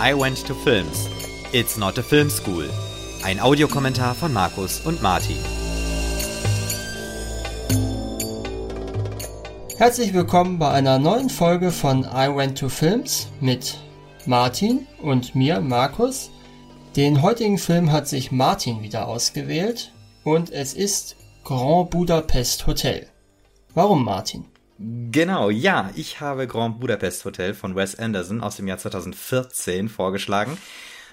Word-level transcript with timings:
I 0.00 0.12
Went 0.12 0.44
to 0.48 0.54
Films. 0.54 1.08
It's 1.52 1.76
not 1.76 1.98
a 1.98 2.02
film 2.02 2.28
school. 2.28 2.68
Ein 3.22 3.38
Audiokommentar 3.38 4.16
von 4.16 4.32
Markus 4.32 4.80
und 4.80 5.00
Martin. 5.00 5.36
Herzlich 9.76 10.12
willkommen 10.12 10.58
bei 10.58 10.68
einer 10.72 10.98
neuen 10.98 11.30
Folge 11.30 11.70
von 11.70 12.02
I 12.02 12.26
Went 12.28 12.58
to 12.58 12.68
Films 12.68 13.28
mit 13.40 13.78
Martin 14.26 14.88
und 15.00 15.36
mir, 15.36 15.60
Markus. 15.60 16.30
Den 16.96 17.22
heutigen 17.22 17.58
Film 17.58 17.92
hat 17.92 18.08
sich 18.08 18.32
Martin 18.32 18.82
wieder 18.82 19.06
ausgewählt 19.06 19.92
und 20.24 20.50
es 20.50 20.74
ist 20.74 21.14
Grand 21.44 21.90
Budapest 21.90 22.66
Hotel. 22.66 23.06
Warum 23.74 24.04
Martin? 24.04 24.44
Genau, 24.78 25.50
ja, 25.50 25.90
ich 25.94 26.20
habe 26.20 26.46
Grand 26.46 26.80
Budapest 26.80 27.24
Hotel 27.24 27.54
von 27.54 27.76
Wes 27.76 27.96
Anderson 27.96 28.40
aus 28.40 28.56
dem 28.56 28.66
Jahr 28.66 28.78
2014 28.78 29.88
vorgeschlagen, 29.88 30.58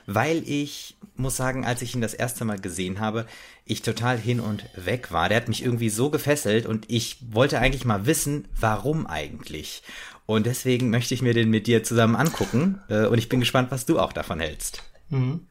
weil 0.08 0.44
ich 0.48 0.98
muss 1.16 1.38
sagen, 1.38 1.64
als 1.66 1.84
ich 1.84 1.94
ihn 1.94 2.02
das 2.02 2.16
erste 2.16 2.44
Mal 2.44 2.60
gesehen 2.60 3.00
habe, 3.00 3.28
ich 3.66 3.84
total 3.84 4.18
hin 4.18 4.40
und 4.40 4.66
weg 4.76 5.12
war. 5.12 5.30
Der 5.30 5.38
hat 5.38 5.48
mich 5.48 5.64
irgendwie 5.64 5.90
so 5.90 6.10
gefesselt 6.10 6.66
und 6.66 6.90
ich 6.90 7.18
wollte 7.30 7.60
eigentlich 7.60 7.86
mal 7.86 8.08
wissen, 8.08 8.48
warum 8.60 9.06
eigentlich. 9.06 9.84
Und 10.26 10.46
deswegen 10.46 10.90
möchte 10.90 11.14
ich 11.14 11.22
mir 11.22 11.34
den 11.34 11.50
mit 11.50 11.68
dir 11.68 11.84
zusammen 11.84 12.16
angucken 12.16 12.82
äh, 12.90 13.06
und 13.06 13.18
ich 13.18 13.30
bin 13.30 13.40
gespannt, 13.40 13.70
was 13.70 13.86
du 13.86 14.00
auch 14.00 14.14
davon 14.14 14.40
hältst. 14.40 14.82
Mhm. 15.10 15.48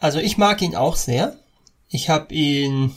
Also 0.00 0.18
ich 0.18 0.38
mag 0.38 0.60
ihn 0.60 0.74
auch 0.74 0.96
sehr. 0.96 1.36
Ich 1.88 2.08
habe 2.08 2.34
ihn 2.34 2.96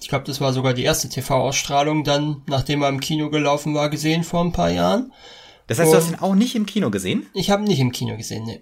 ich 0.00 0.08
glaube, 0.08 0.24
das 0.24 0.40
war 0.40 0.52
sogar 0.52 0.74
die 0.74 0.84
erste 0.84 1.08
TV-Ausstrahlung 1.08 2.04
dann, 2.04 2.42
nachdem 2.46 2.82
er 2.82 2.88
im 2.88 3.00
Kino 3.00 3.30
gelaufen 3.30 3.74
war, 3.74 3.90
gesehen 3.90 4.24
vor 4.24 4.42
ein 4.42 4.52
paar 4.52 4.70
Jahren. 4.70 5.12
Das 5.66 5.78
heißt, 5.78 5.88
Und 5.88 5.92
du 5.92 6.02
hast 6.02 6.10
ihn 6.10 6.18
auch 6.20 6.34
nicht 6.34 6.54
im 6.56 6.66
Kino 6.66 6.90
gesehen? 6.90 7.26
Ich 7.32 7.50
habe 7.50 7.62
ihn 7.62 7.68
nicht 7.68 7.80
im 7.80 7.92
Kino 7.92 8.16
gesehen, 8.16 8.44
ne. 8.44 8.60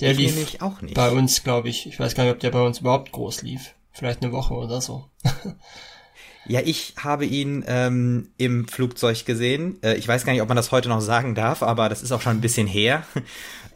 Der 0.00 0.10
ich 0.10 0.18
lief 0.18 0.56
auch 0.60 0.82
nicht. 0.82 0.94
bei 0.94 1.10
uns, 1.10 1.44
glaube 1.44 1.68
ich. 1.68 1.86
Ich 1.86 2.00
weiß 2.00 2.14
gar 2.14 2.24
nicht, 2.24 2.32
ob 2.32 2.40
der 2.40 2.50
bei 2.50 2.60
uns 2.60 2.80
überhaupt 2.80 3.12
groß 3.12 3.42
lief. 3.42 3.74
Vielleicht 3.92 4.22
eine 4.22 4.32
Woche 4.32 4.54
oder 4.54 4.80
so. 4.80 5.08
ja, 6.46 6.60
ich 6.60 6.94
habe 6.98 7.24
ihn 7.24 7.64
ähm, 7.68 8.32
im 8.36 8.66
Flugzeug 8.66 9.24
gesehen. 9.24 9.78
Äh, 9.82 9.94
ich 9.94 10.08
weiß 10.08 10.24
gar 10.24 10.32
nicht, 10.32 10.42
ob 10.42 10.48
man 10.48 10.56
das 10.56 10.72
heute 10.72 10.88
noch 10.88 11.00
sagen 11.00 11.36
darf, 11.36 11.62
aber 11.62 11.88
das 11.88 12.02
ist 12.02 12.10
auch 12.10 12.20
schon 12.20 12.36
ein 12.36 12.42
bisschen 12.42 12.66
her. 12.66 13.04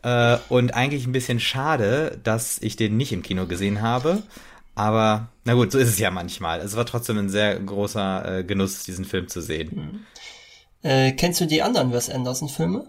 Äh, 0.01 0.39
und 0.49 0.75
eigentlich 0.75 1.09
ein 1.09 1.13
bisschen 1.13 1.41
schade, 1.41 2.21
dass 2.23 2.63
ich 2.63 2.77
den 2.77 2.97
nicht 2.97 3.13
im 3.13 3.25
Kino 3.25 3.47
gesehen 3.47 3.83
habe. 3.83 4.23
Aber 4.79 5.29
na 5.45 5.55
gut, 5.55 5.73
so 5.73 5.79
ist 5.79 5.89
es 5.89 5.99
ja 5.99 6.11
manchmal. 6.11 6.61
Es 6.61 6.77
war 6.77 6.87
trotzdem 6.87 7.19
ein 7.19 7.29
sehr 7.29 7.59
großer 7.59 8.39
äh, 8.39 8.45
Genuss, 8.45 8.85
diesen 8.85 9.05
Film 9.05 9.27
zu 9.27 9.41
sehen. 9.41 9.71
Mhm. 10.83 10.89
Äh, 10.89 11.13
kennst 11.13 11.41
du 11.41 11.47
die 11.47 11.63
anderen 11.63 11.93
Wes 11.93 12.09
Anderson-Filme? 12.09 12.89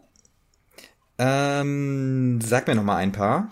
Ähm, 1.18 2.40
sag 2.42 2.68
mir 2.68 2.76
noch 2.76 2.84
mal 2.84 2.98
ein 2.98 3.12
paar. 3.12 3.50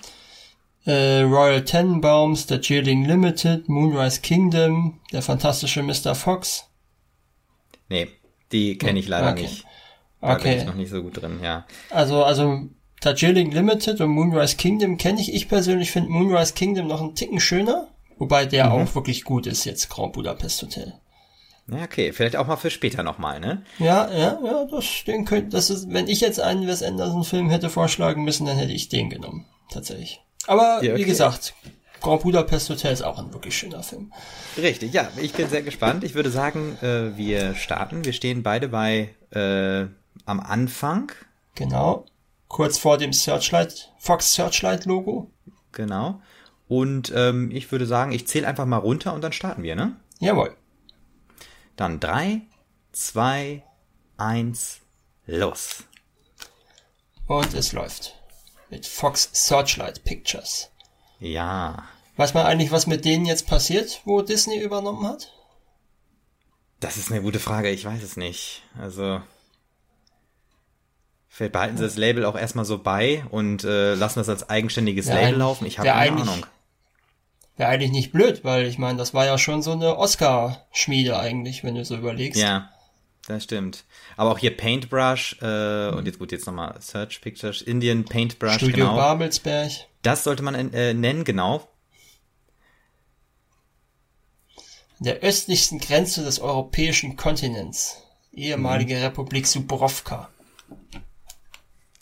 Äh, 0.85 1.21
Royal 1.21 1.65
Tenenbaums, 1.65 2.47
The 2.47 2.59
Chilling 2.61 3.05
Limited, 3.05 3.67
Moonrise 3.67 4.21
Kingdom, 4.21 4.99
Der 5.11 5.23
fantastische 5.23 5.81
Mr. 5.81 6.13
Fox. 6.13 6.69
Nee, 7.89 8.07
die 8.51 8.77
kenne 8.77 8.99
ich 8.99 9.07
leider 9.07 9.31
okay. 9.31 9.41
nicht. 9.41 9.65
Da 10.21 10.35
okay. 10.35 10.49
bin 10.49 10.57
ich 10.59 10.65
noch 10.65 10.75
nicht 10.75 10.91
so 10.91 11.01
gut 11.01 11.21
drin, 11.21 11.39
ja. 11.41 11.65
Also, 11.89 12.23
also 12.23 12.69
Darjeeling 13.01 13.51
Limited 13.51 13.99
und 13.99 14.11
Moonrise 14.11 14.57
Kingdom 14.57 14.97
kenne 14.97 15.21
ich. 15.21 15.33
Ich 15.33 15.49
persönlich 15.49 15.91
finde 15.91 16.09
Moonrise 16.09 16.53
Kingdom 16.53 16.87
noch 16.87 17.01
einen 17.01 17.15
Ticken 17.15 17.39
schöner. 17.39 17.87
Wobei 18.17 18.45
der 18.45 18.65
mhm. 18.65 18.71
auch 18.71 18.95
wirklich 18.95 19.23
gut 19.23 19.47
ist 19.47 19.65
jetzt, 19.65 19.89
Grand 19.89 20.13
Budapest 20.13 20.61
Hotel. 20.61 20.93
Ja, 21.69 21.83
okay, 21.83 22.13
vielleicht 22.13 22.37
auch 22.37 22.47
mal 22.47 22.55
für 22.55 22.69
später 22.69 23.03
nochmal, 23.03 23.39
ne? 23.39 23.63
Ja, 23.77 24.09
ja, 24.09 24.39
ja, 24.43 24.65
das, 24.71 24.85
den 25.05 25.25
könnte, 25.25 25.49
das 25.49 25.69
ist, 25.69 25.91
wenn 25.91 26.07
ich 26.07 26.21
jetzt 26.21 26.39
einen 26.39 26.65
Wes 26.65 26.81
Anderson 26.81 27.25
Film 27.25 27.49
hätte 27.49 27.69
vorschlagen 27.69 28.23
müssen, 28.23 28.45
dann 28.45 28.57
hätte 28.57 28.71
ich 28.71 28.87
den 28.87 29.09
genommen, 29.09 29.45
tatsächlich. 29.69 30.21
Aber, 30.47 30.81
ja, 30.81 30.93
okay. 30.93 30.95
wie 30.95 31.03
gesagt, 31.03 31.55
Grand 31.99 32.21
Budapest 32.21 32.69
Hotel 32.69 32.93
ist 32.93 33.01
auch 33.01 33.17
ein 33.17 33.33
wirklich 33.33 33.57
schöner 33.57 33.83
Film. 33.83 34.13
Richtig, 34.57 34.93
ja, 34.93 35.09
ich 35.17 35.33
bin 35.33 35.49
sehr 35.49 35.61
gespannt. 35.61 36.05
Ich 36.05 36.15
würde 36.15 36.29
sagen, 36.29 36.77
äh, 36.81 37.17
wir 37.17 37.55
starten. 37.55 38.05
Wir 38.05 38.13
stehen 38.13 38.43
beide 38.43 38.69
bei, 38.69 39.09
äh, 39.31 39.87
am 40.25 40.39
Anfang. 40.39 41.11
Genau. 41.55 42.05
Kurz 42.47 42.77
vor 42.77 42.97
dem 42.97 43.11
Searchlight, 43.11 43.91
Fox 43.97 44.33
Searchlight 44.33 44.85
Logo. 44.85 45.31
Genau. 45.73 46.21
Und 46.67 47.11
ähm, 47.15 47.49
ich 47.51 47.71
würde 47.71 47.85
sagen, 47.85 48.11
ich 48.11 48.27
zähle 48.27 48.47
einfach 48.47 48.65
mal 48.65 48.77
runter 48.77 49.13
und 49.13 49.21
dann 49.21 49.31
starten 49.31 49.63
wir, 49.63 49.75
ne? 49.75 49.95
Jawohl. 50.19 50.55
Dann 51.75 51.99
drei, 51.99 52.41
zwei, 52.91 53.63
eins, 54.17 54.81
los. 55.25 55.83
Und 57.27 57.53
es 57.53 57.71
läuft. 57.71 58.15
Mit 58.69 58.85
Fox 58.85 59.29
Searchlight 59.31 60.03
Pictures. 60.03 60.69
Ja. 61.19 61.83
Weiß 62.17 62.33
man 62.33 62.45
eigentlich, 62.45 62.71
was 62.71 62.87
mit 62.87 63.05
denen 63.05 63.25
jetzt 63.25 63.47
passiert, 63.47 64.01
wo 64.05 64.21
Disney 64.21 64.59
übernommen 64.59 65.05
hat? 65.07 65.33
Das 66.79 66.97
ist 66.97 67.11
eine 67.11 67.21
gute 67.21 67.39
Frage, 67.39 67.69
ich 67.69 67.85
weiß 67.85 68.03
es 68.03 68.17
nicht. 68.17 68.63
Also. 68.79 69.21
Vielleicht 71.27 71.53
behalten 71.53 71.77
sie 71.77 71.83
das 71.83 71.97
Label 71.97 72.25
auch 72.25 72.35
erstmal 72.35 72.65
so 72.65 72.79
bei 72.79 73.23
und 73.29 73.63
äh, 73.63 73.93
lassen 73.93 74.19
das 74.19 74.29
als 74.29 74.49
eigenständiges 74.49 75.07
ja, 75.07 75.15
Label 75.15 75.37
laufen. 75.37 75.65
Ich 75.65 75.77
habe 75.77 75.89
keine 75.89 76.21
Ahnung. 76.21 76.45
Wäre 77.57 77.69
eigentlich 77.69 77.91
nicht 77.91 78.11
blöd, 78.11 78.43
weil 78.43 78.67
ich 78.67 78.77
meine, 78.77 78.97
das 78.97 79.13
war 79.13 79.25
ja 79.25 79.37
schon 79.37 79.61
so 79.61 79.71
eine 79.71 79.97
Oscar-Schmiede 79.97 81.19
eigentlich, 81.19 81.63
wenn 81.63 81.75
du 81.75 81.83
so 81.83 81.97
überlegst. 81.97 82.39
Ja, 82.39 82.69
das 83.27 83.43
stimmt. 83.43 83.83
Aber 84.15 84.31
auch 84.31 84.37
hier 84.37 84.55
Paintbrush 84.55 85.37
äh, 85.41 85.89
und 85.89 86.05
jetzt 86.05 86.19
gut, 86.19 86.31
jetzt 86.31 86.45
nochmal 86.45 86.79
Search 86.81 87.19
Pictures, 87.19 87.61
Indian 87.61 88.05
Paintbrush, 88.05 88.55
Studio 88.55 88.85
genau. 88.85 88.95
Babelsberg. 88.95 89.71
Das 90.03 90.23
sollte 90.23 90.43
man 90.43 90.55
äh, 90.73 90.93
nennen, 90.93 91.23
genau. 91.23 91.67
der 94.99 95.21
östlichsten 95.21 95.79
Grenze 95.79 96.23
des 96.23 96.39
europäischen 96.39 97.17
Kontinents. 97.17 98.01
Ehemalige 98.33 98.95
mhm. 98.95 99.03
Republik 99.03 99.47
Subrovka. 99.47 100.29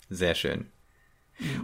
Sehr 0.08 0.34
schön. 0.34 0.70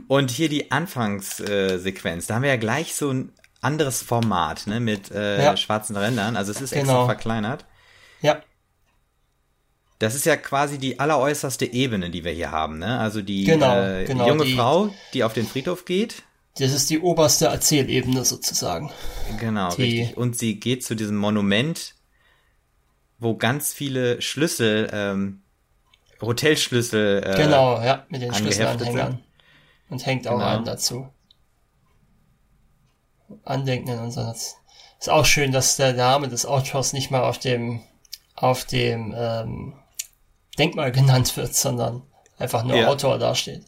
Und 0.09 0.31
hier 0.31 0.49
die 0.49 0.71
Anfangssequenz. 0.71 2.27
da 2.27 2.35
haben 2.35 2.43
wir 2.43 2.51
ja 2.51 2.57
gleich 2.57 2.95
so 2.95 3.11
ein 3.11 3.33
anderes 3.63 4.03
Format, 4.03 4.67
ne, 4.67 4.81
mit 4.81 5.11
äh, 5.11 5.43
ja. 5.43 5.57
schwarzen 5.57 5.97
Rändern. 5.97 6.37
Also 6.37 6.51
es 6.51 6.61
ist 6.61 6.73
extra 6.73 6.93
genau. 6.93 7.07
verkleinert. 7.07 7.65
Ja. 8.21 8.43
Das 9.99 10.17
ist 10.17 10.27
ja 10.27 10.37
quasi 10.37 10.79
die 10.79 10.99
alleräußerste 10.99 11.65
Ebene, 11.65 12.11
die 12.11 12.25
wir 12.25 12.33
hier 12.33 12.51
haben, 12.51 12.79
ne? 12.79 12.99
Also 12.99 13.23
die, 13.23 13.45
genau, 13.45 13.81
äh, 13.81 14.05
genau, 14.05 14.27
junge 14.27 14.45
die, 14.45 14.57
Frau, 14.57 14.93
die 15.15 15.23
auf 15.23 15.33
den 15.33 15.47
Friedhof 15.47 15.85
geht. 15.85 16.25
Das 16.57 16.73
ist 16.73 16.91
die 16.91 16.99
oberste 16.99 17.47
Erzählebene 17.47 18.25
sozusagen. 18.25 18.91
Genau, 19.39 19.73
die, 19.77 19.83
richtig. 19.83 20.17
Und 20.17 20.37
sie 20.37 20.59
geht 20.59 20.85
zu 20.85 20.97
diesem 20.97 21.17
Monument, 21.17 21.95
wo 23.21 23.37
ganz 23.37 23.73
viele 23.73 24.21
Schlüssel, 24.21 24.91
ähm, 24.93 25.43
Hotelschlüssel, 26.21 27.23
äh, 27.25 27.37
genau, 27.37 27.81
ja, 27.81 28.05
mit 28.09 28.23
den 28.23 28.35
Schlüsselanhängern. 28.35 29.21
Und 29.89 30.05
hängt 30.05 30.27
auch 30.27 30.39
genau. 30.39 30.47
einen 30.47 30.65
dazu. 30.65 31.09
Andenken 33.45 33.91
in 33.91 33.99
unserem 33.99 34.29
Satz. 34.29 34.57
Ist 35.01 35.11
auch 35.11 35.27
schön, 35.27 35.53
dass 35.53 35.77
der 35.77 35.95
Name 35.95 36.29
des 36.29 36.47
Autors 36.47 36.93
nicht 36.93 37.11
mal 37.11 37.23
auf 37.23 37.39
dem 37.39 37.83
auf 38.35 38.65
dem 38.65 39.15
ähm, 39.17 39.75
Denkmal 40.59 40.93
genannt 40.93 41.37
wird, 41.37 41.55
sondern 41.55 42.03
einfach 42.39 42.65
nur 42.65 42.77
ja. 42.77 42.89
Autor 42.89 43.19
dasteht. 43.19 43.65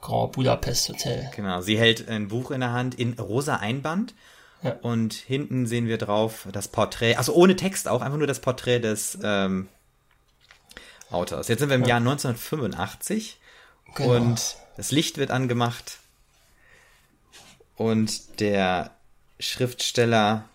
Grand 0.00 0.32
Budapest 0.32 0.88
Hotel. 0.88 1.30
Genau, 1.34 1.60
sie 1.60 1.78
hält 1.78 2.08
ein 2.08 2.28
Buch 2.28 2.50
in 2.50 2.60
der 2.60 2.72
Hand 2.72 2.94
in 2.94 3.18
rosa 3.18 3.56
Einband. 3.56 4.14
Ja. 4.62 4.76
Und 4.82 5.14
hinten 5.14 5.66
sehen 5.66 5.86
wir 5.86 5.98
drauf 5.98 6.46
das 6.52 6.68
Porträt, 6.68 7.16
also 7.16 7.32
ohne 7.34 7.56
Text 7.56 7.88
auch, 7.88 8.00
einfach 8.00 8.18
nur 8.18 8.28
das 8.28 8.40
Porträt 8.40 8.78
des 8.78 9.18
ähm, 9.22 9.68
Autors. 11.10 11.48
Jetzt 11.48 11.60
sind 11.60 11.68
wir 11.68 11.76
im 11.76 11.82
ja. 11.82 11.88
Jahr 11.88 11.98
1985 11.98 13.38
genau. 13.94 14.14
und 14.14 14.56
das 14.76 14.92
Licht 14.92 15.18
wird 15.18 15.30
angemacht 15.30 15.98
und 17.82 18.40
der 18.40 18.92
Schriftsteller 19.40 20.48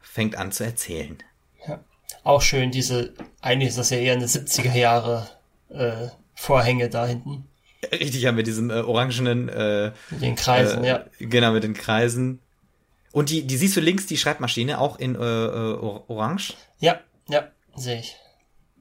fängt 0.00 0.36
an 0.36 0.52
zu 0.52 0.64
erzählen. 0.64 1.18
Ja. 1.66 1.80
Auch 2.22 2.40
schön, 2.40 2.70
diese, 2.70 3.12
eigentlich 3.40 3.70
ist 3.70 3.78
das 3.78 3.90
ja 3.90 3.98
eher 3.98 4.14
eine 4.14 4.26
70er 4.26 4.74
Jahre 4.74 5.28
äh, 5.70 6.08
Vorhänge 6.34 6.88
da 6.88 7.06
hinten. 7.06 7.48
Richtig, 7.92 8.22
ja, 8.22 8.32
mit 8.32 8.46
diesem 8.46 8.70
äh, 8.70 8.80
orangenen 8.80 9.48
äh, 9.48 9.92
Mit 10.10 10.22
den 10.22 10.36
Kreisen, 10.36 10.84
äh, 10.84 10.88
ja. 10.88 11.04
Genau, 11.18 11.52
mit 11.52 11.64
den 11.64 11.74
Kreisen. 11.74 12.40
Und 13.12 13.30
die, 13.30 13.46
die 13.46 13.56
siehst 13.56 13.76
du 13.76 13.80
links, 13.80 14.06
die 14.06 14.16
Schreibmaschine, 14.16 14.80
auch 14.80 14.98
in 14.98 15.14
äh, 15.14 15.18
äh 15.18 16.00
Orange? 16.08 16.54
Ja, 16.78 17.00
ja, 17.28 17.48
sehe 17.74 18.00
ich. 18.00 18.16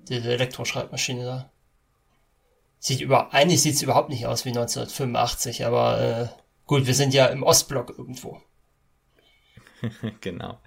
Diese 0.07 0.31
Elektroschreibmaschine 0.31 1.25
da. 1.25 1.49
Sieht 2.79 3.01
über, 3.01 3.33
eigentlich 3.33 3.61
sieht 3.61 3.75
es 3.75 3.81
überhaupt 3.81 4.09
nicht 4.09 4.27
aus 4.27 4.45
wie 4.45 4.49
1985, 4.49 5.65
aber 5.65 5.99
äh, 5.99 6.44
Gut, 6.65 6.87
wir 6.87 6.95
sind 6.95 7.13
ja 7.13 7.27
im 7.27 7.43
Ostblock 7.43 7.93
irgendwo. 7.97 8.41
genau. 10.21 10.59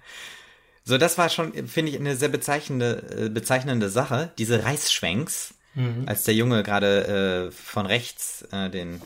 So, 0.83 0.97
das 0.97 1.17
war 1.17 1.29
schon, 1.29 1.53
finde 1.67 1.91
ich, 1.91 1.99
eine 1.99 2.15
sehr 2.15 2.29
bezeichnende, 2.29 3.25
äh, 3.25 3.29
bezeichnende 3.29 3.89
Sache, 3.89 4.31
diese 4.37 4.63
Reißschwenks, 4.63 5.53
mhm. 5.75 6.05
als 6.07 6.23
der 6.23 6.33
Junge 6.33 6.63
gerade 6.63 7.47
äh, 7.47 7.51
von 7.51 7.85
rechts 7.85 8.41
äh, 8.51 8.69
den 8.69 9.01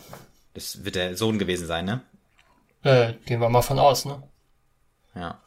Das 0.53 0.85
wird 0.85 0.95
der 0.95 1.17
Sohn 1.17 1.39
gewesen 1.39 1.67
sein, 1.67 1.85
ne? 1.85 2.01
Äh, 2.83 3.13
gehen 3.25 3.41
wir 3.41 3.49
mal 3.49 3.61
von 3.61 3.79
aus, 3.79 4.05
ne? 4.05 4.23
Ja. 5.15 5.41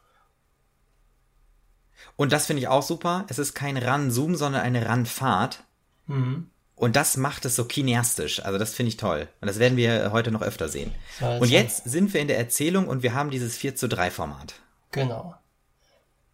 Und 2.17 2.33
das 2.33 2.47
finde 2.47 2.61
ich 2.61 2.69
auch 2.69 2.83
super. 2.83 3.25
Es 3.29 3.39
ist 3.39 3.55
kein 3.55 3.77
Ran-Zoom, 3.77 4.37
sondern 4.37 4.63
eine 4.63 4.87
Ran-Fahrt. 4.87 5.65
Mhm. 6.07 6.51
Und 6.77 6.95
das 6.95 7.17
macht 7.17 7.45
es 7.47 7.57
so 7.57 7.65
kineastisch. 7.65 8.41
Also 8.45 8.59
das 8.59 8.75
finde 8.75 8.89
ich 8.91 8.99
toll. 8.99 9.29
Und 9.41 9.49
das 9.49 9.59
werden 9.59 9.77
wir 9.79 10.13
heute 10.13 10.31
noch 10.31 10.43
öfter 10.43 10.69
sehen. 10.69 10.95
Ja, 11.21 11.39
und 11.39 11.49
jetzt 11.49 11.85
sind 11.85 12.13
wir 12.13 12.21
in 12.21 12.29
der 12.29 12.37
Erzählung 12.39 12.87
und 12.87 13.03
wir 13.03 13.15
haben 13.15 13.31
dieses 13.31 13.57
4 13.57 13.75
zu 13.77 13.89
3 13.89 14.11
Format. 14.11 14.55
Genau. 14.93 15.35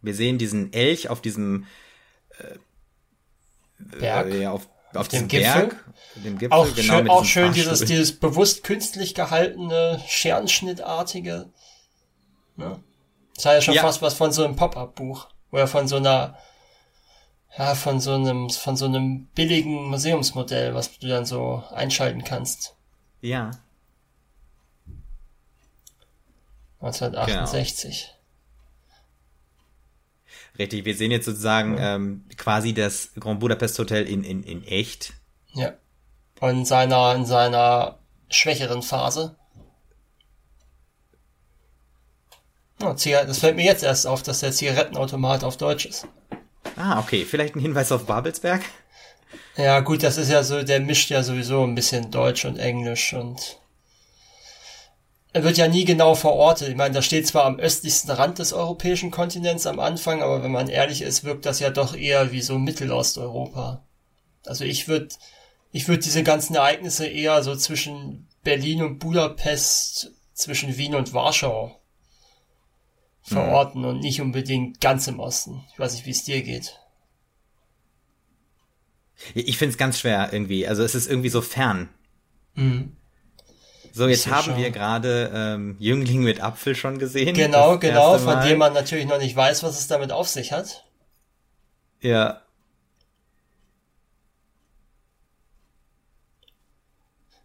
Wir 0.01 0.13
sehen 0.13 0.37
diesen 0.37 0.73
Elch 0.73 1.09
auf 1.09 1.21
diesem 1.21 1.65
äh, 2.39 2.57
Berg. 3.79 4.27
Äh, 4.27 4.41
ja, 4.41 4.51
auf, 4.51 4.67
auf 4.93 5.07
dem 5.07 5.29
diesem 5.29 5.43
Gipfel. 5.43 5.67
Berg, 5.67 5.85
dem 6.15 6.37
Gipfel, 6.37 6.57
Auch 6.57 6.75
genau, 6.75 6.97
schön, 6.97 7.09
auch 7.09 7.25
schön 7.25 7.53
dieses, 7.53 7.79
dieses 7.85 8.19
bewusst 8.19 8.63
künstlich 8.63 9.15
gehaltene, 9.15 10.03
Scherenschnittartige. 10.07 11.49
Ne? 12.57 12.79
Das 13.35 13.45
hat 13.45 13.53
ja 13.53 13.61
schon 13.61 13.73
Ja. 13.75 13.81
fast 13.81 14.01
was 14.01 14.13
von 14.13 14.33
so 14.33 14.43
einem 14.43 14.57
Pop-Up-Buch. 14.57 15.29
Oder 15.51 15.67
von 15.67 15.87
so 15.87 15.95
einer, 15.95 16.37
ja, 17.57 17.75
von 17.75 17.99
so 17.99 18.13
einem, 18.13 18.49
von 18.49 18.75
so 18.77 18.85
einem 18.85 19.25
billigen 19.27 19.89
Museumsmodell, 19.89 20.73
was 20.73 20.97
du 20.97 21.07
dann 21.07 21.25
so 21.25 21.63
einschalten 21.71 22.23
kannst. 22.23 22.75
Ja. 23.21 23.51
1968. 26.81 28.09
Richtig, 30.59 30.85
wir 30.85 30.95
sehen 30.95 31.11
jetzt 31.11 31.25
sozusagen 31.25 31.77
ähm, 31.79 32.25
quasi 32.37 32.73
das 32.73 33.11
Grand 33.19 33.39
Budapest 33.39 33.79
Hotel 33.79 34.07
in, 34.07 34.23
in, 34.23 34.43
in 34.43 34.63
echt. 34.63 35.13
Ja. 35.53 35.73
Und 36.39 36.49
in 36.49 36.65
seiner, 36.65 37.15
in 37.15 37.25
seiner 37.25 37.99
schwächeren 38.29 38.81
Phase. 38.81 39.35
Ziga- 42.95 43.23
das 43.23 43.39
fällt 43.39 43.55
mir 43.55 43.63
jetzt 43.65 43.83
erst 43.83 44.05
auf, 44.05 44.23
dass 44.23 44.41
der 44.41 44.51
Zigarettenautomat 44.51 45.43
auf 45.43 45.55
Deutsch 45.57 45.85
ist. 45.85 46.05
Ah, 46.75 46.99
okay, 46.99 47.25
vielleicht 47.25 47.55
ein 47.55 47.59
Hinweis 47.59 47.91
auf 47.91 48.05
Babelsberg. 48.05 48.61
Ja, 49.57 49.79
gut, 49.81 50.03
das 50.03 50.17
ist 50.17 50.29
ja 50.29 50.43
so, 50.43 50.63
der 50.63 50.79
mischt 50.79 51.09
ja 51.09 51.21
sowieso 51.21 51.63
ein 51.63 51.75
bisschen 51.75 52.09
Deutsch 52.09 52.45
und 52.45 52.57
Englisch 52.57 53.13
und 53.13 53.59
er 55.31 55.43
wird 55.43 55.57
ja 55.57 55.67
nie 55.67 55.85
genau 55.85 56.15
verortet. 56.15 56.69
Ich 56.69 56.75
meine, 56.75 56.93
da 56.93 57.01
steht 57.01 57.27
zwar 57.27 57.45
am 57.45 57.59
östlichsten 57.59 58.11
Rand 58.11 58.39
des 58.39 58.53
europäischen 58.53 59.09
Kontinents 59.11 59.65
am 59.65 59.79
Anfang, 59.79 60.21
aber 60.21 60.43
wenn 60.43 60.51
man 60.51 60.67
ehrlich 60.69 61.01
ist, 61.01 61.23
wirkt 61.23 61.45
das 61.45 61.59
ja 61.59 61.71
doch 61.71 61.95
eher 61.95 62.31
wie 62.31 62.41
so 62.41 62.59
Mittelosteuropa. 62.59 63.83
Also 64.45 64.63
ich 64.63 64.87
würde, 64.87 65.09
ich 65.71 65.87
würde 65.87 66.03
diese 66.03 66.23
ganzen 66.23 66.55
Ereignisse 66.55 67.07
eher 67.07 67.41
so 67.41 67.55
zwischen 67.55 68.27
Berlin 68.43 68.83
und 68.83 68.99
Budapest, 68.99 70.11
zwischen 70.33 70.77
Wien 70.77 70.95
und 70.95 71.13
Warschau 71.13 71.79
verorten 73.23 73.85
und 73.85 73.99
nicht 74.01 74.21
unbedingt 74.21 74.79
ganz 74.81 75.07
im 75.07 75.19
Osten. 75.19 75.63
Ich 75.71 75.79
weiß 75.79 75.93
nicht, 75.93 76.05
wie 76.05 76.11
es 76.11 76.23
dir 76.23 76.43
geht. 76.43 76.79
Ich 79.33 79.57
finde 79.57 79.71
es 79.71 79.77
ganz 79.77 79.99
schwer 79.99 80.29
irgendwie. 80.33 80.67
Also 80.67 80.83
es 80.83 80.95
ist 80.95 81.09
irgendwie 81.09 81.29
so 81.29 81.41
fern. 81.41 81.89
Mhm. 82.55 82.95
So, 83.93 84.07
jetzt 84.07 84.27
haben 84.27 84.43
schon. 84.45 84.57
wir 84.57 84.71
gerade 84.71 85.31
ähm, 85.33 85.75
Jüngling 85.79 86.23
mit 86.23 86.41
Apfel 86.41 86.75
schon 86.75 86.97
gesehen. 86.97 87.35
Genau, 87.35 87.77
genau, 87.77 88.17
von 88.17 88.41
dem 88.41 88.57
man 88.57 88.73
natürlich 88.73 89.05
noch 89.05 89.19
nicht 89.19 89.35
weiß, 89.35 89.61
was 89.63 89.79
es 89.79 89.87
damit 89.87 90.11
auf 90.11 90.27
sich 90.27 90.51
hat. 90.51 90.83
Ja. 92.01 92.41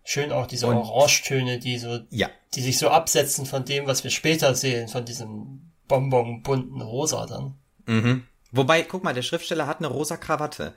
Schön 0.05 0.33
auch 0.33 0.47
diese 0.47 0.67
Und- 0.67 0.77
Orangetöne, 0.77 1.59
die 1.59 1.79
so, 1.79 2.01
Ja. 2.11 2.31
die 2.55 2.63
sich 2.63 2.79
so 2.79 2.89
absetzen 2.89 3.45
von 3.45 3.65
dem, 3.67 3.87
was 3.87 4.05
wir 4.05 4.11
später 4.11 4.55
sehen, 4.55 4.89
von 4.89 5.05
diesem 5.05 5.68
bonbonbunten 5.88 6.81
Rosa 6.81 7.26
dann. 7.26 7.55
Mhm. 7.87 8.25
Wobei, 8.52 8.82
guck 8.82 9.05
mal, 9.05 9.14
der 9.14 9.23
Schriftsteller 9.23 9.67
hat 9.67 9.79
eine 9.79 9.88
rosa 9.88 10.17
Krawatte. 10.17 10.75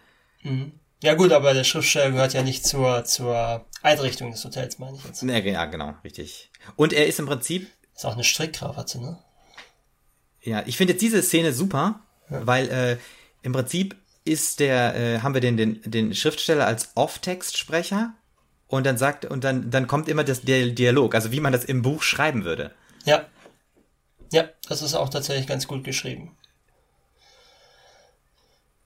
Ja 1.03 1.13
gut, 1.13 1.31
aber 1.31 1.53
der 1.53 1.63
Schriftsteller 1.63 2.11
gehört 2.11 2.33
ja 2.33 2.43
nicht 2.43 2.65
zur, 2.65 3.05
zur 3.05 3.65
Einrichtung 3.81 4.31
des 4.31 4.43
Hotels, 4.43 4.79
meine 4.79 4.97
ich 4.97 5.03
jetzt. 5.05 5.21
Ja, 5.23 5.37
ja, 5.37 5.65
genau, 5.65 5.93
richtig. 6.03 6.51
Und 6.75 6.93
er 6.93 7.07
ist 7.07 7.19
im 7.19 7.25
Prinzip 7.25 7.67
Ist 7.95 8.05
auch 8.05 8.13
eine 8.13 8.23
Strickkrawatte, 8.23 8.99
ne? 8.99 9.19
Ja, 10.41 10.63
ich 10.65 10.77
finde 10.77 10.93
jetzt 10.93 11.01
diese 11.01 11.21
Szene 11.21 11.53
super, 11.53 12.01
weil 12.29 12.69
äh, 12.69 12.97
im 13.43 13.53
Prinzip 13.53 13.95
ist 14.25 14.59
der, 14.59 14.95
äh, 14.95 15.19
haben 15.19 15.33
wir 15.33 15.41
den, 15.41 15.57
den, 15.57 15.81
den 15.85 16.13
Schriftsteller 16.13 16.65
als 16.65 16.91
Off-Text-Sprecher 16.95 18.13
und 18.67 18.85
dann 18.85 18.97
sagt, 18.97 19.25
und 19.25 19.43
dann, 19.43 19.69
dann 19.69 19.87
kommt 19.87 20.07
immer 20.07 20.23
das, 20.23 20.41
der 20.41 20.67
Dialog, 20.67 21.15
also 21.15 21.31
wie 21.31 21.39
man 21.39 21.53
das 21.53 21.65
im 21.65 21.81
Buch 21.81 22.03
schreiben 22.03 22.43
würde. 22.43 22.71
Ja. 23.05 23.25
Ja, 24.31 24.49
das 24.67 24.81
ist 24.81 24.95
auch 24.95 25.09
tatsächlich 25.09 25.47
ganz 25.47 25.67
gut 25.67 25.83
geschrieben. 25.83 26.35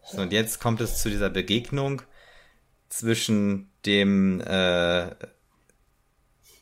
So, 0.04 0.22
und 0.22 0.34
jetzt 0.34 0.60
kommt 0.60 0.82
es 0.82 1.02
zu 1.02 1.10
dieser 1.10 1.30
Begegnung 1.30 2.02
zwischen 2.90 3.72
dem 3.86 4.42
äh, 4.42 5.10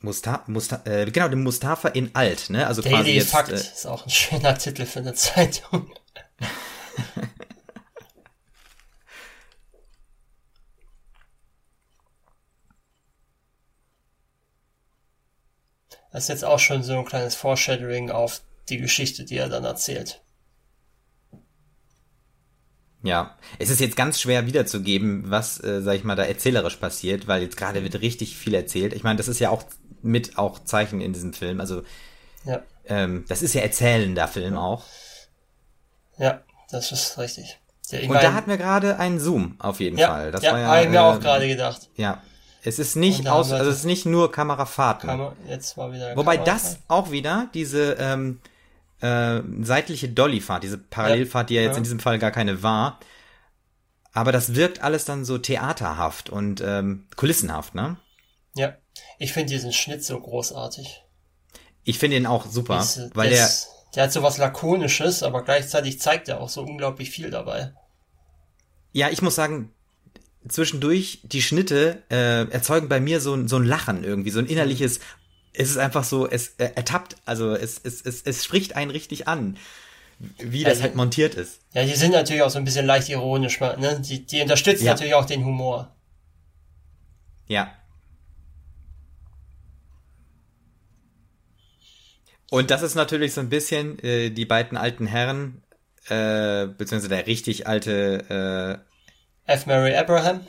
Musta 0.02 0.44
Musta 0.48 0.82
äh, 0.86 1.10
genau, 1.10 1.30
dem 1.30 1.44
Mustafa 1.44 1.90
in 1.90 2.12
Alt, 2.14 2.50
ne? 2.50 2.68
Also 2.68 2.82
quasi 2.82 2.96
Daily 2.96 3.16
jetzt 3.16 3.32
Fakt 3.32 3.52
äh, 3.52 3.56
ist 3.56 3.86
auch 3.86 4.06
ein 4.06 4.10
schöner 4.10 4.58
Titel 4.58 4.86
für 4.86 5.00
eine 5.00 5.14
Zeitung. 5.14 5.94
Das 16.12 16.26
ist 16.26 16.30
jetzt 16.30 16.46
auch 16.46 16.60
schon 16.60 16.84
so 16.84 16.96
ein 16.96 17.06
kleines 17.06 17.34
Foreshadowing 17.34 18.12
auf 18.12 18.42
die 18.70 18.78
Geschichte, 18.78 19.26
die 19.26 19.38
er 19.38 19.50
dann 19.50 19.66
erzählt. 19.66 20.22
Ja, 23.06 23.36
es 23.60 23.70
ist 23.70 23.82
jetzt 23.82 23.98
ganz 23.98 24.22
schwer 24.22 24.46
wiederzugeben, 24.46 25.30
was, 25.30 25.62
äh, 25.62 25.82
sag 25.82 25.96
ich 25.96 26.06
mal, 26.06 26.16
da 26.16 26.24
erzählerisch 26.24 26.78
passiert, 26.78 27.28
weil 27.28 27.42
jetzt 27.42 27.58
gerade 27.58 27.84
wird 27.84 28.00
richtig 28.00 28.38
viel 28.38 28.54
erzählt. 28.54 28.94
Ich 28.94 29.04
meine, 29.04 29.18
das 29.18 29.28
ist 29.28 29.40
ja 29.40 29.50
auch 29.50 29.64
mit 30.02 30.38
auch 30.38 30.64
Zeichen 30.64 31.02
in 31.02 31.12
diesem 31.12 31.34
Film. 31.34 31.60
Also 31.60 31.84
Ja, 32.46 32.62
ähm, 32.86 33.26
das 33.28 33.42
ist 33.42 33.54
ja 33.54 33.62
erzählender 33.62 34.28
Film 34.30 34.58
auch. 34.58 34.86
ja, 36.18 36.42
das 36.72 36.92
ist 36.92 37.18
richtig. 37.18 37.60
Ja, 37.90 38.00
Und 38.00 38.08
mein, 38.10 38.22
da 38.22 38.34
hatten 38.34 38.50
wir 38.50 38.58
gerade 38.58 38.98
einen 38.98 39.20
Zoom 39.20 39.56
auf 39.60 39.82
jeden 39.82 39.98
ja, 39.98 40.08
Fall. 40.08 40.32
Das 40.32 40.42
ja, 40.42 40.54
war 40.54 40.60
ja, 40.60 40.68
habe 40.68 40.84
ich 40.84 40.90
mir 40.90 40.96
äh, 40.96 41.00
auch 41.00 41.20
gerade 41.20 41.48
gedacht. 41.48 41.90
Ja, 41.96 42.22
es 42.64 42.80
ist 42.80 42.96
nicht 42.96 43.28
aus, 43.28 43.48
haben 43.48 43.52
wir 43.52 43.58
also 43.60 43.72
es 43.72 43.80
ist 43.80 43.86
nicht 43.86 44.06
nur 44.06 44.32
Kamerafahrten. 44.32 45.08
Man, 45.08 45.34
jetzt 45.50 45.76
war 45.76 45.92
wieder 45.92 46.16
Wobei 46.16 46.38
Kamera- 46.38 46.46
das 46.46 46.78
auch 46.88 47.12
wieder 47.12 47.50
diese 47.54 47.98
ähm, 48.00 48.40
äh, 49.04 49.42
seitliche 49.62 50.10
Dollyfahrt, 50.10 50.64
diese 50.64 50.78
Parallelfahrt, 50.78 51.50
die 51.50 51.56
ja 51.56 51.62
jetzt 51.62 51.78
in 51.78 51.84
diesem 51.84 52.00
Fall 52.00 52.20
gar 52.20 52.32
keine 52.32 52.64
war. 52.64 53.00
Aber 54.14 54.32
das 54.32 54.56
wirkt 54.56 54.82
alles 54.82 55.06
dann 55.06 55.26
so 55.26 55.38
theaterhaft 55.38 56.30
und 56.30 56.62
ähm, 56.62 57.08
kulissenhaft, 57.16 57.76
ne? 57.76 57.98
Ja, 58.56 58.76
ich 59.18 59.34
finde 59.34 59.52
diesen 59.54 59.74
Schnitt 59.74 60.04
so 60.06 60.20
großartig. 60.20 61.04
Ich 61.84 62.00
finde 62.00 62.18
ihn 62.18 62.28
auch 62.28 62.46
super, 62.46 62.80
Diese- 62.80 63.10
weil 63.14 63.30
der, 63.30 63.42
das, 63.42 63.70
der 63.96 64.04
hat 64.04 64.14
so 64.14 64.22
was 64.24 64.38
Lakonisches, 64.38 65.24
aber 65.24 65.44
gleichzeitig 65.44 66.00
zeigt 66.00 66.30
er 66.30 66.40
auch 66.40 66.50
so 66.50 66.62
unglaublich 66.62 67.10
viel 67.10 67.30
dabei. 67.32 67.74
ja, 68.94 69.10
ich 69.10 69.22
muss 69.24 69.36
sagen, 69.36 69.74
zwischendurch 70.48 71.22
die 71.24 71.42
Schnitte 71.42 72.04
äh, 72.12 72.48
erzeugen 72.52 72.90
bei 72.90 73.00
mir 73.00 73.20
so 73.20 73.34
ein, 73.34 73.48
so 73.48 73.56
ein 73.58 73.64
Lachen 73.66 74.04
irgendwie, 74.04 74.30
so 74.30 74.40
ein 74.40 74.46
innerliches, 74.46 75.00
es 75.54 75.70
ist 75.70 75.78
einfach 75.78 76.04
so, 76.04 76.28
es 76.30 76.56
äh, 76.58 76.72
ertappt, 76.76 77.16
also 77.26 77.54
es, 77.56 77.80
es, 77.84 78.02
es, 78.02 78.22
es 78.24 78.44
spricht 78.44 78.76
einen 78.76 78.92
richtig 78.92 79.28
an, 79.28 79.58
wie 80.40 80.64
das 80.64 80.74
Also- 80.74 80.84
halt 80.84 80.96
montiert 80.96 81.36
ist. 81.36 81.60
Ja, 81.74 81.84
die 81.86 81.94
sind 81.94 82.12
natürlich 82.12 82.42
auch 82.42 82.50
so 82.50 82.58
ein 82.60 82.66
bisschen 82.66 82.86
leicht 82.86 83.10
ironisch, 83.10 83.60
ne? 83.60 84.02
Die, 84.06 84.26
die 84.26 84.42
unterstützen 84.42 84.86
Ja. 84.86 84.92
natürlich 84.94 85.14
auch 85.16 85.26
den 85.26 85.44
Humor. 85.46 85.94
Ja. 87.48 87.74
Und 92.50 92.70
das 92.72 92.82
ist 92.84 92.96
natürlich 92.96 93.34
so 93.34 93.42
ein 93.42 93.50
bisschen 93.50 93.98
äh, 94.00 94.30
die 94.30 94.46
beiden 94.46 94.78
alten 94.78 95.08
Herren, 95.08 95.64
äh, 96.08 96.68
beziehungsweise 96.68 97.10
der 97.10 97.26
richtig 97.28 97.68
alte, 97.68 98.80
F. 99.46 99.66
Mary 99.66 99.96
Abraham. 99.96 100.42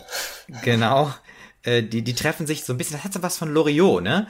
äh, 0.48 0.52
genau, 0.62 1.12
äh, 1.62 1.82
die, 1.82 2.02
die 2.02 2.14
treffen 2.14 2.46
sich 2.46 2.64
so 2.64 2.74
ein 2.74 2.76
bisschen, 2.76 2.96
das 2.96 3.04
hat 3.04 3.12
so 3.14 3.22
was 3.22 3.38
von 3.38 3.52
Loriot, 3.52 4.02
ne? 4.02 4.26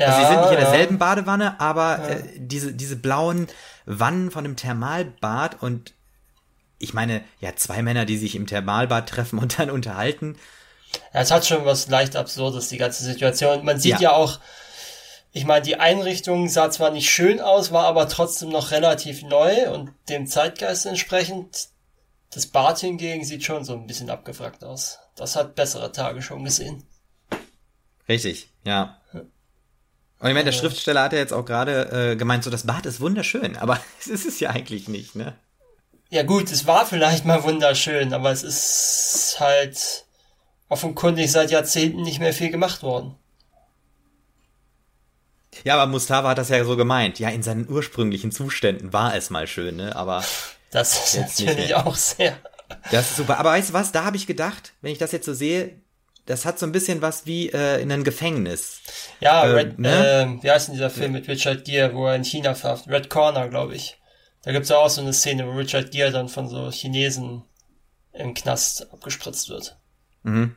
Ja, 0.00 0.06
Also 0.06 0.20
sie 0.20 0.26
sind 0.28 0.40
nicht 0.40 0.52
in 0.52 0.60
derselben 0.60 0.98
Badewanne, 0.98 1.60
aber 1.60 2.08
äh, 2.08 2.22
diese, 2.36 2.72
diese 2.72 2.96
blauen 2.96 3.48
Wannen 3.84 4.30
von 4.30 4.44
dem 4.44 4.56
Thermalbad 4.56 5.62
und 5.62 5.92
ich 6.78 6.94
meine, 6.94 7.22
ja, 7.40 7.54
zwei 7.56 7.82
Männer, 7.82 8.06
die 8.06 8.16
sich 8.16 8.34
im 8.34 8.46
Thermalbad 8.46 9.08
treffen 9.08 9.38
und 9.38 9.58
dann 9.58 9.70
unterhalten. 9.70 10.36
Ja, 11.12 11.20
es 11.20 11.30
hat 11.30 11.46
schon 11.46 11.66
was 11.66 11.88
leicht 11.88 12.16
Absurdes, 12.16 12.68
die 12.70 12.78
ganze 12.78 13.04
Situation. 13.04 13.64
Man 13.64 13.78
sieht 13.78 13.92
Ja. 13.92 14.00
ja, 14.00 14.12
auch, 14.12 14.40
ich 15.32 15.44
meine, 15.44 15.62
die 15.62 15.76
Einrichtung 15.76 16.48
sah 16.48 16.70
zwar 16.70 16.90
nicht 16.90 17.10
schön 17.10 17.40
aus, 17.40 17.70
war 17.70 17.84
aber 17.84 18.08
trotzdem 18.08 18.48
noch 18.48 18.70
relativ 18.70 19.22
neu 19.22 19.70
und 19.70 19.92
dem 20.08 20.26
Zeitgeist 20.26 20.86
entsprechend. 20.86 21.68
Das 22.32 22.46
Bad 22.46 22.78
hingegen 22.78 23.24
sieht 23.24 23.44
schon 23.44 23.64
so 23.64 23.74
ein 23.74 23.86
bisschen 23.86 24.08
abgewrackt 24.08 24.64
aus. 24.64 24.98
Das 25.16 25.36
hat 25.36 25.56
bessere 25.56 25.92
Tage 25.92 26.22
schon 26.22 26.44
gesehen. 26.44 26.84
Richtig, 28.08 28.50
ja. 28.64 28.99
Und 30.20 30.28
ich 30.28 30.34
meine, 30.34 30.44
der 30.44 30.52
Schriftsteller 30.52 31.02
hat 31.02 31.14
ja 31.14 31.18
jetzt 31.18 31.32
auch 31.32 31.46
gerade 31.46 32.12
äh, 32.12 32.16
gemeint, 32.16 32.44
so 32.44 32.50
das 32.50 32.66
Bad 32.66 32.84
ist 32.84 33.00
wunderschön, 33.00 33.56
aber 33.56 33.80
es 34.00 34.06
ist 34.06 34.26
es 34.26 34.38
ja 34.38 34.50
eigentlich 34.50 34.86
nicht, 34.86 35.16
ne? 35.16 35.34
Ja 36.10 36.24
gut, 36.24 36.50
es 36.50 36.66
war 36.66 36.86
vielleicht 36.86 37.24
mal 37.24 37.42
wunderschön, 37.42 38.12
aber 38.12 38.30
es 38.30 38.42
ist 38.42 39.36
halt 39.38 40.04
offenkundig 40.68 41.30
seit 41.30 41.50
Jahrzehnten 41.50 42.02
nicht 42.02 42.20
mehr 42.20 42.34
viel 42.34 42.50
gemacht 42.50 42.82
worden. 42.82 43.14
Ja, 45.64 45.74
aber 45.74 45.90
Mustafa 45.90 46.28
hat 46.28 46.38
das 46.38 46.48
ja 46.48 46.64
so 46.64 46.76
gemeint. 46.76 47.18
Ja, 47.18 47.28
in 47.30 47.42
seinen 47.42 47.68
ursprünglichen 47.68 48.32
Zuständen 48.32 48.92
war 48.92 49.14
es 49.14 49.30
mal 49.30 49.46
schön, 49.46 49.76
ne? 49.76 49.96
Aber 49.96 50.24
das 50.70 51.14
ist 51.14 51.16
natürlich 51.20 51.74
auch 51.74 51.94
sehr. 51.94 52.36
Das 52.90 53.10
ist 53.10 53.16
super. 53.16 53.38
Aber 53.38 53.50
weißt 53.50 53.70
du 53.70 53.74
was? 53.74 53.92
Da 53.92 54.04
habe 54.04 54.16
ich 54.16 54.26
gedacht, 54.26 54.74
wenn 54.80 54.92
ich 54.92 54.98
das 54.98 55.12
jetzt 55.12 55.26
so 55.26 55.34
sehe, 55.34 55.80
das 56.30 56.44
hat 56.44 56.58
so 56.58 56.66
ein 56.66 56.72
bisschen 56.72 57.02
was 57.02 57.26
wie 57.26 57.48
äh, 57.48 57.82
in 57.82 57.90
einem 57.90 58.04
Gefängnis. 58.04 58.80
Ja, 59.18 59.44
äh, 59.44 59.50
Red, 59.50 59.78
ne? 59.78 60.38
äh, 60.38 60.42
wie 60.42 60.50
heißt 60.50 60.68
denn 60.68 60.74
dieser 60.74 60.90
Film 60.90 61.12
mit 61.12 61.28
Richard 61.28 61.64
Gere, 61.64 61.94
wo 61.94 62.06
er 62.06 62.14
in 62.14 62.24
China 62.24 62.54
verhaftet? 62.54 62.92
Red 62.92 63.10
Corner, 63.10 63.48
glaube 63.48 63.74
ich. 63.74 63.98
Da 64.42 64.52
gibt's 64.52 64.68
ja 64.68 64.78
auch 64.78 64.88
so 64.88 65.00
eine 65.00 65.12
Szene, 65.12 65.46
wo 65.46 65.50
Richard 65.50 65.90
Gere 65.90 66.12
dann 66.12 66.28
von 66.28 66.48
so 66.48 66.70
Chinesen 66.70 67.42
im 68.12 68.34
Knast 68.34 68.92
abgespritzt 68.92 69.48
wird. 69.48 69.76
Mhm. 70.22 70.56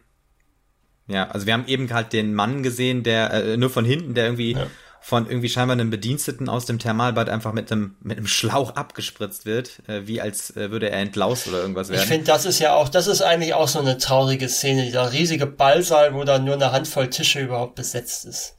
Ja, 1.08 1.30
also 1.30 1.46
wir 1.48 1.54
haben 1.54 1.68
eben 1.68 1.92
halt 1.92 2.14
den 2.14 2.34
Mann 2.34 2.64
gesehen, 2.64 3.04
der 3.04 3.34
äh, 3.34 3.58
nur 3.58 3.70
von 3.70 3.84
hinten, 3.84 4.14
der 4.14 4.26
irgendwie 4.26 4.54
ja. 4.54 4.68
Von 5.06 5.28
irgendwie 5.28 5.50
scheinbar 5.50 5.74
einem 5.74 5.90
Bediensteten 5.90 6.48
aus 6.48 6.66
dem 6.66 6.80
Thermalbad 6.80 7.28
einfach 7.28 7.52
mit 7.52 7.70
einem 7.70 7.98
mit 8.00 8.18
einem 8.18 8.26
Schlauch 8.26 8.78
abgespritzt 8.78 9.46
wird, 9.46 9.82
äh, 9.90 10.08
wie 10.08 10.22
als 10.22 10.56
äh, 10.56 10.72
würde 10.72 10.90
er 10.90 11.02
entlaust 11.02 11.46
oder 11.50 11.60
irgendwas 11.60 11.90
werden. 11.90 12.04
Ich 12.04 12.08
finde, 12.08 12.24
das 12.24 12.46
ist 12.46 12.60
ja 12.60 12.74
auch, 12.74 12.88
das 12.88 13.08
ist 13.08 13.22
eigentlich 13.22 13.54
auch 13.54 13.68
so 13.68 13.80
eine 13.80 13.98
traurige 13.98 14.48
Szene, 14.48 14.86
dieser 14.86 15.12
riesige 15.12 15.46
Ballsaal, 15.46 16.14
wo 16.14 16.24
dann 16.24 16.46
nur 16.46 16.54
eine 16.54 16.72
Handvoll 16.72 17.10
Tische 17.10 17.42
überhaupt 17.42 17.76
besetzt 17.76 18.24
ist. 18.24 18.56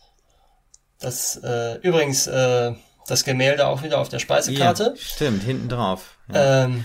Das 1.01 1.41
äh, 1.43 1.77
übrigens 1.77 2.27
äh, 2.27 2.73
das 3.07 3.25
Gemälde 3.25 3.67
auch 3.67 3.83
wieder 3.83 3.99
auf 3.99 4.11
der 4.11 4.19
Speisekarte. 4.19 4.95
Ja, 4.95 5.03
stimmt, 5.03 5.45
hinten 5.45 5.71
drauf. 5.71 6.19
Ja. 6.31 6.65
Ähm, 6.65 6.85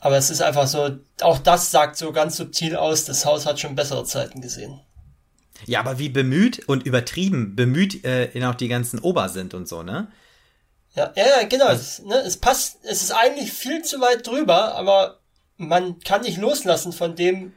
aber 0.00 0.18
es 0.18 0.28
ist 0.28 0.42
einfach 0.42 0.66
so, 0.66 0.98
auch 1.22 1.38
das 1.38 1.70
sagt 1.70 1.96
so 1.96 2.12
ganz 2.12 2.36
subtil 2.36 2.76
aus, 2.76 3.06
das 3.06 3.24
Haus 3.24 3.46
hat 3.46 3.58
schon 3.58 3.74
bessere 3.74 4.04
Zeiten 4.04 4.42
gesehen. 4.42 4.80
Ja, 5.66 5.80
aber 5.80 5.98
wie 5.98 6.08
bemüht 6.08 6.68
und 6.68 6.86
übertrieben 6.86 7.56
bemüht 7.56 8.04
äh, 8.04 8.30
auch 8.44 8.54
die 8.54 8.68
ganzen 8.68 8.98
Ober 8.98 9.28
sind 9.28 9.54
und 9.54 9.68
so, 9.68 9.82
ne? 9.82 10.10
Ja, 10.94 11.12
ja, 11.14 11.44
genau. 11.48 11.66
Also, 11.66 11.82
es, 11.82 11.98
ne, 12.00 12.16
es 12.16 12.36
passt, 12.36 12.78
es 12.82 13.02
ist 13.02 13.12
eigentlich 13.12 13.52
viel 13.52 13.82
zu 13.82 14.00
weit 14.00 14.26
drüber, 14.26 14.74
aber 14.74 15.20
man 15.56 16.00
kann 16.00 16.22
nicht 16.22 16.38
loslassen 16.38 16.92
von 16.92 17.14
dem, 17.14 17.52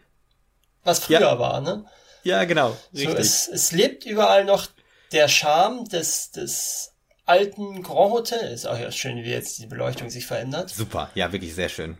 was 0.84 1.00
früher 1.00 1.22
ja. 1.22 1.40
war, 1.40 1.62
ne? 1.62 1.86
Ja, 2.24 2.44
genau. 2.46 2.78
Richtig. 2.94 3.10
So, 3.10 3.18
es, 3.18 3.48
es 3.48 3.72
lebt 3.72 4.06
überall 4.06 4.46
noch 4.46 4.68
der 5.12 5.28
Charme 5.28 5.88
des, 5.90 6.32
des 6.32 6.94
alten 7.26 7.84
Grand 7.84 8.14
Hotel. 8.14 8.52
Ist 8.52 8.66
auch 8.66 8.78
ja 8.78 8.92
schön, 8.92 9.18
wie 9.24 9.32
jetzt 9.32 9.60
die 9.60 9.68
Beleuchtung 9.68 10.10
sich 10.10 10.26
verändert. 10.26 10.70
Super, 10.70 11.10
ja, 11.16 11.32
wirklich 11.32 11.56
sehr 11.56 11.70
schön. 11.70 11.98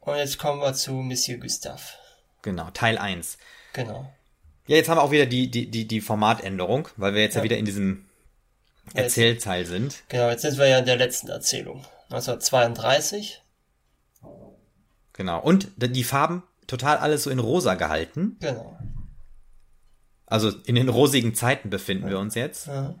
Und 0.00 0.16
jetzt 0.16 0.38
kommen 0.38 0.60
wir 0.60 0.72
zu 0.74 0.92
Monsieur 0.92 1.38
Gustave. 1.38 1.82
Genau, 2.42 2.70
Teil 2.70 2.98
1. 2.98 3.38
Genau. 3.72 4.10
Ja, 4.68 4.76
jetzt 4.76 4.88
haben 4.88 4.98
wir 4.98 5.02
auch 5.02 5.10
wieder 5.10 5.26
die, 5.26 5.50
die, 5.50 5.70
die, 5.70 5.88
die 5.88 6.00
Formatänderung, 6.02 6.88
weil 6.96 7.14
wir 7.14 7.22
jetzt 7.22 7.34
ja, 7.34 7.40
ja 7.40 7.44
wieder 7.44 7.56
in 7.56 7.64
diesem 7.64 8.04
Erzählteil 8.94 9.64
sind. 9.64 10.04
Genau, 10.08 10.28
jetzt 10.28 10.42
sind 10.42 10.58
wir 10.58 10.68
ja 10.68 10.78
in 10.78 10.84
der 10.84 10.96
letzten 10.96 11.28
Erzählung. 11.28 11.86
1932. 12.10 13.42
Genau. 15.14 15.40
Und 15.40 15.68
die 15.76 16.04
Farben 16.04 16.42
total 16.66 16.98
alles 16.98 17.24
so 17.24 17.30
in 17.30 17.38
rosa 17.38 17.74
gehalten. 17.74 18.36
Genau. 18.40 18.78
Also 20.26 20.50
in 20.66 20.74
den 20.74 20.90
rosigen 20.90 21.34
Zeiten 21.34 21.70
befinden 21.70 22.04
ja. 22.04 22.10
wir 22.10 22.18
uns 22.18 22.34
jetzt. 22.34 22.66
Ja. 22.66 22.94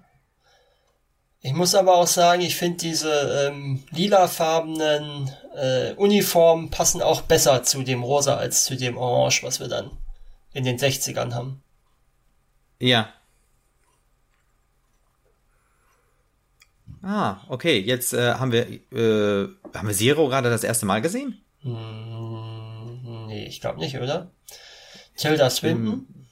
Ich 1.40 1.52
muss 1.52 1.74
aber 1.74 1.96
auch 1.96 2.06
sagen, 2.06 2.40
ich 2.40 2.56
finde 2.56 2.78
diese 2.78 3.50
ähm, 3.50 3.84
lilafarbenen 3.90 5.30
äh, 5.54 5.92
Uniformen 5.92 6.70
passen 6.70 7.02
auch 7.02 7.20
besser 7.20 7.62
zu 7.62 7.82
dem 7.82 8.02
Rosa 8.02 8.36
als 8.38 8.64
zu 8.64 8.74
dem 8.74 8.96
Orange, 8.96 9.42
was 9.42 9.60
wir 9.60 9.68
dann 9.68 9.90
in 10.58 10.64
den 10.64 10.76
60ern 10.76 11.34
haben. 11.34 11.62
Ja. 12.80 13.12
Ah, 17.00 17.36
okay. 17.48 17.78
Jetzt 17.78 18.12
äh, 18.12 18.34
haben 18.34 18.50
wir 18.50 18.66
äh, 18.68 19.48
haben 19.72 19.86
wir 19.86 19.94
Zero 19.94 20.26
gerade 20.26 20.50
das 20.50 20.64
erste 20.64 20.84
Mal 20.84 21.00
gesehen? 21.00 21.40
Hm, 21.60 23.26
nee, 23.28 23.46
ich 23.46 23.60
glaube 23.60 23.78
nicht, 23.78 23.96
oder? 23.98 24.32
Tilda 25.16 25.48
Swinton 25.48 25.92
hm. 25.92 26.26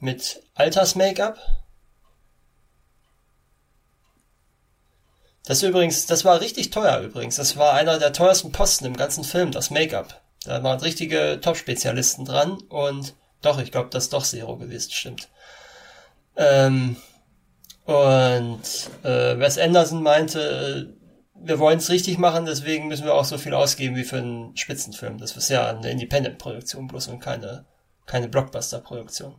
mit 0.00 0.42
Alters-Make-up. 0.54 1.38
Das 5.44 5.62
übrigens, 5.62 6.06
das 6.06 6.24
war 6.24 6.40
richtig 6.40 6.70
teuer 6.70 7.00
übrigens. 7.00 7.36
Das 7.36 7.58
war 7.58 7.74
einer 7.74 7.98
der 7.98 8.14
teuersten 8.14 8.52
Posten 8.52 8.86
im 8.86 8.96
ganzen 8.96 9.22
Film, 9.22 9.52
das 9.52 9.70
Make-up. 9.70 10.22
Da 10.44 10.62
waren 10.62 10.80
richtige 10.80 11.40
Top-Spezialisten 11.42 12.24
dran 12.24 12.52
und 12.68 13.14
doch, 13.46 13.58
ich 13.58 13.72
glaube, 13.72 13.88
das 13.90 14.04
ist 14.04 14.12
doch 14.12 14.24
Zero 14.24 14.56
gewesen, 14.56 14.90
stimmt. 14.90 15.28
Ähm, 16.36 16.96
und 17.84 18.60
äh, 19.04 19.38
Wes 19.38 19.58
Anderson 19.58 20.02
meinte, 20.02 20.96
wir 21.34 21.58
wollen 21.58 21.78
es 21.78 21.90
richtig 21.90 22.18
machen, 22.18 22.46
deswegen 22.46 22.88
müssen 22.88 23.04
wir 23.04 23.14
auch 23.14 23.24
so 23.24 23.38
viel 23.38 23.54
ausgeben 23.54 23.96
wie 23.96 24.04
für 24.04 24.18
einen 24.18 24.56
Spitzenfilm. 24.56 25.18
Das 25.18 25.36
ist 25.36 25.48
ja 25.48 25.68
eine 25.70 25.90
Independent-Produktion 25.90 26.88
bloß 26.88 27.08
und 27.08 27.20
keine, 27.20 27.64
keine 28.06 28.28
Blockbuster-Produktion. 28.28 29.36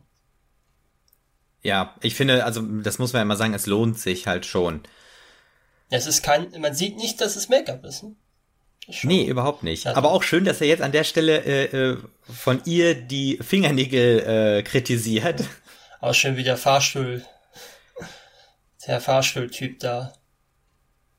Ja, 1.62 1.94
ich 2.02 2.14
finde, 2.14 2.44
also 2.44 2.62
das 2.62 2.98
muss 2.98 3.12
man 3.12 3.20
ja 3.20 3.22
immer 3.24 3.36
sagen, 3.36 3.54
es 3.54 3.66
lohnt 3.66 3.98
sich 3.98 4.26
halt 4.26 4.46
schon. 4.46 4.82
Es 5.90 6.06
ist 6.06 6.22
kein, 6.22 6.48
man 6.60 6.74
sieht 6.74 6.96
nicht, 6.96 7.20
dass 7.20 7.36
es 7.36 7.48
Make-up 7.48 7.84
ist. 7.84 8.04
Ne? 8.88 8.94
Nee, 9.02 9.24
überhaupt 9.26 9.62
nicht. 9.62 9.86
Also. 9.86 9.98
Aber 9.98 10.12
auch 10.12 10.22
schön, 10.22 10.44
dass 10.44 10.60
er 10.60 10.66
jetzt 10.66 10.82
an 10.82 10.92
der 10.92 11.04
Stelle 11.04 11.44
äh, 11.44 11.64
äh, 11.64 11.98
von 12.22 12.62
ihr 12.64 12.94
die 12.94 13.38
Fingernägel 13.40 14.58
äh, 14.58 14.62
kritisiert. 14.62 15.44
Auch 16.00 16.14
schön 16.14 16.36
wie 16.36 16.44
der 16.44 16.56
Fahrstuhl, 16.56 17.24
der 18.86 19.00
Fahrstuhltyp 19.00 19.80
da. 19.80 20.12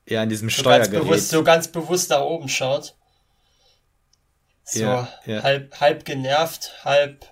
Ja, 0.06 0.22
in 0.22 0.28
diesem 0.28 0.50
so 0.50 0.60
Steuergerät. 0.60 0.92
Ganz 0.92 1.04
bewusst, 1.04 1.28
so 1.28 1.44
ganz 1.44 1.68
bewusst 1.68 2.10
nach 2.10 2.22
oben 2.22 2.48
schaut. 2.48 2.96
So 4.64 4.80
ja, 4.80 5.08
ja. 5.26 5.42
halb, 5.42 5.80
halb 5.80 6.04
genervt, 6.04 6.72
halb 6.84 7.26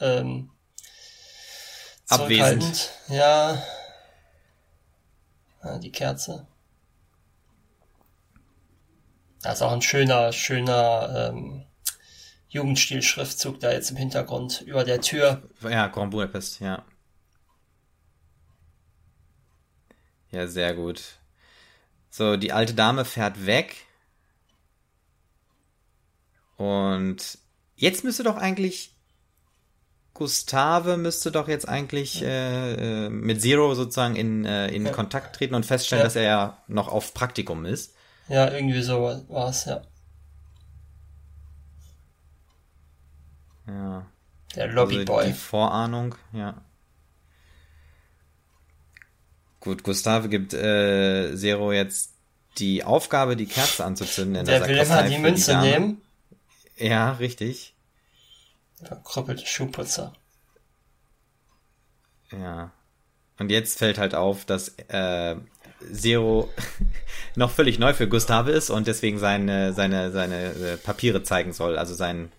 ähm, 0.00 0.50
abwesend. 2.08 2.90
Ja. 3.08 3.62
ja. 5.62 5.78
Die 5.78 5.92
Kerze. 5.92 6.46
Das 9.42 9.54
ist 9.54 9.62
auch 9.62 9.72
ein 9.72 9.82
schöner, 9.82 10.32
schöner 10.32 11.30
ähm, 11.32 11.64
Jugendstil-Schriftzug 12.48 13.60
da 13.60 13.72
jetzt 13.72 13.90
im 13.90 13.96
Hintergrund 13.96 14.62
über 14.62 14.84
der 14.84 15.00
Tür. 15.00 15.42
Ja, 15.62 15.86
Grand 15.88 16.10
Budapest, 16.10 16.60
ja. 16.60 16.84
Ja, 20.30 20.46
sehr 20.46 20.74
gut. 20.74 21.02
So, 22.10 22.36
die 22.36 22.52
alte 22.52 22.74
Dame 22.74 23.04
fährt 23.04 23.46
weg. 23.46 23.86
Und 26.56 27.38
jetzt 27.76 28.04
müsste 28.04 28.22
doch 28.22 28.36
eigentlich 28.36 28.94
Gustave 30.12 30.98
müsste 30.98 31.32
doch 31.32 31.48
jetzt 31.48 31.66
eigentlich 31.66 32.22
äh, 32.22 33.06
äh, 33.06 33.08
mit 33.08 33.40
Zero 33.40 33.74
sozusagen 33.74 34.16
in, 34.16 34.44
äh, 34.44 34.68
in 34.68 34.84
ja. 34.84 34.92
Kontakt 34.92 35.36
treten 35.36 35.54
und 35.54 35.64
feststellen, 35.64 36.00
ja. 36.00 36.04
dass 36.04 36.16
er 36.16 36.22
ja 36.24 36.62
noch 36.68 36.88
auf 36.88 37.14
Praktikum 37.14 37.64
ist. 37.64 37.94
Ja, 38.30 38.48
irgendwie 38.52 38.80
so 38.80 39.02
war 39.28 39.48
es, 39.48 39.64
ja. 39.64 39.82
Ja. 43.66 44.06
Der 44.54 44.68
Lobbyboy. 44.68 45.16
Also 45.16 45.28
die 45.32 45.36
Vorahnung, 45.36 46.14
ja. 46.32 46.62
Gut, 49.58 49.82
Gustave 49.82 50.28
gibt 50.28 50.54
äh, 50.54 51.34
Zero 51.34 51.72
jetzt 51.72 52.14
die 52.58 52.84
Aufgabe, 52.84 53.34
die 53.34 53.46
Kerze 53.46 53.84
anzuzünden. 53.84 54.36
In 54.36 54.46
der, 54.46 54.60
der 54.60 54.68
will 54.68 54.78
immer 54.78 55.02
die 55.02 55.18
Münze 55.18 55.52
die 55.56 55.68
nehmen. 55.68 56.02
Ja, 56.76 57.10
richtig. 57.14 57.74
Verkrüppelte 58.80 59.44
Schuhputzer. 59.44 60.12
Ja. 62.30 62.70
Und 63.40 63.50
jetzt 63.50 63.76
fällt 63.78 63.98
halt 63.98 64.14
auf, 64.14 64.44
dass 64.44 64.68
äh, 64.88 65.34
Zero 65.92 66.48
noch 67.34 67.50
völlig 67.50 67.78
neu 67.78 67.94
für 67.94 68.08
Gustave 68.08 68.50
ist 68.52 68.70
und 68.70 68.86
deswegen 68.86 69.18
seine, 69.18 69.72
seine, 69.72 70.10
seine 70.10 70.52
äh, 70.52 70.76
Papiere 70.76 71.22
zeigen 71.22 71.52
soll, 71.52 71.78
also 71.78 71.94
sein, 71.94 72.30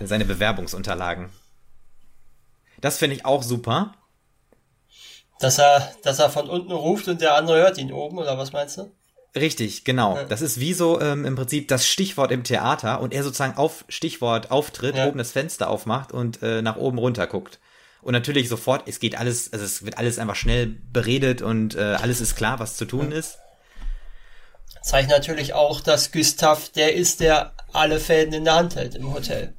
seine 0.00 0.24
Bewerbungsunterlagen. 0.24 1.30
Das 2.80 2.98
finde 2.98 3.16
ich 3.16 3.24
auch 3.24 3.42
super. 3.42 3.94
Dass 5.40 5.58
er, 5.58 5.92
dass 6.02 6.18
er 6.18 6.30
von 6.30 6.48
unten 6.48 6.72
ruft 6.72 7.08
und 7.08 7.20
der 7.20 7.34
andere 7.34 7.58
hört 7.58 7.78
ihn 7.78 7.92
oben, 7.92 8.18
oder 8.18 8.38
was 8.38 8.52
meinst 8.52 8.78
du? 8.78 8.92
Richtig, 9.34 9.84
genau. 9.84 10.16
Ja. 10.16 10.24
Das 10.24 10.42
ist 10.42 10.60
wie 10.60 10.74
so 10.74 11.00
ähm, 11.00 11.24
im 11.24 11.36
Prinzip 11.36 11.68
das 11.68 11.86
Stichwort 11.86 12.30
im 12.32 12.44
Theater 12.44 13.00
und 13.00 13.14
er 13.14 13.22
sozusagen 13.22 13.56
auf 13.56 13.84
Stichwort 13.88 14.50
auftritt, 14.50 14.96
ja. 14.96 15.06
oben 15.06 15.18
das 15.18 15.32
Fenster 15.32 15.70
aufmacht 15.70 16.12
und 16.12 16.42
äh, 16.42 16.60
nach 16.60 16.76
oben 16.76 16.98
runter 16.98 17.26
guckt. 17.26 17.58
Und 18.02 18.12
natürlich 18.12 18.48
sofort, 18.48 18.88
es 18.88 18.98
geht 18.98 19.16
alles, 19.16 19.52
also 19.52 19.64
es 19.64 19.84
wird 19.84 19.96
alles 19.96 20.18
einfach 20.18 20.34
schnell 20.34 20.66
beredet 20.66 21.40
und 21.40 21.76
äh, 21.76 21.80
alles 21.80 22.20
ist 22.20 22.34
klar, 22.34 22.58
was 22.58 22.76
zu 22.76 22.84
tun 22.84 23.12
ist. 23.12 23.38
Zeigt 24.82 25.08
natürlich 25.08 25.54
auch, 25.54 25.80
dass 25.80 26.10
Gustav 26.10 26.68
der 26.70 26.94
ist, 26.94 27.20
der 27.20 27.54
alle 27.72 28.00
Fäden 28.00 28.34
in 28.34 28.44
der 28.44 28.54
Hand 28.54 28.74
hält 28.74 28.96
im 28.96 29.14
Hotel. 29.14 29.54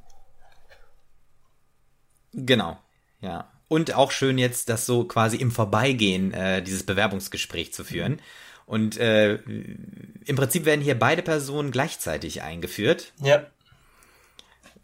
Genau, 2.34 2.78
ja. 3.20 3.50
Und 3.68 3.94
auch 3.94 4.10
schön 4.10 4.36
jetzt, 4.36 4.68
das 4.68 4.84
so 4.84 5.04
quasi 5.04 5.38
im 5.38 5.50
Vorbeigehen 5.50 6.34
äh, 6.34 6.62
dieses 6.62 6.84
Bewerbungsgespräch 6.84 7.72
zu 7.72 7.82
führen. 7.82 8.20
Und 8.66 8.98
äh, 8.98 9.36
im 9.36 10.36
Prinzip 10.36 10.66
werden 10.66 10.82
hier 10.82 10.98
beide 10.98 11.22
Personen 11.22 11.70
gleichzeitig 11.70 12.42
eingeführt. 12.42 13.12
Ja. 13.22 13.46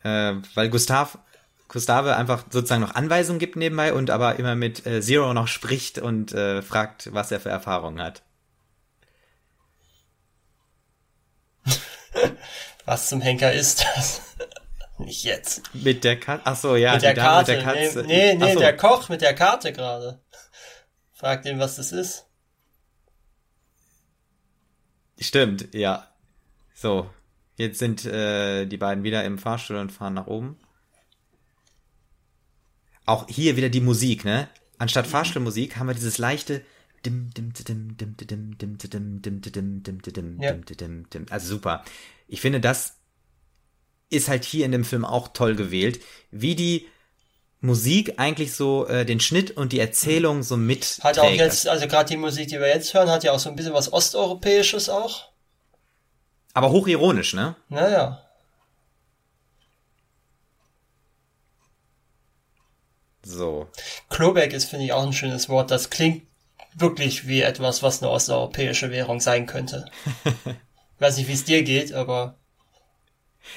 Äh, 0.03 0.41
weil 0.55 0.71
Gustav 0.71 1.19
Gustave 1.71 2.17
einfach 2.17 2.45
sozusagen 2.51 2.83
noch 2.83 2.97
Anweisungen 2.97 3.39
gibt 3.39 3.55
nebenbei 3.55 3.93
und 3.95 4.11
aber 4.11 4.41
immer 4.41 4.57
mit 4.57 4.87
äh, 4.87 5.01
Zero 5.01 5.33
noch 5.33 5.47
spricht 5.47 6.01
und 6.01 6.33
äh, 6.33 6.63
fragt, 6.63 7.15
was 7.15 7.31
er 7.31 7.39
für 7.39 7.51
Erfahrungen 7.51 8.03
hat. 8.03 8.23
Was 12.87 13.09
zum 13.09 13.21
Henker 13.21 13.53
ist 13.53 13.85
das? 13.85 14.23
Nicht 14.99 15.23
jetzt. 15.23 15.63
Mit 15.73 16.03
der 16.03 16.19
Katze. 16.19 16.43
Ach 16.45 16.57
so, 16.57 16.75
ja, 16.75 16.95
mit 16.95 17.03
der, 17.03 17.15
Karte. 17.15 17.53
Mit 17.53 17.65
der 17.65 17.73
Katze. 17.73 18.03
Nee, 18.03 18.35
nee, 18.35 18.47
nee 18.47 18.55
so. 18.55 18.59
der 18.59 18.77
Koch 18.77 19.09
mit 19.09 19.21
der 19.21 19.35
Karte 19.35 19.73
gerade. 19.73 20.21
Fragt 21.13 21.47
ihn, 21.47 21.61
was 21.61 21.77
das 21.77 21.93
ist. 21.93 22.27
Stimmt, 25.21 25.73
ja. 25.73 26.09
So, 26.75 27.09
jetzt 27.57 27.79
sind 27.79 28.05
äh, 28.07 28.67
die 28.67 28.77
beiden 28.77 29.05
wieder 29.05 29.23
im 29.23 29.39
Fahrstuhl 29.39 29.77
und 29.77 29.93
fahren 29.93 30.15
nach 30.15 30.27
oben. 30.27 30.59
Auch 33.11 33.27
hier 33.29 33.57
wieder 33.57 33.71
die 33.71 33.81
Musik, 33.81 34.25
ne? 34.25 34.49
Anstatt 34.79 35.09
Fahrstuhlmusik 35.09 35.77
haben 35.77 35.89
wir 35.89 35.95
dieses 35.95 36.19
leichte 36.19 36.63
also 41.31 41.47
super. 41.47 41.85
Ich 42.29 42.41
finde, 42.41 42.61
das 42.61 42.95
ist 44.11 44.29
halt 44.29 44.45
hier 44.45 44.65
in 44.65 44.71
dem 44.71 44.85
Film 44.85 45.05
auch 45.05 45.29
toll 45.29 45.57
gewählt, 45.57 46.01
wie 46.31 46.55
die 46.55 46.87
Musik 47.61 48.15
eigentlich 48.19 48.55
so 48.55 48.87
äh, 48.87 49.05
den 49.05 49.19
Schnitt 49.19 49.51
und 49.51 49.73
die 49.73 49.81
Erzählung 49.81 50.45
so 50.45 50.57
mit 50.57 51.01
hat 51.03 51.19
auch 51.19 51.33
jetzt 51.33 51.67
also 51.67 51.89
gerade 51.89 52.09
die 52.09 52.17
Musik 52.17 52.49
die 52.49 52.61
wir 52.61 52.69
jetzt 52.69 52.95
hören 52.95 53.11
hat 53.11 53.25
ja 53.25 53.33
auch 53.33 53.39
so 53.39 53.51
ein 53.51 53.57
bisschen 53.57 53.75
was 53.75 53.93
osteuropäisches 53.93 54.89
auch 54.89 55.29
aber 56.55 56.71
hochironisch 56.71 57.35
ne 57.35 57.57
naja 57.69 58.23
so 63.31 63.69
Klobeck 64.09 64.53
ist 64.53 64.67
finde 64.67 64.87
ich 64.87 64.93
auch 64.93 65.05
ein 65.05 65.13
schönes 65.13 65.49
Wort 65.49 65.71
das 65.71 65.91
klingt 65.91 66.23
wirklich 66.75 67.27
wie 67.27 67.43
etwas 67.43 67.83
was 67.83 68.03
eine 68.03 68.11
osteuropäische 68.11 68.91
Währung 68.91 69.21
sein 69.21 69.47
könnte 69.47 69.87
weiß 70.99 71.17
nicht 71.17 71.29
wie 71.29 71.33
es 71.33 71.45
dir 71.45 71.63
geht 71.63 71.93
aber 71.93 72.37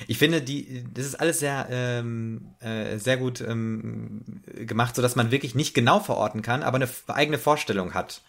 ich 0.07 0.17
finde, 0.17 0.41
die, 0.41 0.83
das 0.93 1.05
ist 1.05 1.15
alles 1.15 1.39
sehr, 1.39 1.67
ähm, 1.69 2.55
äh, 2.59 2.97
sehr 2.97 3.17
gut 3.17 3.41
ähm, 3.41 4.41
gemacht, 4.45 4.95
so 4.95 5.01
dass 5.01 5.15
man 5.15 5.31
wirklich 5.31 5.55
nicht 5.55 5.73
genau 5.73 5.99
verorten 5.99 6.41
kann, 6.41 6.63
aber 6.63 6.77
eine 6.77 6.89
eigene 7.07 7.37
Vorstellung 7.37 7.93
hat. 7.93 8.21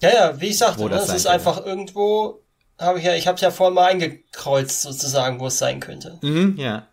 Ja, 0.00 0.12
ja, 0.12 0.40
wie 0.40 0.46
ich 0.46 0.58
sagte, 0.58 0.84
ne, 0.84 0.90
das, 0.90 1.06
das 1.06 1.16
ist 1.16 1.26
einfach 1.26 1.64
irgendwo, 1.64 2.40
habe 2.78 2.98
ich 2.98 3.04
ja, 3.04 3.14
ich 3.14 3.26
habe 3.26 3.36
es 3.36 3.40
ja 3.40 3.50
vorhin 3.50 3.74
mal 3.74 3.86
eingekreuzt 3.90 4.82
sozusagen, 4.82 5.40
wo 5.40 5.46
es 5.46 5.58
sein 5.58 5.80
könnte. 5.80 6.18
Mhm, 6.22 6.56
ja. 6.58 6.86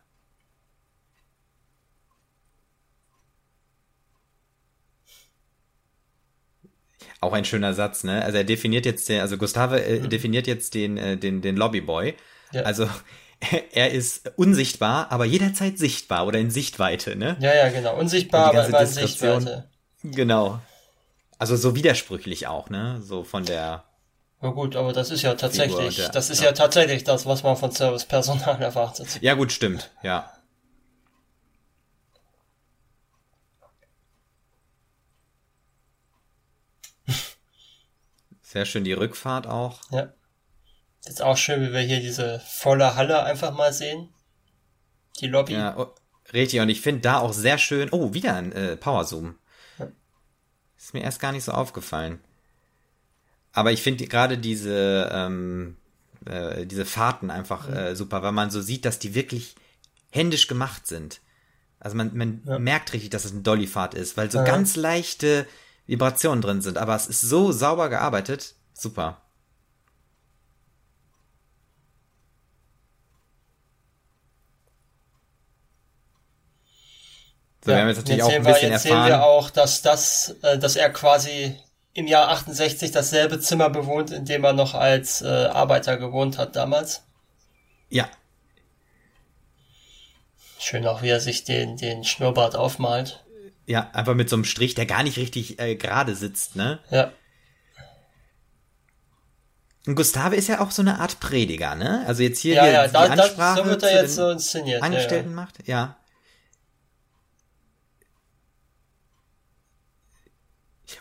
Auch 7.23 7.33
ein 7.33 7.45
schöner 7.45 7.73
Satz, 7.73 8.03
ne? 8.03 8.23
Also 8.23 8.37
er 8.37 8.43
definiert 8.43 8.85
jetzt 8.85 9.07
den, 9.09 9.21
also 9.21 9.37
Gustave 9.37 9.81
äh, 9.81 9.99
mhm. 9.99 10.09
definiert 10.09 10.45
jetzt 10.45 10.73
den, 10.73 10.97
äh, 10.97 11.17
den, 11.17 11.41
den 11.41 11.55
Lobbyboy. 11.55 12.15
Ja. 12.51 12.63
Also 12.63 12.87
er 13.71 13.91
ist 13.91 14.31
unsichtbar, 14.35 15.11
aber 15.11 15.25
jederzeit 15.25 15.77
sichtbar 15.77 16.27
oder 16.27 16.39
in 16.39 16.51
Sichtweite, 16.51 17.15
ne? 17.15 17.37
Ja, 17.39 17.55
ja, 17.55 17.69
genau. 17.69 17.97
Unsichtbar, 17.97 18.47
aber 18.47 18.67
immer 18.67 18.81
in 18.81 18.87
Sichtweite. 18.87 19.69
Genau. 20.03 20.59
Also 21.39 21.55
so 21.55 21.75
widersprüchlich 21.75 22.47
auch, 22.47 22.69
ne? 22.69 23.01
So 23.01 23.23
von 23.23 23.45
der. 23.45 23.83
Ja 24.41 24.49
gut, 24.49 24.75
aber 24.75 24.91
das 24.91 25.09
ist 25.09 25.21
ja 25.21 25.35
tatsächlich, 25.35 25.95
der, 25.95 26.09
das 26.09 26.29
ist 26.29 26.41
ja. 26.41 26.47
ja 26.47 26.51
tatsächlich 26.51 27.05
das, 27.05 27.25
was 27.25 27.43
man 27.43 27.55
von 27.55 27.71
Servicepersonal 27.71 28.61
erwartet. 28.61 29.19
Ja 29.21 29.35
gut, 29.35 29.53
stimmt, 29.53 29.91
ja. 30.03 30.29
Sehr 38.53 38.65
schön 38.65 38.83
die 38.83 38.93
Rückfahrt 38.93 39.47
auch. 39.47 39.81
Ja. 39.89 40.13
Ist 41.05 41.23
auch 41.23 41.37
schön, 41.37 41.63
wie 41.63 41.73
wir 41.73 41.79
hier 41.79 42.01
diese 42.01 42.39
volle 42.47 42.93
Halle 42.93 43.23
einfach 43.23 43.51
mal 43.51 43.73
sehen. 43.73 44.09
Die 45.19 45.27
Lobby. 45.27 45.53
Ja, 45.53 45.75
oh, 45.75 45.87
richtig. 46.33 46.59
Und 46.59 46.69
ich 46.69 46.79
finde 46.79 47.01
da 47.01 47.17
auch 47.17 47.33
sehr 47.33 47.57
schön. 47.57 47.89
Oh, 47.91 48.13
wieder 48.13 48.35
ein 48.35 48.51
äh, 48.51 48.77
Power 48.77 49.05
Zoom. 49.05 49.39
Ja. 49.79 49.87
Ist 50.77 50.93
mir 50.93 51.01
erst 51.01 51.19
gar 51.19 51.31
nicht 51.31 51.43
so 51.43 51.51
aufgefallen. 51.51 52.19
Aber 53.53 53.71
ich 53.71 53.81
finde 53.81 54.05
gerade 54.05 54.37
diese, 54.37 55.09
ähm, 55.11 55.77
äh, 56.27 56.67
diese 56.67 56.85
Fahrten 56.85 57.31
einfach 57.31 57.67
mhm. 57.67 57.73
äh, 57.73 57.95
super, 57.95 58.21
weil 58.21 58.33
man 58.33 58.51
so 58.51 58.61
sieht, 58.61 58.85
dass 58.85 58.99
die 58.99 59.15
wirklich 59.15 59.55
händisch 60.11 60.45
gemacht 60.45 60.85
sind. 60.85 61.21
Also 61.79 61.97
man, 61.97 62.15
man 62.15 62.43
ja. 62.45 62.59
merkt 62.59 62.93
richtig, 62.93 63.09
dass 63.09 63.25
es 63.25 63.31
eine 63.31 63.41
Dolly-Fahrt 63.41 63.95
ist, 63.95 64.15
weil 64.15 64.29
so 64.29 64.37
ja. 64.37 64.43
ganz 64.43 64.75
leichte 64.75 65.47
Vibrationen 65.85 66.41
drin 66.41 66.61
sind. 66.61 66.77
Aber 66.77 66.95
es 66.95 67.07
ist 67.07 67.21
so 67.21 67.51
sauber 67.51 67.89
gearbeitet. 67.89 68.55
Super. 68.73 69.21
So, 77.63 77.71
ja, 77.71 77.77
wir 77.77 77.81
haben 77.81 77.89
jetzt 77.89 77.97
natürlich 77.97 78.17
jetzt 78.17 78.27
auch 78.27 78.33
ein 78.33 78.43
bisschen 78.43 78.61
wir, 78.61 78.69
jetzt 78.69 78.85
erfahren. 78.85 79.03
Sehen 79.03 79.13
wir 79.13 79.23
auch, 79.23 79.49
dass 79.49 79.81
das, 79.81 80.35
äh, 80.41 80.57
dass 80.57 80.75
er 80.75 80.89
quasi 80.89 81.57
im 81.93 82.07
Jahr 82.07 82.29
68 82.29 82.91
dasselbe 82.91 83.39
Zimmer 83.39 83.69
bewohnt, 83.69 84.11
in 84.11 84.25
dem 84.25 84.43
er 84.43 84.53
noch 84.53 84.73
als 84.73 85.21
äh, 85.21 85.27
Arbeiter 85.27 85.97
gewohnt 85.97 86.37
hat 86.37 86.55
damals. 86.55 87.03
Ja. 87.89 88.09
Schön 90.59 90.85
auch, 90.87 91.01
wie 91.01 91.09
er 91.09 91.19
sich 91.19 91.43
den, 91.43 91.77
den 91.77 92.03
Schnurrbart 92.03 92.55
aufmalt. 92.55 93.22
Ja, 93.65 93.89
einfach 93.93 94.13
mit 94.13 94.29
so 94.29 94.35
einem 94.35 94.45
Strich, 94.45 94.75
der 94.75 94.85
gar 94.85 95.03
nicht 95.03 95.17
richtig 95.17 95.59
äh, 95.59 95.75
gerade 95.75 96.15
sitzt, 96.15 96.55
ne? 96.55 96.79
Ja. 96.91 97.11
Und 99.85 99.95
Gustave 99.95 100.35
ist 100.35 100.47
ja 100.47 100.61
auch 100.61 100.71
so 100.71 100.81
eine 100.81 100.99
Art 100.99 101.19
Prediger, 101.19 101.75
ne? 101.75 102.03
Also 102.07 102.23
jetzt 102.23 102.39
hier, 102.39 102.55
ja, 102.55 102.63
hier 102.63 102.73
ja, 102.73 102.87
die 102.87 102.93
da, 102.93 103.03
Ansprache 103.03 103.57
da, 103.57 103.63
so 103.63 103.69
wird 103.69 103.83
er 103.83 104.01
jetzt 104.01 104.15
so 104.15 104.29
inszeniert. 104.29 104.81
Angestellten 104.81 105.29
ja, 105.31 105.35
ja. 105.35 105.41
macht, 105.41 105.67
ja. 105.67 105.97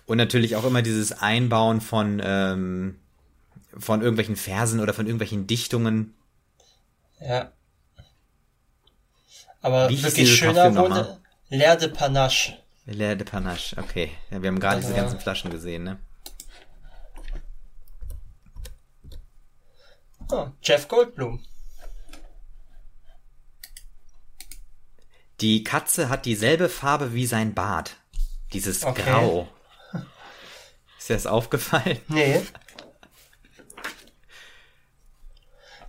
Und 0.07 0.17
natürlich 0.17 0.57
auch 0.57 0.65
immer 0.65 0.83
dieses 0.83 1.13
Einbauen 1.13 1.81
von, 1.81 2.21
ähm, 2.25 2.99
von 3.77 4.01
irgendwelchen 4.01 4.37
Versen 4.37 4.81
oder 4.81 4.95
von 4.95 5.07
irgendwelchen 5.07 5.47
Dichtungen. 5.47 6.15
Ja. 7.21 7.53
Aber 9.61 9.89
Wie 9.89 10.03
wirklich 10.03 10.35
schöner 10.35 10.75
wurde 10.75 11.22
L'air 11.53 11.77
de 11.77 11.87
Panache. 11.87 12.57
L'air 12.87 13.15
de 13.15 13.25
Panache, 13.25 13.77
okay. 13.77 14.11
Ja, 14.31 14.41
wir 14.41 14.49
haben 14.49 14.59
gerade 14.59 14.81
diese 14.81 14.95
ganzen 14.95 15.21
Flaschen 15.21 15.51
gesehen, 15.51 15.85
ne? 15.85 15.99
Oh, 20.31 20.49
Jeff 20.63 20.89
Goldblum. 20.89 21.45
Die 25.43 25.63
Katze 25.63 26.09
hat 26.09 26.25
dieselbe 26.25 26.71
Farbe 26.71 27.13
wie 27.13 27.27
sein 27.27 27.53
Bart. 27.53 27.97
Dieses 28.55 28.83
okay. 28.83 29.03
Grau. 29.03 29.47
Ist 30.99 31.11
dir 31.11 31.15
das 31.17 31.27
aufgefallen? 31.27 32.01
Nee. 32.09 32.41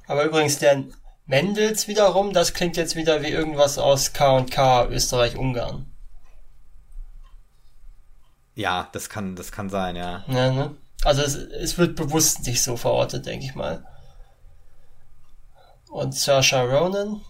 Aber 0.07 0.25
übrigens, 0.25 0.59
der 0.59 0.83
Mendels 1.25 1.87
wiederum, 1.87 2.33
das 2.33 2.53
klingt 2.53 2.77
jetzt 2.77 2.95
wieder 2.95 3.21
wie 3.21 3.29
irgendwas 3.29 3.77
aus 3.77 4.13
K&K 4.13 4.87
Österreich-Ungarn. 4.87 5.85
Ja, 8.55 8.89
das 8.91 9.09
kann, 9.09 9.35
das 9.35 9.51
kann 9.51 9.69
sein, 9.69 9.95
ja. 9.95 10.23
ja 10.27 10.51
ne? 10.51 10.75
Also 11.03 11.21
es, 11.21 11.35
es 11.35 11.77
wird 11.77 11.95
bewusst 11.95 12.45
nicht 12.45 12.61
so 12.61 12.77
verortet, 12.77 13.25
denke 13.25 13.45
ich 13.45 13.55
mal. 13.55 13.85
Und 15.89 16.15
Saoirse 16.15 16.61
Ronan, 16.61 17.21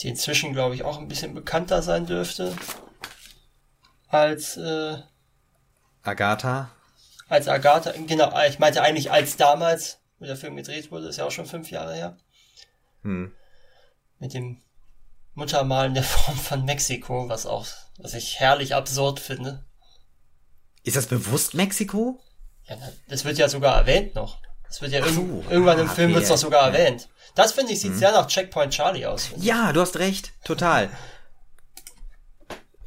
die 0.00 0.08
inzwischen, 0.08 0.52
glaube 0.52 0.74
ich, 0.74 0.82
auch 0.84 0.98
ein 0.98 1.08
bisschen 1.08 1.34
bekannter 1.34 1.82
sein 1.82 2.06
dürfte 2.06 2.54
als 4.08 4.56
äh, 4.56 4.98
Agatha? 6.02 6.70
Als 7.28 7.48
Agatha, 7.48 7.92
genau, 8.06 8.38
ich 8.46 8.58
meinte 8.58 8.82
eigentlich 8.82 9.10
als 9.10 9.36
damals, 9.36 10.01
wo 10.22 10.26
der 10.26 10.36
Film 10.36 10.54
gedreht 10.54 10.92
wurde, 10.92 11.08
ist 11.08 11.16
ja 11.16 11.26
auch 11.26 11.32
schon 11.32 11.46
fünf 11.46 11.70
Jahre 11.72 11.94
her. 11.94 12.16
Hm. 13.02 13.32
Mit 14.20 14.34
dem 14.34 14.62
Muttermal 15.34 15.88
in 15.88 15.94
der 15.94 16.04
Form 16.04 16.36
von 16.38 16.64
Mexiko, 16.64 17.28
was 17.28 17.44
auch, 17.44 17.66
was 17.98 18.14
ich 18.14 18.38
herrlich 18.38 18.74
absurd 18.76 19.18
finde. 19.18 19.64
Ist 20.84 20.96
das 20.96 21.08
bewusst 21.08 21.54
Mexiko? 21.54 22.20
Ja, 22.68 22.76
das 23.08 23.24
wird 23.24 23.36
ja 23.38 23.48
sogar 23.48 23.76
erwähnt 23.76 24.14
noch. 24.14 24.38
Das 24.68 24.80
wird 24.80 24.92
ja 24.92 25.04
so. 25.08 25.44
irgendwann 25.50 25.80
im 25.80 25.88
Ah, 25.88 25.92
Film 25.92 26.10
okay, 26.10 26.16
wird's 26.18 26.28
doch 26.28 26.38
sogar 26.38 26.72
ja. 26.72 26.78
Erwähnt. 26.78 27.08
Das 27.34 27.52
finde 27.52 27.72
ich 27.72 27.80
sieht 27.80 27.96
sehr 27.96 28.12
nach 28.12 28.28
Checkpoint 28.28 28.72
Charlie 28.72 29.04
aus. 29.06 29.30
Ja, 29.38 29.72
du 29.72 29.80
hast 29.80 29.98
recht, 29.98 30.32
total. 30.44 30.88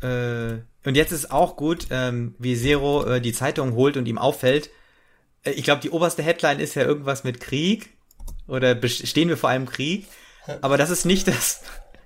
äh, 0.02 0.62
und 0.88 0.96
jetzt 0.96 1.12
ist 1.12 1.32
auch 1.32 1.58
gut, 1.58 1.88
ähm, 1.90 2.36
wie 2.40 2.56
Zero 2.56 3.06
äh, 3.06 3.20
die 3.22 3.34
Zeitung 3.34 3.74
holt 3.74 3.98
und 3.98 4.06
ihm 4.08 4.18
auffällt. 4.18 4.70
Äh, 5.46 5.52
ich 5.52 5.64
glaube, 5.64 5.82
die 5.82 5.92
oberste 5.92 6.24
Headline 6.24 6.60
ist 6.60 6.76
ja 6.76 6.84
irgendwas 6.84 7.24
mit 7.24 7.40
Krieg 7.40 7.90
oder 8.48 8.78
stehen 8.88 9.30
wir 9.30 9.38
vor 9.38 9.50
einem 9.50 9.66
Krieg. 9.66 10.08
Aber 10.62 10.78
das 10.78 10.90
ist 10.90 11.06
nicht 11.06 11.28
das, 11.28 11.64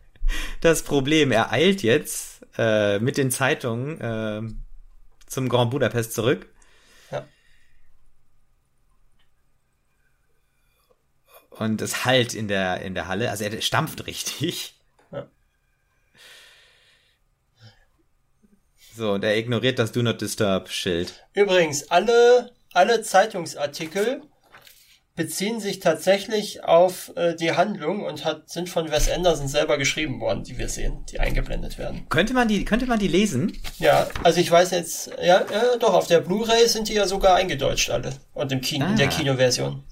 das 0.61 0.83
Problem. 0.83 1.31
Er 1.31 1.51
eilt 1.51 1.81
jetzt 1.83 2.45
äh, 2.57 2.99
mit 2.99 3.17
den 3.17 3.31
Zeitungen 3.31 3.99
äh, 3.99 4.41
zum 5.27 5.49
Grand 5.49 5.71
Budapest 5.71 6.13
zurück. 6.13 6.47
Ja. 7.11 7.27
Und 11.49 11.81
es 11.81 12.05
halt 12.05 12.33
in 12.33 12.47
der, 12.47 12.81
in 12.81 12.93
der 12.93 13.07
Halle. 13.07 13.29
Also 13.29 13.43
er 13.43 13.61
stampft 13.61 14.07
richtig. 14.07 14.75
Ja. 15.11 15.27
So, 18.95 19.13
und 19.13 19.23
er 19.23 19.37
ignoriert 19.37 19.79
das 19.79 19.91
Do 19.91 20.01
Not 20.01 20.21
Disturb 20.21 20.69
Schild. 20.69 21.25
Übrigens, 21.33 21.89
alle, 21.91 22.51
alle 22.79 23.01
Zeitungsartikel 23.01 24.21
beziehen 25.15 25.59
sich 25.59 25.79
tatsächlich 25.81 26.63
auf 26.63 27.11
äh, 27.17 27.35
die 27.35 27.51
Handlung 27.51 28.05
und 28.05 28.23
hat, 28.23 28.49
sind 28.49 28.69
von 28.69 28.89
Wes 28.89 29.11
Anderson 29.11 29.49
selber 29.49 29.77
geschrieben 29.77 30.21
worden, 30.21 30.45
die 30.45 30.57
wir 30.57 30.69
sehen, 30.69 31.03
die 31.11 31.19
eingeblendet 31.19 31.77
werden. 31.77 32.05
Könnte 32.07 32.33
man 32.33 32.47
die, 32.47 32.63
könnte 32.63 32.85
man 32.85 32.99
die 32.99 33.09
lesen? 33.09 33.51
Ja, 33.79 34.07
also 34.23 34.39
ich 34.39 34.49
weiß 34.49 34.71
jetzt, 34.71 35.11
ja, 35.21 35.41
ja 35.51 35.75
doch, 35.77 35.93
auf 35.93 36.07
der 36.07 36.21
Blu-ray 36.21 36.69
sind 36.69 36.87
die 36.87 36.93
ja 36.93 37.05
sogar 37.05 37.35
eingedeutscht 37.35 37.89
alle. 37.89 38.13
Und 38.33 38.53
im 38.53 38.61
Kino, 38.61 38.85
in 38.85 38.95
der 38.95 39.07
Ah. 39.07 39.11
Kinoversion. 39.11 39.83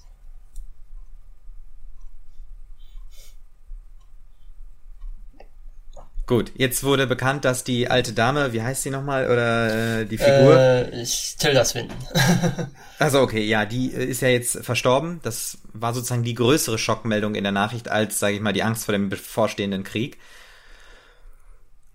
Gut, 6.28 6.52
jetzt 6.56 6.84
wurde 6.84 7.06
bekannt, 7.06 7.46
dass 7.46 7.64
die 7.64 7.88
alte 7.88 8.12
Dame, 8.12 8.52
wie 8.52 8.60
heißt 8.60 8.82
sie 8.82 8.90
nochmal, 8.90 9.30
oder 9.30 10.00
äh, 10.00 10.04
die 10.04 10.18
Figur? 10.18 10.58
Äh, 10.58 11.00
ich 11.02 11.36
Tilda 11.38 11.64
Swinton. 11.64 11.96
Also 13.00 13.20
okay, 13.20 13.44
ja, 13.44 13.64
die 13.64 13.94
äh, 13.94 14.04
ist 14.04 14.20
ja 14.20 14.28
jetzt 14.28 14.58
verstorben. 14.64 15.20
Das 15.22 15.58
war 15.72 15.94
sozusagen 15.94 16.24
die 16.24 16.34
größere 16.34 16.76
Schockmeldung 16.78 17.34
in 17.34 17.44
der 17.44 17.52
Nachricht 17.52 17.88
als, 17.88 18.18
sage 18.18 18.34
ich 18.34 18.40
mal, 18.42 18.52
die 18.52 18.62
Angst 18.62 18.84
vor 18.84 18.92
dem 18.92 19.08
bevorstehenden 19.08 19.84
Krieg. 19.84 20.18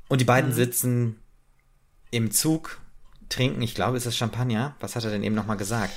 Und 0.08 0.20
die 0.20 0.26
beiden 0.26 0.52
sitzen 0.52 1.20
im 2.10 2.32
Zug, 2.32 2.80
trinken, 3.30 3.62
ich 3.62 3.76
glaube, 3.76 3.98
ist 3.98 4.06
das 4.06 4.16
Champagner. 4.18 4.76
Was 4.80 4.96
hat 4.96 5.04
er 5.04 5.12
denn 5.12 5.24
eben 5.24 5.36
nochmal 5.36 5.58
gesagt? 5.58 5.94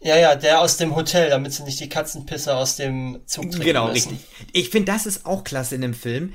ja, 0.00 0.16
ja, 0.16 0.34
der 0.36 0.60
aus 0.60 0.76
dem 0.76 0.94
Hotel, 0.94 1.30
damit 1.30 1.52
sie 1.52 1.62
nicht 1.64 1.80
die 1.80 1.88
Katzenpisse 1.88 2.54
aus 2.54 2.76
dem 2.76 3.20
Zug 3.26 3.44
trinken 3.44 3.64
Genau, 3.64 3.88
müssen. 3.88 4.10
richtig. 4.10 4.28
Ich 4.52 4.70
finde, 4.70 4.92
das 4.92 5.06
ist 5.06 5.24
auch 5.26 5.42
klasse 5.42 5.74
in 5.74 5.80
dem 5.80 5.94
Film. 5.94 6.34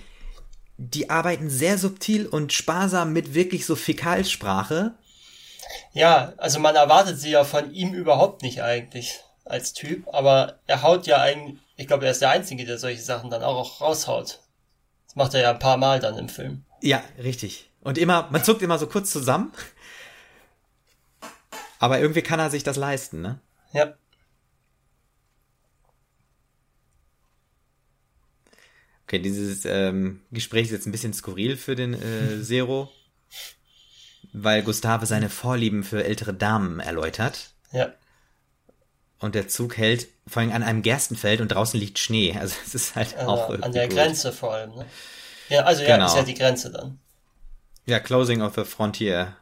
Die 0.92 1.10
arbeiten 1.10 1.50
sehr 1.50 1.78
subtil 1.78 2.28
und 2.28 2.52
sparsam 2.52 3.14
mit 3.14 3.34
wirklich 3.34 3.66
so 3.66 3.76
Fäkalsprache. 3.76 4.94
Ja, 5.94 6.34
also 6.38 6.60
man 6.60 6.76
erwartet 6.76 7.20
sie 7.20 7.32
ja 7.32 7.44
von 7.44 7.74
ihm 7.74 7.94
überhaupt 7.94 8.42
nicht 8.42 8.62
eigentlich 8.62 9.20
als 9.46 9.74
Typ, 9.74 10.08
aber 10.14 10.60
er 10.68 10.82
haut 10.82 11.08
ja 11.08 11.22
eigentlich, 11.22 11.60
ich 11.78 11.88
glaube, 11.88 12.06
er 12.06 12.12
ist 12.12 12.22
der 12.22 12.32
Einzige, 12.32 12.66
der 12.66 12.78
solche 12.78 13.02
Sachen 13.02 13.30
dann 13.30 13.44
auch 13.44 13.82
raushaut. 13.82 14.40
Das 15.08 15.16
macht 15.16 15.34
er 15.34 15.42
ja 15.42 15.52
ein 15.52 15.60
paar 15.60 15.78
Mal 15.78 16.00
dann 16.00 16.18
im 16.18 16.30
Film. 16.30 16.66
Ja, 16.82 17.02
richtig. 17.22 17.70
Und 17.82 17.98
immer, 17.98 18.28
man 18.30 18.44
zuckt 18.44 18.62
immer 18.62 18.78
so 18.78 18.88
kurz 18.88 19.12
zusammen. 19.12 19.54
Aber 21.80 22.00
irgendwie 22.00 22.22
kann 22.22 22.40
er 22.40 22.50
sich 22.50 22.64
das 22.64 22.78
leisten, 22.78 23.22
ne? 23.22 23.40
Ja. 23.74 23.94
Okay, 29.06 29.20
dieses 29.20 29.66
ähm, 29.66 30.22
Gespräch 30.32 30.66
ist 30.68 30.72
jetzt 30.72 30.86
ein 30.88 30.92
bisschen 30.92 31.14
skurril 31.14 31.58
für 31.58 31.76
den 31.76 31.94
äh, 31.94 32.42
Zero, 32.44 32.90
weil 34.32 34.64
Gustave 34.64 35.06
seine 35.06 35.30
Vorlieben 35.30 35.84
für 35.84 36.04
ältere 36.04 36.34
Damen 36.34 36.80
erläutert. 36.80 37.52
Ja. 37.72 37.94
Und 39.20 39.36
der 39.36 39.48
Zug 39.48 39.78
hält 39.78 40.08
vor 40.28 40.42
allem 40.42 40.52
an 40.52 40.64
einem 40.64 40.82
Gerstenfeld 40.82 41.40
und 41.42 41.50
draußen 41.50 41.80
liegt 41.80 42.00
Schnee. 42.00 42.36
Also 42.38 42.56
es 42.66 42.76
ist 42.76 42.96
halt 42.96 43.16
Also 43.18 43.30
auch 43.32 43.50
an 43.62 43.72
der 43.72 43.88
gut. 43.88 43.98
Grenze 43.98 44.32
vor 44.34 44.54
allem, 44.54 44.76
ne? 44.76 44.86
Ja, 45.50 45.64
also 45.64 45.84
ja, 45.84 45.96
Genau. 45.96 46.08
ist 46.08 46.16
ja 46.16 46.24
die 46.24 46.34
Grenze 46.34 46.72
dann. 46.72 47.00
Ja, 47.86 48.00
Closing 48.00 48.42
of 48.42 48.56
the 48.56 48.64
Frontier. 48.64 49.36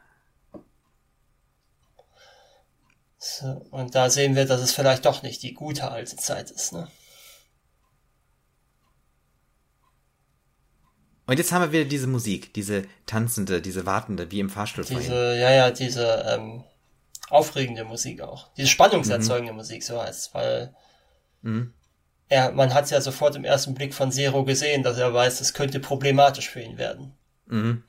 So, 3.18 3.66
und 3.70 3.94
da 3.94 4.10
sehen 4.10 4.36
wir, 4.36 4.46
dass 4.46 4.62
es 4.62 4.72
vielleicht 4.74 5.06
doch 5.06 5.22
nicht 5.22 5.44
die 5.44 5.54
gute 5.54 5.92
alte 5.92 6.16
Zeit 6.16 6.50
ist, 6.50 6.74
ne? 6.74 6.88
Und 11.32 11.38
jetzt 11.38 11.54
haben 11.54 11.62
wir 11.62 11.72
wieder 11.72 11.86
diese 11.86 12.08
Musik, 12.08 12.54
diese 12.56 12.84
tanzende, 13.06 13.62
diese 13.62 13.86
wartende, 13.86 14.30
wie 14.32 14.42
im 14.42 14.50
Fahrstuhl 14.50 14.84
vorhin. 14.84 15.04
Diese, 15.04 15.38
ja, 15.40 15.50
ja, 15.50 15.72
diese 15.72 16.26
ähm, 16.28 16.66
aufregende 17.30 17.86
Musik 17.86 18.20
auch. 18.20 18.54
Diese 18.56 18.68
spannungserzeugende 18.68 19.54
Musik, 19.54 19.82
so 19.82 20.02
heißt 20.02 20.34
weil 20.34 20.76
Mhm. 21.42 21.74
er, 22.28 22.52
man 22.52 22.74
hat 22.74 22.92
ja 22.92 23.00
sofort 23.00 23.38
im 23.38 23.46
ersten 23.46 23.74
Blick 23.76 23.94
von 23.94 24.12
Zero 24.12 24.44
gesehen, 24.44 24.84
dass 24.84 24.98
er 24.98 25.14
weiß, 25.14 25.40
es 25.40 25.54
könnte 25.54 25.80
problematisch 25.80 26.50
für 26.50 26.60
ihn 26.60 26.78
werden. 26.78 27.14
Mhm. 27.46 27.86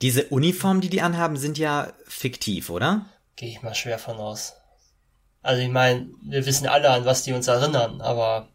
Diese 0.00 0.24
Uniformen, 0.28 0.80
die 0.80 0.88
die 0.88 1.02
anhaben, 1.02 1.36
sind 1.36 1.58
ja 1.58 1.92
fiktiv, 2.06 2.70
oder? 2.70 3.04
Gehe 3.36 3.50
ich 3.50 3.60
mal 3.60 3.74
schwer 3.74 3.98
von 3.98 4.16
aus. 4.16 4.54
Also 5.42 5.62
ich 5.62 5.70
meine, 5.70 6.08
wir 6.22 6.44
wissen 6.46 6.66
alle, 6.66 6.90
an 6.90 7.04
was 7.04 7.22
die 7.22 7.32
uns 7.32 7.48
erinnern, 7.48 8.00
aber 8.00 8.48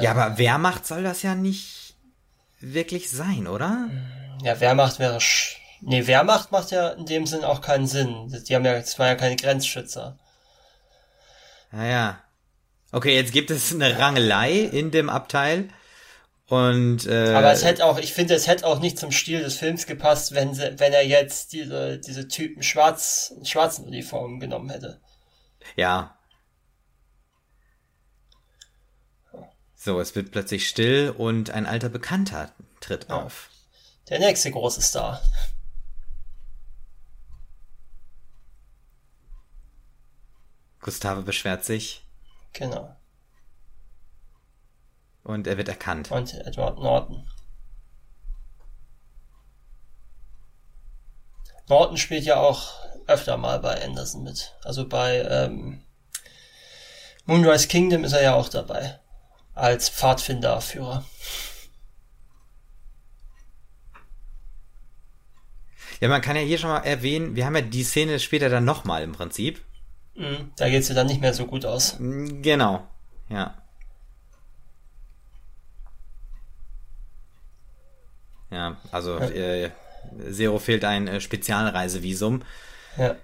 Ja, 0.00 0.10
aber 0.12 0.38
Wehrmacht 0.38 0.86
soll 0.86 1.02
das 1.02 1.22
ja 1.22 1.34
nicht 1.34 1.94
wirklich 2.60 3.10
sein, 3.10 3.46
oder? 3.46 3.88
ja, 4.42 4.60
Wehrmacht 4.60 4.98
wäre 4.98 5.20
sch 5.20 5.56
Nee, 5.82 6.06
Wehrmacht 6.06 6.52
macht 6.52 6.72
ja 6.72 6.90
in 6.90 7.06
dem 7.06 7.26
Sinn 7.26 7.42
auch 7.42 7.62
keinen 7.62 7.86
Sinn. 7.86 8.28
Die 8.46 8.54
haben 8.54 8.66
ja, 8.66 8.74
das 8.74 8.98
waren 8.98 9.08
ja 9.08 9.14
keine 9.14 9.36
Grenzschützer. 9.36 10.18
Naja. 11.72 12.20
Okay, 12.92 13.14
jetzt 13.14 13.32
gibt 13.32 13.50
es 13.50 13.72
eine 13.72 13.98
Rangelei 13.98 14.58
in 14.58 14.90
dem 14.90 15.08
Abteil. 15.08 15.68
Und 16.50 17.06
äh, 17.06 17.32
Aber 17.32 17.52
es 17.52 17.64
hätte 17.64 17.84
auch, 17.86 17.96
ich 17.98 18.12
finde, 18.12 18.34
es 18.34 18.48
hätte 18.48 18.66
auch 18.66 18.80
nicht 18.80 18.98
zum 18.98 19.12
Stil 19.12 19.40
des 19.40 19.56
Films 19.56 19.86
gepasst, 19.86 20.34
wenn 20.34 20.52
sie, 20.52 20.80
wenn 20.80 20.92
er 20.92 21.06
jetzt 21.06 21.52
diese, 21.52 21.98
diese 21.98 22.26
Typen 22.26 22.64
schwarz, 22.64 23.32
schwarzen 23.44 23.84
Uniformen 23.86 24.40
genommen 24.40 24.68
hätte. 24.68 25.00
ja. 25.76 26.16
So, 29.76 29.98
es 30.00 30.14
wird 30.14 30.32
plötzlich 30.32 30.68
still 30.68 31.14
und 31.16 31.50
ein 31.50 31.64
alter 31.64 31.88
Bekannter 31.88 32.52
tritt 32.80 33.08
auf. 33.08 33.48
Der 34.10 34.18
nächste 34.18 34.50
große 34.50 34.82
Star. 34.82 35.22
Gustave 40.80 41.22
beschwert 41.22 41.64
sich 41.64 42.04
Genau. 42.52 42.94
Und 45.30 45.46
er 45.46 45.56
wird 45.56 45.68
erkannt. 45.68 46.10
Und 46.10 46.34
Edward 46.34 46.78
Norton. 46.78 47.26
Norton 51.68 51.96
spielt 51.96 52.24
ja 52.24 52.36
auch 52.36 52.72
öfter 53.06 53.36
mal 53.36 53.58
bei 53.60 53.82
Anderson 53.84 54.22
mit. 54.24 54.54
Also 54.64 54.88
bei 54.88 55.18
ähm, 55.22 55.82
Moonrise 57.26 57.68
Kingdom 57.68 58.04
ist 58.04 58.12
er 58.12 58.22
ja 58.22 58.34
auch 58.34 58.48
dabei. 58.48 58.98
Als 59.54 59.88
Pfadfinderführer. 59.88 61.04
Ja, 66.00 66.08
man 66.08 66.22
kann 66.22 66.36
ja 66.36 66.42
hier 66.42 66.58
schon 66.58 66.70
mal 66.70 66.78
erwähnen, 66.78 67.36
wir 67.36 67.44
haben 67.44 67.54
ja 67.56 67.62
die 67.62 67.84
Szene 67.84 68.18
später 68.18 68.48
dann 68.48 68.64
nochmal 68.64 69.02
im 69.02 69.12
Prinzip. 69.12 69.60
Mhm. 70.14 70.52
Da 70.56 70.68
geht's 70.68 70.88
dir 70.88 70.94
dann 70.94 71.06
nicht 71.06 71.20
mehr 71.20 71.34
so 71.34 71.46
gut 71.46 71.66
aus. 71.66 71.98
Mm, 71.98 72.42
Genau, 72.42 72.86
ja. 73.28 73.59
Ja, 78.50 78.76
also 78.90 79.18
äh, 79.18 79.70
Zero 80.32 80.58
fehlt 80.58 80.84
ein 80.84 81.06
äh, 81.08 81.20
Spezialreisevisum. 81.20 82.42
Ja. 82.96 83.14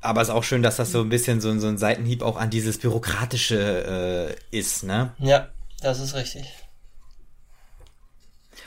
Aber 0.00 0.22
es 0.22 0.28
ist 0.28 0.34
auch 0.34 0.44
schön, 0.44 0.62
dass 0.62 0.76
das 0.76 0.92
so 0.92 1.00
ein 1.00 1.08
bisschen 1.08 1.40
so, 1.40 1.58
so 1.58 1.66
ein 1.66 1.76
Seitenhieb 1.78 2.22
auch 2.22 2.36
an 2.36 2.50
dieses 2.50 2.78
Bürokratische 2.78 4.36
äh, 4.52 4.56
ist, 4.56 4.84
ne? 4.84 5.12
Ja, 5.18 5.48
das 5.82 5.98
ist 6.00 6.14
richtig. 6.14 6.46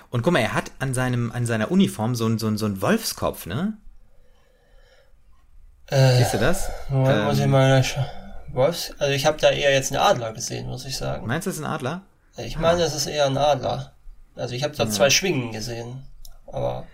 Und 0.10 0.24
guck 0.24 0.34
mal, 0.34 0.40
er 0.40 0.54
hat 0.54 0.72
an 0.80 0.94
seinem, 0.94 1.32
an 1.32 1.46
seiner 1.46 1.72
Uniform 1.72 2.16
so 2.16 2.28
ein, 2.28 2.38
so 2.38 2.56
so 2.58 2.66
ein 2.66 2.82
Wolfskopf, 2.82 3.46
ne? 3.46 3.78
Äh, 5.88 6.18
Siehst 6.18 6.34
du 6.34 6.38
das? 6.40 6.70
Moment, 6.90 7.18
Ähm, 7.20 7.26
muss 7.26 7.40
ich 7.40 7.48
mal 7.48 7.80
sch- 7.80 8.06
Wolfs? 8.54 8.94
Also 9.00 9.14
ich 9.14 9.26
habe 9.26 9.38
da 9.40 9.50
eher 9.52 9.72
jetzt 9.72 9.92
einen 9.94 10.02
Adler 10.02 10.34
gesehen, 10.34 10.68
muss 10.68 10.86
ich 10.86 10.98
sagen. 10.98 11.26
Meinst 11.28 11.48
du, 11.48 11.50
das 11.50 11.58
ist 11.58 11.64
ein 11.64 11.70
Adler? 11.72 12.02
Ich 12.38 12.58
meine, 12.58 12.80
das 12.80 12.96
ist 12.96 13.08
eher 13.08 13.26
ein 13.26 13.38
Adler. 13.38 13.96
Also 14.36 14.56
ich 14.56 14.63
habe 14.63 14.76
da 14.76 14.89
zwei 14.89 15.10
Schwingen 15.10 15.52
gesehen. 15.52 16.04
Aber. 16.48 16.88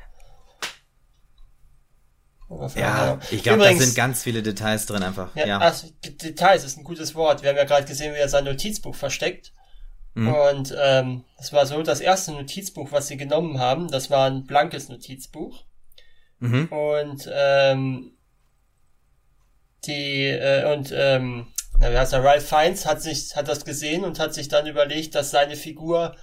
Ja, 2.75 3.13
auch- 3.13 3.31
ich 3.31 3.43
glaube, 3.43 3.63
da 3.63 3.73
sind 3.75 3.95
ganz 3.95 4.23
viele 4.23 4.41
Details 4.41 4.85
drin 4.85 5.03
einfach. 5.03 5.35
Ja, 5.35 5.45
Ja. 5.45 5.59
Ach, 5.61 5.75
Details 6.21 6.63
ist 6.63 6.77
ein 6.77 6.83
gutes 6.85 7.13
Wort. 7.13 7.41
Wir 7.43 7.49
haben 7.49 7.57
ja 7.57 7.65
gerade 7.65 7.85
gesehen, 7.85 8.13
wie 8.13 8.19
er 8.19 8.29
sein 8.29 8.45
Notizbuch 8.45 8.95
versteckt. 8.95 9.51
Mhm. 10.13 10.33
Und 10.33 10.75
ähm, 10.81 11.25
das 11.37 11.51
war 11.53 11.65
so 11.65 11.83
das 11.83 11.99
erste 11.99 12.31
Notizbuch, 12.31 12.91
was 12.91 13.07
sie 13.07 13.17
genommen 13.17 13.59
haben. 13.59 13.89
Das 13.89 14.09
war 14.09 14.27
ein 14.29 14.45
blankes 14.45 14.87
Notizbuch. 14.89 15.65
Mhm. 16.39 16.67
Und 16.67 17.29
ähm, 17.31 18.11
die 19.85 20.25
äh, 20.27 20.73
und 20.73 20.91
ähm, 20.95 21.47
na, 21.79 21.91
wie 21.91 21.97
heißt 21.97 22.13
er? 22.13 22.23
Ralph 22.23 22.47
Fiennes 22.47 22.85
hat 22.85 23.01
sich 23.01 23.35
hat 23.35 23.47
das 23.47 23.65
gesehen 23.65 24.03
und 24.03 24.19
hat 24.19 24.33
sich 24.33 24.47
dann 24.47 24.67
überlegt, 24.67 25.15
dass 25.15 25.31
seine 25.31 25.55
Figur 25.55 26.15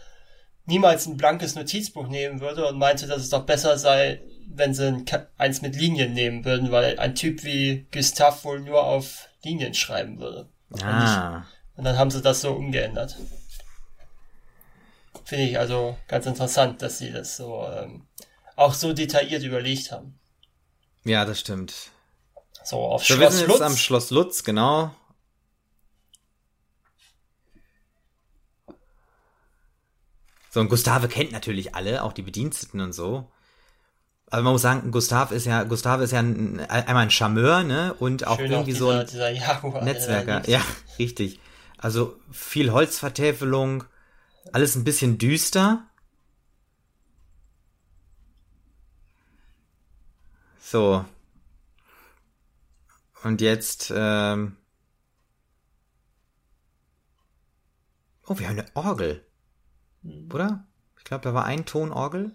niemals 0.67 1.07
ein 1.07 1.17
blankes 1.17 1.55
Notizbuch 1.55 2.09
nehmen 2.09 2.41
würde 2.41 2.67
und 2.67 2.79
meinte, 2.79 3.07
dass 3.07 3.23
es 3.23 3.31
doch 3.31 3.45
besser 3.45 3.77
sei, 3.79 4.23
wenn 4.49 4.75
sie 4.75 4.89
ein, 4.89 5.05
eins 5.37 5.63
mit 5.63 5.77
Linien 5.77 6.15
nehmen 6.15 6.45
würden, 6.45 6.71
weil 6.71 6.99
ein 6.99 7.15
Typ 7.15 7.45
wie 7.45 7.87
Gustav 7.93 8.45
wohl 8.45 8.61
nur 8.61 8.85
auf 8.85 9.29
Linien 9.43 9.75
schreiben 9.75 10.19
würde. 10.19 10.49
Ah. 10.83 11.45
Und 11.77 11.85
dann 11.85 11.99
haben 11.99 12.11
sie 12.11 12.23
das 12.23 12.41
so 12.41 12.53
umgeändert. 12.53 13.17
Finde 15.25 15.45
ich 15.45 15.59
also 15.59 15.97
ganz 16.09 16.27
interessant, 16.27 16.83
dass 16.83 16.99
sie 16.99 17.11
das 17.11 17.37
so 17.37 17.67
ähm, 17.67 18.07
auch 18.57 18.75
so 18.75 18.93
detailliert 18.93 19.43
überlegt 19.43 19.91
haben. 19.93 20.19
Ja, 21.05 21.25
das 21.25 21.41
stimmt. 21.41 21.75
So 22.63 22.79
auf 22.79 23.05
So, 23.05 23.15
wir 23.19 23.27
Schloss 23.27 23.39
sind 23.39 23.49
Lutz. 23.49 23.59
jetzt 23.59 23.67
am 23.67 23.77
Schloss 23.77 24.11
Lutz, 24.11 24.45
genau. 24.45 24.95
So, 30.55 30.61
und 30.61 30.69
Gustave 30.69 31.09
kennt 31.09 31.33
natürlich 31.33 31.75
alle, 31.75 32.05
auch 32.05 32.13
die 32.13 32.23
Bediensteten 32.23 32.81
und 32.81 32.93
so. 32.93 33.29
Aber 34.31 34.43
man 34.43 34.53
muss 34.53 34.63
sagen, 34.63 34.93
Gustav 34.93 35.33
ist 35.33 35.47
ja, 35.47 35.65
Gustav 35.65 36.01
ist 36.01 36.13
ja 36.13 36.21
ein, 36.21 36.61
einmal 36.61 37.03
ein 37.03 37.11
Charmeur, 37.11 37.65
ne? 37.65 37.93
Und 37.95 38.25
auch 38.29 38.39
Schön 38.39 38.53
irgendwie 38.53 38.75
auch 38.75 38.79
so 38.79 38.91
ein 38.91 39.05
dieser, 39.05 39.31
dieser 39.31 39.31
Jaguar, 39.31 39.83
Netzwerker. 39.83 40.49
Ja, 40.49 40.63
richtig. 41.01 41.41
Also 41.77 42.21
viel 42.31 42.71
Holzvertäfelung, 42.71 43.83
alles 44.53 44.77
ein 44.77 44.85
bisschen 44.85 45.19
düster. 45.19 45.89
So. 50.61 51.05
Und 53.25 53.41
jetzt, 53.41 53.93
ähm 53.93 54.57
Oh, 58.29 58.39
wir 58.39 58.49
haben 58.49 58.61
eine 58.61 58.69
Orgel. 58.75 59.27
Oder? 60.33 60.67
Ich 60.99 61.05
glaube, 61.05 61.23
da 61.25 61.35
war 61.35 61.45
ein 61.45 61.65
Ton 61.65 61.93
Orgel. 61.93 62.33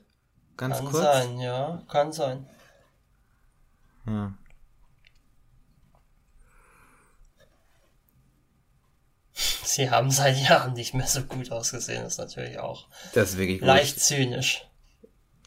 Ganz 0.58 0.78
Kann 0.78 0.86
kurz. 0.88 1.04
sein, 1.04 1.40
ja, 1.40 1.82
kann 1.90 2.12
sein. 2.12 2.48
Ja. 4.06 4.34
Sie 9.64 9.90
haben 9.90 10.12
seit 10.12 10.38
Jahren 10.38 10.74
nicht 10.74 10.94
mehr 10.94 11.08
so 11.08 11.24
gut 11.24 11.52
ausgesehen, 11.52 12.06
ist 12.06 12.18
natürlich 12.18 12.60
auch 12.60 12.88
Das 13.14 13.32
ist 13.32 13.38
wirklich 13.38 13.60
gut. 13.60 13.68
leicht 13.68 14.00
zynisch. 14.00 14.66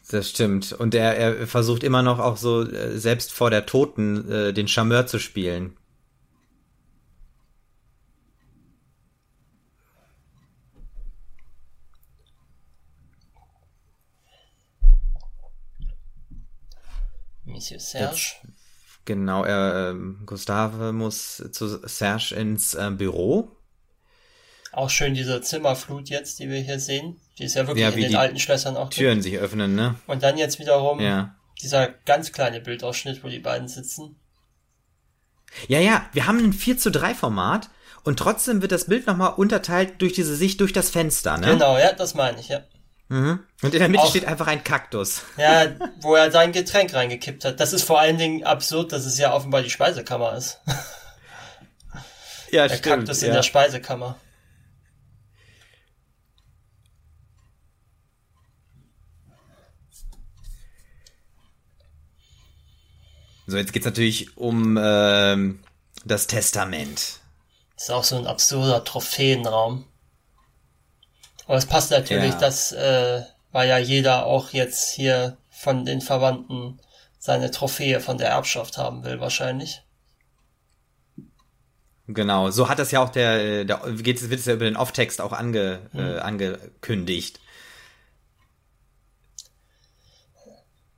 Das 0.09 0.29
stimmt. 0.29 0.73
Und 0.73 0.95
er, 0.95 1.15
er 1.15 1.47
versucht 1.47 1.83
immer 1.83 2.01
noch 2.01 2.19
auch 2.19 2.37
so, 2.37 2.67
äh, 2.69 2.97
selbst 2.97 3.31
vor 3.31 3.49
der 3.49 3.65
Toten, 3.65 4.29
äh, 4.29 4.53
den 4.53 4.67
Charmeur 4.67 5.07
zu 5.07 5.17
spielen. 5.19 5.77
Monsieur 17.53 17.79
Serge. 17.79 18.33
Genau, 19.05 19.43
er, 19.43 19.89
ähm, 19.91 20.23
Gustave 20.25 20.91
muss 20.93 21.43
zu 21.51 21.87
Serge 21.87 22.35
ins 22.35 22.73
äh, 22.73 22.89
Büro. 22.91 23.51
Auch 24.71 24.89
schön 24.89 25.13
diese 25.13 25.39
Zimmerflut 25.41 26.09
jetzt, 26.09 26.39
die 26.39 26.49
wir 26.49 26.59
hier 26.61 26.79
sehen. 26.79 27.19
Die 27.37 27.43
ist 27.43 27.53
ja 27.55 27.67
wirklich 27.67 27.83
Ja, 27.83 27.89
in 27.91 28.01
den 28.01 28.15
alten 28.15 28.39
Schlössern 28.39 28.75
auch. 28.75 28.85
gibt. 28.89 28.95
Türen 28.95 29.21
sich 29.21 29.37
öffnen, 29.37 29.75
ne? 29.75 29.95
Und 30.07 30.23
dann 30.23 30.37
jetzt 30.37 30.57
wiederum 30.59 30.99
Ja. 30.99 31.35
dieser 31.61 31.89
ganz 31.89 32.31
kleine 32.31 32.59
Bildausschnitt, 32.59 33.23
wo 33.23 33.27
die 33.27 33.39
beiden 33.39 33.67
sitzen. 33.67 34.15
Ja, 35.67 35.79
ja, 35.79 36.09
wir 36.13 36.25
haben 36.25 36.39
ein 36.39 36.53
4 36.53 36.77
zu 36.79 36.89
3 36.89 37.13
Format 37.13 37.69
und 38.03 38.17
trotzdem 38.17 38.61
wird 38.63 38.71
das 38.71 38.85
Bild 38.85 39.05
nochmal 39.05 39.33
unterteilt 39.35 40.01
durch 40.01 40.13
diese 40.13 40.35
Sicht 40.35 40.59
durch 40.59 40.73
das 40.73 40.89
Fenster, 40.89 41.37
ne? 41.37 41.47
Genau, 41.47 41.77
ja, 41.77 41.93
das 41.93 42.15
meine 42.15 42.39
ich, 42.39 42.47
ja. 42.47 42.63
Mhm. 43.09 43.39
Und 43.61 43.73
in 43.73 43.79
der 43.79 43.89
Mitte 43.89 44.03
Auch- 44.03 44.09
steht 44.09 44.25
einfach 44.25 44.47
ein 44.47 44.63
Kaktus. 44.63 45.21
Ja, 45.37 45.67
wo 46.01 46.15
er 46.15 46.31
sein 46.31 46.51
Getränk 46.51 46.93
reingekippt 46.93 47.45
hat. 47.45 47.59
Das 47.59 47.73
ist 47.73 47.83
vor 47.83 47.99
allen 47.99 48.17
Dingen 48.17 48.43
absurd, 48.43 48.91
dass 48.91 49.05
es 49.05 49.17
ja 49.17 49.33
offenbar 49.33 49.61
die 49.61 49.69
Speisekammer 49.69 50.33
ist. 50.35 50.59
Ja, 52.51 52.67
Der 52.67 52.79
Kaktus 52.79 53.23
in 53.23 53.33
der 53.33 53.43
Speisekammer. 53.43 54.17
So, 63.45 63.57
jetzt 63.57 63.73
geht's 63.73 63.85
natürlich 63.85 64.37
um 64.37 64.77
ähm, 64.81 65.59
das 66.05 66.27
Testament. 66.27 67.19
Das 67.75 67.85
ist 67.85 67.89
auch 67.91 68.03
so 68.03 68.17
ein 68.17 68.27
absurder 68.27 68.83
Trophäenraum. 68.83 69.85
Aber 71.45 71.57
es 71.57 71.65
passt 71.65 71.91
natürlich, 71.91 72.33
Ja. 72.33 72.39
dass, 72.39 72.71
äh, 72.71 73.21
weil 73.51 73.67
ja 73.69 73.77
jeder 73.77 74.25
auch 74.25 74.51
jetzt 74.51 74.91
hier 74.91 75.37
von 75.49 75.85
den 75.85 76.01
Verwandten 76.01 76.79
seine 77.19 77.51
Trophäe 77.51 77.99
von 77.99 78.17
der 78.17 78.29
Erbschaft 78.29 78.77
haben 78.77 79.03
will, 79.03 79.19
wahrscheinlich. 79.19 79.81
Genau, 82.07 82.49
so 82.51 82.67
hat 82.67 82.79
das 82.79 82.91
ja 82.91 83.01
auch 83.01 83.09
der, 83.09 83.63
der 83.63 83.77
geht, 83.93 84.29
wird 84.29 84.39
es 84.39 84.45
ja 84.45 84.53
über 84.53 84.65
den 84.65 84.75
Off-Text 84.75 85.21
auch 85.21 85.31
ange, 85.31 85.79
äh, 85.93 86.19
angekündigt. 86.19 87.39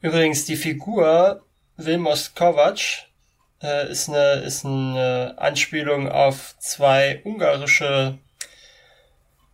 Übrigens, 0.01 0.45
die 0.45 0.55
Figur 0.55 1.43
Vilmos 1.77 2.33
Kovac 2.35 2.79
äh, 3.61 3.91
ist 3.91 4.09
eine 4.09 4.41
ist 4.41 4.65
eine 4.65 5.35
Anspielung 5.37 6.09
auf 6.09 6.55
zwei 6.59 7.21
ungarische 7.23 8.17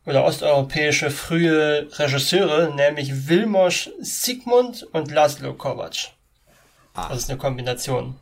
oder 0.06 0.24
osteuropäische 0.24 1.12
frühe 1.12 1.88
Regisseure, 1.98 2.74
nämlich 2.76 3.28
Vilmos 3.28 3.90
Sigmund 4.00 4.88
und 4.92 5.12
Laszlo 5.12 5.54
Kovac. 5.54 6.12
Ah. 6.94 7.10
Das 7.10 7.20
ist 7.20 7.30
eine 7.30 7.38
Kombination 7.38 8.16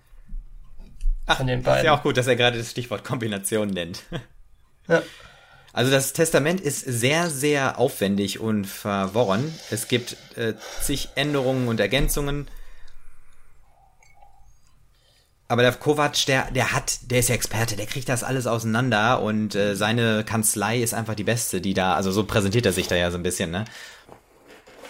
Ach, 1.25 1.37
von 1.37 1.47
den 1.47 1.59
Ist 1.59 1.65
beiden. 1.65 1.85
ja 1.85 1.97
auch 1.97 2.03
gut, 2.03 2.17
dass 2.17 2.27
er 2.27 2.35
gerade 2.35 2.57
das 2.57 2.71
Stichwort 2.71 3.03
Kombination 3.03 3.69
nennt. 3.69 4.03
Ja. 4.87 5.03
Also 5.71 5.91
das 5.91 6.13
Testament 6.13 6.59
ist 6.61 6.79
sehr, 6.79 7.29
sehr 7.29 7.77
aufwendig 7.77 8.39
und 8.39 8.65
verworren. 8.65 9.53
Es 9.69 9.87
gibt 9.87 10.17
äh, 10.35 10.55
zig 10.81 11.09
Änderungen 11.13 11.67
und 11.67 11.79
Ergänzungen. 11.79 12.47
Aber 15.49 15.63
der 15.63 15.73
Kovac, 15.73 16.27
der, 16.27 16.51
der 16.51 16.73
hat, 16.73 16.99
der 17.09 17.19
ist 17.19 17.29
ja 17.29 17.33
Experte, 17.33 17.75
der 17.75 17.87
kriegt 17.87 18.07
das 18.07 18.23
alles 18.23 18.45
auseinander 18.45 19.19
und 19.19 19.55
äh, 19.55 19.75
seine 19.75 20.23
Kanzlei 20.23 20.77
ist 20.77 20.93
einfach 20.93 21.15
die 21.15 21.23
beste, 21.23 21.59
die 21.59 21.73
da, 21.73 21.95
also 21.95 22.11
so 22.11 22.23
präsentiert 22.23 22.67
er 22.67 22.71
sich 22.71 22.87
da 22.87 22.95
ja 22.95 23.09
so 23.09 23.17
ein 23.17 23.23
bisschen, 23.23 23.49
ne? 23.49 23.65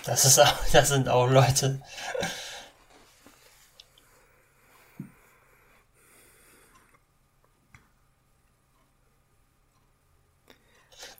Das 0.03 0.25
ist 0.25 0.37
auch, 0.37 0.53
das 0.73 0.89
sind 0.89 1.07
auch 1.07 1.29
Leute. 1.29 1.81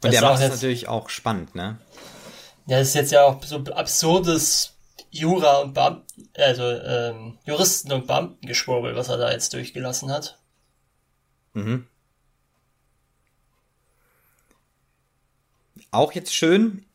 Und 0.02 0.12
Das 0.12 0.12
der 0.12 0.22
macht 0.22 0.42
es 0.42 0.50
natürlich 0.50 0.90
auch 0.90 1.10
spannend, 1.10 1.56
ne? 1.56 1.78
Ja, 2.66 2.80
das 2.80 2.90
ist 2.90 2.94
jetzt 2.96 3.12
ja 3.14 3.24
auch 3.24 3.42
so 3.42 3.64
absurdes 3.74 4.74
Jura 5.12 5.58
und 5.62 5.74
Beamten, 5.74 6.30
also 6.38 6.64
ähm, 6.64 7.38
Juristen 7.46 7.92
und 7.92 8.08
Beamtengeschwurbel, 8.08 8.96
was 8.96 9.10
er 9.10 9.18
da 9.18 9.32
jetzt 9.32 9.54
durchgelassen 9.54 10.12
hat. 10.12 10.38
Mhm. 11.54 11.88
Auch 15.92 16.12
jetzt 16.12 16.34
schön. 16.36 16.86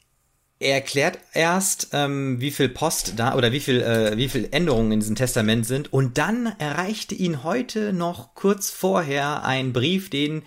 Er 0.60 0.74
erklärt 0.74 1.18
erst, 1.32 1.88
ähm, 1.92 2.40
wie 2.40 2.52
viel 2.52 2.68
Post 2.68 3.14
da 3.16 3.34
oder 3.34 3.50
wie 3.50 3.60
viel, 3.60 3.82
äh, 3.82 4.16
wie 4.16 4.28
viel 4.28 4.48
Änderungen 4.52 4.92
in 4.92 5.00
diesem 5.00 5.16
Testament 5.16 5.66
sind. 5.66 5.92
Und 5.92 6.16
dann 6.16 6.46
erreichte 6.58 7.14
ihn 7.14 7.42
heute 7.42 7.92
noch 7.92 8.34
kurz 8.34 8.70
vorher 8.70 9.42
ein 9.44 9.72
Brief, 9.72 10.10
den, 10.10 10.44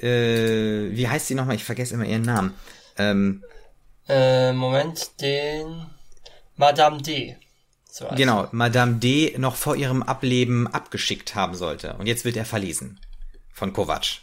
äh, 0.00 0.90
wie 0.90 1.08
heißt 1.08 1.26
sie 1.26 1.34
nochmal? 1.34 1.56
Ich 1.56 1.64
vergesse 1.64 1.94
immer 1.94 2.06
ihren 2.06 2.22
Namen. 2.22 2.54
Ähm, 2.96 3.42
Äh, 4.08 4.52
Moment, 4.52 5.20
den 5.20 5.86
Madame 6.58 7.00
D. 7.00 7.36
So 7.88 8.08
genau, 8.14 8.48
Madame 8.50 8.96
D. 8.96 9.36
noch 9.38 9.54
vor 9.54 9.76
ihrem 9.76 10.02
Ableben 10.02 10.66
abgeschickt 10.66 11.34
haben 11.34 11.54
sollte. 11.54 11.94
Und 11.94 12.06
jetzt 12.06 12.24
wird 12.24 12.36
er 12.36 12.44
verlesen. 12.44 13.00
Von 13.52 13.72
Kovac. 13.72 14.20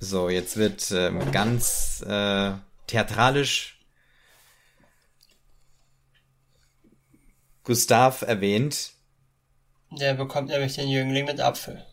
So, 0.00 0.28
jetzt 0.28 0.56
wird 0.56 0.90
ähm, 0.90 1.30
ganz 1.32 2.02
äh, 2.06 2.52
theatralisch 2.88 3.80
Gustav 7.64 8.22
erwähnt. 8.22 8.92
Der 9.92 10.14
bekommt 10.14 10.48
nämlich 10.48 10.74
den 10.74 10.88
Jüngling 10.88 11.24
mit 11.24 11.40
Apfel. 11.40 11.86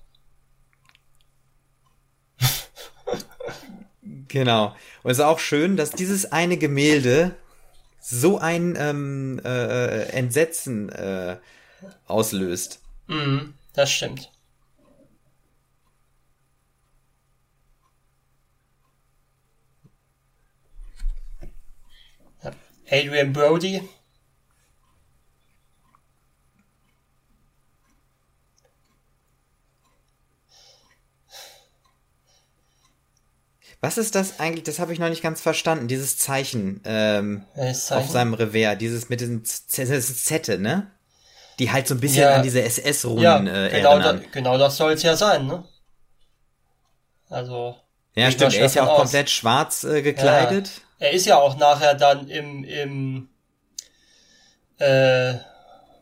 Genau. 4.29 4.75
Und 5.03 5.11
es 5.11 5.17
ist 5.17 5.23
auch 5.23 5.39
schön, 5.39 5.75
dass 5.75 5.91
dieses 5.91 6.31
eine 6.31 6.57
Gemälde 6.57 7.35
so 7.99 8.39
ein 8.39 8.75
ähm, 8.79 9.41
äh, 9.43 10.03
Entsetzen 10.11 10.89
äh, 10.89 11.37
auslöst. 12.07 12.81
Mhm, 13.07 13.53
das 13.73 13.91
stimmt. 13.91 14.31
Adrian 22.91 23.33
Brody. 23.33 23.81
Was 33.81 33.97
ist 33.97 34.15
das 34.15 34.39
eigentlich? 34.39 34.63
Das 34.63 34.79
habe 34.79 34.91
ich 34.91 34.99
noch 34.99 35.09
nicht 35.09 35.23
ganz 35.23 35.41
verstanden. 35.41 35.87
Dieses 35.87 36.17
Zeichen, 36.17 36.81
ähm, 36.85 37.45
Zeichen? 37.55 37.93
auf 37.93 38.09
seinem 38.09 38.33
Revers, 38.33 38.77
dieses 38.77 39.09
mit 39.09 39.21
diesen 39.21 39.45
Zette, 39.45 40.59
ne? 40.59 40.91
Die 41.59 41.71
halt 41.71 41.87
so 41.87 41.95
ein 41.95 41.99
bisschen 41.99 42.23
ja. 42.23 42.35
an 42.35 42.43
diese 42.43 42.61
SS-Runen 42.61 43.23
ja, 43.23 43.37
äh, 43.37 43.69
genau 43.69 43.91
erinnern. 43.91 44.21
Da, 44.21 44.29
genau 44.31 44.57
das 44.57 44.77
soll 44.77 44.93
es 44.93 45.03
ja 45.03 45.15
sein, 45.15 45.47
ne? 45.47 45.63
Also. 47.29 47.75
Ja, 48.15 48.31
stimmt. 48.31 48.55
Er 48.55 48.65
ist 48.65 48.75
ja 48.75 48.83
auch 48.83 48.89
aus. 48.89 49.01
komplett 49.01 49.29
schwarz 49.29 49.83
äh, 49.83 50.01
gekleidet. 50.01 50.67
Ja 50.67 50.83
er 50.99 51.11
ist 51.11 51.25
ja 51.25 51.37
auch 51.37 51.57
nachher 51.57 51.95
dann 51.95 52.27
im, 52.27 52.63
im 52.63 53.29
äh, 54.77 55.35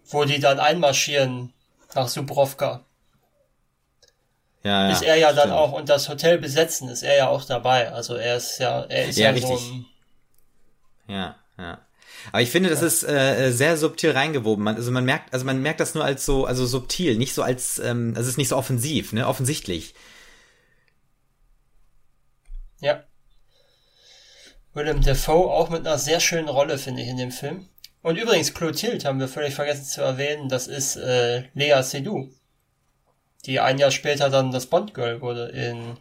wo 0.10 0.26
die 0.26 0.40
dann 0.40 0.60
einmarschieren 0.60 1.54
nach 1.94 2.08
Subrovka. 2.08 2.84
Ja, 4.68 4.92
ist 4.92 5.02
er 5.02 5.16
ja 5.16 5.30
stimmt. 5.30 5.46
dann 5.46 5.52
auch 5.52 5.72
und 5.72 5.88
das 5.88 6.10
Hotel 6.10 6.40
besetzen 6.40 6.90
ist 6.90 7.02
er 7.02 7.16
ja 7.16 7.28
auch 7.30 7.46
dabei. 7.46 7.90
Also 7.90 8.16
er 8.16 8.36
ist 8.36 8.60
ja, 8.60 8.82
er 8.82 9.08
ist 9.08 9.18
ja, 9.18 9.28
ja 9.28 9.32
richtig. 9.32 9.60
so 9.60 9.74
ein, 9.74 9.86
Ja, 11.08 11.36
ja. 11.58 11.80
Aber 12.34 12.42
ich 12.42 12.52
finde, 12.52 12.70
das 12.70 12.82
ist 12.82 13.04
äh, 13.04 13.52
sehr 13.52 13.78
subtil 13.78 14.12
reingewoben. 14.12 14.66
Man, 14.66 14.76
also 14.76 14.92
man 14.92 15.06
merkt, 15.06 15.32
also 15.34 15.46
man 15.46 15.62
merkt 15.62 15.80
das 15.80 15.96
nur 15.96 16.04
als 16.04 16.26
so, 16.26 16.46
also 16.46 16.66
subtil, 16.66 17.18
nicht 17.18 17.34
so 17.34 17.44
als, 17.44 17.80
ähm, 17.80 18.10
also 18.10 18.24
es 18.24 18.34
ist 18.34 18.38
nicht 18.38 18.50
so 18.50 18.58
offensiv, 18.58 19.14
ne, 19.14 19.26
offensichtlich. 19.26 19.94
Ja. 22.82 23.04
Willem 24.74 25.02
Dafoe 25.02 25.50
auch 25.50 25.70
mit 25.70 25.88
einer 25.88 25.98
sehr 25.98 26.20
schönen 26.20 26.50
Rolle, 26.50 26.78
finde 26.78 27.04
ich, 27.04 27.08
in 27.08 27.18
dem 27.18 27.32
Film. 27.32 27.70
Und 28.02 28.18
übrigens, 28.18 28.54
Clotilde 28.54 29.08
haben 29.08 29.22
wir 29.22 29.30
völlig 29.30 29.56
vergessen 29.56 29.86
zu 29.86 30.02
erwähnen, 30.02 30.50
das 30.50 30.68
ist 30.68 30.98
äh, 30.98 31.44
Lea 31.54 31.82
Seydoux, 31.82 32.30
die 33.48 33.60
ein 33.60 33.80
Jahr 33.80 33.92
später 33.92 34.30
dann 34.30 34.52
das 34.52 34.68
Bond-Girl 34.68 35.22
wurde 35.22 35.48
in 35.48 35.98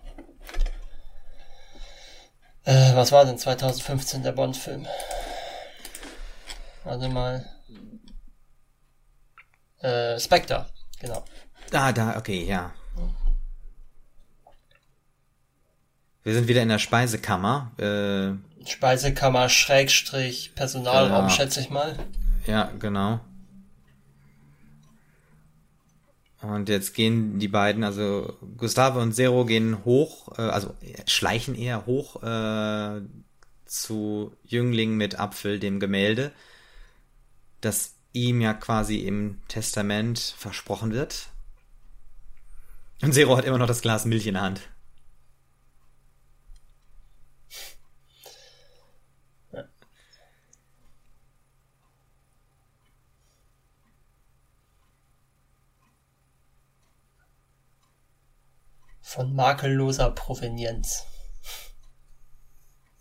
äh, 2.65 2.97
was 2.97 3.13
war 3.13 3.25
denn 3.25 3.39
2015 3.39 4.25
der 4.25 4.33
Bond-Film? 4.33 4.87
Warte 6.83 7.09
mal. 7.09 7.49
Äh, 9.79 10.19
Spectre, 10.19 10.67
genau. 11.01 11.25
Ah, 11.73 11.93
da, 11.93 12.17
okay, 12.17 12.45
ja. 12.45 12.73
Wir 16.25 16.35
sind 16.35 16.49
wieder 16.49 16.63
in 16.63 16.69
der 16.69 16.81
Speisekammer. 16.81 17.71
Äh, 17.79 18.69
Speisekammer, 18.69 19.49
Schrägstrich, 19.49 20.57
Personalraum, 20.57 21.29
ja. 21.29 21.31
schätze 21.31 21.61
ich 21.61 21.71
mal. 21.71 21.97
Ja, 22.47 22.73
genau. 22.81 23.21
Und 26.55 26.69
jetzt 26.69 26.95
gehen 26.95 27.39
die 27.39 27.49
beiden, 27.49 27.85
also 27.85 28.37
Gustave 28.57 29.01
und 29.01 29.13
Zero 29.13 29.45
gehen 29.45 29.85
hoch, 29.85 30.39
äh, 30.39 30.43
also 30.43 30.75
schleichen 31.07 31.55
eher 31.55 31.87
hoch 31.87 32.23
äh, 32.23 33.01
zu 33.65 34.33
Jüngling 34.45 34.97
mit 34.97 35.19
Apfel, 35.19 35.59
dem 35.59 35.81
Gemälde, 35.81 36.33
das 37.61 37.95
ihm 38.13 38.41
ja 38.41 38.55
quasi 38.55 38.99
im 38.99 39.41
Testament 39.49 40.35
versprochen 40.39 40.93
wird. 40.93 41.29
Und 43.03 43.13
Zero 43.13 43.37
hat 43.37 43.45
immer 43.45 43.59
noch 43.59 43.67
das 43.67 43.83
Glas 43.83 44.05
Milch 44.05 44.27
in 44.27 44.35
der 44.35 44.43
Hand. 44.43 44.61
Von 59.17 59.35
makelloser 59.35 60.11
Provenienz. 60.11 61.05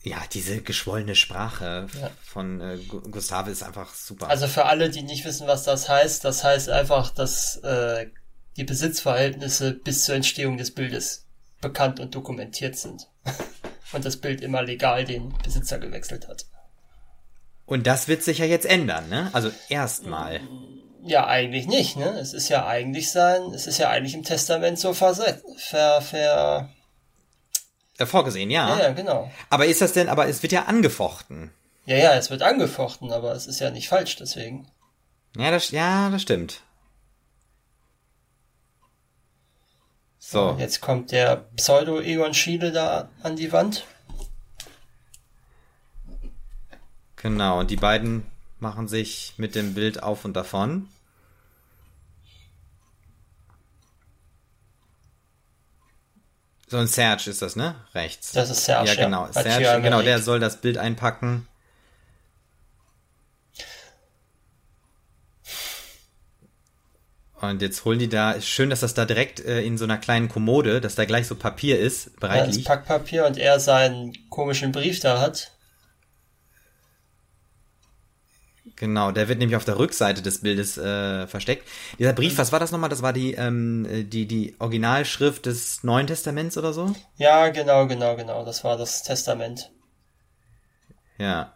Ja, 0.01 0.23
diese 0.31 0.61
geschwollene 0.61 1.15
Sprache 1.15 1.87
ja. 1.99 2.09
von 2.23 2.61
äh, 2.61 2.77
Gustave 2.77 3.51
ist 3.51 3.63
einfach 3.63 3.93
super. 3.93 4.29
Also 4.29 4.47
für 4.47 4.65
alle, 4.65 4.89
die 4.89 5.01
nicht 5.01 5.25
wissen, 5.25 5.45
was 5.45 5.63
das 5.63 5.89
heißt, 5.89 6.23
das 6.23 6.43
heißt 6.43 6.69
einfach, 6.69 7.09
dass 7.09 7.57
äh, 7.57 8.07
die 8.55 8.63
Besitzverhältnisse 8.63 9.73
bis 9.73 10.05
zur 10.05 10.15
Entstehung 10.15 10.57
des 10.57 10.73
Bildes 10.73 11.25
bekannt 11.59 11.99
und 11.99 12.15
dokumentiert 12.15 12.77
sind. 12.77 13.09
und 13.91 14.05
das 14.05 14.17
Bild 14.17 14.41
immer 14.41 14.61
legal 14.61 15.03
den 15.03 15.33
Besitzer 15.43 15.79
gewechselt 15.79 16.29
hat. 16.29 16.45
Und 17.65 17.87
das 17.87 18.07
wird 18.07 18.23
sich 18.23 18.37
ja 18.37 18.45
jetzt 18.45 18.65
ändern, 18.65 19.09
ne? 19.09 19.31
Also 19.33 19.51
erstmal. 19.67 20.39
Ja, 21.07 21.27
eigentlich 21.27 21.67
nicht, 21.67 21.97
ne? 21.97 22.17
Es 22.19 22.33
ist 22.33 22.49
ja 22.49 22.65
eigentlich 22.65 23.11
sein, 23.11 23.53
es 23.53 23.67
ist 23.67 23.77
ja 23.77 23.89
eigentlich 23.89 24.15
im 24.15 24.23
Testament 24.23 24.79
so 24.79 24.93
versetzt, 24.93 25.45
ver, 25.57 26.01
ver, 26.01 26.69
vorgesehen, 28.03 28.49
ja. 28.49 28.69
Ja, 28.69 28.83
ja, 28.85 28.91
genau. 28.91 29.31
Aber 29.51 29.67
ist 29.67 29.81
das 29.81 29.93
denn, 29.93 30.09
aber 30.09 30.27
es 30.27 30.41
wird 30.41 30.51
ja 30.51 30.63
angefochten. 30.63 31.51
Ja, 31.85 31.97
ja, 31.97 32.13
es 32.15 32.31
wird 32.31 32.41
angefochten, 32.41 33.11
aber 33.11 33.33
es 33.33 33.45
ist 33.45 33.59
ja 33.59 33.69
nicht 33.69 33.87
falsch 33.87 34.15
deswegen. 34.15 34.67
Ja, 35.37 35.51
das, 35.51 35.69
ja, 35.69 36.09
das 36.09 36.23
stimmt. 36.23 36.61
So. 40.17 40.55
Jetzt 40.57 40.81
kommt 40.81 41.11
der 41.11 41.45
Pseudo-Egon 41.55 42.33
Schiele 42.33 42.71
da 42.71 43.09
an 43.21 43.35
die 43.35 43.51
Wand. 43.51 43.85
Genau, 47.17 47.59
und 47.59 47.69
die 47.69 47.75
beiden 47.75 48.25
machen 48.59 48.87
sich 48.87 49.33
mit 49.37 49.53
dem 49.53 49.75
Bild 49.75 50.01
auf 50.01 50.25
und 50.25 50.33
davon. 50.33 50.89
So 56.67 56.77
ein 56.77 56.87
Serge 56.87 57.29
ist 57.29 57.41
das, 57.41 57.55
ne? 57.55 57.75
Rechts. 57.93 58.31
Das 58.31 58.49
ist 58.49 58.65
Serge. 58.65 58.89
Ja, 58.89 58.95
genau. 58.95 59.27
Ja. 59.27 59.33
Serge, 59.33 59.81
genau, 59.81 60.01
der 60.01 60.19
soll 60.19 60.39
das 60.39 60.61
Bild 60.61 60.77
einpacken. 60.77 61.47
Und 67.41 67.61
jetzt 67.61 67.85
holen 67.85 67.99
die 67.99 68.09
da, 68.09 68.39
schön, 68.41 68.69
dass 68.69 68.79
das 68.79 68.93
da 68.93 69.05
direkt 69.05 69.39
äh, 69.39 69.61
in 69.61 69.77
so 69.77 69.83
einer 69.83 69.97
kleinen 69.97 70.29
Kommode, 70.29 70.81
dass 70.81 70.95
da 70.95 71.05
gleich 71.05 71.27
so 71.27 71.35
Papier 71.35 71.79
ist, 71.79 72.19
bereit 72.19 72.37
ja, 72.39 72.45
das 72.47 72.55
liegt. 72.55 72.67
Packpapier 72.67 73.25
und 73.25 73.37
er 73.37 73.59
seinen 73.59 74.13
komischen 74.29 74.71
Brief 74.71 74.99
da 74.99 75.19
hat. 75.19 75.51
Genau, 78.77 79.11
der 79.11 79.29
wird 79.29 79.39
nämlich 79.39 79.55
auf 79.55 79.63
der 79.63 79.79
Rückseite 79.79 80.21
des 80.21 80.41
Bildes 80.41 80.77
äh, 80.77 81.27
versteckt. 81.27 81.67
Dieser 81.97 82.11
Brief, 82.11 82.33
mhm. 82.33 82.37
was 82.37 82.51
war 82.51 82.59
das 82.59 82.71
nochmal? 82.71 82.89
Das 82.89 83.01
war 83.01 83.13
die, 83.13 83.33
ähm, 83.33 83.87
die, 84.09 84.25
die 84.25 84.55
Originalschrift 84.59 85.45
des 85.45 85.83
Neuen 85.83 86.07
Testaments 86.07 86.57
oder 86.57 86.73
so? 86.73 86.93
Ja, 87.17 87.49
genau, 87.49 87.87
genau, 87.87 88.15
genau. 88.17 88.43
Das 88.43 88.63
war 88.65 88.77
das 88.77 89.03
Testament. 89.03 89.71
Ja. 91.17 91.53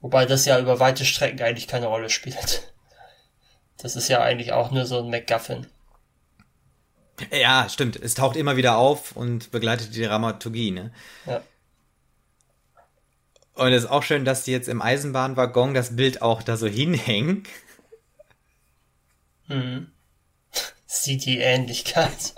Wobei 0.00 0.26
das 0.26 0.44
ja 0.44 0.58
über 0.58 0.80
weite 0.80 1.04
Strecken 1.04 1.42
eigentlich 1.42 1.68
keine 1.68 1.86
Rolle 1.86 2.10
spielt. 2.10 2.72
Das 3.76 3.96
ist 3.96 4.08
ja 4.08 4.20
eigentlich 4.20 4.52
auch 4.52 4.70
nur 4.70 4.86
so 4.86 4.98
ein 4.98 5.10
MacGuffin. 5.10 5.66
Ja, 7.30 7.68
stimmt. 7.68 7.96
Es 7.96 8.14
taucht 8.14 8.36
immer 8.36 8.56
wieder 8.56 8.76
auf 8.76 9.12
und 9.12 9.50
begleitet 9.50 9.94
die 9.94 10.02
Dramaturgie, 10.02 10.70
ne? 10.70 10.92
Ja. 11.26 11.42
Und 13.60 13.74
es 13.74 13.84
ist 13.84 13.90
auch 13.90 14.02
schön, 14.02 14.24
dass 14.24 14.44
die 14.44 14.52
jetzt 14.52 14.70
im 14.70 14.80
Eisenbahnwaggon 14.80 15.74
das 15.74 15.94
Bild 15.94 16.22
auch 16.22 16.42
da 16.42 16.56
so 16.56 16.66
hinhängen. 16.66 17.42
Mhm. 19.48 19.92
Sieht 20.86 21.26
die 21.26 21.40
Ähnlichkeit. 21.40 22.32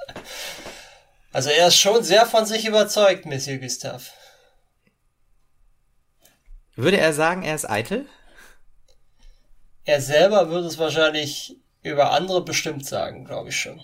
Also 1.33 1.51
er 1.51 1.68
ist 1.68 1.77
schon 1.77 2.03
sehr 2.03 2.27
von 2.27 2.45
sich 2.45 2.66
überzeugt, 2.66 3.25
Monsieur 3.25 3.59
Gustave. 3.59 4.03
Würde 6.75 6.99
er 6.99 7.12
sagen, 7.12 7.45
er 7.45 7.55
ist 7.55 7.70
eitel? 7.70 8.07
Er 9.85 10.01
selber 10.01 10.49
würde 10.49 10.66
es 10.66 10.79
wahrscheinlich 10.79 11.57
über 11.85 12.11
andere 12.11 12.45
bestimmt 12.45 12.85
sagen, 12.85 13.27
glaube 13.27 13.51
ich 13.51 13.57
schon. 13.61 13.81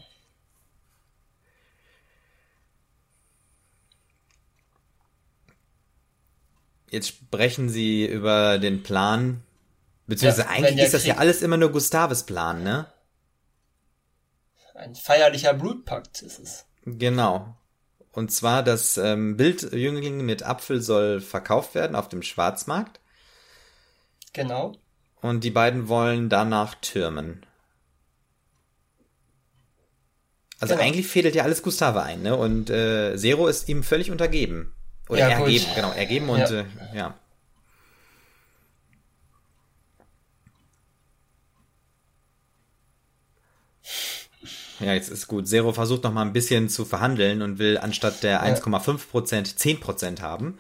Jetzt 6.91 7.09
sprechen 7.09 7.69
sie 7.69 8.07
über 8.07 8.59
den 8.59 8.83
Plan, 8.83 9.43
beziehungsweise 10.07 10.43
Ja, 10.49 10.55
eigentlich 10.55 10.85
ist 10.87 10.95
das 10.95 11.05
ja 11.07 11.15
Krieg- 11.15 11.21
alles 11.21 11.43
immer 11.43 11.57
nur 11.57 11.71
Gustaves 11.71 12.25
Plan, 12.25 12.63
ne? 12.63 12.87
Ein 14.75 14.95
feierlicher 14.95 15.55
Blutpakt 15.55 16.23
ist 16.23 16.39
es. 16.39 16.65
Genau. 16.85 17.57
Und 18.13 18.33
zwar 18.33 18.63
das 18.63 18.97
ähm, 18.97 19.37
Bild 19.37 19.73
Jüngling 19.73 20.25
mit 20.25 20.43
Apfel 20.45 20.81
soll 20.81 21.21
verkauft 21.21 21.75
werden 21.75 21.95
auf 21.97 22.09
dem 22.09 22.23
Schwarzmarkt 22.23 23.01
Genau. 24.33 24.77
und 25.21 25.45
die 25.45 25.51
beiden 25.51 25.89
wollen 25.89 26.29
danach 26.29 26.75
türmen. 26.77 27.45
Also 30.61 30.75
Genau. 30.75 30.87
eigentlich 30.87 31.07
fädelt 31.07 31.35
ja 31.35 31.45
alles 31.45 31.63
Gustave 31.63 32.03
ein, 32.03 32.23
ne? 32.23 32.37
Und 32.37 32.71
äh, 32.71 33.17
Zero 33.17 33.47
ist 33.47 33.69
ihm 33.69 33.83
völlig 33.83 34.11
untergeben. 34.11 34.75
Oder 35.09 35.29
Ja, 35.31 35.39
gut. 35.39 35.47
ergeben, 35.47 35.67
genau, 35.75 35.93
ergeben 35.93 36.29
und 36.29 36.39
Ja. 36.39 36.51
Äh, 36.51 36.65
ja. 36.95 37.15
Ja, 44.81 44.93
jetzt 44.95 45.09
ist 45.09 45.27
gut. 45.27 45.49
Zero 45.49 45.73
versucht 45.73 46.05
noch 46.05 46.13
mal 46.13 46.23
ein 46.23 46.33
bisschen 46.33 46.69
zu 46.69 46.85
verhandeln 46.85 47.43
und 47.43 47.59
will 47.59 47.79
anstatt 47.79 48.23
der 48.23 48.45
1,5 48.45 49.09
Prozent 49.11 49.59
10 49.59 49.81
Prozent 49.81 50.23
haben. 50.23 50.59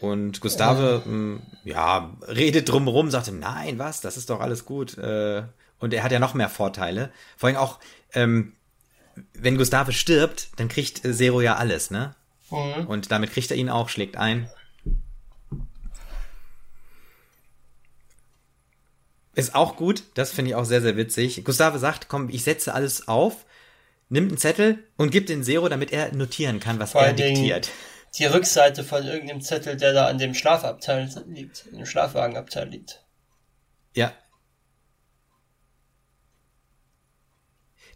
Und 0.00 0.40
Gustave, 0.40 1.02
mh, 1.06 1.40
ja, 1.64 2.12
redet 2.26 2.68
drumherum, 2.68 3.10
sagt 3.10 3.28
ihm, 3.28 3.38
nein, 3.38 3.78
was, 3.78 4.00
das 4.00 4.16
ist 4.16 4.28
doch 4.28 4.40
alles 4.40 4.64
gut. 4.64 4.98
Äh, 4.98 5.44
und 5.78 5.94
er 5.94 6.02
hat 6.02 6.12
ja 6.12 6.18
noch 6.18 6.34
mehr 6.34 6.48
Vorteile. 6.48 7.12
Vor 7.36 7.48
allem 7.48 7.56
auch, 7.56 7.78
ähm, 8.12 8.54
wenn 9.34 9.56
Gustave 9.56 9.92
stirbt, 9.92 10.48
dann 10.56 10.68
kriegt 10.68 11.04
äh, 11.04 11.12
Zero 11.12 11.40
ja 11.40 11.54
alles, 11.56 11.90
ne? 11.90 12.16
Mhm. 12.54 12.86
Und 12.86 13.10
damit 13.10 13.32
kriegt 13.32 13.50
er 13.50 13.56
ihn 13.56 13.68
auch, 13.68 13.88
schlägt 13.88 14.16
ein. 14.16 14.48
Ist 19.34 19.54
auch 19.54 19.76
gut, 19.76 20.04
das 20.14 20.30
finde 20.30 20.50
ich 20.50 20.54
auch 20.54 20.64
sehr, 20.64 20.80
sehr 20.80 20.96
witzig. 20.96 21.44
Gustave 21.44 21.78
sagt, 21.78 22.08
komm, 22.08 22.28
ich 22.28 22.44
setze 22.44 22.72
alles 22.72 23.08
auf, 23.08 23.44
nimmt 24.08 24.30
einen 24.30 24.38
Zettel 24.38 24.84
und 24.96 25.10
gibt 25.10 25.28
den 25.28 25.42
Zero, 25.42 25.68
damit 25.68 25.92
er 25.92 26.14
notieren 26.14 26.60
kann, 26.60 26.78
was 26.78 26.92
Vor 26.92 27.02
er 27.02 27.12
diktiert. 27.12 27.70
Die 28.16 28.26
Rückseite 28.26 28.84
von 28.84 29.04
irgendeinem 29.04 29.40
Zettel, 29.40 29.76
der 29.76 29.92
da 29.92 30.06
an 30.06 30.18
dem 30.18 30.34
Schlafabteil 30.34 31.10
liegt, 31.26 31.66
dem 31.72 31.84
Schlafwagenabteil 31.84 32.68
liegt. 32.68 33.04
Ja. 33.94 34.12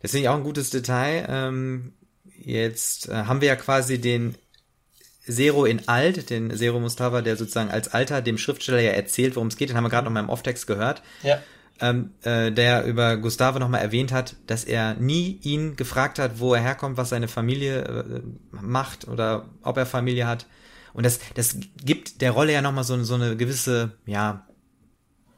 Das 0.03 0.11
finde 0.11 0.25
ich 0.25 0.29
auch 0.29 0.37
ein 0.37 0.43
gutes 0.43 0.71
Detail. 0.71 1.27
Ähm, 1.29 1.95
jetzt 2.25 3.09
äh, 3.09 3.13
haben 3.13 3.41
wir 3.41 3.49
ja 3.49 3.57
quasi 3.57 4.01
den 4.01 4.37
Zero 5.29 5.64
in 5.64 5.89
alt, 5.89 6.31
den 6.31 6.57
Zero 6.57 6.81
Mustafa, 6.81 7.22
der 7.22 7.37
sozusagen 7.37 7.70
als 7.70 7.89
Alter 7.89 8.22
dem 8.22 8.39
Schriftsteller 8.39 8.81
ja 8.81 8.91
erzählt, 8.93 9.37
worum 9.37 9.49
es 9.49 9.57
geht. 9.57 9.68
Den 9.70 9.76
haben 9.76 9.85
wir 9.85 9.91
gerade 9.91 10.05
noch 10.07 10.12
mal 10.12 10.20
im 10.20 10.29
Off-Text 10.31 10.66
gehört. 10.66 11.03
Ja. 11.22 11.41
ähm, 11.81 12.11
äh, 12.22 12.51
der 12.51 12.85
über 12.85 13.16
Gustave 13.18 13.61
nochmal 13.61 13.83
erwähnt 13.83 14.11
hat, 14.11 14.35
dass 14.49 14.64
er 14.64 14.95
nie 14.95 15.39
ihn 15.43 15.76
gefragt 15.76 16.18
hat, 16.18 16.41
wo 16.41 16.53
er 16.55 16.61
herkommt, 16.61 16.97
was 16.97 17.11
seine 17.11 17.29
Familie 17.29 17.83
äh, 17.83 18.20
macht 18.51 19.07
oder 19.07 19.49
ob 19.62 19.76
er 19.76 19.87
Familie 19.87 20.26
hat. 20.26 20.47
Und 20.93 21.07
das, 21.07 21.20
das 21.35 21.57
gibt 21.85 22.20
der 22.20 22.33
Rolle 22.33 22.53
ja 22.53 22.62
nochmal 22.62 22.83
so, 22.83 23.01
so 23.05 23.14
eine 23.14 23.37
gewisse, 23.37 23.93
ja, 24.07 24.45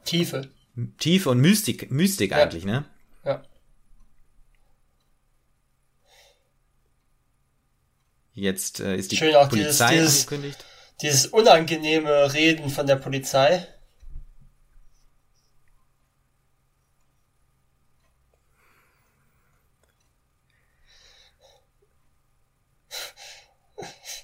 Tiefe. 0.05 0.49
Tiefe 0.97 1.29
und 1.29 1.39
Mystik, 1.41 1.91
Mystik 1.91 2.31
Ja. 2.31 2.37
eigentlich, 2.37 2.65
ne? 2.65 2.85
Jetzt 8.33 8.79
äh, 8.79 8.95
ist 8.95 9.11
die 9.11 9.17
Schön 9.17 9.35
auch 9.35 9.47
dieses- 9.49 9.77
Polizei 9.79 9.93
dieses- 9.95 10.21
angekündigt. 10.27 10.65
Dieses 11.01 11.25
unangenehme 11.27 12.31
Reden 12.33 12.69
von 12.69 12.85
der 12.85 12.95
Polizei. 12.95 13.67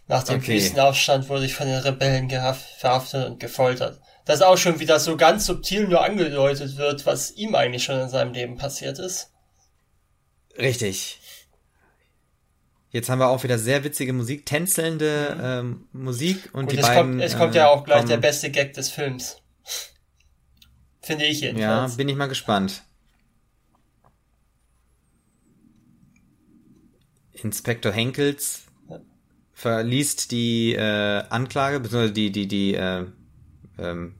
Nach 0.07 0.23
dem 0.23 0.37
Okay. 0.37 0.55
Wüstenaufstand 0.55 1.27
wurde 1.27 1.45
ich 1.45 1.53
von 1.53 1.67
den 1.67 1.79
Rebellen 1.79 2.29
verhaftet 2.29 3.25
und 3.27 3.39
gefoltert. 3.39 3.99
Das 4.25 4.41
auch 4.41 4.57
schon 4.57 4.79
wieder 4.79 4.99
so 4.99 5.17
ganz 5.17 5.45
subtil 5.45 5.87
nur 5.87 6.03
angedeutet 6.03 6.77
wird, 6.77 7.05
was 7.05 7.31
ihm 7.31 7.55
eigentlich 7.55 7.83
schon 7.83 7.99
in 7.99 8.09
seinem 8.09 8.33
Leben 8.33 8.57
passiert 8.57 8.99
ist. 8.99 9.31
Richtig. 10.57 11.19
Jetzt 12.97 13.09
haben 13.09 13.19
wir 13.19 13.27
auch 13.27 13.43
wieder 13.43 13.59
sehr 13.59 13.83
witzige 13.83 14.11
Musik, 14.11 14.47
tänzelnde 14.47 15.37
ähm, 15.39 15.87
Musik 15.93 16.49
und, 16.53 16.61
Und 16.63 16.71
die 16.71 16.77
es 16.77 16.81
beiden. 16.81 17.11
kommt, 17.11 17.21
es 17.21 17.37
kommt 17.37 17.53
äh, 17.53 17.59
ja 17.59 17.67
auch 17.67 17.83
gleich 17.83 17.97
kommen- 17.99 18.09
der 18.09 18.17
beste 18.17 18.49
Gag 18.49 18.73
des 18.73 18.89
Films. 18.89 19.37
Finde 21.03 21.25
ich 21.25 21.41
Ja, 21.41 21.49
jedenfalls. 21.49 21.95
bin 21.95 22.09
ich 22.09 22.15
mal 22.15 22.25
gespannt. 22.25 22.81
Inspektor 27.33 27.91
Henkels 27.91 28.63
Ja. 28.89 28.99
verliest 29.53 30.31
die 30.31 30.73
äh, 30.73 31.23
Anklage, 31.29 31.79
beziehungsweise 31.79 32.13
die, 32.13 32.31
die, 32.31 32.47
die, 32.47 32.73
äh, 32.73 33.05
ähm, 33.77 34.15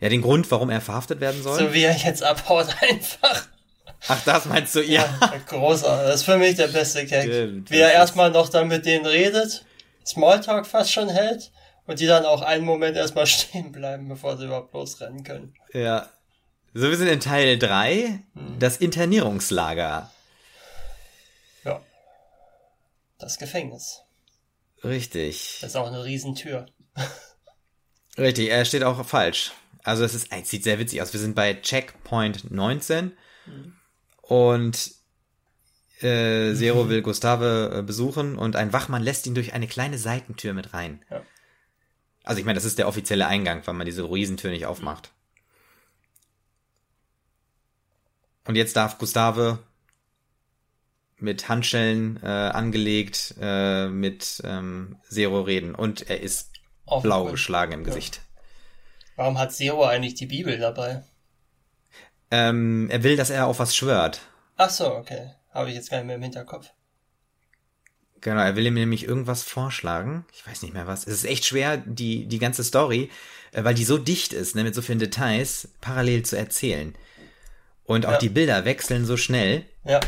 ja, 0.00 0.10
den 0.10 0.20
Grund, 0.20 0.50
warum 0.50 0.68
er 0.68 0.82
verhaftet 0.82 1.20
werden 1.20 1.42
soll. 1.42 1.58
so 1.58 1.72
wie 1.72 1.84
er 1.84 1.96
jetzt 1.96 2.22
abhaut 2.22 2.68
einfach. 2.82 3.48
Ach, 4.08 4.22
das 4.24 4.44
meinst 4.46 4.74
du, 4.74 4.82
ja. 4.82 5.04
Großartig. 5.46 6.06
Das 6.06 6.14
ist 6.20 6.24
für 6.24 6.38
mich 6.38 6.54
der 6.56 6.68
beste 6.68 7.04
Gag. 7.06 7.24
Stimmt, 7.24 7.70
Wie 7.70 7.78
er 7.78 7.92
erstmal 7.92 8.30
noch 8.30 8.48
dann 8.48 8.68
mit 8.68 8.86
denen 8.86 9.06
redet, 9.06 9.64
Smalltalk 10.06 10.66
fast 10.66 10.92
schon 10.92 11.08
hält 11.08 11.50
und 11.86 11.98
die 12.00 12.06
dann 12.06 12.24
auch 12.24 12.42
einen 12.42 12.64
Moment 12.64 12.96
erstmal 12.96 13.26
stehen 13.26 13.72
bleiben, 13.72 14.08
bevor 14.08 14.36
sie 14.36 14.44
überhaupt 14.46 14.72
losrennen 14.74 15.24
können. 15.24 15.54
Ja. 15.72 16.08
So, 16.74 16.90
wir 16.90 16.96
sind 16.96 17.08
in 17.08 17.20
Teil 17.20 17.58
3, 17.58 18.20
Hm. 18.34 18.58
das 18.58 18.76
Internierungslager. 18.76 20.10
Ja. 21.64 21.80
Das 23.18 23.38
Gefängnis. 23.38 24.02
Richtig. 24.84 25.58
Das 25.62 25.70
ist 25.70 25.76
auch 25.76 25.86
eine 25.86 26.04
Riesentür. 26.04 26.66
Richtig, 28.18 28.50
er 28.50 28.64
steht 28.64 28.82
auch 28.84 29.04
falsch. 29.06 29.52
Also 29.82 30.04
es 30.04 30.14
ist, 30.14 30.28
es 30.32 30.48
sieht 30.50 30.64
sehr 30.64 30.78
witzig 30.78 31.00
aus. 31.02 31.12
Wir 31.12 31.20
sind 31.20 31.34
bei 31.34 31.54
Checkpoint 31.54 32.50
19 32.50 33.16
und 34.28 34.92
äh, 36.00 36.54
Zero 36.54 36.88
will 36.88 37.02
Gustave 37.02 37.78
äh, 37.78 37.82
besuchen 37.82 38.36
und 38.36 38.56
ein 38.56 38.72
Wachmann 38.72 39.02
lässt 39.02 39.26
ihn 39.26 39.34
durch 39.34 39.54
eine 39.54 39.66
kleine 39.66 39.98
Seitentür 39.98 40.52
mit 40.52 40.74
rein. 40.74 41.02
Ja. 41.10 41.22
Also 42.24 42.40
ich 42.40 42.44
meine, 42.44 42.56
das 42.56 42.64
ist 42.64 42.78
der 42.78 42.88
offizielle 42.88 43.26
Eingang, 43.26 43.66
weil 43.66 43.74
man 43.74 43.86
diese 43.86 44.02
Riesentür 44.02 44.50
nicht 44.50 44.66
aufmacht. 44.66 45.12
Und 48.44 48.56
jetzt 48.56 48.76
darf 48.76 48.98
Gustave 48.98 49.60
mit 51.18 51.48
Handschellen 51.48 52.20
äh, 52.22 52.26
angelegt 52.26 53.34
äh, 53.40 53.88
mit 53.88 54.42
ähm, 54.44 54.96
Zero 55.08 55.40
reden 55.42 55.74
und 55.74 56.10
er 56.10 56.20
ist 56.20 56.50
Auf 56.84 57.02
blau 57.02 57.24
geschlagen 57.26 57.72
im 57.72 57.80
Ja. 57.80 57.86
Gesicht. 57.86 58.20
Warum 59.16 59.38
hat 59.38 59.52
Zero 59.52 59.84
eigentlich 59.84 60.14
die 60.14 60.26
Bibel 60.26 60.58
dabei? 60.58 61.04
Ähm, 62.30 62.88
er 62.90 63.02
will, 63.02 63.16
dass 63.16 63.30
er 63.30 63.46
auf 63.46 63.58
was 63.58 63.76
schwört. 63.76 64.20
Ach 64.56 64.70
so, 64.70 64.94
okay. 64.94 65.30
Habe 65.52 65.70
ich 65.70 65.76
jetzt 65.76 65.90
gar 65.90 65.98
nicht 65.98 66.06
mehr 66.06 66.16
im 66.16 66.22
Hinterkopf. 66.22 66.70
Genau, 68.20 68.40
er 68.40 68.56
will 68.56 68.66
ihm 68.66 68.74
nämlich 68.74 69.04
irgendwas 69.04 69.42
vorschlagen. 69.42 70.24
Ich 70.32 70.46
weiß 70.46 70.62
nicht 70.62 70.74
mehr 70.74 70.86
was. 70.86 71.06
Es 71.06 71.14
ist 71.14 71.24
echt 71.24 71.44
schwer, 71.44 71.76
die, 71.76 72.26
die 72.26 72.38
ganze 72.38 72.64
Story, 72.64 73.10
äh, 73.52 73.62
weil 73.62 73.74
die 73.74 73.84
so 73.84 73.98
dicht 73.98 74.32
ist, 74.32 74.56
ne, 74.56 74.64
mit 74.64 74.74
so 74.74 74.82
vielen 74.82 74.98
Details, 74.98 75.68
parallel 75.80 76.24
zu 76.24 76.36
erzählen. 76.36 76.94
Und 77.84 78.06
auch 78.06 78.12
Ja. 78.12 78.18
die 78.18 78.28
Bilder 78.30 78.64
wechseln 78.64 79.04
so 79.04 79.16
schnell. 79.16 79.64
Ja. 79.84 80.00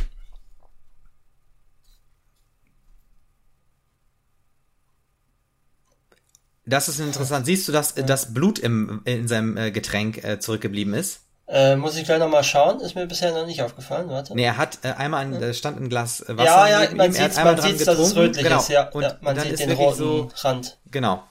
Das 6.67 6.89
ist 6.89 7.01
interessant. 7.01 7.47
Siehst 7.47 7.67
du, 7.69 7.73
dass 7.73 7.95
das 7.95 8.35
Blut 8.35 8.59
im, 8.59 9.01
in 9.05 9.27
seinem 9.27 9.57
äh, 9.57 9.71
Getränk 9.71 10.23
äh, 10.23 10.39
zurückgeblieben 10.39 10.93
ist? 10.93 11.21
Äh, 11.49 11.77
muss 11.77 11.97
ich 11.97 12.05
gleich 12.05 12.19
nochmal 12.19 12.45
schauen. 12.45 12.81
Ist 12.81 12.95
mir 12.95 13.07
bisher 13.07 13.33
noch 13.33 13.47
nicht 13.47 13.63
aufgefallen. 13.63 14.11
Warte. 14.11 14.35
Nee, 14.35 14.45
er 14.45 14.59
hat 14.59 14.81
äh, 14.83 14.89
einmal 14.89 15.25
ein, 15.25 15.55
stand 15.55 15.81
ein 15.81 15.89
Glas 15.89 16.21
äh, 16.21 16.37
Wasser 16.37 16.69
ja, 16.69 16.83
ja, 16.83 16.95
man 16.95 17.11
sieht, 17.11 17.35
man 17.37 17.59
sieht, 17.59 17.87
dass 17.87 17.99
es 17.99 18.15
rötlich 18.15 18.45
genau. 18.45 18.59
ist. 18.59 18.69
Ja, 18.69 18.91
Und 18.91 19.03
ja 19.03 19.17
man 19.23 19.41
sieht 19.41 19.59
den 19.59 19.73
roten 19.73 19.97
so, 19.97 20.31
Rand. 20.43 20.77
genau. 20.91 21.27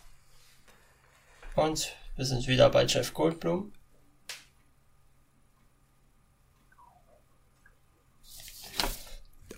Und 1.56 1.94
wir 2.16 2.26
sind 2.26 2.48
wieder 2.48 2.72
bei 2.72 2.86
Jeff 2.86 3.14
Goldblum. 3.14 3.72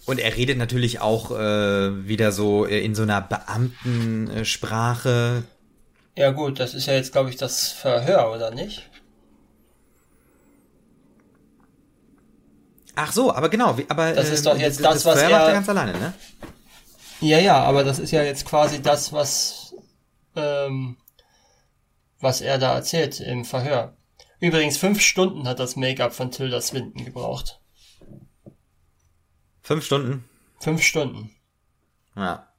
Und 0.06 0.20
er 0.20 0.36
redet 0.36 0.58
natürlich 0.58 1.00
auch 1.00 1.32
äh, 1.32 2.06
wieder 2.08 2.34
so 2.34 2.66
äh, 2.66 2.84
in 2.84 2.96
so 2.96 3.04
einer 3.04 3.22
Beamtensprache. 3.22 5.44
Ja 6.18 6.32
gut, 6.32 6.60
das 6.60 6.74
ist 6.74 6.88
ja 6.88 6.96
jetzt, 6.96 7.14
glaube 7.14 7.30
ich, 7.30 7.38
das 7.38 7.70
Verhör, 7.70 8.34
oder 8.34 8.52
nicht? 8.52 8.89
Ach 13.02 13.14
so, 13.14 13.34
aber 13.34 13.48
genau, 13.48 13.78
aber 13.88 14.12
das 14.12 14.28
ist 14.28 14.46
doch 14.46 14.58
äh, 14.58 14.62
jetzt 14.62 14.84
das, 14.84 15.04
das 15.04 15.06
was 15.06 15.20
er 15.22 15.30
macht 15.30 15.44
er 15.44 15.54
ganz 15.54 15.70
alleine, 15.70 15.98
ne? 15.98 16.14
Ja, 17.22 17.40
ja, 17.40 17.64
aber 17.64 17.86
das 17.86 17.98
ist 17.98 18.12
ja 18.12 18.24
jetzt 18.24 18.46
quasi 18.46 18.82
das, 18.82 19.14
was 19.14 19.74
ähm, 20.36 20.98
was 22.20 22.42
er 22.42 22.58
da 22.58 22.74
erzählt 22.74 23.22
im 23.22 23.46
Verhör. 23.46 23.96
Übrigens 24.42 24.76
fünf 24.76 25.00
Stunden 25.00 25.48
hat 25.48 25.60
das 25.60 25.78
Make-up 25.78 26.14
von 26.14 26.30
Tilda 26.30 26.60
Swinton 26.60 27.06
gebraucht. 27.06 27.62
Fünf 29.62 29.86
Stunden? 29.86 30.26
Fünf 30.60 30.84
Stunden. 30.84 31.34
Ja. 32.18 32.50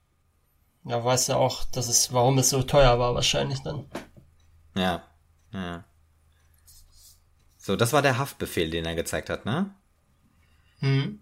Ja, 0.84 1.04
weißt 1.04 1.28
du 1.28 1.34
auch, 1.34 1.64
dass 1.64 1.88
es, 1.88 2.14
warum 2.14 2.38
es 2.38 2.48
so 2.48 2.62
teuer 2.62 2.98
war 2.98 3.14
wahrscheinlich 3.14 3.60
dann. 3.60 3.84
Ja. 4.74 5.02
Ja. 5.52 5.84
So, 7.58 7.76
das 7.76 7.92
war 7.92 8.00
der 8.00 8.16
Haftbefehl, 8.16 8.70
den 8.70 8.86
er 8.86 8.94
gezeigt 8.94 9.28
hat, 9.28 9.44
ne? 9.44 9.74
Hm. 10.80 11.20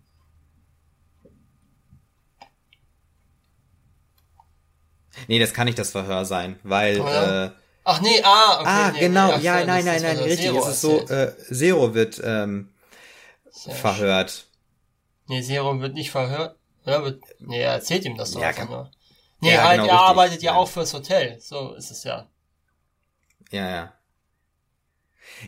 Nee, 5.27 5.39
das 5.39 5.53
kann 5.53 5.67
nicht 5.67 5.79
das 5.79 5.91
Verhör 5.91 6.25
sein, 6.25 6.59
weil. 6.63 7.01
Oh 7.01 7.07
ja. 7.07 7.47
äh, 7.47 7.51
Ach 7.85 8.01
nee, 8.03 8.21
ah, 8.23 8.61
okay. 8.61 8.65
Ah, 8.67 8.91
nee, 8.93 9.01
genau, 9.01 9.37
nee, 9.37 9.43
ja, 9.43 9.65
nein, 9.65 9.85
nein, 9.85 10.03
nein, 10.03 10.19
richtig. 10.19 10.47
Zero 10.47 10.59
es 10.59 10.69
ist 10.69 10.81
so, 10.83 11.01
äh, 11.09 11.33
Zero 11.51 11.95
wird 11.95 12.21
ähm, 12.23 12.69
verhört. 13.51 14.47
Nee, 15.27 15.43
Zero 15.43 15.81
wird 15.81 15.95
nicht 15.95 16.11
verhört. 16.11 16.57
Ja, 16.85 17.03
wird, 17.03 17.23
nee, 17.39 17.61
er 17.61 17.73
erzählt 17.73 18.05
ihm 18.05 18.17
das 18.17 18.33
doch 18.33 18.43
ja, 18.43 18.65
nur. 18.67 18.91
Nee, 19.41 19.55
ja, 19.55 19.63
halt, 19.63 19.81
genau, 19.81 19.89
er 19.89 19.95
richtig. 19.95 20.09
arbeitet 20.09 20.43
ja, 20.43 20.53
ja 20.53 20.59
auch 20.59 20.69
fürs 20.69 20.93
Hotel. 20.93 21.39
So 21.41 21.75
ist 21.75 21.91
es 21.91 22.05
ja. 22.05 22.29
Ja, 23.51 23.71
ja. 23.71 23.93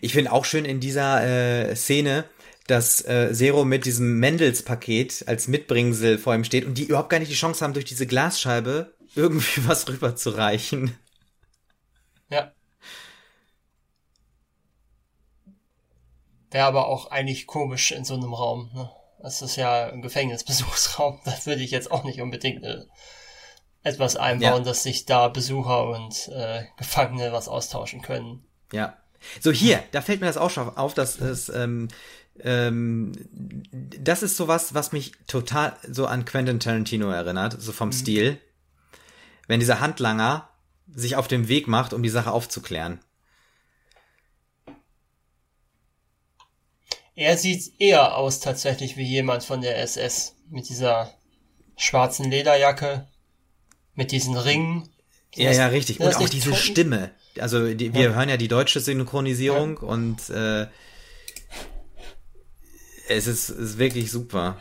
Ich 0.00 0.12
finde 0.12 0.32
auch 0.32 0.44
schön 0.44 0.64
in 0.64 0.80
dieser 0.80 1.22
äh, 1.22 1.76
Szene, 1.76 2.24
dass 2.70 3.04
äh, 3.04 3.32
Zero 3.32 3.64
mit 3.64 3.84
diesem 3.84 4.18
Mendels-Paket 4.20 5.24
als 5.26 5.48
Mitbringsel 5.48 6.18
vor 6.18 6.34
ihm 6.34 6.44
steht 6.44 6.64
und 6.64 6.78
die 6.78 6.84
überhaupt 6.84 7.10
gar 7.10 7.18
nicht 7.18 7.30
die 7.30 7.36
Chance 7.36 7.64
haben, 7.64 7.74
durch 7.74 7.84
diese 7.84 8.06
Glasscheibe 8.06 8.94
irgendwie 9.14 9.62
was 9.66 9.88
rüberzureichen. 9.88 10.96
Ja. 12.28 12.52
Wäre 16.50 16.66
aber 16.66 16.86
auch 16.86 17.10
eigentlich 17.10 17.46
komisch 17.46 17.90
in 17.90 18.04
so 18.04 18.14
einem 18.14 18.34
Raum. 18.34 18.70
Ne? 18.72 18.90
Das 19.20 19.42
ist 19.42 19.56
ja 19.56 19.88
ein 19.88 20.02
Gefängnisbesuchsraum. 20.02 21.20
Da 21.24 21.34
würde 21.44 21.62
ich 21.62 21.72
jetzt 21.72 21.90
auch 21.90 22.04
nicht 22.04 22.20
unbedingt 22.20 22.64
äh, 22.64 22.84
etwas 23.82 24.16
einbauen, 24.16 24.58
ja. 24.58 24.60
dass 24.60 24.84
sich 24.84 25.06
da 25.06 25.28
Besucher 25.28 25.88
und 25.88 26.28
äh, 26.28 26.64
Gefangene 26.76 27.32
was 27.32 27.48
austauschen 27.48 28.00
können. 28.00 28.44
Ja. 28.72 28.96
So 29.40 29.50
hier, 29.52 29.82
da 29.92 30.00
fällt 30.00 30.20
mir 30.20 30.28
das 30.28 30.38
auch 30.38 30.50
schon 30.50 30.76
auf, 30.76 30.94
dass 30.94 31.20
es 31.20 31.50
ähm, 31.50 31.88
ähm, 32.38 33.12
das 33.72 34.22
ist 34.22 34.36
sowas, 34.36 34.74
was 34.74 34.92
mich 34.92 35.12
total 35.26 35.76
so 35.88 36.06
an 36.06 36.24
Quentin 36.24 36.60
Tarantino 36.60 37.10
erinnert, 37.10 37.60
so 37.60 37.72
vom 37.72 37.88
mhm. 37.88 37.92
Stil. 37.92 38.38
Wenn 39.46 39.60
dieser 39.60 39.80
Handlanger 39.80 40.48
sich 40.94 41.16
auf 41.16 41.28
den 41.28 41.48
Weg 41.48 41.68
macht, 41.68 41.92
um 41.92 42.02
die 42.02 42.08
Sache 42.08 42.32
aufzuklären. 42.32 43.00
Er 47.14 47.36
sieht 47.36 47.72
eher 47.78 48.16
aus 48.16 48.40
tatsächlich 48.40 48.96
wie 48.96 49.04
jemand 49.04 49.44
von 49.44 49.60
der 49.60 49.78
SS 49.78 50.36
mit 50.48 50.68
dieser 50.68 51.12
schwarzen 51.76 52.30
Lederjacke, 52.30 53.08
mit 53.94 54.12
diesen 54.12 54.36
Ringen. 54.36 54.88
Ja, 55.34 55.52
ja, 55.52 55.66
richtig. 55.66 56.00
Und 56.00 56.16
auch 56.16 56.28
diese 56.28 56.50
Toten? 56.50 56.62
Stimme. 56.62 57.10
Also 57.38 57.74
die, 57.74 57.94
wir 57.94 58.04
ja. 58.04 58.10
hören 58.10 58.28
ja 58.28 58.36
die 58.36 58.48
deutsche 58.48 58.80
Synchronisierung 58.80 59.78
ja. 59.82 59.88
und 59.88 60.30
äh, 60.30 60.66
es 63.10 63.26
ist, 63.26 63.50
ist 63.50 63.78
wirklich 63.78 64.10
super. 64.10 64.56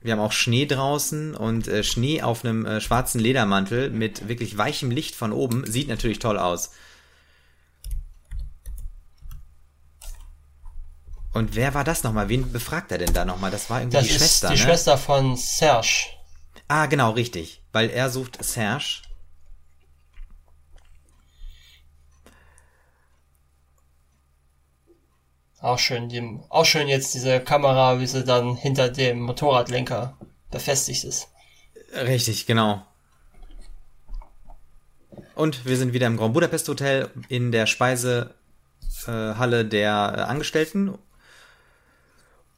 Wir 0.00 0.12
haben 0.12 0.20
auch 0.20 0.32
Schnee 0.32 0.66
draußen 0.66 1.34
und 1.34 1.68
äh, 1.68 1.84
Schnee 1.84 2.22
auf 2.22 2.44
einem 2.44 2.66
äh, 2.66 2.80
schwarzen 2.80 3.20
Ledermantel 3.20 3.90
mit 3.90 4.28
wirklich 4.28 4.58
weichem 4.58 4.90
Licht 4.90 5.14
von 5.14 5.32
oben 5.32 5.64
sieht 5.66 5.88
natürlich 5.88 6.18
toll 6.18 6.38
aus. 6.38 6.70
Und 11.32 11.54
wer 11.54 11.72
war 11.72 11.84
das 11.84 12.02
nochmal? 12.02 12.28
Wen 12.28 12.52
befragt 12.52 12.92
er 12.92 12.98
denn 12.98 13.14
da 13.14 13.24
nochmal? 13.24 13.50
Das 13.50 13.70
war 13.70 13.80
irgendwie 13.80 13.96
das 13.96 14.06
die 14.06 14.12
Schwester. 14.12 14.48
Das 14.48 14.54
ist 14.54 14.62
die 14.62 14.66
ne? 14.66 14.72
Schwester 14.72 14.98
von 14.98 15.36
Serge. 15.36 16.08
Ah, 16.68 16.86
genau, 16.86 17.12
richtig. 17.12 17.62
Weil 17.72 17.88
er 17.88 18.10
sucht 18.10 18.44
Serge. 18.44 19.02
Auch 25.62 25.78
schön, 25.78 26.08
die, 26.08 26.40
auch 26.48 26.64
schön 26.64 26.88
jetzt 26.88 27.14
diese 27.14 27.38
Kamera, 27.38 28.00
wie 28.00 28.06
sie 28.06 28.24
dann 28.24 28.56
hinter 28.56 28.88
dem 28.88 29.20
Motorradlenker 29.20 30.18
befestigt 30.50 31.04
ist. 31.04 31.28
Richtig, 31.94 32.46
genau. 32.46 32.84
Und 35.36 35.64
wir 35.64 35.76
sind 35.76 35.92
wieder 35.92 36.08
im 36.08 36.16
Grand 36.16 36.34
Budapest 36.34 36.68
Hotel 36.68 37.10
in 37.28 37.52
der 37.52 37.66
Speisehalle 37.66 39.64
der 39.64 40.28
Angestellten. 40.28 40.98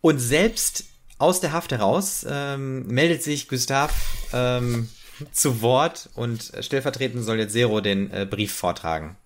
Und 0.00 0.18
selbst 0.18 0.84
aus 1.18 1.40
der 1.40 1.52
Haft 1.52 1.72
heraus 1.72 2.26
ähm, 2.28 2.86
meldet 2.86 3.22
sich 3.22 3.48
Gustav 3.48 3.92
ähm, 4.32 4.88
zu 5.30 5.60
Wort 5.60 6.08
und 6.14 6.52
stellvertretend 6.60 7.22
soll 7.22 7.38
jetzt 7.38 7.52
Zero 7.52 7.82
den 7.82 8.10
äh, 8.10 8.26
Brief 8.28 8.54
vortragen. 8.54 9.16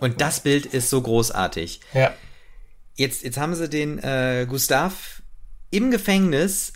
Und 0.00 0.20
das 0.20 0.40
Bild 0.40 0.66
ist 0.66 0.90
so 0.90 1.00
großartig. 1.00 1.80
Ja. 1.94 2.12
Jetzt, 2.96 3.22
jetzt 3.22 3.38
haben 3.38 3.54
sie 3.54 3.68
den 3.68 3.98
äh, 3.98 4.46
Gustav 4.48 5.22
im 5.70 5.90
Gefängnis 5.90 6.72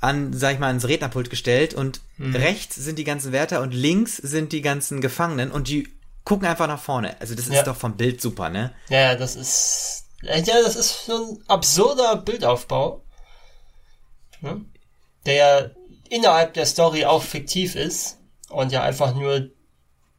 an, 0.00 0.32
sag 0.32 0.54
ich 0.54 0.58
mal, 0.58 0.68
ans 0.68 0.88
Rednerpult 0.88 1.30
gestellt 1.30 1.74
und 1.74 2.00
mhm. 2.16 2.34
rechts 2.34 2.76
sind 2.76 2.98
die 2.98 3.04
ganzen 3.04 3.32
Wärter 3.32 3.60
und 3.60 3.72
links 3.72 4.16
sind 4.16 4.52
die 4.52 4.62
ganzen 4.62 5.00
Gefangenen 5.00 5.50
und 5.50 5.68
die 5.68 5.88
gucken 6.24 6.46
einfach 6.46 6.66
nach 6.66 6.82
vorne. 6.82 7.20
Also 7.20 7.34
das 7.34 7.46
ist 7.46 7.54
ja. 7.54 7.62
doch 7.62 7.76
vom 7.76 7.96
Bild 7.96 8.20
super, 8.20 8.48
ne? 8.48 8.72
Ja, 8.88 9.14
das 9.14 9.36
ist, 9.36 10.06
ja, 10.22 10.40
das 10.40 10.76
ist 10.76 11.06
so 11.06 11.32
ein 11.32 11.38
absurder 11.48 12.16
Bildaufbau, 12.16 13.02
ne? 14.40 14.64
der 15.26 15.74
innerhalb 16.08 16.54
der 16.54 16.66
Story 16.66 17.04
auch 17.04 17.22
fiktiv 17.22 17.76
ist 17.76 18.18
und 18.48 18.72
ja 18.72 18.82
einfach 18.82 19.14
nur 19.14 19.50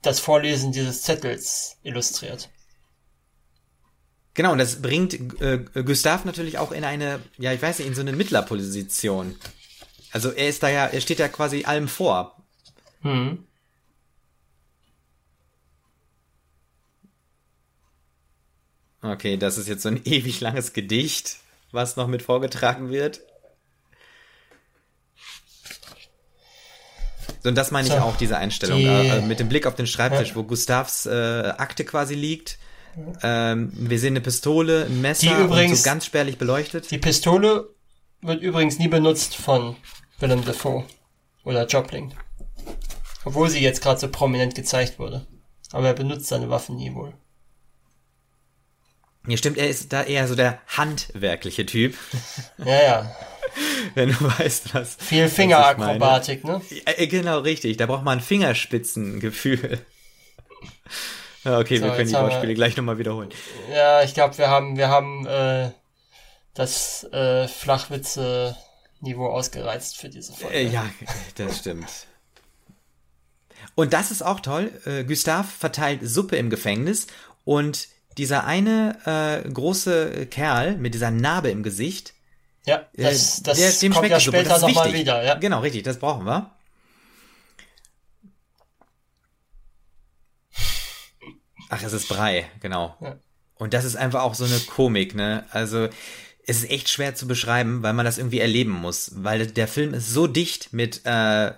das 0.04 0.20
Vorlesen 0.20 0.72
dieses 0.72 1.02
Zettels 1.02 1.78
illustriert. 1.84 2.50
Genau, 4.36 4.52
und 4.52 4.58
das 4.58 4.82
bringt 4.82 5.14
äh, 5.42 5.64
Gustav 5.86 6.26
natürlich 6.26 6.58
auch 6.58 6.72
in 6.72 6.84
eine, 6.84 7.20
ja, 7.38 7.54
ich 7.54 7.62
weiß 7.62 7.80
nicht, 7.80 7.88
in 7.88 7.96
so 7.96 8.02
eine 8.02 8.14
Mittlerposition. 8.14 9.36
Also 10.12 10.32
er 10.32 10.50
ist 10.50 10.64
da 10.64 10.70
ja, 10.70 10.86
er 10.86 11.02
steht 11.02 11.20
ja 11.20 11.28
quasi 11.28 11.66
allem 11.66 11.88
vor. 11.88 12.36
Hm. 13.02 13.46
Okay, 19.02 19.38
das 19.38 19.58
ist 19.58 19.68
jetzt 19.68 19.84
so 19.84 19.90
ein 19.90 20.02
ewig 20.06 20.40
langes 20.42 20.74
Gedicht, 20.74 21.38
was 21.72 21.96
noch 21.96 22.08
mit 22.08 22.24
vorgetragen 22.24 22.90
wird. 22.90 23.22
Und 27.46 27.56
das 27.56 27.72
meine 27.72 27.88
ich 27.88 27.94
so, 27.94 28.00
auch, 28.00 28.18
diese 28.18 28.38
Einstellung. 28.38 28.80
Die, 28.80 28.86
äh, 28.86 29.22
mit 29.22 29.40
dem 29.40 29.50
Blick 29.50 29.66
auf 29.68 29.76
den 29.76 29.88
Schreibtisch, 29.88 30.30
ja. 30.30 30.36
wo 30.36 30.44
Gustavs 30.44 31.06
äh, 31.06 31.54
Akte 31.58 31.84
quasi 31.84 32.16
liegt. 32.16 32.58
Ähm, 33.24 33.72
wir 33.74 34.00
sehen 34.00 34.14
eine 34.14 34.22
Pistole, 34.22 34.86
ein 34.86 35.02
Messer, 35.02 35.36
die 35.36 35.44
übrigens, 35.44 35.84
so 35.84 35.90
ganz 35.90 36.06
spärlich 36.06 36.38
beleuchtet. 36.38 36.92
Die 36.92 37.00
Pistole 37.00 37.70
wird 38.22 38.42
übrigens 38.42 38.78
nie 38.80 38.88
benutzt 38.88 39.36
von 39.36 39.76
Willem 40.20 40.46
Dafoe 40.46 40.86
oder 41.44 41.66
Jopling. 41.66 42.14
Obwohl 43.26 43.50
sie 43.50 43.62
jetzt 43.62 43.82
gerade 43.82 44.00
so 44.00 44.10
prominent 44.10 44.56
gezeigt 44.56 45.00
wurde. 45.00 45.26
Aber 45.72 45.88
er 45.88 45.94
benutzt 45.94 46.28
seine 46.28 46.50
Waffen 46.50 46.76
nie 46.76 46.94
wohl. 46.94 47.14
Ja, 49.28 49.38
stimmt, 49.38 49.58
er 49.58 49.70
ist 49.70 49.94
da 49.94 50.04
eher 50.04 50.28
so 50.28 50.36
der 50.36 50.60
handwerkliche 50.68 51.66
Typ. 51.66 51.96
Ja, 52.58 52.84
ja. 52.84 53.16
wenn 53.96 54.10
du 54.10 54.16
weißt, 54.40 54.74
was. 54.74 54.96
Viel 54.96 55.28
Fingerakrobatik, 55.30 56.44
ne? 56.44 56.62
Äh, 56.86 57.08
genau, 57.08 57.40
richtig. 57.40 57.78
Da 57.78 57.86
braucht 57.86 58.04
man 58.04 58.20
ein 58.20 58.24
Fingerspitzengefühl. 58.24 59.80
Okay, 61.46 61.76
so, 61.76 61.84
wir 61.84 61.92
können 61.92 62.08
die 62.08 62.14
Wortspiele 62.14 62.54
gleich 62.54 62.78
nochmal 62.78 62.98
wiederholen. 62.98 63.28
Ja, 63.70 64.02
ich 64.02 64.14
glaube, 64.14 64.38
wir 64.38 64.50
haben, 64.50 64.78
wir 64.78 64.88
haben 64.88 65.28
äh, 65.28 65.72
das 66.54 67.04
äh, 67.12 67.50
Flachwitze-Niveau 67.50 69.28
ausgereizt 69.28 69.98
für 69.98 70.08
diese 70.08 70.32
Folge. 70.32 70.56
Äh, 70.56 70.70
ja, 70.70 70.86
das 71.36 71.60
stimmt. 71.60 72.08
Und 73.76 73.92
das 73.92 74.12
ist 74.12 74.22
auch 74.22 74.40
toll. 74.40 74.72
Äh, 74.86 75.04
Gustav 75.04 75.52
verteilt 75.52 76.00
Suppe 76.04 76.38
im 76.38 76.50
Gefängnis 76.50 77.08
und 77.44 77.90
dieser 78.18 78.46
eine 78.46 78.98
äh, 79.46 79.50
große 79.50 80.28
Kerl 80.28 80.78
mit 80.78 80.94
dieser 80.94 81.12
Narbe 81.12 81.50
im 81.50 81.64
Gesicht, 81.64 82.14
Ja, 82.66 82.88
das, 82.96 83.40
äh, 83.40 83.44
das 83.44 83.58
der, 83.58 83.72
dem 83.72 83.94
kommt 83.94 84.10
ja 84.10 84.20
später 84.20 84.50
Das 84.50 84.62
nochmal 84.62 84.94
wieder. 84.94 85.24
Ja. 85.24 85.36
Genau, 85.36 85.60
richtig, 85.62 85.84
das 85.84 86.00
brauchen 86.00 86.26
wir. 86.26 86.52
Ach, 91.70 91.82
es 91.82 91.94
ist 91.94 92.08
Brei, 92.08 92.50
genau. 92.62 92.96
Ja. 93.02 93.18
Und 93.56 93.74
das 93.74 93.86
ist 93.86 93.96
einfach 93.96 94.22
auch 94.22 94.36
so 94.36 94.46
eine 94.46 94.60
Komik, 94.60 95.16
ne? 95.16 95.46
Also, 95.52 95.86
es 96.46 96.58
ist 96.64 96.70
echt 96.70 96.90
schwer 96.90 97.16
zu 97.16 97.28
beschreiben, 97.28 97.82
weil 97.84 97.94
man 97.94 98.06
das 98.06 98.18
irgendwie 98.18 98.40
erleben 98.40 98.72
muss. 98.72 99.12
Weil 99.16 99.48
der 99.48 99.68
Film 99.68 99.94
ist 99.94 100.10
so 100.10 100.28
dicht 100.28 100.74
mit 100.74 101.02
äh, 101.06 101.52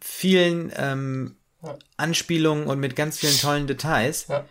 vielen 0.00 0.72
ähm, 0.76 1.36
Ja. 1.62 1.76
Anspielungen 1.96 2.66
und 2.66 2.80
mit 2.80 2.96
ganz 2.96 3.18
vielen 3.18 3.38
tollen 3.38 3.66
Details. 3.66 4.26
Ja. 4.28 4.46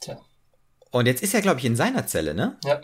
Tja, 0.00 0.20
Und 0.92 1.06
jetzt 1.06 1.22
ist 1.22 1.34
er, 1.34 1.40
glaube 1.42 1.58
ich, 1.58 1.64
in 1.66 1.74
seiner 1.74 2.06
Zelle, 2.06 2.34
ne? 2.34 2.56
ja, 2.64 2.80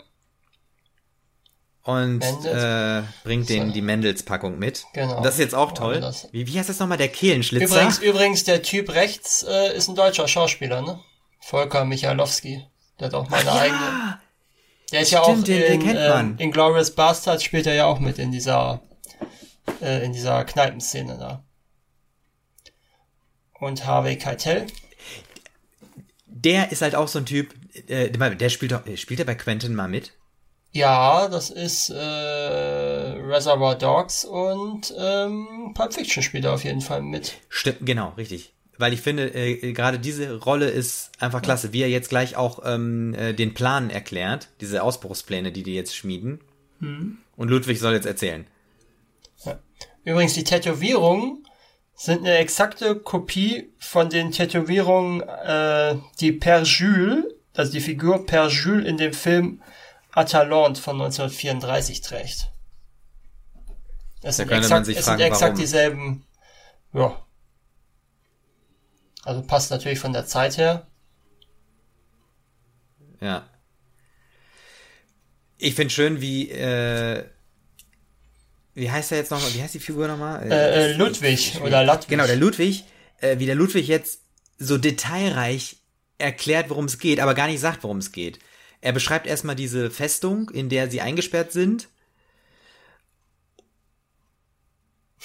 Und 1.83 2.21
äh, 2.45 3.03
bringt 3.23 3.47
den 3.49 3.67
So. 3.67 3.73
die 3.73 3.81
Mendels-Packung 3.81 4.59
mit. 4.59 4.83
Genau. 4.93 5.17
Und 5.17 5.23
das 5.25 5.35
ist 5.35 5.39
jetzt 5.39 5.55
auch 5.55 5.71
toll. 5.71 6.01
Wie, 6.31 6.45
wie 6.47 6.59
heißt 6.59 6.69
das 6.69 6.79
nochmal? 6.79 6.97
Der 6.97 7.07
Kehlenschlitzer? 7.09 7.65
Übrigens, 7.75 7.99
übrigens, 7.99 8.43
der 8.43 8.61
Typ 8.61 8.89
rechts 8.89 9.43
äh, 9.47 9.75
ist 9.77 9.87
ein 9.87 9.95
deutscher 9.95 10.27
Schauspieler, 10.27 10.81
ne? 10.81 10.99
Volker 11.39 11.85
Michalowski. 11.85 12.65
Der 12.99 13.07
hat 13.07 13.13
auch 13.13 13.29
mal 13.29 13.39
eine 13.39 13.51
eigene. 13.53 13.79
ja, 13.79 14.21
Der 14.91 15.01
ist 15.01 15.11
ja 15.11 15.23
Stimmt, 15.23 15.39
auch 15.39 15.43
den- 15.45 15.79
den 15.79 15.89
in, 15.89 15.95
ähm, 15.97 16.09
man. 16.09 16.37
in 16.37 16.51
Glorious 16.51 16.91
Bastards 16.95 17.43
spielt 17.43 17.65
er 17.67 17.75
ja 17.75 17.85
auch 17.85 17.99
mit 17.99 18.19
in 18.19 18.31
dieser 18.31 18.81
äh, 19.81 20.03
in 20.03 20.11
dieser 20.13 20.43
Kneipenszene 20.45 21.17
da. 21.17 21.43
Und 23.59 23.85
Harvey 23.85 24.17
Keitel. 24.17 24.65
der 26.25 26.71
ist 26.71 26.81
halt 26.81 26.95
auch 26.95 27.07
so 27.07 27.19
ein 27.19 27.25
Typ, 27.25 27.53
äh, 27.87 28.09
der 28.09 28.49
spielt 28.49 28.71
doch, 28.71 28.81
spielt 28.95 29.19
er 29.19 29.25
bei 29.25 29.35
Quentin 29.35 29.75
mal 29.75 29.87
mit? 29.87 30.13
Ja, 30.71 31.27
das 31.27 31.49
ist 31.49 31.89
äh, 31.89 31.95
Reservoir 31.95 33.75
Dogs 33.75 34.23
und 34.23 34.93
ähm, 34.99 35.73
Pulp 35.73 35.93
Fiction 35.93 36.21
spielt 36.21 36.45
er 36.45 36.53
auf 36.53 36.63
jeden 36.63 36.81
Fall 36.81 37.01
mit. 37.01 37.37
Stimmt, 37.49 37.79
genau, 37.81 38.13
richtig. 38.17 38.53
Weil 38.77 38.93
ich 38.93 39.01
finde, 39.01 39.33
äh, 39.33 39.73
gerade 39.73 39.99
diese 39.99 40.37
Rolle 40.37 40.69
ist 40.69 41.11
einfach 41.19 41.41
klasse, 41.41 41.73
wie 41.73 41.81
er 41.81 41.89
jetzt 41.89 42.09
gleich 42.09 42.35
auch 42.35 42.61
ähm, 42.63 43.13
äh, 43.15 43.33
den 43.33 43.53
Plan 43.53 43.89
erklärt, 43.89 44.49
diese 44.61 44.83
Ausbruchspläne, 44.83 45.51
die 45.51 45.63
die 45.63 45.73
jetzt 45.73 45.95
schmieden. 45.95 46.39
Mhm. 46.79 47.17
Und 47.35 47.49
Ludwig 47.49 47.79
soll 47.79 47.93
jetzt 47.93 48.05
erzählen. 48.05 48.45
Übrigens, 50.03 50.33
die 50.33 50.43
Tätowierungen 50.43 51.45
sind 51.95 52.19
eine 52.19 52.37
exakte 52.37 52.95
Kopie 52.95 53.73
von 53.77 54.09
den 54.09 54.31
Tätowierungen, 54.31 55.21
äh, 55.21 55.97
die 56.19 56.31
Per 56.31 56.63
Jules, 56.63 57.25
also 57.55 57.71
die 57.71 57.81
Figur 57.81 58.25
Per 58.25 58.47
Jules 58.47 58.85
in 58.85 58.97
dem 58.97 59.13
Film 59.13 59.61
Atalante 60.11 60.81
von 60.81 61.01
1934 61.01 62.01
trägt. 62.01 62.51
Es 64.21 64.37
Da 64.37 64.43
sind 64.43 64.51
exakt, 64.51 64.87
es 64.87 65.05
fragen, 65.05 65.17
sind 65.17 65.27
exakt 65.27 65.57
dieselben, 65.57 66.25
ja. 66.93 67.23
Also 69.23 69.41
passt 69.43 69.71
natürlich 69.71 69.99
von 69.99 70.13
der 70.13 70.25
Zeit 70.25 70.57
her. 70.57 70.87
Ja. 73.21 73.47
Ich 75.57 75.75
finde 75.75 75.93
schön, 75.93 76.21
wie, 76.21 76.49
äh, 76.49 77.25
wie 78.73 78.89
heißt 78.89 79.11
er 79.11 79.17
jetzt 79.17 79.31
nochmal, 79.31 79.53
wie 79.53 79.61
heißt 79.61 79.73
die 79.73 79.79
Figur 79.79 80.07
nochmal? 80.07 80.49
Äh, 80.49 80.91
äh, 80.91 80.93
Ludwig 80.93 81.59
oder 81.61 81.83
Ludwig. 81.83 82.07
Genau, 82.07 82.25
der 82.25 82.37
Ludwig, 82.37 82.85
äh, 83.19 83.39
wie 83.39 83.45
der 83.45 83.55
Ludwig 83.55 83.87
jetzt 83.87 84.21
so 84.57 84.77
detailreich 84.77 85.78
erklärt, 86.19 86.69
worum 86.69 86.85
es 86.85 86.99
geht, 86.99 87.19
aber 87.19 87.33
gar 87.33 87.47
nicht 87.47 87.59
sagt, 87.59 87.83
worum 87.83 87.97
es 87.97 88.11
geht. 88.11 88.39
Er 88.81 88.93
beschreibt 88.93 89.27
erstmal 89.27 89.55
diese 89.55 89.89
Festung, 89.89 90.49
in 90.51 90.69
der 90.69 90.89
sie 90.89 91.01
eingesperrt 91.01 91.51
sind. 91.51 91.89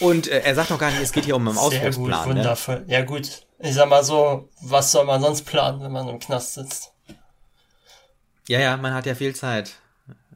Und 0.01 0.26
äh, 0.26 0.40
er 0.40 0.55
sagt 0.55 0.70
noch 0.70 0.78
gar 0.78 0.90
nicht, 0.90 1.03
es 1.03 1.12
geht 1.12 1.24
hier 1.24 1.36
um 1.36 1.47
einen 1.47 1.57
Sehr 1.57 1.80
gut, 1.80 1.88
Ausbruchsplan. 1.88 2.28
Ne? 2.30 2.34
wundervoll. 2.36 2.84
Ja 2.88 3.03
gut, 3.03 3.47
ich 3.61 3.74
sag 3.74 3.88
mal 3.88 4.03
so, 4.03 4.49
was 4.61 4.90
soll 4.90 5.05
man 5.05 5.20
sonst 5.20 5.42
planen, 5.42 5.82
wenn 5.82 5.92
man 5.92 6.09
im 6.09 6.18
Knast 6.18 6.55
sitzt? 6.55 6.92
Ja, 8.49 8.59
ja, 8.59 8.76
man 8.76 8.92
hat 8.92 9.07
ja 9.07 9.14
viel 9.14 9.34
Zeit, 9.34 9.74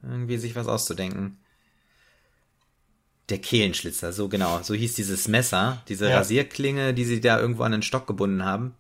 irgendwie 0.03 0.39
sich 0.39 0.55
was 0.55 0.69
auszudenken. 0.69 1.39
Der 3.29 3.39
Kehlenschlitzer, 3.39 4.13
so 4.13 4.29
genau. 4.29 4.61
So 4.63 4.75
hieß 4.75 4.95
dieses 4.95 5.29
Messer, 5.29 5.83
diese 5.89 6.09
Ja. 6.09 6.19
Rasierklinge, 6.19 6.95
die 6.95 7.05
sie 7.05 7.21
da 7.21 7.39
irgendwo 7.39 7.65
an 7.65 7.73
den 7.73 7.83
Stock 7.83 8.07
gebunden 8.07 8.45
haben. 8.45 8.75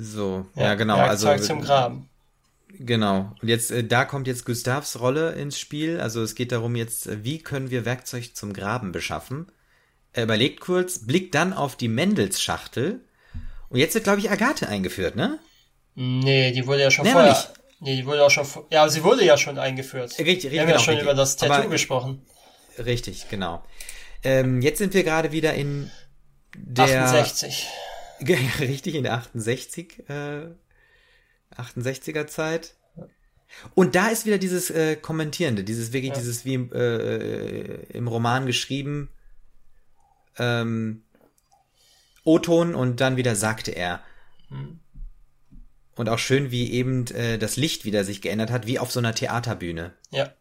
So, 0.00 0.46
ja, 0.54 0.74
genau. 0.74 0.96
Also 0.96 1.26
Werkzeug 1.28 1.46
zum 1.46 1.60
Graben. 1.62 2.08
Genau. 2.78 3.32
Und 3.42 3.48
jetzt, 3.48 3.70
äh, 3.70 3.84
da 3.84 4.04
kommt 4.04 4.26
jetzt 4.26 4.44
Gustavs 4.46 4.98
Rolle 5.00 5.32
ins 5.32 5.58
Spiel. 5.58 6.00
Also 6.00 6.22
es 6.22 6.34
geht 6.34 6.52
darum 6.52 6.74
jetzt, 6.76 7.06
äh, 7.06 7.22
wie 7.24 7.38
können 7.38 7.70
wir 7.70 7.84
Werkzeug 7.84 8.34
zum 8.34 8.52
Graben 8.54 8.92
beschaffen? 8.92 9.52
Er 10.14 10.24
überlegt 10.24 10.60
kurz, 10.60 11.00
blickt 11.06 11.34
dann 11.34 11.52
auf 11.52 11.76
die 11.76 11.88
Mendelsschachtel. 11.88 13.00
Und 13.68 13.78
jetzt 13.78 13.94
wird, 13.94 14.04
glaube 14.04 14.20
ich, 14.20 14.30
Agathe 14.30 14.68
eingeführt, 14.68 15.16
ne? 15.16 15.38
Nee, 15.94 16.52
die 16.52 16.66
wurde 16.66 16.82
ja 16.82 16.90
schon 16.90 17.04
Nee, 17.06 17.12
vorher. 17.12 17.30
nicht. 17.32 17.50
Nee, 17.80 17.96
die 17.96 18.06
wurde 18.06 18.24
auch 18.24 18.30
schon 18.30 18.44
vor, 18.44 18.66
Ja, 18.70 18.88
sie 18.88 19.02
wurde 19.04 19.24
ja 19.24 19.36
schon 19.36 19.58
eingeführt. 19.58 20.18
Richtig, 20.18 20.50
Wir 20.52 20.60
haben 20.60 20.66
genau, 20.68 20.78
ja 20.78 20.84
schon 20.84 20.94
richtig. 20.94 21.04
über 21.10 21.14
das 21.14 21.36
Tattoo 21.36 21.52
Aber- 21.54 21.68
gesprochen. 21.68 22.22
Richtig, 22.78 23.28
genau. 23.28 23.62
Ähm, 24.24 24.62
jetzt 24.62 24.78
sind 24.78 24.94
wir 24.94 25.02
gerade 25.04 25.32
wieder 25.32 25.52
in 25.54 25.90
der 26.56 26.84
68. 26.84 27.66
richtig 28.60 28.94
in 28.94 29.04
der 29.04 29.14
68 29.14 30.08
äh, 30.08 30.46
68er 31.56 32.26
Zeit. 32.26 32.74
Und 33.74 33.94
da 33.94 34.08
ist 34.08 34.24
wieder 34.24 34.38
dieses 34.38 34.70
äh, 34.70 34.96
Kommentierende, 34.96 35.62
dieses 35.64 35.92
wirklich 35.92 36.12
Ja. 36.12 36.18
dieses 36.18 36.44
wie 36.44 36.54
im, 36.54 36.72
äh, 36.72 37.82
im 37.92 38.08
Roman 38.08 38.46
geschrieben 38.46 39.10
ähm, 40.38 41.02
O-Ton 42.24 42.74
und 42.74 43.00
dann 43.00 43.16
wieder 43.16 43.36
sagte 43.36 43.72
er. 43.72 44.02
Hm. 44.48 44.78
Und 45.96 46.08
auch 46.08 46.18
schön, 46.18 46.50
wie 46.50 46.72
eben 46.72 47.06
äh, 47.08 47.38
das 47.38 47.56
Licht 47.56 47.84
wieder 47.84 48.04
sich 48.04 48.22
geändert 48.22 48.50
hat, 48.50 48.66
wie 48.66 48.78
auf 48.78 48.90
so 48.90 49.00
einer 49.00 49.14
Theaterbühne. 49.14 49.92
Ja. 50.10 50.32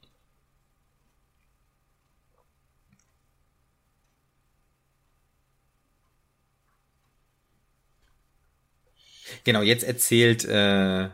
Genau, 9.43 9.61
jetzt 9.61 9.83
erzählt 9.83 10.45
äh, 10.45 11.09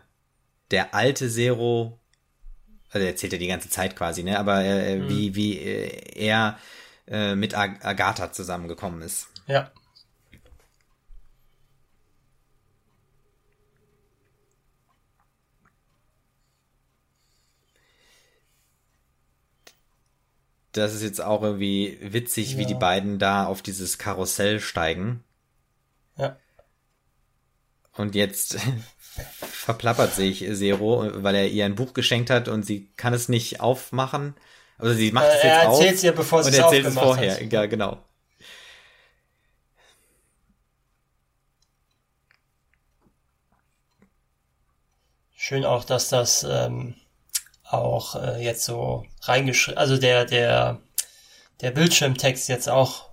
der 0.71 0.93
alte 0.93 1.30
Zero, 1.30 1.99
also 2.89 3.05
er 3.05 3.11
erzählt 3.11 3.34
er 3.34 3.39
die 3.39 3.47
ganze 3.47 3.69
Zeit 3.69 3.95
quasi, 3.95 4.23
ne? 4.23 4.38
Aber 4.39 4.63
äh, 4.63 4.97
Mhm. 4.97 5.09
wie 5.09 5.36
wie 5.36 5.57
äh, 5.59 6.25
er 6.25 6.59
äh, 7.07 7.36
mit 7.36 7.55
Ag 7.55 7.84
Agatha 7.86 8.32
zusammengekommen 8.34 9.01
ist. 9.01 9.30
Ja. 9.47 9.71
Das 20.73 20.93
ist 20.93 21.01
jetzt 21.01 21.21
auch 21.21 21.41
irgendwie 21.41 21.97
witzig, 22.01 22.57
wie 22.57 22.61
Ja. 22.61 22.67
die 22.67 22.73
beiden 22.75 23.19
da 23.19 23.45
auf 23.45 23.61
dieses 23.61 23.97
Karussell 23.97 24.59
steigen. 24.59 25.23
Ja. 26.17 26.38
Und 27.97 28.15
jetzt 28.15 28.57
verplappert 29.41 30.13
sich 30.13 30.39
Zero, 30.53 31.09
weil 31.23 31.35
er 31.35 31.47
ihr 31.47 31.65
ein 31.65 31.75
Buch 31.75 31.93
geschenkt 31.93 32.29
hat 32.29 32.47
und 32.47 32.63
sie 32.63 32.89
kann 32.95 33.13
es 33.13 33.27
nicht 33.29 33.59
aufmachen. 33.59 34.35
Also 34.77 34.93
sie 34.93 35.11
macht 35.11 35.25
Äh, 35.25 35.29
es 35.29 35.43
jetzt 35.43 35.43
er 35.45 35.69
auf. 35.69 35.79
erzählt's 35.79 36.03
ihr, 36.03 36.11
bevor 36.13 36.43
sie 36.43 36.49
und 36.49 36.53
es 36.53 36.59
erzählt 36.59 36.85
es 36.85 36.95
aufgemacht 36.97 37.17
vorher. 37.17 37.35
hat. 37.43 37.51
Ja, 37.51 37.65
genau. 37.65 37.97
Schön 45.35 45.65
auch, 45.65 45.83
dass 45.83 46.09
das 46.09 46.43
ähm, 46.43 46.95
auch 47.63 48.15
äh, 48.15 48.43
jetzt 48.43 48.65
so 48.65 49.05
reingeschrieben, 49.21 49.77
also 49.77 49.97
der, 49.97 50.25
der, 50.25 50.79
der 51.61 51.71
Bildschirmtext 51.71 52.49
jetzt 52.49 52.69
auch 52.69 53.09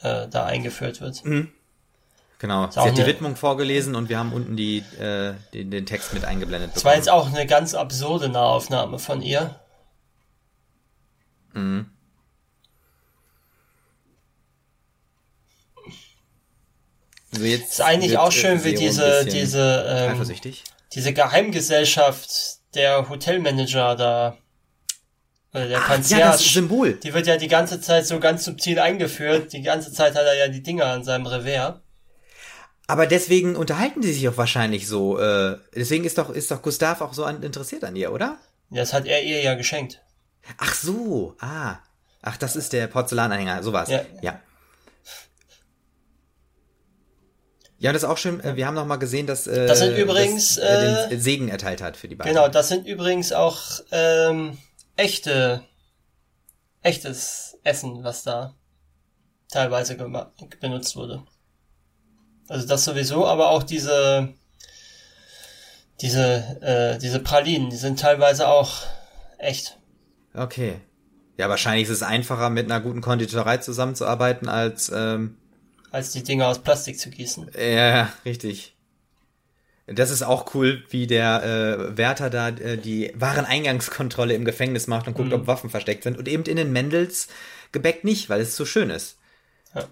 äh, 0.00 0.26
da 0.28 0.46
eingeführt 0.46 1.00
wird. 1.00 1.22
Genau. 2.44 2.70
Sie 2.70 2.78
hat 2.78 2.88
die 2.98 3.00
eine- 3.00 3.06
Widmung 3.06 3.36
vorgelesen 3.36 3.94
und 3.94 4.10
wir 4.10 4.18
haben 4.18 4.34
unten 4.34 4.54
die, 4.54 4.80
äh, 5.00 5.32
den, 5.54 5.70
den 5.70 5.86
Text 5.86 6.12
mit 6.12 6.26
eingeblendet 6.26 6.72
Das 6.74 6.84
war 6.84 6.92
bekommen. 6.92 7.06
jetzt 7.06 7.10
auch 7.10 7.32
eine 7.32 7.46
ganz 7.46 7.72
absurde 7.72 8.28
Nahaufnahme 8.28 8.98
von 8.98 9.22
ihr. 9.22 9.58
Mhm. 11.54 11.86
Also 17.32 17.44
jetzt 17.46 17.70
Ist 17.72 17.80
eigentlich 17.80 18.18
auch 18.18 18.28
äh, 18.28 18.32
schön, 18.32 18.64
wie 18.64 18.74
diese, 18.74 19.24
diese, 19.24 19.84
ähm, 19.88 20.32
diese 20.92 21.12
Geheimgesellschaft 21.12 22.28
der 22.74 23.08
Hotelmanager 23.08 23.96
da, 23.96 24.36
oder 25.52 25.68
der 25.68 25.78
Ach, 25.80 25.88
Concierge, 25.94 26.20
ja, 26.20 26.32
das 26.32 26.44
Symbol. 26.44 26.94
die 26.94 27.14
wird 27.14 27.26
ja 27.26 27.36
die 27.36 27.48
ganze 27.48 27.80
Zeit 27.80 28.06
so 28.06 28.20
ganz 28.20 28.44
subtil 28.44 28.78
eingeführt. 28.78 29.52
Die 29.52 29.62
ganze 29.62 29.92
Zeit 29.92 30.14
hat 30.14 30.24
er 30.26 30.34
ja 30.36 30.48
die 30.48 30.62
Dinger 30.62 30.86
an 30.86 31.04
seinem 31.04 31.26
Revers. 31.26 31.80
Aber 32.86 33.06
deswegen 33.06 33.56
unterhalten 33.56 34.02
die 34.02 34.12
sich 34.12 34.28
auch 34.28 34.36
wahrscheinlich 34.36 34.86
so. 34.86 35.18
Äh, 35.18 35.58
deswegen 35.74 36.04
ist 36.04 36.18
doch, 36.18 36.30
ist 36.30 36.50
doch 36.50 36.60
Gustav 36.60 37.00
auch 37.00 37.14
so 37.14 37.24
an, 37.24 37.42
interessiert 37.42 37.82
an 37.84 37.96
ihr, 37.96 38.12
oder? 38.12 38.38
Das 38.70 38.92
hat 38.92 39.06
er 39.06 39.22
ihr 39.22 39.40
ja 39.42 39.54
geschenkt. 39.54 40.02
Ach 40.58 40.74
so, 40.74 41.34
ah. 41.40 41.76
Ach, 42.20 42.36
das 42.36 42.56
ist 42.56 42.72
der 42.72 42.86
Porzellananhänger, 42.86 43.62
sowas. 43.62 43.88
Ja. 43.88 44.02
Ja. 44.22 44.40
Ja, 47.78 47.92
das 47.92 48.02
ist 48.02 48.08
auch 48.08 48.16
schön. 48.18 48.40
äh, 48.40 48.56
Wir 48.56 48.66
haben 48.66 48.74
noch 48.74 48.86
mal 48.86 48.96
gesehen, 48.96 49.26
dass 49.26 49.46
äh, 49.46 49.66
Das 49.66 49.78
sind 49.80 49.96
übrigens, 49.96 50.54
dass, 50.56 50.64
äh, 50.64 51.04
äh, 51.04 51.08
den 51.10 51.20
Segen 51.20 51.48
erteilt 51.48 51.82
hat 51.82 51.96
für 51.96 52.08
die 52.08 52.14
beiden. 52.14 52.32
Genau, 52.32 52.48
das 52.48 52.68
sind 52.68 52.86
übrigens 52.86 53.32
auch 53.32 53.60
ähm, 53.90 54.56
echte, 54.96 55.62
echtes 56.82 57.58
Essen, 57.62 58.02
was 58.04 58.22
da 58.22 58.54
teilweise 59.50 59.96
benutzt 60.60 60.96
wurde. 60.96 61.22
Also 62.48 62.66
das 62.66 62.84
sowieso, 62.84 63.26
aber 63.26 63.50
auch 63.50 63.62
diese, 63.62 64.34
diese, 66.00 66.34
äh, 66.60 66.98
diese 66.98 67.20
Pralinen, 67.20 67.70
die 67.70 67.76
sind 67.76 67.98
teilweise 67.98 68.48
auch 68.48 68.82
echt. 69.38 69.78
Okay. 70.34 70.80
Ja, 71.36 71.48
wahrscheinlich 71.48 71.84
ist 71.84 71.90
es 71.90 72.02
einfacher, 72.02 72.50
mit 72.50 72.66
einer 72.66 72.80
guten 72.80 73.00
Konditorei 73.00 73.56
zusammenzuarbeiten, 73.56 74.48
als 74.48 74.90
ähm, 74.94 75.36
als 75.90 76.10
die 76.10 76.24
Dinger 76.24 76.48
aus 76.48 76.60
Plastik 76.60 76.98
zu 76.98 77.10
gießen. 77.10 77.50
ja, 77.56 78.12
richtig. 78.24 78.74
Das 79.86 80.10
ist 80.10 80.22
auch 80.22 80.54
cool, 80.54 80.82
wie 80.88 81.06
der 81.06 81.42
äh, 81.44 81.96
Wärter 81.96 82.30
da 82.30 82.48
äh, 82.48 82.78
die 82.78 83.12
Wareneingangskontrolle 83.14 84.34
im 84.34 84.44
Gefängnis 84.44 84.86
macht 84.86 85.06
und 85.06 85.14
guckt, 85.14 85.32
ob 85.32 85.46
Waffen 85.46 85.68
versteckt 85.70 86.04
sind. 86.04 86.16
Und 86.16 86.26
eben 86.26 86.42
in 86.44 86.56
den 86.56 86.72
Mendels 86.72 87.28
Gebäck 87.70 88.02
nicht, 88.02 88.30
weil 88.30 88.40
es 88.40 88.56
so 88.56 88.64
schön 88.64 88.88
ist. 88.88 89.18
Ja. 89.74 89.84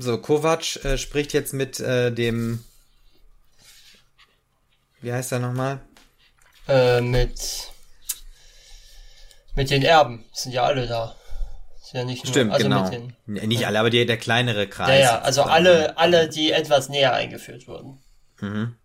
So, 0.00 0.16
Kovac 0.16 0.84
äh, 0.84 0.96
spricht 0.96 1.32
jetzt 1.32 1.52
mit 1.52 1.80
äh, 1.80 2.12
dem. 2.12 2.64
Wie 5.00 5.12
heißt 5.12 5.32
er 5.32 5.40
nochmal? 5.40 5.80
Äh, 6.68 7.00
mit, 7.00 7.72
mit 9.56 9.70
den 9.70 9.82
Erben, 9.82 10.24
sind 10.32 10.52
ja 10.52 10.62
alle 10.62 10.86
da. 10.86 11.16
Sind 11.82 11.98
ja 11.98 12.04
nicht 12.04 12.24
nur, 12.24 12.32
Stimmt, 12.32 12.52
also 12.52 12.62
genau. 12.62 12.84
mit 12.84 12.92
den, 13.26 13.48
Nicht 13.48 13.66
alle, 13.66 13.80
aber 13.80 13.90
die, 13.90 14.06
der 14.06 14.18
kleinere 14.18 14.68
Kreis. 14.68 14.90
Ja, 14.90 14.98
ja, 14.98 15.18
also 15.18 15.42
alle, 15.42 15.98
alle, 15.98 16.28
die 16.28 16.52
etwas 16.52 16.88
näher 16.88 17.14
eingeführt 17.14 17.66
wurden. 17.66 18.00
Mhm. 18.40 18.76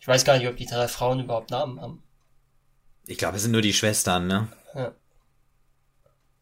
Ich 0.00 0.08
weiß 0.08 0.24
gar 0.24 0.36
nicht, 0.36 0.48
ob 0.48 0.56
die 0.56 0.66
drei 0.66 0.88
Frauen 0.88 1.20
überhaupt 1.20 1.50
Namen 1.50 1.80
haben. 1.80 2.02
Ich 3.06 3.18
glaube, 3.18 3.36
es 3.36 3.44
sind 3.44 3.52
nur 3.52 3.62
die 3.62 3.74
Schwestern, 3.74 4.26
ne? 4.26 4.48
Ja. 4.74 4.92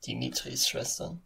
Dimitris 0.07 0.66
Schwestern. 0.66 1.20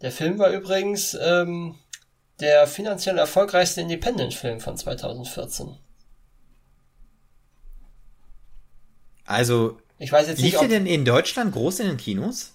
Der 0.00 0.12
Film 0.12 0.38
war 0.38 0.50
übrigens 0.50 1.14
ähm, 1.14 1.76
der 2.40 2.66
finanziell 2.66 3.18
erfolgreichste 3.18 3.80
Independent-Film 3.80 4.60
von 4.60 4.76
2014. 4.76 5.76
Also, 9.24 9.78
Ich 9.98 10.12
weiß 10.12 10.28
jetzt 10.28 10.38
lief 10.38 10.52
nicht, 10.52 10.54
der 10.54 10.62
ob... 10.62 10.68
denn 10.68 10.86
in 10.86 11.04
Deutschland 11.04 11.52
groß 11.52 11.80
in 11.80 11.88
den 11.88 11.96
Kinos? 11.96 12.52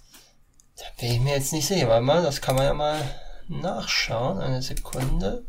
Da 0.78 0.86
bin 1.00 1.12
ich 1.12 1.20
mir 1.20 1.36
jetzt 1.36 1.54
nicht 1.54 1.68
sicher, 1.68 1.88
warte 1.88 2.04
mal, 2.04 2.24
das 2.24 2.42
kann 2.42 2.56
man 2.56 2.66
ja 2.66 2.74
mal 2.74 3.00
nachschauen. 3.48 4.40
Eine 4.40 4.62
Sekunde. 4.62 5.46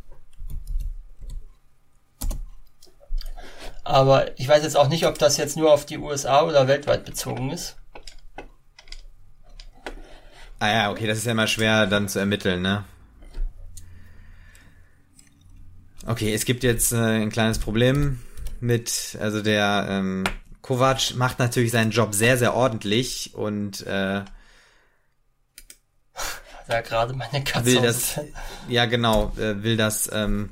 Aber 3.84 4.38
ich 4.38 4.48
weiß 4.48 4.62
jetzt 4.64 4.76
auch 4.76 4.88
nicht, 4.88 5.06
ob 5.06 5.18
das 5.18 5.36
jetzt 5.36 5.56
nur 5.56 5.72
auf 5.72 5.86
die 5.86 5.98
USA 5.98 6.42
oder 6.42 6.66
weltweit 6.66 7.04
bezogen 7.04 7.50
ist. 7.50 7.76
Ah 10.58 10.68
ja, 10.68 10.90
okay, 10.90 11.06
das 11.06 11.18
ist 11.18 11.26
ja 11.26 11.32
immer 11.32 11.46
schwer 11.46 11.86
dann 11.86 12.08
zu 12.08 12.18
ermitteln, 12.18 12.62
ne? 12.62 12.84
Okay, 16.06 16.34
es 16.34 16.44
gibt 16.44 16.62
jetzt 16.64 16.92
äh, 16.92 16.96
ein 16.96 17.30
kleines 17.30 17.58
Problem 17.58 18.20
mit, 18.60 19.16
also 19.20 19.42
der 19.42 19.86
ähm, 19.88 20.24
Kovac 20.60 21.14
macht 21.16 21.38
natürlich 21.38 21.70
seinen 21.70 21.90
Job 21.90 22.14
sehr, 22.14 22.36
sehr 22.38 22.54
ordentlich 22.54 23.34
und 23.34 23.86
äh, 23.86 24.22
ja 26.68 26.80
gerade 26.82 27.14
meine 27.14 27.44
Katze 27.44 27.66
will 27.66 27.82
das, 27.82 28.20
ja 28.68 28.86
genau, 28.86 29.32
äh, 29.36 29.62
will 29.62 29.76
das 29.76 30.10
ähm, 30.12 30.50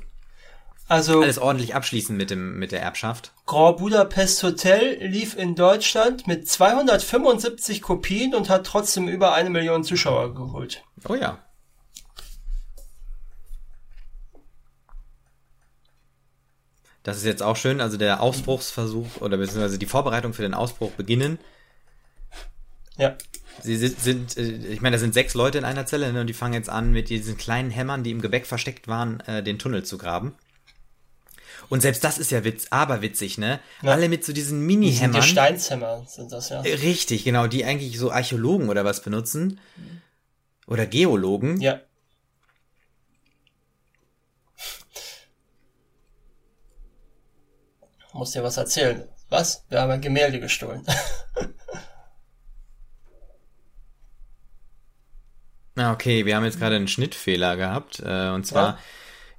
Also 0.87 1.21
alles 1.21 1.39
ordentlich 1.39 1.75
abschließen 1.75 2.15
mit 2.15 2.29
dem 2.29 2.59
mit 2.59 2.71
der 2.71 2.81
Erbschaft. 2.81 3.31
Grand 3.45 3.77
Budapest 3.77 4.43
Hotel 4.43 4.97
lief 5.05 5.35
in 5.35 5.55
Deutschland 5.55 6.27
mit 6.27 6.47
275 6.47 7.81
Kopien 7.81 8.35
und 8.35 8.49
hat 8.49 8.65
trotzdem 8.65 9.07
über 9.07 9.33
eine 9.33 9.49
Million 9.49 9.83
Zuschauer 9.83 10.35
geholt. 10.35 10.83
Oh 11.07 11.15
ja. 11.15 11.39
Das 17.03 17.17
ist 17.17 17.25
jetzt 17.25 17.43
auch 17.43 17.57
schön, 17.57 17.81
also 17.81 17.97
der 17.97 18.21
Ausbruchsversuch 18.21 19.19
oder 19.19 19.37
beziehungsweise 19.37 19.77
die 19.77 19.85
Vorbereitung 19.85 20.33
für 20.33 20.41
den 20.41 20.53
Ausbruch 20.53 20.91
beginnen. 20.91 21.37
Ja. 22.97 23.17
Sie 23.61 23.75
sind, 23.75 23.99
sind 23.99 24.37
äh, 24.37 24.73
ich 24.73 24.81
meine, 24.81 24.95
da 24.95 24.99
sind 24.99 25.13
sechs 25.13 25.33
Leute 25.33 25.57
in 25.57 25.65
einer 25.65 25.85
Zelle 25.85 26.11
ne, 26.13 26.21
und 26.21 26.27
die 26.27 26.33
fangen 26.33 26.53
jetzt 26.53 26.69
an, 26.69 26.91
mit 26.91 27.09
diesen 27.09 27.37
kleinen 27.37 27.71
Hämmern, 27.71 28.03
die 28.03 28.11
im 28.11 28.21
Gebäck 28.21 28.47
versteckt 28.47 28.87
waren, 28.87 29.19
äh, 29.21 29.43
den 29.43 29.59
Tunnel 29.59 29.83
zu 29.83 29.97
graben. 29.97 30.33
Und 31.73 31.79
selbst 31.79 32.03
das 32.03 32.19
ist 32.19 32.29
ja 32.29 32.43
witz, 32.43 32.67
aber 32.69 33.01
witzig, 33.01 33.39
ne? 33.39 33.59
Ja. 33.81 33.93
Alle 33.93 34.07
mit 34.07 34.23
so 34.23 34.31
diesen 34.31 34.59
Die 34.59 34.65
Mini-Hämmern. 34.75 35.21
Gesteinshämmer 35.21 36.05
sind 36.05 36.31
das 36.31 36.49
ja. 36.49 36.61
Richtig, 36.61 37.23
genau, 37.23 37.47
die 37.47 37.65
eigentlich 37.65 37.97
so 37.97 38.11
Archäologen 38.11 38.69
oder 38.69 38.85
was 38.85 39.01
benutzen. 39.01 39.59
Oder 40.67 40.85
Geologen. 40.85 41.59
Ja. 41.61 41.81
Muss 48.13 48.29
dir 48.33 48.43
was 48.43 48.57
erzählen. 48.57 49.07
Was? 49.29 49.65
Wir 49.69 49.81
haben 49.81 49.89
ein 49.89 50.01
Gemälde 50.01 50.39
gestohlen. 50.39 50.85
Ah, 55.75 55.91
okay, 55.91 56.23
wir 56.23 56.35
haben 56.35 56.45
jetzt 56.45 56.59
gerade 56.59 56.75
einen 56.75 56.87
Schnittfehler 56.87 57.57
gehabt. 57.57 57.99
Äh, 57.99 58.29
und 58.29 58.45
zwar 58.45 58.73
Ja. 58.73 58.79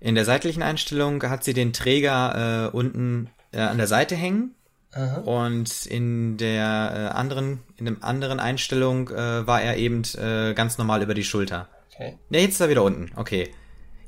In 0.04 0.14
der 0.14 0.26
seitlichen 0.26 0.62
Einstellung 0.62 1.22
hat 1.22 1.44
sie 1.44 1.54
den 1.54 1.72
Träger 1.72 2.66
äh, 2.66 2.76
unten 2.76 3.30
äh, 3.52 3.60
an 3.60 3.78
der 3.78 3.86
Seite 3.86 4.14
hängen. 4.14 4.54
Aha. 4.92 5.20
Und 5.20 5.86
in 5.86 6.36
der 6.36 7.10
äh, 7.14 7.16
anderen, 7.16 7.60
in 7.78 7.86
dem 7.86 8.04
anderen 8.04 8.38
Einstellung 8.38 9.08
äh, 9.08 9.46
war 9.46 9.62
er 9.62 9.78
eben 9.78 10.02
äh, 10.18 10.52
ganz 10.52 10.76
normal 10.76 11.02
über 11.02 11.14
die 11.14 11.24
Schulter. 11.24 11.68
Okay. 11.90 12.18
Ne, 12.28 12.42
jetzt 12.42 12.52
ist 12.52 12.60
er 12.60 12.68
wieder 12.68 12.82
unten. 12.82 13.12
Okay. 13.16 13.50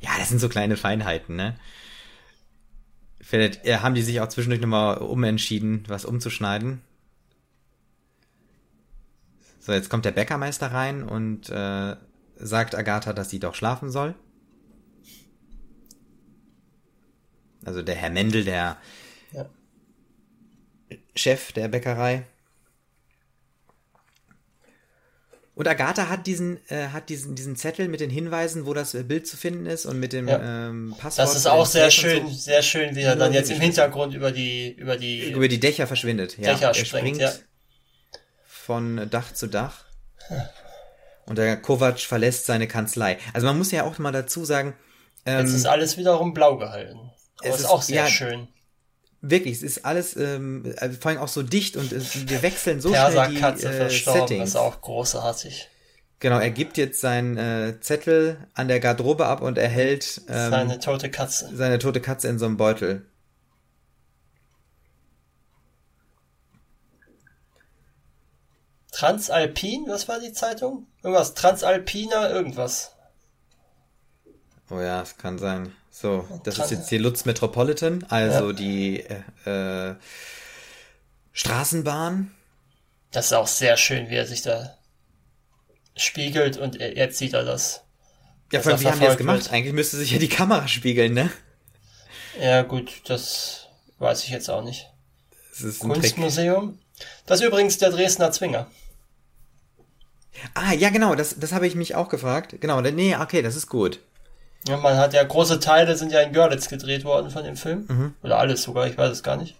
Ja, 0.00 0.10
das 0.18 0.28
sind 0.28 0.38
so 0.38 0.50
kleine 0.50 0.76
Feinheiten, 0.76 1.34
ne? 1.34 1.56
Vielleicht 3.18 3.64
äh, 3.64 3.78
haben 3.78 3.94
die 3.94 4.02
sich 4.02 4.20
auch 4.20 4.28
zwischendurch 4.28 4.60
nochmal 4.60 4.98
umentschieden, 4.98 5.84
was 5.88 6.04
umzuschneiden. 6.04 6.82
So, 9.60 9.72
jetzt 9.72 9.88
kommt 9.88 10.04
der 10.04 10.12
Bäckermeister 10.12 10.72
rein 10.72 11.04
und 11.04 11.48
äh, 11.48 11.96
sagt 12.36 12.74
Agatha, 12.74 13.14
dass 13.14 13.30
sie 13.30 13.38
doch 13.38 13.54
schlafen 13.54 13.90
soll. 13.90 14.14
Also 17.66 17.82
der 17.82 17.96
Herr 17.96 18.10
Mendel, 18.10 18.44
der 18.44 18.76
Ja. 19.32 19.46
Chef 21.14 21.52
der 21.52 21.68
Bäckerei. 21.68 22.24
Und 25.54 25.66
Agatha 25.66 26.10
hat 26.10 26.26
diesen, 26.26 26.58
äh, 26.68 26.88
hat 26.88 27.08
diesen, 27.08 27.34
diesen 27.34 27.56
Zettel 27.56 27.88
mit 27.88 28.00
den 28.00 28.10
Hinweisen, 28.10 28.66
wo 28.66 28.74
das 28.74 28.92
äh, 28.94 29.02
Bild 29.02 29.26
zu 29.26 29.38
finden 29.38 29.64
ist 29.64 29.86
und 29.86 29.98
mit 29.98 30.12
dem 30.12 30.28
Ja. 30.28 30.68
ähm, 30.68 30.94
Passwort. 30.98 31.28
Das 31.28 31.34
ist 31.34 31.46
auch 31.46 31.64
sehr 31.64 31.90
schön, 31.90 32.28
sehr 32.30 32.62
schön, 32.62 32.94
wie 32.94 33.00
er 33.00 33.10
Ja, 33.12 33.16
dann 33.16 33.32
jetzt 33.32 33.50
im. 33.50 33.58
Hintergrund 33.60 34.14
über 34.14 34.32
die, 34.32 34.72
über 34.72 34.98
die, 34.98 35.24
So, 35.30 35.36
über 35.36 35.48
die 35.48 35.58
Dächer 35.58 35.86
verschwindet. 35.86 36.36
Ja, 36.36 36.52
Dächer 36.52 36.68
er 36.68 36.74
springt, 36.74 37.16
springt 37.16 37.20
ja. 37.20 37.32
von 38.46 39.08
Dach 39.08 39.32
zu 39.32 39.46
Dach. 39.46 39.84
Und 41.24 41.38
der 41.38 41.56
Kovac 41.56 42.00
verlässt 42.00 42.44
seine 42.44 42.68
Kanzlei. 42.68 43.16
Also 43.32 43.46
man 43.46 43.56
muss 43.56 43.72
ja 43.72 43.84
auch 43.84 43.98
mal 43.98 44.12
dazu 44.12 44.44
sagen, 44.44 44.74
ähm, 45.24 45.40
Jetzt 45.40 45.54
ist 45.54 45.66
alles 45.66 45.96
wiederum 45.96 46.34
blau 46.34 46.58
gehalten. 46.58 47.10
Aber 47.40 47.48
es 47.48 47.60
ist 47.60 47.66
auch 47.66 47.82
sehr 47.82 48.04
ja, 48.04 48.08
schön. 48.08 48.48
wirklich, 49.20 49.54
es 49.56 49.62
ist 49.62 49.84
alles 49.84 50.16
ähm, 50.16 50.64
äh, 50.78 50.90
vor 50.90 51.10
allem 51.10 51.20
auch 51.20 51.28
so 51.28 51.42
dicht 51.42 51.76
und 51.76 51.92
es, 51.92 52.28
wir 52.28 52.42
wechseln 52.42 52.80
so 52.80 52.88
schnell 52.90 53.10
die 53.10 53.14
Perserkatze 53.14 53.68
äh, 53.68 53.72
verstorben, 53.72 54.20
Settings. 54.28 54.48
ist 54.50 54.56
auch 54.56 54.80
großartig. 54.80 55.68
Genau, 56.18 56.38
er 56.38 56.50
gibt 56.50 56.78
jetzt 56.78 57.00
seinen 57.00 57.36
äh, 57.36 57.78
Zettel 57.80 58.38
an 58.54 58.68
der 58.68 58.80
Garderobe 58.80 59.26
ab 59.26 59.42
und 59.42 59.58
erhält 59.58 60.22
ähm, 60.28 60.50
Seine 60.50 60.78
tote 60.78 61.10
Katze. 61.10 61.50
seine 61.54 61.78
tote 61.78 62.00
Katze 62.00 62.28
in 62.28 62.38
so 62.38 62.46
einem 62.46 62.56
Beutel. 62.56 63.04
Transalpin, 68.92 69.84
was 69.88 70.08
war 70.08 70.20
die 70.20 70.32
Zeitung? 70.32 70.86
Irgendwas, 71.02 71.34
Transalpiner, 71.34 72.30
irgendwas. 72.30 72.92
Oh 74.70 74.80
ja, 74.80 75.02
es 75.02 75.18
kann 75.18 75.38
sein. 75.38 75.72
So, 75.98 76.28
das 76.44 76.56
Trans 76.56 76.70
ist 76.70 76.78
jetzt 76.78 76.90
die 76.90 76.98
Lutz 76.98 77.24
Metropolitan, 77.24 78.04
also 78.10 78.48
ja. 78.48 78.52
die 78.52 79.02
äh, 79.46 79.90
äh, 79.90 79.94
Straßenbahn. 81.32 82.34
Das 83.12 83.26
ist 83.26 83.32
auch 83.32 83.46
sehr 83.46 83.78
schön, 83.78 84.10
wie 84.10 84.16
er 84.16 84.26
sich 84.26 84.42
da 84.42 84.76
spiegelt 85.96 86.58
und 86.58 86.74
jetzt 86.74 87.16
sieht 87.16 87.32
er 87.32 87.46
das. 87.46 87.80
Ja, 88.52 88.60
vor 88.60 88.72
allem, 88.72 88.82
wie 88.82 88.88
haben 88.88 89.00
die 89.00 89.06
das 89.06 89.16
gemacht? 89.16 89.44
Wird. 89.44 89.52
Eigentlich 89.54 89.72
müsste 89.72 89.96
sich 89.96 90.10
ja 90.10 90.18
die 90.18 90.28
Kamera 90.28 90.68
spiegeln, 90.68 91.14
ne? 91.14 91.30
Ja, 92.38 92.60
gut, 92.60 93.00
das 93.06 93.68
weiß 93.98 94.22
ich 94.24 94.28
jetzt 94.28 94.50
auch 94.50 94.62
nicht. 94.62 94.90
Das 95.52 95.62
ist 95.62 95.82
ein 95.82 95.88
Kunstmuseum. 95.88 96.78
Das 97.24 97.40
ist 97.40 97.46
übrigens 97.46 97.78
der 97.78 97.88
Dresdner 97.88 98.32
Zwinger. 98.32 98.70
Ah, 100.52 100.74
ja, 100.74 100.90
genau, 100.90 101.14
das, 101.14 101.36
das 101.38 101.52
habe 101.52 101.66
ich 101.66 101.74
mich 101.74 101.94
auch 101.94 102.10
gefragt. 102.10 102.56
Genau, 102.60 102.82
nee, 102.82 103.16
okay, 103.16 103.40
das 103.40 103.56
ist 103.56 103.68
gut. 103.68 104.00
Ja, 104.68 104.76
man 104.76 104.96
hat 104.96 105.14
ja 105.14 105.22
große 105.22 105.60
Teile 105.60 105.96
sind 105.96 106.12
ja 106.12 106.20
in 106.20 106.32
Görlitz 106.32 106.68
gedreht 106.68 107.04
worden 107.04 107.30
von 107.30 107.44
dem 107.44 107.56
Film. 107.56 107.86
Mhm. 107.88 108.14
Oder 108.22 108.38
alles 108.38 108.62
sogar, 108.62 108.86
ich 108.86 108.98
weiß 108.98 109.12
es 109.12 109.22
gar 109.22 109.36
nicht. 109.36 109.56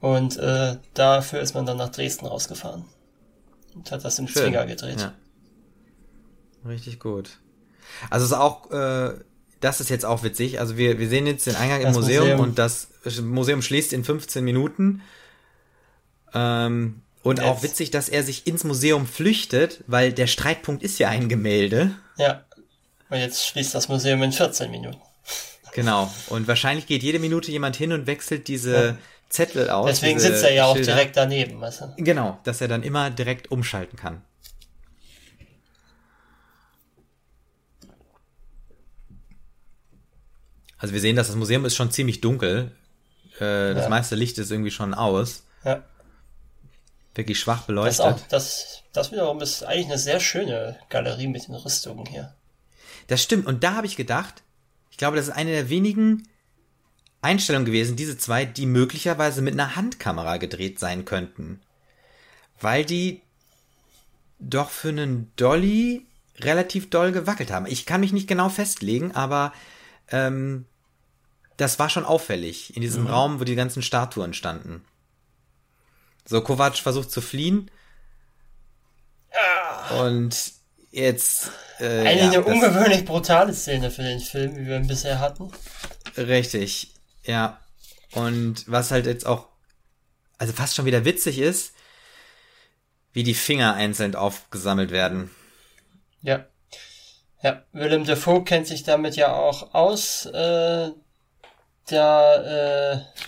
Und 0.00 0.36
äh, 0.36 0.76
dafür 0.94 1.40
ist 1.40 1.54
man 1.54 1.66
dann 1.66 1.76
nach 1.76 1.88
Dresden 1.88 2.26
rausgefahren. 2.26 2.84
Und 3.74 3.90
hat 3.90 4.04
das 4.04 4.18
im 4.18 4.28
Schön. 4.28 4.42
Zwinger 4.42 4.66
gedreht. 4.66 5.00
Ja. 5.00 5.12
Richtig 6.68 7.00
gut. 7.00 7.38
Also 8.10 8.26
ist 8.26 8.32
auch, 8.32 8.70
äh, 8.70 9.14
das 9.60 9.80
ist 9.80 9.90
jetzt 9.90 10.04
auch 10.04 10.22
witzig. 10.22 10.60
Also 10.60 10.76
wir, 10.76 10.98
wir 10.98 11.08
sehen 11.08 11.26
jetzt 11.26 11.46
den 11.46 11.56
Eingang 11.56 11.82
das 11.82 11.96
im 11.96 12.00
Museum, 12.00 12.24
Museum, 12.24 12.40
und 12.40 12.58
das 12.58 12.88
Museum 13.20 13.62
schließt 13.62 13.92
in 13.92 14.04
15 14.04 14.44
Minuten. 14.44 15.02
Ähm, 16.34 17.02
und 17.22 17.38
jetzt. 17.38 17.48
auch 17.48 17.62
witzig, 17.62 17.90
dass 17.90 18.08
er 18.08 18.22
sich 18.22 18.46
ins 18.46 18.62
Museum 18.62 19.06
flüchtet, 19.06 19.82
weil 19.86 20.12
der 20.12 20.28
Streitpunkt 20.28 20.82
ist 20.82 20.98
ja 20.98 21.08
ein 21.08 21.28
Gemälde. 21.28 21.96
Ja. 22.16 22.44
Und 23.10 23.18
jetzt 23.18 23.46
schließt 23.46 23.74
das 23.74 23.88
Museum 23.88 24.22
in 24.22 24.32
14 24.32 24.70
Minuten. 24.70 25.00
Genau. 25.72 26.12
Und 26.28 26.48
wahrscheinlich 26.48 26.86
geht 26.86 27.02
jede 27.02 27.18
Minute 27.18 27.50
jemand 27.50 27.76
hin 27.76 27.92
und 27.92 28.06
wechselt 28.06 28.48
diese 28.48 28.74
ja. 28.74 28.96
Zettel 29.28 29.70
aus. 29.70 29.86
Deswegen 29.86 30.18
sitzt 30.18 30.42
er 30.42 30.52
ja 30.52 30.66
auch 30.66 30.74
Schilder. 30.74 30.94
direkt 30.94 31.16
daneben. 31.16 31.60
Weißt 31.60 31.82
du? 31.82 31.94
Genau, 31.98 32.38
dass 32.44 32.60
er 32.60 32.68
dann 32.68 32.82
immer 32.82 33.10
direkt 33.10 33.50
umschalten 33.50 33.98
kann. 33.98 34.22
Also 40.78 40.94
wir 40.94 41.00
sehen, 41.00 41.16
dass 41.16 41.26
das 41.26 41.36
Museum 41.36 41.64
ist 41.64 41.74
schon 41.74 41.90
ziemlich 41.90 42.20
dunkel. 42.20 42.72
Äh, 43.36 43.74
das 43.74 43.84
ja. 43.84 43.88
meiste 43.88 44.14
Licht 44.14 44.38
ist 44.38 44.50
irgendwie 44.50 44.70
schon 44.70 44.94
aus. 44.94 45.44
Ja. 45.64 45.82
Wirklich 47.14 47.40
schwach 47.40 47.62
beleuchtet. 47.62 47.98
Das, 47.98 48.14
auch, 48.14 48.20
das, 48.28 48.82
das 48.92 49.12
wiederum 49.12 49.40
ist 49.40 49.64
eigentlich 49.64 49.86
eine 49.86 49.98
sehr 49.98 50.20
schöne 50.20 50.78
Galerie 50.88 51.26
mit 51.26 51.48
den 51.48 51.56
Rüstungen 51.56 52.06
hier. 52.06 52.32
Das 53.08 53.22
stimmt. 53.22 53.46
Und 53.46 53.64
da 53.64 53.74
habe 53.74 53.86
ich 53.86 53.96
gedacht, 53.96 54.42
ich 54.90 54.96
glaube, 54.96 55.16
das 55.16 55.28
ist 55.28 55.34
eine 55.34 55.50
der 55.50 55.68
wenigen 55.68 56.28
Einstellungen 57.20 57.66
gewesen, 57.66 57.96
diese 57.96 58.16
zwei, 58.16 58.44
die 58.44 58.66
möglicherweise 58.66 59.42
mit 59.42 59.54
einer 59.54 59.74
Handkamera 59.74 60.36
gedreht 60.36 60.78
sein 60.78 61.04
könnten. 61.04 61.60
Weil 62.60 62.84
die 62.84 63.22
doch 64.38 64.70
für 64.70 64.88
einen 64.90 65.32
Dolly 65.36 66.06
relativ 66.38 66.90
doll 66.90 67.10
gewackelt 67.10 67.50
haben. 67.50 67.66
Ich 67.66 67.86
kann 67.86 68.00
mich 68.00 68.12
nicht 68.12 68.28
genau 68.28 68.48
festlegen, 68.48 69.12
aber 69.12 69.52
ähm, 70.10 70.66
das 71.56 71.80
war 71.80 71.90
schon 71.90 72.04
auffällig 72.04 72.76
in 72.76 72.82
diesem 72.82 73.02
mhm. 73.02 73.08
Raum, 73.08 73.40
wo 73.40 73.44
die 73.44 73.56
ganzen 73.56 73.82
Statuen 73.82 74.34
standen. 74.34 74.84
So, 76.24 76.40
Kovac 76.40 76.76
versucht 76.76 77.10
zu 77.10 77.20
fliehen. 77.20 77.70
Ah. 79.32 80.04
Und 80.04 80.57
jetzt. 80.90 81.50
Äh, 81.78 82.06
Eine 82.06 82.34
ja, 82.34 82.40
ungewöhnlich 82.40 83.04
brutale 83.04 83.54
Szene 83.54 83.90
für 83.90 84.02
den 84.02 84.20
Film, 84.20 84.56
wie 84.56 84.66
wir 84.66 84.76
ihn 84.76 84.86
bisher 84.86 85.20
hatten. 85.20 85.50
Richtig, 86.16 86.94
ja. 87.24 87.60
Und 88.12 88.64
was 88.66 88.90
halt 88.90 89.06
jetzt 89.06 89.26
auch, 89.26 89.48
also 90.38 90.52
fast 90.52 90.74
schon 90.74 90.86
wieder 90.86 91.04
witzig 91.04 91.38
ist, 91.38 91.74
wie 93.12 93.22
die 93.22 93.34
Finger 93.34 93.74
einzeln 93.74 94.14
aufgesammelt 94.14 94.90
werden. 94.90 95.30
Ja. 96.22 96.46
Ja, 97.42 97.62
Willem 97.72 98.04
Dafoe 98.04 98.42
kennt 98.42 98.66
sich 98.66 98.82
damit 98.82 99.14
ja 99.14 99.32
auch 99.32 99.74
aus. 99.74 100.26
Äh, 100.26 100.90
der, 101.90 103.04
äh, 103.14 103.20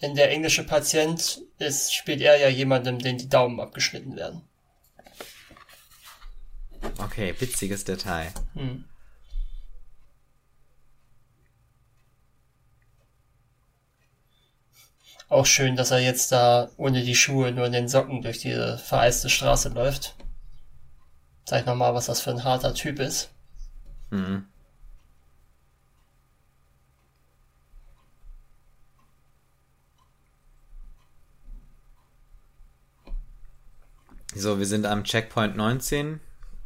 wenn 0.00 0.14
der 0.14 0.30
englische 0.30 0.64
Patient 0.64 1.42
ist, 1.58 1.94
spielt 1.94 2.20
er 2.20 2.38
ja 2.38 2.48
jemandem, 2.48 2.98
den 2.98 3.18
die 3.18 3.28
Daumen 3.28 3.60
abgeschnitten 3.60 4.16
werden. 4.16 4.42
Okay, 6.98 7.34
witziges 7.38 7.84
Detail. 7.84 8.32
Hm. 8.54 8.84
Auch 15.28 15.46
schön, 15.46 15.76
dass 15.76 15.90
er 15.90 16.00
jetzt 16.00 16.30
da 16.30 16.70
ohne 16.76 17.02
die 17.02 17.14
Schuhe 17.14 17.52
nur 17.52 17.64
in 17.64 17.72
den 17.72 17.88
Socken 17.88 18.20
durch 18.20 18.38
diese 18.40 18.76
vereiste 18.76 19.30
Straße 19.30 19.70
läuft. 19.70 20.14
Zeig 21.46 21.64
nochmal, 21.66 21.94
was 21.94 22.06
das 22.06 22.20
für 22.20 22.30
ein 22.30 22.44
harter 22.44 22.74
Typ 22.74 22.98
ist. 22.98 23.30
Mhm. 24.10 24.46
So, 34.34 34.58
wir 34.58 34.66
sind 34.66 34.86
am 34.86 35.04
Checkpoint 35.04 35.56
19, 35.56 36.20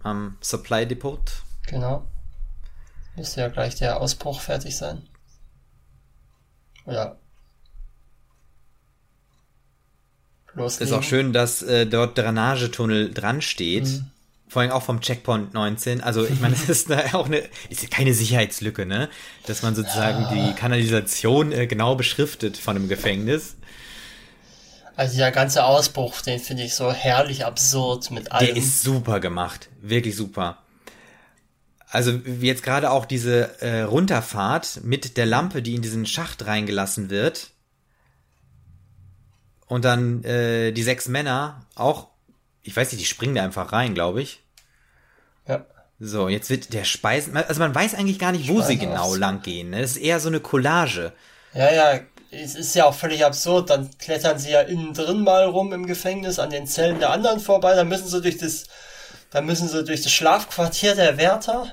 am 0.06 0.38
Supply 0.40 0.86
Depot. 0.86 1.20
Genau. 1.66 2.06
Müsste 3.16 3.40
ja 3.40 3.48
gleich 3.48 3.74
der 3.76 4.00
Ausbruch 4.00 4.40
fertig 4.40 4.76
sein. 4.76 5.02
Oder 6.84 7.18
loslegen. 10.56 10.92
Ist 10.92 10.98
auch 10.98 11.02
schön, 11.02 11.32
dass 11.32 11.62
äh, 11.62 11.86
dort 11.86 12.18
Drainagetunnel 12.18 13.12
dran 13.12 13.42
steht. 13.42 13.84
Mhm. 13.84 14.10
Vor 14.48 14.62
allem 14.62 14.70
auch 14.70 14.82
vom 14.82 15.00
Checkpoint 15.00 15.54
19. 15.54 16.00
Also 16.00 16.24
ich 16.24 16.40
meine, 16.40 16.54
es 16.68 16.68
ist 16.68 16.92
auch 17.14 17.26
eine, 17.26 17.42
ist 17.68 17.90
keine 17.90 18.14
Sicherheitslücke, 18.14 18.86
ne? 18.86 19.08
Dass 19.46 19.62
man 19.62 19.74
sozusagen 19.74 20.22
ja. 20.22 20.32
die 20.34 20.54
Kanalisation 20.54 21.52
äh, 21.52 21.66
genau 21.66 21.96
beschriftet 21.96 22.56
von 22.56 22.76
einem 22.76 22.88
Gefängnis. 22.88 23.56
Also 24.96 25.18
der 25.18 25.30
ganze 25.30 25.64
Ausbruch, 25.64 26.22
den 26.22 26.40
finde 26.40 26.62
ich 26.62 26.74
so 26.74 26.90
herrlich 26.90 27.44
absurd 27.44 28.10
mit 28.10 28.32
allem. 28.32 28.46
Der 28.46 28.56
ist 28.56 28.82
super 28.82 29.20
gemacht, 29.20 29.68
wirklich 29.82 30.16
super. 30.16 30.58
Also 31.88 32.18
wie 32.24 32.46
jetzt 32.46 32.62
gerade 32.62 32.90
auch 32.90 33.04
diese 33.04 33.60
äh, 33.60 33.82
Runterfahrt 33.82 34.80
mit 34.82 35.18
der 35.18 35.26
Lampe, 35.26 35.62
die 35.62 35.74
in 35.74 35.82
diesen 35.82 36.06
Schacht 36.06 36.46
reingelassen 36.46 37.10
wird. 37.10 37.50
Und 39.66 39.84
dann 39.84 40.24
äh, 40.24 40.72
die 40.72 40.82
sechs 40.82 41.08
Männer 41.08 41.66
auch, 41.74 42.08
ich 42.62 42.74
weiß 42.74 42.90
nicht, 42.90 43.02
die 43.02 43.06
springen 43.06 43.34
da 43.34 43.44
einfach 43.44 43.72
rein, 43.72 43.94
glaube 43.94 44.22
ich. 44.22 44.42
Ja. 45.46 45.66
So, 46.00 46.28
jetzt 46.28 46.48
wird 46.48 46.72
der 46.72 46.84
Speisen, 46.84 47.36
also 47.36 47.60
man 47.60 47.74
weiß 47.74 47.94
eigentlich 47.94 48.18
gar 48.18 48.32
nicht, 48.32 48.48
wo 48.48 48.60
Speisen 48.60 48.68
sie 48.68 48.78
genau 48.78 49.14
lang 49.14 49.42
gehen. 49.42 49.70
Ne? 49.70 49.80
Es 49.80 49.92
ist 49.92 50.02
eher 50.02 50.20
so 50.20 50.28
eine 50.28 50.40
Collage. 50.40 51.12
Ja, 51.54 51.72
ja, 51.72 52.00
es 52.30 52.54
ist 52.54 52.74
ja 52.74 52.86
auch 52.86 52.94
völlig 52.94 53.24
absurd. 53.24 53.70
Dann 53.70 53.90
klettern 53.98 54.38
sie 54.38 54.50
ja 54.50 54.60
innen 54.60 54.94
drin 54.94 55.22
mal 55.22 55.44
rum 55.44 55.72
im 55.72 55.86
Gefängnis 55.86 56.38
an 56.38 56.50
den 56.50 56.66
Zellen 56.66 56.98
der 56.98 57.10
anderen 57.10 57.40
vorbei. 57.40 57.74
Dann 57.74 57.88
müssen 57.88 58.08
sie 58.08 58.20
durch 58.20 58.38
das, 58.38 58.64
dann 59.30 59.46
müssen 59.46 59.68
sie 59.68 59.84
durch 59.84 60.02
das 60.02 60.12
Schlafquartier 60.12 60.94
der 60.94 61.16
Wärter. 61.16 61.66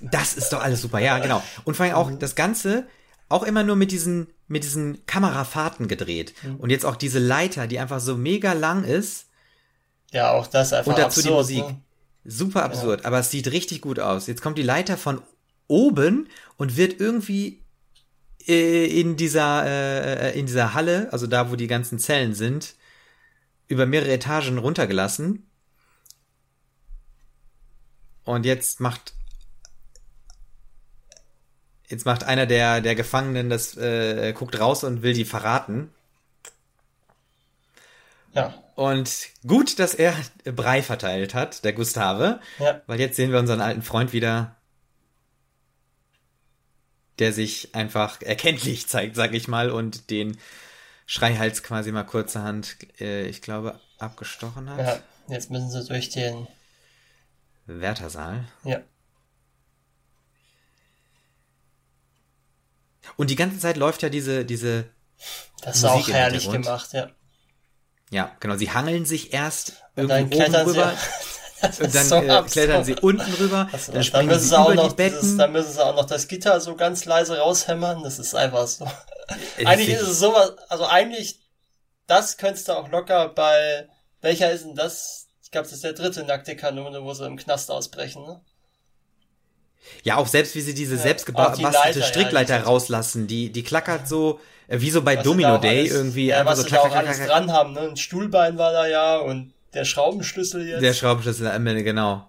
Das 0.00 0.34
ist 0.34 0.52
doch 0.52 0.62
alles 0.62 0.82
super, 0.82 0.98
ja, 0.98 1.18
genau. 1.18 1.42
Und 1.64 1.76
vor 1.76 1.86
allem 1.86 1.94
auch 1.94 2.10
das 2.18 2.34
Ganze, 2.34 2.86
auch 3.28 3.42
immer 3.42 3.62
nur 3.62 3.76
mit 3.76 3.90
diesen, 3.92 4.28
mit 4.46 4.64
diesen 4.64 5.04
Kamerafahrten 5.06 5.88
gedreht. 5.88 6.34
Mhm. 6.42 6.56
Und 6.56 6.70
jetzt 6.70 6.86
auch 6.86 6.96
diese 6.96 7.18
Leiter, 7.18 7.66
die 7.66 7.78
einfach 7.78 8.00
so 8.00 8.16
mega 8.16 8.52
lang 8.52 8.84
ist. 8.84 9.26
Ja, 10.10 10.32
auch 10.32 10.46
das 10.46 10.72
einfach 10.72 10.92
Und 10.92 10.98
dazu 10.98 11.20
absurd, 11.20 11.26
die 11.26 11.58
Musik. 11.58 11.66
Ne? 11.66 11.80
Super 12.24 12.64
absurd, 12.64 13.00
ja. 13.00 13.06
aber 13.06 13.18
es 13.20 13.30
sieht 13.30 13.48
richtig 13.48 13.80
gut 13.80 14.00
aus. 14.00 14.26
Jetzt 14.26 14.42
kommt 14.42 14.58
die 14.58 14.62
Leiter 14.62 14.96
von 14.96 15.22
oben 15.66 16.28
und 16.56 16.76
wird 16.76 17.00
irgendwie 17.00 17.62
in 18.48 19.16
dieser, 19.16 19.66
äh, 19.66 20.38
in 20.38 20.46
dieser 20.46 20.74
Halle, 20.74 21.08
also 21.12 21.26
da, 21.26 21.50
wo 21.50 21.56
die 21.56 21.66
ganzen 21.66 21.98
Zellen 21.98 22.34
sind, 22.34 22.74
über 23.66 23.84
mehrere 23.84 24.12
Etagen 24.12 24.56
runtergelassen. 24.58 25.46
Und 28.24 28.46
jetzt 28.46 28.80
macht 28.80 29.14
jetzt 31.88 32.04
macht 32.04 32.24
einer 32.24 32.46
der 32.46 32.80
der 32.82 32.94
Gefangenen 32.94 33.48
das 33.48 33.76
äh, 33.76 34.32
guckt 34.32 34.58
raus 34.58 34.84
und 34.84 35.02
will 35.02 35.14
die 35.14 35.24
verraten. 35.24 35.90
Ja. 38.34 38.54
Und 38.74 39.28
gut, 39.46 39.78
dass 39.78 39.94
er 39.94 40.14
Brei 40.44 40.82
verteilt 40.82 41.34
hat, 41.34 41.64
der 41.64 41.72
Gustave. 41.72 42.40
Ja. 42.58 42.80
Weil 42.86 43.00
jetzt 43.00 43.16
sehen 43.16 43.32
wir 43.32 43.38
unseren 43.38 43.60
alten 43.60 43.82
Freund 43.82 44.12
wieder, 44.12 44.54
der 47.18 47.32
sich 47.32 47.74
einfach 47.74 48.22
erkenntlich 48.22 48.86
zeigt, 48.88 49.16
sag 49.16 49.34
ich 49.34 49.48
mal, 49.48 49.70
und 49.70 50.10
den 50.10 50.38
Schreihals 51.06 51.62
quasi 51.62 51.90
mal 51.92 52.04
kurzerhand, 52.04 52.76
äh, 53.00 53.26
ich 53.26 53.40
glaube, 53.42 53.80
abgestochen 53.98 54.68
hat. 54.70 54.78
Ja, 54.78 55.02
Jetzt 55.28 55.50
müssen 55.50 55.70
sie 55.70 55.84
durch 55.84 56.08
den 56.08 56.48
Wärtersaal. 57.66 58.44
Ja. 58.64 58.80
Und 63.16 63.30
die 63.30 63.36
ganze 63.36 63.58
Zeit 63.58 63.76
läuft 63.76 64.02
ja 64.02 64.08
diese, 64.08 64.44
diese. 64.44 64.88
Das 65.62 65.78
ist 65.78 65.84
auch 65.84 66.08
herrlich 66.08 66.50
gemacht, 66.50 66.92
ja. 66.92 67.10
Ja, 68.10 68.34
genau. 68.40 68.56
Sie 68.56 68.70
hangeln 68.70 69.04
sich 69.04 69.34
erst 69.34 69.82
und 69.96 70.08
irgendwie 70.08 70.42
oben 70.42 70.54
rüber. 70.54 70.96
und 71.62 71.94
dann 71.94 72.06
so 72.06 72.16
äh, 72.16 72.42
klettern 72.42 72.84
sie 72.84 72.94
unten 72.94 73.32
rüber. 73.34 73.68
Also, 73.72 73.92
dann, 73.92 74.06
dann 74.12 74.26
müssen 74.26 74.40
sie, 74.40 74.48
sie 74.48 74.58
auch 74.58 74.74
noch 74.74 74.92
dieses, 74.92 75.36
dann 75.36 75.52
müssen 75.52 75.72
sie 75.72 75.84
auch 75.84 75.94
noch 75.94 76.06
das 76.06 76.28
Gitter 76.28 76.60
so 76.60 76.76
ganz 76.76 77.04
leise 77.04 77.38
raushämmern. 77.38 78.02
Das 78.02 78.18
ist 78.18 78.34
einfach 78.34 78.66
so. 78.66 78.86
eigentlich 79.64 79.90
ist 79.90 80.02
es 80.02 80.18
sowas, 80.20 80.52
also 80.68 80.86
eigentlich, 80.86 81.40
das 82.06 82.36
könntest 82.36 82.68
du 82.68 82.72
auch 82.72 82.88
locker 82.88 83.28
bei, 83.28 83.88
welcher 84.20 84.50
ist 84.50 84.64
denn 84.64 84.74
das? 84.74 85.26
Ich 85.42 85.50
glaube, 85.50 85.64
das 85.64 85.74
ist 85.74 85.84
der 85.84 85.94
dritte 85.94 86.24
nackte 86.24 86.56
Kanone, 86.56 87.02
wo 87.02 87.14
sie 87.14 87.26
im 87.26 87.36
Knast 87.36 87.70
ausbrechen, 87.70 88.22
ne? 88.24 88.40
Ja, 90.02 90.16
auch 90.16 90.26
selbst 90.26 90.54
wie 90.54 90.60
sie 90.60 90.74
diese 90.74 90.96
ja, 90.96 91.02
selbstgebastelte 91.02 92.02
Strickleiter 92.02 92.56
ja, 92.56 92.62
rauslassen, 92.62 93.26
die, 93.26 93.50
die 93.50 93.62
klackert 93.62 94.06
so, 94.06 94.40
äh, 94.66 94.80
wie 94.80 94.90
so 94.90 95.02
bei 95.02 95.16
was 95.16 95.24
Domino 95.24 95.56
Day 95.58 95.80
alles, 95.80 95.92
irgendwie. 95.92 96.26
Ja, 96.26 96.44
was 96.44 96.58
so 96.58 96.64
sie 96.64 96.68
klack, 96.68 96.82
da 96.82 96.88
auch 96.88 96.92
klack, 96.92 97.06
alles 97.06 97.16
klack, 97.16 97.28
dran 97.28 97.52
haben, 97.52 97.72
ne? 97.72 97.80
Ein 97.80 97.96
Stuhlbein 97.96 98.58
war 98.58 98.72
da 98.72 98.86
ja 98.86 99.16
und 99.18 99.54
der 99.74 99.84
Schraubenschlüssel 99.84 100.66
jetzt. 100.66 100.82
Der 100.82 100.94
Schraubenschlüssel 100.94 101.46
am 101.48 101.66
Ende, 101.66 101.84
genau. 101.84 102.28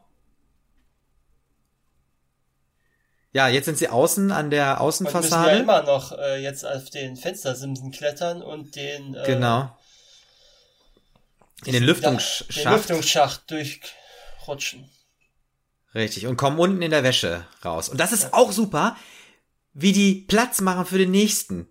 Ja, 3.32 3.48
jetzt 3.48 3.66
sind 3.66 3.78
sie 3.78 3.90
außen 3.90 4.32
an 4.32 4.50
der 4.50 4.82
Außenfassade. 4.82 5.26
Und 5.26 5.44
müssen 5.44 5.68
ja 5.68 5.80
immer 5.80 5.84
noch 5.84 6.18
äh, 6.18 6.42
jetzt 6.42 6.66
auf 6.66 6.90
den 6.90 7.16
Fenstersimsen 7.16 7.92
klettern 7.92 8.42
und 8.42 8.76
den 8.76 9.14
äh, 9.14 9.24
genau 9.26 9.72
in 11.66 11.74
den 11.74 11.84
Lüftungsschacht. 11.84 12.66
Den 12.66 12.72
Lüftungsschacht 12.72 13.52
durchrutschen. 13.52 14.90
Richtig, 15.94 16.28
und 16.28 16.38
kommen 16.38 16.60
unten 16.60 16.82
in 16.82 16.92
der 16.92 17.04
Wäsche 17.04 17.46
raus. 17.66 17.90
Und 17.90 18.00
das 18.00 18.12
ist 18.12 18.24
ja. 18.24 18.30
auch 18.34 18.52
super, 18.52 18.96
wie 19.74 19.92
die 19.92 20.26
Platz 20.28 20.62
machen 20.62 20.86
für 20.86 20.98
den 20.98 21.12
nächsten. 21.12 21.68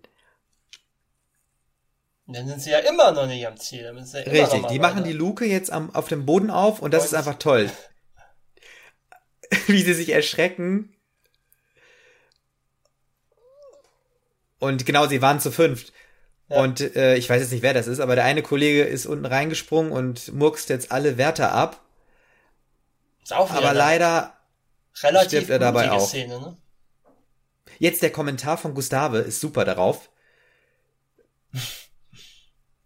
Und 2.29 2.35
dann 2.35 2.47
sind 2.47 2.61
sie 2.61 2.69
ja 2.69 2.77
immer 2.77 3.11
noch 3.11 3.25
nicht 3.25 3.47
am 3.47 3.57
Ziel. 3.57 3.81
Ja 3.81 4.21
Richtig, 4.21 4.67
die 4.67 4.77
machen 4.77 5.03
die 5.03 5.13
Luke 5.13 5.45
jetzt 5.45 5.71
am, 5.71 5.95
auf 5.95 6.09
dem 6.09 6.27
Boden 6.27 6.51
auf 6.51 6.79
und 6.79 6.93
das 6.93 7.01
und 7.01 7.07
ist 7.07 7.13
einfach 7.15 7.39
toll. 7.39 7.71
wie 9.65 9.81
sie 9.81 9.95
sich 9.95 10.09
erschrecken. 10.09 10.95
Und 14.59 14.85
genau, 14.85 15.07
sie 15.07 15.23
waren 15.23 15.39
zu 15.39 15.51
fünft. 15.51 15.91
Und 16.49 16.95
äh, 16.95 17.15
ich 17.15 17.27
weiß 17.27 17.41
jetzt 17.41 17.51
nicht, 17.51 17.63
wer 17.63 17.73
das 17.73 17.87
ist, 17.87 17.99
aber 17.99 18.13
der 18.13 18.25
eine 18.25 18.43
Kollege 18.43 18.83
ist 18.83 19.07
unten 19.07 19.25
reingesprungen 19.25 19.91
und 19.91 20.31
murkst 20.31 20.69
jetzt 20.69 20.91
alle 20.91 21.17
Werte 21.17 21.49
ab. 21.49 21.81
Ist 23.23 23.33
auch 23.33 23.49
aber 23.49 23.73
leider 23.73 24.37
relativ 25.01 25.29
stirbt 25.29 25.49
er 25.49 25.57
dabei 25.57 25.89
auch. 25.89 26.07
Szene, 26.07 26.39
ne? 26.39 26.57
Jetzt 27.79 28.03
der 28.03 28.11
Kommentar 28.11 28.59
von 28.59 28.75
Gustave 28.75 29.17
ist 29.17 29.39
super 29.39 29.65
darauf. 29.65 30.11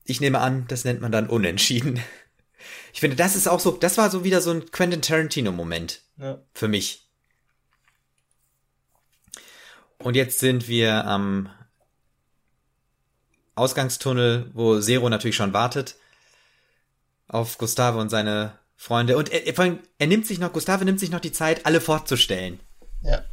Ich 0.05 0.21
nehme 0.21 0.39
an, 0.39 0.65
das 0.67 0.83
nennt 0.83 1.01
man 1.01 1.11
dann 1.11 1.27
unentschieden. 1.27 1.99
Ich 2.93 2.99
finde, 2.99 3.15
das 3.15 3.35
ist 3.35 3.47
auch 3.47 3.59
so, 3.59 3.71
das 3.71 3.97
war 3.97 4.09
so 4.09 4.23
wieder 4.23 4.41
so 4.41 4.51
ein 4.51 4.71
Quentin 4.71 5.01
Tarantino-Moment 5.01 6.01
ja. 6.17 6.39
für 6.53 6.67
mich. 6.67 7.07
Und 9.97 10.15
jetzt 10.15 10.39
sind 10.39 10.67
wir 10.67 11.05
am 11.05 11.49
Ausgangstunnel, 13.55 14.51
wo 14.53 14.79
Zero 14.79 15.09
natürlich 15.09 15.35
schon 15.35 15.53
wartet 15.53 15.95
auf 17.27 17.57
Gustave 17.57 17.99
und 17.99 18.09
seine 18.09 18.59
Freunde. 18.75 19.17
Und 19.17 19.31
er, 19.31 19.57
allem, 19.59 19.79
er 19.97 20.07
nimmt 20.07 20.27
sich 20.27 20.39
noch, 20.39 20.53
Gustave 20.53 20.85
nimmt 20.85 20.99
sich 20.99 21.09
noch 21.09 21.19
die 21.19 21.31
Zeit, 21.31 21.65
alle 21.65 21.81
vorzustellen. 21.81 22.59
Ja. 23.01 23.23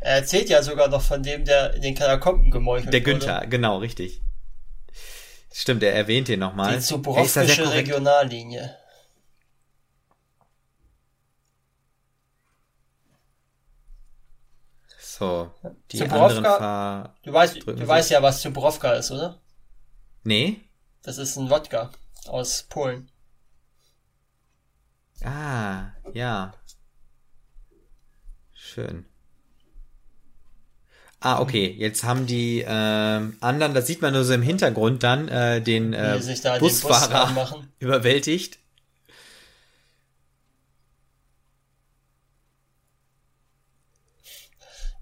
Er 0.00 0.16
erzählt 0.16 0.48
ja 0.48 0.62
sogar 0.62 0.88
noch 0.88 1.02
von 1.02 1.22
dem, 1.22 1.44
der 1.44 1.74
in 1.74 1.82
den 1.82 1.94
Katakomben 1.94 2.50
gemeuchelt 2.50 2.92
Der 2.92 3.00
Günther, 3.00 3.38
wurde. 3.38 3.48
genau, 3.48 3.78
richtig. 3.78 4.22
Stimmt, 5.52 5.82
er 5.82 5.94
erwähnt 5.94 6.28
den 6.28 6.40
nochmal. 6.40 6.76
Die 6.76 6.80
Zubrowskische 6.80 7.72
Regionallinie. 7.72 8.76
So, 15.00 15.50
die 15.90 16.02
anderen 16.02 16.44
Fahr 16.44 17.16
Du 17.24 17.32
weißt, 17.32 17.66
du 17.66 17.88
weißt 17.88 18.10
ja, 18.10 18.22
was 18.22 18.40
Zubrowka 18.40 18.92
ist, 18.92 19.10
oder? 19.10 19.40
Nee. 20.22 20.60
Das 21.02 21.18
ist 21.18 21.36
ein 21.36 21.50
Wodka 21.50 21.90
aus 22.26 22.62
Polen. 22.64 23.10
Ah, 25.24 25.90
ja. 26.14 26.52
Schön. 28.52 29.06
Ah, 31.20 31.40
okay. 31.40 31.74
Jetzt 31.76 32.04
haben 32.04 32.26
die 32.26 32.60
äh, 32.60 32.66
anderen, 32.68 33.74
das 33.74 33.86
sieht 33.86 34.02
man 34.02 34.12
nur 34.12 34.24
so 34.24 34.32
im 34.34 34.42
Hintergrund 34.42 35.02
dann, 35.02 35.28
äh, 35.28 35.60
den 35.60 35.92
äh, 35.92 36.20
Busfahrer 36.60 37.34
Bus 37.34 37.54
überwältigt. 37.80 38.58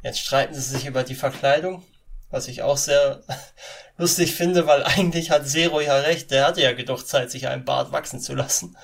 Jetzt 0.02 0.20
streiten 0.20 0.54
sie 0.54 0.60
sich 0.60 0.86
über 0.86 1.02
die 1.02 1.16
Verkleidung, 1.16 1.82
was 2.30 2.48
ich 2.48 2.62
auch 2.62 2.76
sehr 2.78 3.22
lustig 3.98 4.34
finde, 4.34 4.66
weil 4.66 4.84
eigentlich 4.84 5.30
hat 5.30 5.48
Zero 5.48 5.80
ja 5.80 5.96
recht, 5.96 6.30
der 6.30 6.46
hatte 6.46 6.62
ja 6.62 6.72
gedacht 6.72 7.06
Zeit, 7.06 7.30
sich 7.30 7.48
einen 7.48 7.64
Bart 7.64 7.92
wachsen 7.92 8.20
zu 8.20 8.34
lassen. 8.34 8.76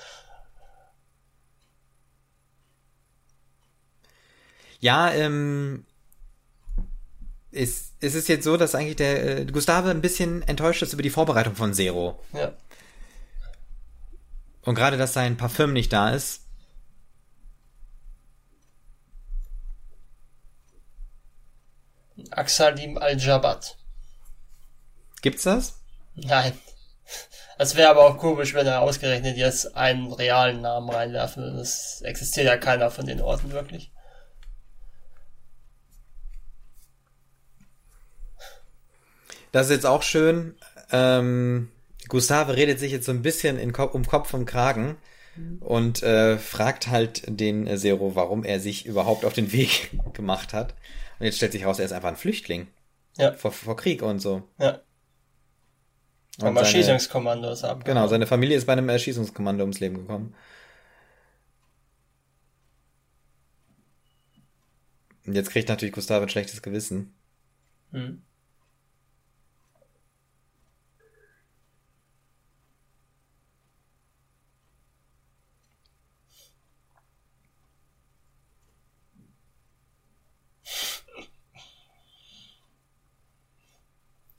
Ja, 4.81 5.11
ähm, 5.13 5.85
ist, 7.53 7.93
ist 7.99 8.15
es 8.15 8.27
jetzt 8.27 8.43
so, 8.43 8.57
dass 8.57 8.75
eigentlich 8.75 8.95
der 8.95 9.39
äh, 9.39 9.45
Gustave 9.45 9.89
ein 9.89 10.01
bisschen 10.01 10.41
enttäuscht 10.47 10.81
ist 10.81 10.93
über 10.93 11.03
die 11.03 11.09
Vorbereitung 11.09 11.55
von 11.55 11.73
Zero. 11.73 12.19
Ja. 12.33 12.53
Und 14.63 14.75
gerade, 14.75 14.97
dass 14.97 15.13
sein 15.13 15.37
Parfüm 15.37 15.73
nicht 15.73 15.91
da 15.91 16.11
ist, 16.11 16.41
Axalim 22.31 22.97
Al-Jabat. 22.97 23.77
Gibt's 25.21 25.43
das? 25.43 25.79
Nein. 26.15 26.53
Das 27.57 27.75
wäre 27.75 27.89
aber 27.89 28.05
auch 28.05 28.17
komisch, 28.17 28.53
wenn 28.53 28.67
er 28.67 28.81
ausgerechnet 28.81 29.37
jetzt 29.37 29.75
einen 29.75 30.11
realen 30.11 30.61
Namen 30.61 30.89
reinwerfen 30.89 31.43
würde. 31.43 31.59
Es 31.59 32.01
existiert 32.01 32.47
ja 32.47 32.57
keiner 32.57 32.91
von 32.91 33.05
den 33.05 33.21
Orten 33.21 33.51
wirklich. 33.51 33.91
Das 39.53 39.67
ist 39.67 39.71
jetzt 39.71 39.85
auch 39.85 40.01
schön. 40.01 40.55
Ähm, 40.91 41.69
Gustave 42.09 42.57
redet 42.57 42.79
sich 42.79 42.91
jetzt 42.91 43.05
so 43.05 43.11
ein 43.11 43.21
bisschen 43.21 43.59
in 43.59 43.71
Ko 43.71 43.85
um 43.85 44.05
Kopf 44.05 44.33
und 44.33 44.45
Kragen 44.45 44.97
mhm. 45.35 45.59
und 45.59 46.01
äh, 46.01 46.39
fragt 46.39 46.87
halt 46.87 47.23
den 47.27 47.67
äh, 47.67 47.77
Zero, 47.77 48.15
warum 48.15 48.43
er 48.43 48.59
sich 48.59 48.87
überhaupt 48.87 49.23
auf 49.23 49.33
den 49.33 49.53
Weg 49.53 49.91
gemacht 50.13 50.53
hat. 50.53 50.73
Und 51.19 51.27
jetzt 51.27 51.37
stellt 51.37 51.51
sich 51.51 51.65
raus, 51.65 51.77
er 51.77 51.85
ist 51.85 51.91
einfach 51.91 52.09
ein 52.09 52.17
Flüchtling. 52.17 52.67
Ja. 53.17 53.33
Vor, 53.33 53.51
vor 53.51 53.77
Krieg 53.77 54.01
und 54.01 54.19
so. 54.19 54.41
Ja. 54.59 54.81
Vom 56.39 56.57
Erschießungskommando 56.57 57.51
ist 57.51 57.63
ab. 57.63 57.85
Genau, 57.85 58.07
seine 58.07 58.25
Familie 58.25 58.57
ist 58.57 58.65
bei 58.65 58.73
einem 58.73 58.89
Erschießungskommando 58.89 59.61
ums 59.61 59.79
Leben 59.79 59.97
gekommen. 59.97 60.33
Und 65.27 65.35
jetzt 65.35 65.51
kriegt 65.51 65.69
natürlich 65.69 65.93
Gustav 65.93 66.23
ein 66.23 66.29
schlechtes 66.29 66.63
Gewissen. 66.63 67.13
Hm. 67.91 68.23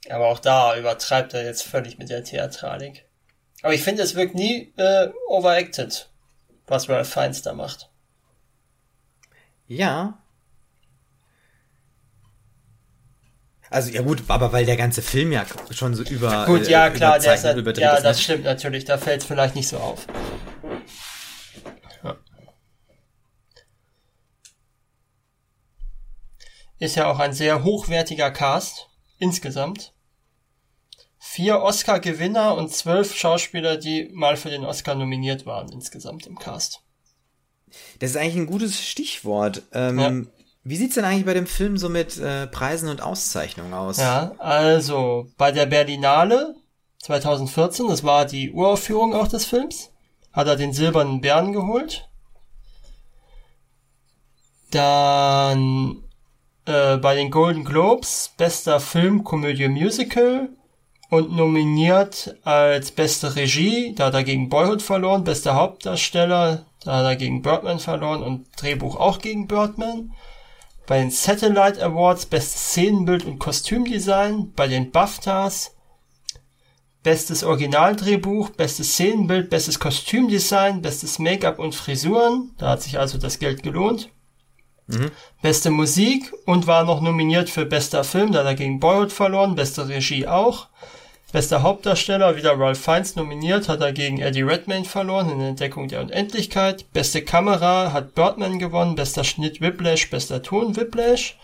Aber 0.09 0.27
auch 0.27 0.39
da 0.39 0.77
übertreibt 0.77 1.33
er 1.33 1.43
jetzt 1.43 1.63
völlig 1.63 1.97
mit 1.97 2.09
der 2.09 2.23
Theatralik. 2.23 3.05
Aber 3.61 3.73
ich 3.73 3.83
finde, 3.83 4.03
es 4.03 4.15
wirkt 4.15 4.35
nie 4.35 4.73
äh, 4.77 5.09
overacted, 5.27 6.09
was 6.67 6.87
Ralph 6.89 7.11
Fiennes 7.11 7.41
da 7.41 7.53
macht. 7.53 7.89
Ja. 9.67 10.19
Also 13.71 13.89
ja 13.91 14.03
gut, 14.03 14.23
aber 14.27 14.53
weil 14.53 14.65
der 14.65 14.77
ganze 14.77 15.01
Film 15.01 15.31
ja 15.31 15.43
schon 15.71 15.95
so 15.95 16.03
über 16.03 16.45
gut, 16.45 16.67
ja 16.67 16.87
äh, 16.87 16.91
klar, 16.91 17.17
der 17.17 17.33
ist, 17.33 17.43
halt, 17.43 17.77
ja, 17.77 17.99
das 17.99 18.17
ne? 18.17 18.23
stimmt 18.23 18.43
natürlich. 18.43 18.85
Da 18.85 18.99
fällt 18.99 19.21
es 19.21 19.27
vielleicht 19.27 19.55
nicht 19.55 19.67
so 19.67 19.77
auf. 19.77 20.05
Ja. 22.03 22.15
Ist 26.77 26.95
ja 26.95 27.07
auch 27.07 27.17
ein 27.17 27.33
sehr 27.33 27.63
hochwertiger 27.63 28.29
Cast 28.29 28.89
insgesamt 29.17 29.94
vier 31.35 31.61
Oscar-Gewinner 31.61 32.55
und 32.55 32.71
zwölf 32.71 33.13
Schauspieler, 33.13 33.75
die 33.75 34.09
mal 34.13 34.37
für 34.37 34.49
den 34.49 34.63
Oscar 34.63 34.95
nominiert 34.95 35.45
waren 35.45 35.69
insgesamt 35.69 36.27
im 36.27 36.39
Cast. 36.39 36.81
Das 37.99 38.11
ist 38.11 38.17
eigentlich 38.17 38.37
ein 38.37 38.45
gutes 38.45 38.81
Stichwort. 38.81 39.63
Ähm, 39.73 39.99
ja. 39.99 40.13
Wie 40.63 40.77
sieht's 40.77 40.95
denn 40.95 41.03
eigentlich 41.03 41.25
bei 41.25 41.33
dem 41.33 41.45
Film 41.45 41.77
so 41.77 41.89
mit 41.89 42.17
äh, 42.17 42.47
Preisen 42.47 42.87
und 42.87 43.01
Auszeichnungen 43.01 43.73
aus? 43.73 43.97
Ja, 43.97 44.31
also 44.37 45.27
bei 45.37 45.51
der 45.51 45.65
Berlinale 45.65 46.55
2014, 46.99 47.89
das 47.89 48.05
war 48.05 48.25
die 48.25 48.53
Uraufführung 48.53 49.13
auch 49.13 49.27
des 49.27 49.43
Films, 49.43 49.91
hat 50.31 50.47
er 50.47 50.55
den 50.55 50.71
Silbernen 50.71 51.19
Bären 51.19 51.51
geholt. 51.51 52.07
Dann 54.71 56.01
äh, 56.63 56.95
bei 56.95 57.13
den 57.13 57.29
Golden 57.29 57.65
Globes 57.65 58.31
bester 58.37 58.79
Film, 58.79 59.25
Komödie, 59.25 59.67
Musical 59.67 60.49
und 61.09 61.35
nominiert 61.35 62.35
als 62.43 62.91
beste 62.91 63.35
Regie, 63.35 63.93
da 63.95 64.07
hat 64.07 64.13
er 64.15 64.23
gegen 64.23 64.49
Boyhood 64.49 64.81
verloren, 64.81 65.23
bester 65.23 65.55
Hauptdarsteller, 65.55 66.65
da 66.83 66.97
hat 66.97 67.05
er 67.05 67.15
gegen 67.15 67.41
Birdman 67.41 67.79
verloren 67.79 68.23
und 68.23 68.47
Drehbuch 68.57 68.95
auch 68.95 69.19
gegen 69.19 69.47
Birdman. 69.47 70.13
Bei 70.87 70.99
den 70.99 71.11
Satellite 71.11 71.83
Awards 71.83 72.25
bestes 72.25 72.71
Szenenbild 72.71 73.25
und 73.25 73.39
Kostümdesign, 73.39 74.53
bei 74.55 74.67
den 74.67 74.91
BAFTAs 74.91 75.75
bestes 77.05 77.43
Originaldrehbuch, 77.43 78.49
bestes 78.49 78.93
Szenenbild, 78.93 79.49
bestes 79.49 79.79
Kostümdesign, 79.79 80.81
bestes 80.81 81.19
Make-up 81.19 81.59
und 81.59 81.75
Frisuren, 81.75 82.51
da 82.57 82.71
hat 82.71 82.81
sich 82.81 82.99
also 82.99 83.19
das 83.19 83.37
Geld 83.37 83.61
gelohnt. 83.61 84.09
Mhm. 84.87 85.11
Beste 85.41 85.69
Musik 85.69 86.33
und 86.45 86.67
war 86.67 86.83
noch 86.83 87.01
nominiert 87.01 87.49
für 87.49 87.65
bester 87.65 88.03
Film, 88.03 88.31
da 88.31 88.39
hat 88.39 88.47
er 88.47 88.55
gegen 88.55 88.79
Boyhood 88.79 89.11
verloren, 89.11 89.55
beste 89.55 89.87
Regie 89.87 90.27
auch. 90.27 90.67
Bester 91.35 91.63
Hauptdarsteller, 91.63 92.37
wieder 92.37 92.57
Ralph 92.57 92.79
Fiennes 92.79 93.17
nominiert, 93.17 93.67
hat 93.67 93.81
er 93.81 93.91
gegen 93.91 94.21
Eddie 94.21 94.43
Redmayne 94.43 94.85
verloren 94.85 95.29
in 95.29 95.39
der 95.39 95.49
Entdeckung 95.49 95.89
der 95.89 95.99
Unendlichkeit. 95.99 96.85
Beste 96.93 97.23
Kamera 97.23 97.91
hat 97.91 98.15
Birdman 98.15 98.57
gewonnen, 98.57 98.95
bester 98.95 99.25
Schnitt 99.25 99.59
Whiplash, 99.59 100.09
bester 100.09 100.41
Ton 100.41 100.77
Whiplash. 100.77 101.37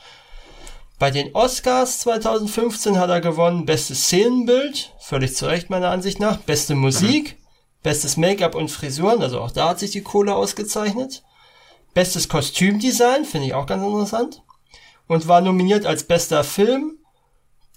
Bei 0.97 1.11
den 1.11 1.35
Oscars 1.35 1.99
2015 1.99 2.97
hat 2.97 3.09
er 3.09 3.19
gewonnen, 3.19 3.65
bestes 3.65 4.05
Szenenbild, 4.05 4.93
völlig 4.97 5.35
zu 5.35 5.47
Recht 5.47 5.69
meiner 5.69 5.89
Ansicht 5.89 6.21
nach, 6.21 6.37
beste 6.37 6.73
Musik, 6.73 7.33
mhm. 7.33 7.83
bestes 7.83 8.15
Make-up 8.15 8.55
und 8.55 8.71
Frisuren, 8.71 9.21
also 9.21 9.41
auch 9.41 9.51
da 9.51 9.67
hat 9.67 9.79
sich 9.79 9.91
die 9.91 10.03
Kohle 10.03 10.33
ausgezeichnet. 10.33 11.21
Bestes 11.93 12.29
Kostümdesign, 12.29 13.25
finde 13.25 13.47
ich 13.47 13.53
auch 13.53 13.65
ganz 13.65 13.83
interessant. 13.83 14.41
Und 15.07 15.27
war 15.27 15.41
nominiert 15.41 15.85
als 15.85 16.05
bester 16.05 16.45
Film, 16.45 16.97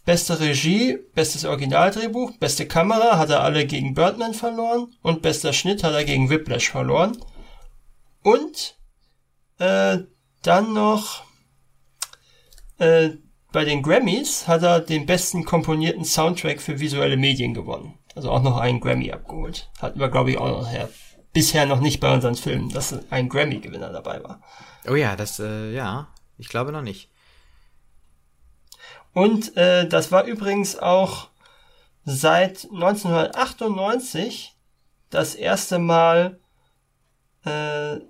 Beste 0.05 0.39
Regie, 0.39 0.99
bestes 1.15 1.45
Originaldrehbuch, 1.45 2.37
beste 2.39 2.67
Kamera 2.67 3.17
hat 3.17 3.31
er 3.31 3.43
alle 3.43 3.67
gegen 3.67 3.95
Birdman 3.95 4.35
verloren 4.35 4.95
und 5.03 5.23
bester 5.23 5.53
Schnitt 5.53 5.83
hat 5.83 5.95
er 5.95 6.05
gegen 6.05 6.29
Whiplash 6.29 6.71
verloren. 6.71 7.17
Und 8.23 8.77
äh, 9.59 9.99
dann 10.43 10.75
noch 10.75 11.25
äh, 12.79 13.11
bei 13.53 13.65
den 13.65 13.83
Grammys 13.83 14.49
hat 14.49 14.63
er 14.63 14.81
den 14.81 15.07
besten 15.07 15.45
komponierten 15.45 16.05
Soundtrack 16.05 16.61
für 16.61 16.81
visuelle 16.81 17.17
Medien 17.17 17.55
gewonnen. 17.55 17.99
Also 18.15 18.31
auch 18.31 18.43
noch 18.43 18.59
einen 18.59 18.81
Grammy 18.81 19.13
abgeholt. 19.13 19.71
Hatten 19.81 20.01
wir, 20.01 20.09
glaube 20.09 20.33
ich, 20.33 20.39
auch 20.39 20.49
noch 20.49 20.71
her. 20.71 20.89
Bisher 21.33 21.65
noch 21.67 21.81
nicht 21.81 22.01
bei 22.01 22.13
unseren 22.13 22.35
Filmen, 22.35 22.71
dass 22.71 22.99
ein 23.11 23.29
Grammy-Gewinner 23.29 23.91
dabei 23.91 24.23
war. 24.23 24.41
Oh 24.89 24.95
ja, 24.95 25.17
das, 25.17 25.41
äh, 25.41 25.73
ja, 25.73 26.09
ich 26.37 26.49
glaube 26.49 26.73
noch 26.73 26.83
nicht. 26.83 27.11
Und 29.15 29.57
äh, 29.57 29.89
das 29.89 30.13
war 30.13 30.25
übrigens 30.25 30.77
auch 30.77 31.31
seit 32.05 32.65
1998 32.71 34.55
das 35.09 35.35
erste 35.37 35.79
Mal, 35.79 36.39
äh, 37.45 38.01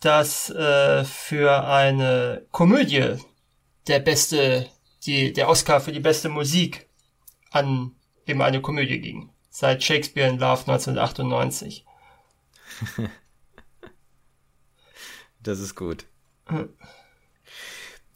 dass 0.00 0.50
äh, 0.50 1.04
für 1.04 1.64
eine 1.66 2.44
Komödie 2.50 3.16
der 3.86 4.00
beste, 4.00 4.68
die, 5.06 5.32
der 5.32 5.48
Oscar 5.48 5.80
für 5.80 5.92
die 5.92 6.00
beste 6.00 6.28
Musik 6.28 6.90
an 7.50 7.94
eben 8.26 8.42
eine 8.42 8.60
Komödie 8.60 9.00
ging. 9.00 9.30
Seit 9.50 9.84
Shakespeare 9.84 10.28
in 10.28 10.38
Love 10.38 10.62
1998. 10.62 11.86
das 15.42 15.60
ist 15.60 15.76
gut. 15.76 16.06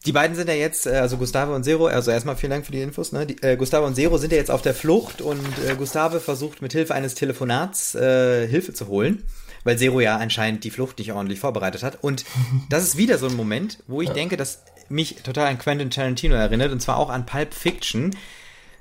Die 0.08 0.12
beiden 0.12 0.34
sind 0.34 0.48
ja 0.48 0.54
jetzt, 0.54 0.86
äh, 0.86 0.96
also 0.96 1.18
Gustavo 1.18 1.54
und 1.54 1.64
Zero, 1.64 1.86
also 1.86 2.10
erstmal 2.10 2.34
vielen 2.34 2.48
Dank 2.48 2.64
für 2.64 2.72
die 2.72 2.80
Infos. 2.80 3.12
Ne? 3.12 3.26
Die, 3.26 3.42
äh, 3.42 3.56
Gustavo 3.56 3.86
und 3.86 3.94
Zero 3.94 4.16
sind 4.16 4.32
ja 4.32 4.38
jetzt 4.38 4.50
auf 4.50 4.62
der 4.62 4.72
Flucht 4.72 5.20
und 5.20 5.44
äh, 5.68 5.74
Gustavo 5.74 6.18
versucht 6.18 6.62
mit 6.62 6.72
Hilfe 6.72 6.94
eines 6.94 7.14
Telefonats 7.14 7.94
äh, 7.94 8.48
Hilfe 8.48 8.72
zu 8.72 8.88
holen, 8.88 9.22
weil 9.64 9.76
Zero 9.76 10.00
ja 10.00 10.16
anscheinend 10.16 10.64
die 10.64 10.70
Flucht 10.70 10.98
nicht 10.98 11.12
ordentlich 11.12 11.40
vorbereitet 11.40 11.82
hat. 11.82 11.98
Und 12.02 12.24
das 12.70 12.84
ist 12.84 12.96
wieder 12.96 13.18
so 13.18 13.26
ein 13.26 13.36
Moment, 13.36 13.80
wo 13.86 14.00
ich 14.00 14.08
ja. 14.08 14.14
denke, 14.14 14.38
dass 14.38 14.62
mich 14.88 15.16
total 15.16 15.48
an 15.48 15.58
Quentin 15.58 15.90
Tarantino 15.90 16.36
erinnert 16.36 16.72
und 16.72 16.80
zwar 16.80 16.96
auch 16.96 17.10
an 17.10 17.26
Pulp 17.26 17.52
Fiction. 17.52 18.16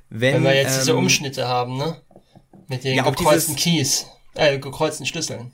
Wenn, 0.09 0.35
wenn 0.35 0.43
wir 0.45 0.55
jetzt 0.55 0.75
ähm, 0.75 0.79
diese 0.79 0.95
Umschnitte 0.95 1.45
haben, 1.49 1.77
ne? 1.77 2.01
Mit 2.69 2.85
den 2.85 2.95
ja, 2.95 3.03
gekreuzten 3.03 3.57
Keys, 3.57 4.05
äh, 4.33 4.59
gekreuzten 4.59 5.05
Schlüsseln. 5.05 5.51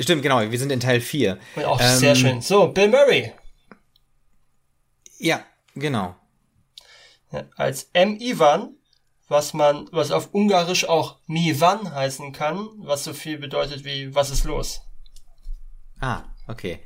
Stimmt, 0.00 0.22
genau, 0.22 0.40
wir 0.50 0.58
sind 0.58 0.72
in 0.72 0.80
Teil 0.80 1.00
4. 1.00 1.38
Auch 1.64 1.80
ähm, 1.80 1.96
sehr 1.96 2.16
schön. 2.16 2.40
So, 2.40 2.66
Bill 2.66 2.88
Murray. 2.88 3.32
Ja, 5.22 5.44
genau. 5.76 6.16
Ja, 7.30 7.44
als 7.56 7.84
M. 7.92 8.18
Ivan, 8.18 8.74
was 9.28 9.54
man, 9.54 9.88
was 9.92 10.10
auf 10.10 10.34
Ungarisch 10.34 10.88
auch 10.88 11.18
Mivan 11.28 11.94
heißen 11.94 12.32
kann, 12.32 12.68
was 12.78 13.04
so 13.04 13.14
viel 13.14 13.38
bedeutet 13.38 13.84
wie 13.84 14.12
was 14.16 14.30
ist 14.30 14.44
los. 14.44 14.80
Ah, 16.00 16.24
okay. 16.48 16.80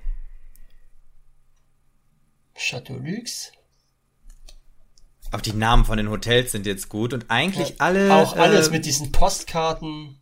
Chateau 2.55 2.99
Lux. 2.99 3.53
Auch 5.33 5.41
die 5.41 5.55
Namen 5.55 5.87
von 5.87 5.97
den 5.97 6.11
Hotels 6.11 6.53
sind 6.53 6.67
jetzt 6.67 6.91
gut 6.91 7.15
und 7.15 7.31
eigentlich 7.31 7.71
ja, 7.71 7.75
alle. 7.79 8.15
Auch 8.15 8.37
alles 8.37 8.69
äh, 8.69 8.71
mit 8.71 8.85
diesen 8.85 9.13
Postkarten. 9.13 10.21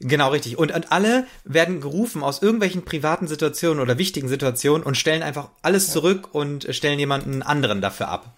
Genau, 0.00 0.30
richtig. 0.30 0.58
Und, 0.58 0.72
und 0.72 0.92
alle 0.92 1.26
werden 1.44 1.80
gerufen 1.80 2.22
aus 2.22 2.40
irgendwelchen 2.40 2.84
privaten 2.84 3.26
Situationen 3.26 3.80
oder 3.80 3.98
wichtigen 3.98 4.28
Situationen 4.28 4.84
und 4.84 4.96
stellen 4.96 5.22
einfach 5.22 5.50
alles 5.62 5.90
zurück 5.90 6.34
und 6.34 6.66
stellen 6.74 6.98
jemanden 6.98 7.42
anderen 7.42 7.80
dafür 7.80 8.08
ab. 8.08 8.36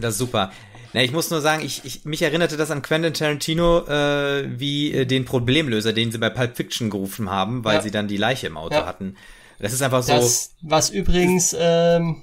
Das 0.00 0.14
ist 0.14 0.18
super. 0.18 0.52
Na, 0.92 1.02
ich 1.02 1.12
muss 1.12 1.30
nur 1.30 1.40
sagen, 1.40 1.64
ich, 1.64 1.84
ich 1.84 2.04
mich 2.04 2.22
erinnerte 2.22 2.56
das 2.56 2.70
an 2.70 2.82
Quentin 2.82 3.12
Tarantino 3.12 3.86
äh, 3.86 4.58
wie 4.58 4.92
äh, 4.92 5.04
den 5.04 5.24
Problemlöser, 5.24 5.92
den 5.92 6.12
sie 6.12 6.18
bei 6.18 6.30
Pulp 6.30 6.56
Fiction 6.56 6.88
gerufen 6.88 7.28
haben, 7.28 7.64
weil 7.64 7.76
ja. 7.76 7.82
sie 7.82 7.90
dann 7.90 8.08
die 8.08 8.16
Leiche 8.16 8.46
im 8.46 8.56
Auto 8.56 8.76
ja. 8.76 8.86
hatten. 8.86 9.16
Das 9.58 9.72
ist 9.72 9.82
einfach 9.82 10.02
so. 10.02 10.12
Das, 10.12 10.54
was 10.62 10.90
übrigens 10.90 11.54
ähm, 11.58 12.22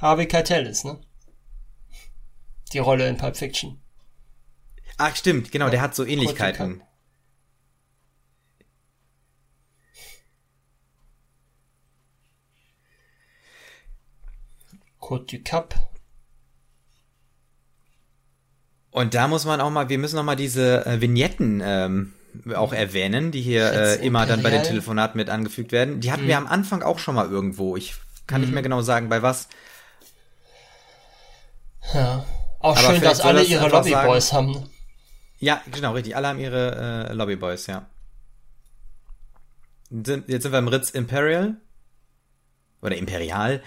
Harvey 0.00 0.26
Keitel 0.26 0.66
ist, 0.66 0.84
ne? 0.84 0.98
Die 2.72 2.78
Rolle 2.78 3.08
in 3.08 3.16
Pulp 3.16 3.36
Fiction. 3.36 3.80
Ach, 4.98 5.14
stimmt, 5.14 5.52
genau, 5.52 5.66
ja, 5.66 5.70
der 5.70 5.80
hat 5.80 5.94
so 5.94 6.04
Ähnlichkeiten. 6.04 6.82
Côte 15.00 15.38
du 15.38 15.42
Cap. 15.42 15.74
Und 18.90 19.14
da 19.14 19.28
muss 19.28 19.44
man 19.44 19.60
auch 19.60 19.70
mal, 19.70 19.88
wir 19.88 19.98
müssen 19.98 20.16
noch 20.16 20.24
mal 20.24 20.36
diese 20.36 20.84
äh, 20.84 21.00
Vignetten 21.00 21.62
ähm, 21.64 22.12
auch 22.54 22.72
erwähnen, 22.72 23.30
die 23.30 23.40
hier 23.40 23.72
äh, 23.72 24.04
immer 24.04 24.26
dann 24.26 24.42
bei 24.42 24.50
den 24.50 24.64
Telefonaten 24.64 25.16
mit 25.16 25.30
angefügt 25.30 25.72
werden. 25.72 26.00
Die 26.00 26.10
hatten 26.10 26.24
mhm. 26.24 26.28
wir 26.28 26.36
am 26.36 26.46
Anfang 26.46 26.82
auch 26.82 26.98
schon 26.98 27.14
mal 27.14 27.30
irgendwo. 27.30 27.76
Ich 27.76 27.94
kann 28.26 28.40
mhm. 28.40 28.46
nicht 28.46 28.54
mehr 28.54 28.62
genau 28.62 28.82
sagen, 28.82 29.08
bei 29.08 29.22
was. 29.22 29.48
Ja. 31.94 32.24
Auch 32.58 32.76
Aber 32.76 32.94
schön, 32.94 33.00
dass 33.00 33.20
alle 33.20 33.40
das 33.40 33.48
ihre 33.48 33.68
Lobbyboys 33.68 34.32
haben. 34.32 34.68
Ja, 35.38 35.62
genau, 35.70 35.92
richtig. 35.92 36.16
Alle 36.16 36.28
haben 36.28 36.40
ihre 36.40 37.08
äh, 37.10 37.12
Lobbyboys, 37.12 37.66
ja. 37.66 37.88
Jetzt 39.90 40.42
sind 40.42 40.52
wir 40.52 40.58
im 40.58 40.68
Ritz 40.68 40.90
Imperial. 40.90 41.56
Oder 42.82 42.96
Imperial. 42.96 43.62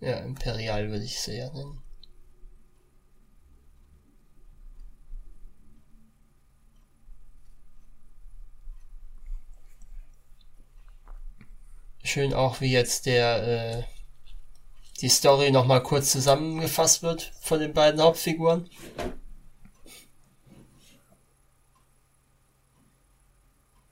Ja, 0.00 0.18
Imperial 0.18 0.90
würde 0.90 1.04
ich 1.04 1.26
ja 1.26 1.50
nennen. 1.50 1.80
Schön 12.02 12.34
auch, 12.34 12.60
wie 12.60 12.70
jetzt 12.70 13.06
der 13.06 13.78
äh, 13.78 13.82
die 15.00 15.08
Story 15.08 15.50
nochmal 15.50 15.82
kurz 15.82 16.12
zusammengefasst 16.12 17.02
wird 17.02 17.32
von 17.40 17.60
den 17.60 17.72
beiden 17.72 18.00
Hauptfiguren. 18.00 18.68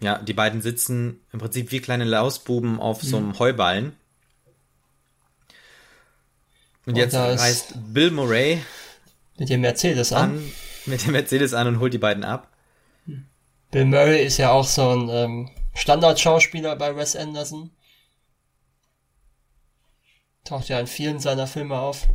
Ja, 0.02 0.18
die 0.18 0.34
beiden 0.34 0.60
sitzen 0.60 1.20
im 1.32 1.38
Prinzip 1.38 1.70
wie 1.70 1.80
kleine 1.80 2.04
Lausbuben 2.04 2.80
auf 2.80 3.02
mhm. 3.02 3.06
so 3.06 3.16
einem 3.16 3.28
mhm. 3.28 3.38
Heuballen. 3.38 3.96
Und, 6.84 6.94
Und 6.94 6.96
jetzt 6.96 7.14
reist 7.14 7.74
Bill 7.94 8.10
Murray 8.10 8.60
Mit 9.38 9.48
dem 9.48 9.60
Mercedes 9.60 10.12
an. 10.12 10.30
an 10.30 10.52
mit 10.86 11.06
dem 11.06 11.12
Mercedes 11.12 11.54
an 11.54 11.68
und 11.68 11.78
holt 11.78 11.94
die 11.94 11.98
beiden 11.98 12.24
ab. 12.24 12.48
Bill 13.70 13.84
Murray 13.84 14.24
ist 14.24 14.38
ja 14.38 14.50
auch 14.50 14.66
so 14.66 14.90
ein 14.90 15.08
ähm, 15.08 15.50
Standardschauspieler 15.74 16.76
bei 16.76 16.94
Wes 16.96 17.16
Anderson. 17.16 17.70
Taucht 20.44 20.68
ja 20.68 20.80
in 20.80 20.86
vielen 20.86 21.20
seiner 21.20 21.46
Filme 21.46 21.78
auf. 21.78 22.08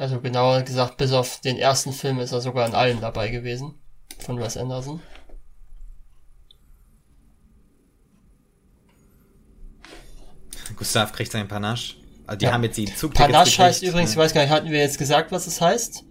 Also 0.00 0.18
genauer 0.18 0.62
gesagt, 0.62 0.96
bis 0.96 1.12
auf 1.12 1.42
den 1.42 1.58
ersten 1.58 1.92
Film 1.92 2.20
ist 2.20 2.32
er 2.32 2.40
sogar 2.40 2.66
in 2.66 2.74
allen 2.74 3.02
dabei 3.02 3.28
gewesen. 3.28 3.74
Von 4.18 4.40
Wes 4.40 4.56
Anderson. 4.56 5.02
Gustav 10.74 11.12
kriegt 11.12 11.30
seinen 11.30 11.48
Panache. 11.48 11.96
Also 12.26 12.38
die 12.38 12.44
Ja. 12.46 12.52
haben 12.52 12.64
jetzt 12.64 12.78
die 12.78 12.86
Zugtickets 12.86 13.30
Panache 13.30 13.58
heißt 13.62 13.82
übrigens, 13.82 14.12
ich 14.12 14.16
weiß 14.16 14.32
gar 14.32 14.40
nicht, 14.40 14.50
hatten 14.50 14.70
wir 14.70 14.78
jetzt 14.78 14.96
gesagt, 14.96 15.32
was 15.32 15.46
es 15.46 15.60
heißt? 15.60 16.02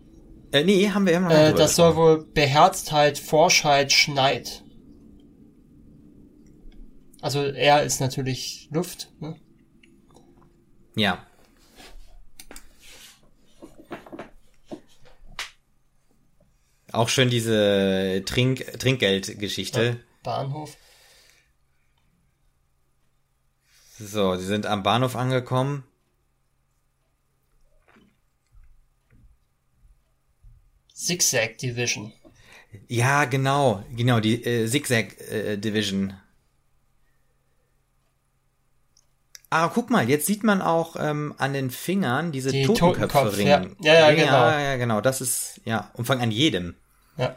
Äh, 0.52 0.64
nee, 0.66 0.88
haben 0.92 1.08
wir 1.08 1.14
immer 1.14 1.30
noch 1.30 1.36
Äh, 1.36 1.54
das 1.56 1.76
soll 1.76 1.96
wohl 1.96 2.28
Beherztheit, 2.32 3.18
Forschheit, 3.18 3.92
Schneid. 3.92 4.64
Also 7.22 7.44
er 7.44 7.82
ist 7.82 8.02
natürlich 8.02 8.70
Luft. 8.72 9.12
Ne? 9.20 9.36
Ja. 10.96 11.26
Auch 16.92 17.10
schön 17.10 17.30
diese 17.30 18.24
Trink 18.26 18.80
Trinkgeldgeschichte. 18.80 20.04
Bahnhof. 20.24 20.76
So, 24.00 24.36
sie 24.38 24.46
sind 24.46 24.66
am 24.66 24.82
Bahnhof 24.82 25.16
angekommen. 25.16 25.84
Zigzag 30.94 31.58
Division. 31.58 32.14
Ja, 32.88 33.26
genau, 33.26 33.84
genau, 33.96 34.20
die 34.20 34.44
äh, 34.44 34.68
Zigzag 34.68 35.20
äh, 35.32 35.58
Division. 35.58 36.14
Ah, 39.52 39.70
guck 39.74 39.90
mal, 39.90 40.08
jetzt 40.08 40.28
sieht 40.28 40.44
man 40.44 40.62
auch 40.62 40.96
ähm, 41.00 41.34
an 41.40 41.54
den 41.54 41.72
Fingern 41.72 42.32
diese 42.32 42.52
Die 42.52 42.64
Totenköpfe 42.66 43.08
Totenkopf, 43.08 43.38
ringen. 43.38 43.76
ja. 43.82 43.94
Ja, 43.94 44.00
ja, 44.02 44.08
Ringe, 44.08 44.22
genau. 44.22 44.34
Ja, 44.46 44.60
ja, 44.60 44.76
genau, 44.78 45.02
das 45.02 45.22
ist, 45.22 45.60
ja, 45.66 45.90
Umfang 45.94 46.22
an 46.22 46.30
jedem. 46.32 46.76
Ja. 47.18 47.36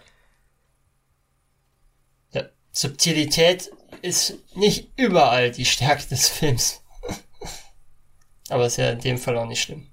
ja. 2.32 2.42
Subtilität 2.70 3.70
ist 4.02 4.34
nicht 4.54 4.90
überall 4.96 5.50
die 5.52 5.64
Stärke 5.64 6.06
des 6.08 6.28
Films. 6.28 6.82
Aber 8.50 8.66
ist 8.66 8.76
ja 8.76 8.90
in 8.90 9.00
dem 9.00 9.16
Fall 9.18 9.38
auch 9.38 9.46
nicht 9.46 9.62
schlimm. 9.62 9.86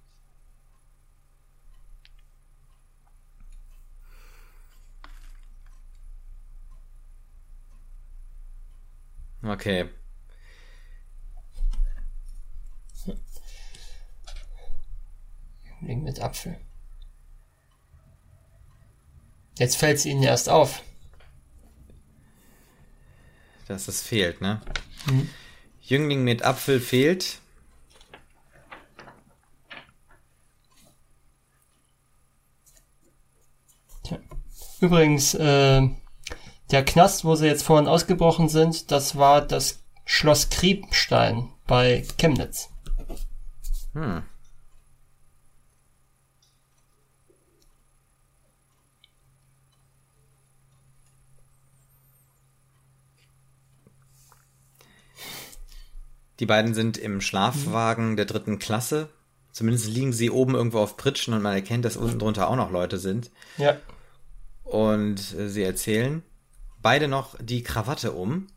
Okay. 9.43 9.89
Wegen 15.81 16.03
mit 16.03 16.19
Apfel. 16.19 16.59
Jetzt 19.57 19.77
fällt 19.77 19.97
es 19.97 20.05
ihnen 20.05 20.23
erst 20.23 20.49
auf. 20.49 20.81
Dass 23.67 23.85
das 23.85 24.01
fehlt, 24.01 24.41
ne? 24.41 24.61
Mhm. 25.05 25.29
Jüngling 25.81 26.23
mit 26.23 26.43
Apfel 26.43 26.79
fehlt. 26.79 27.39
Übrigens, 34.79 35.33
äh, 35.33 35.81
der 36.71 36.85
Knast, 36.85 37.25
wo 37.25 37.35
sie 37.35 37.47
jetzt 37.47 37.63
vorhin 37.63 37.87
ausgebrochen 37.87 38.47
sind, 38.47 38.91
das 38.91 39.17
war 39.17 39.41
das 39.41 39.83
Schloss 40.05 40.49
Kriebstein 40.49 41.51
bei 41.67 42.05
Chemnitz. 42.17 42.69
Hm. 43.93 44.23
Die 56.39 56.45
beiden 56.45 56.73
sind 56.73 56.97
im 56.97 57.21
Schlafwagen 57.21 58.15
der 58.15 58.25
dritten 58.25 58.59
Klasse. 58.59 59.09
Zumindest 59.51 59.87
liegen 59.87 60.13
sie 60.13 60.29
oben 60.29 60.55
irgendwo 60.55 60.79
auf 60.79 60.95
Pritschen 60.95 61.33
und 61.33 61.41
man 61.41 61.53
erkennt, 61.53 61.83
dass 61.85 61.97
unten 61.97 62.19
drunter 62.19 62.49
auch 62.49 62.55
noch 62.55 62.71
Leute 62.71 62.97
sind. 62.97 63.29
Ja. 63.57 63.77
Und 64.63 65.35
äh, 65.35 65.49
sie 65.49 65.63
erzählen 65.63 66.23
beide 66.81 67.07
noch 67.07 67.35
die 67.41 67.63
Krawatte 67.63 68.13
um, 68.13 68.47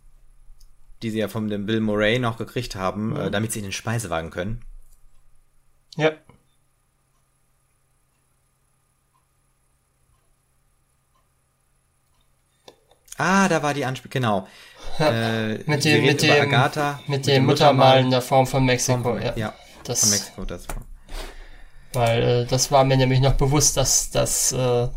die 1.02 1.10
sie 1.10 1.18
ja 1.18 1.28
von 1.28 1.48
dem 1.48 1.66
Bill 1.66 1.80
Murray 1.80 2.18
noch 2.18 2.36
gekriegt 2.36 2.76
haben, 2.76 3.16
äh, 3.16 3.30
damit 3.30 3.52
sie 3.52 3.58
in 3.58 3.64
den 3.64 3.72
Speisewagen 3.72 4.30
können. 4.30 4.60
Ja. 5.96 6.12
Ah, 13.22 13.48
da 13.48 13.62
war 13.62 13.72
die 13.74 13.84
Anspielung, 13.84 14.10
genau. 14.12 14.46
Äh, 14.98 15.54
Mit 15.64 15.84
dem, 15.84 16.04
mit 16.04 16.22
dem, 16.22 16.30
Agatha, 16.32 17.00
mit 17.06 17.26
dem 17.26 17.46
Muttermal 17.46 18.00
in 18.00 18.10
der 18.10 18.20
Form 18.20 18.46
von 18.46 18.64
Mexiko. 18.64 19.02
von, 19.02 19.22
ja. 19.22 19.32
ja, 19.36 19.54
Das, 19.84 20.00
von 20.00 20.10
Mexiko, 20.10 20.44
das 20.44 20.68
war. 20.68 20.76
Weil 21.94 22.22
äh, 22.22 22.46
das 22.46 22.70
war 22.72 22.84
mir 22.84 22.96
nämlich 22.96 23.20
noch 23.20 23.34
bewusst, 23.34 23.76
dass, 23.76 24.10
dass, 24.10 24.52
äh, 24.52 24.88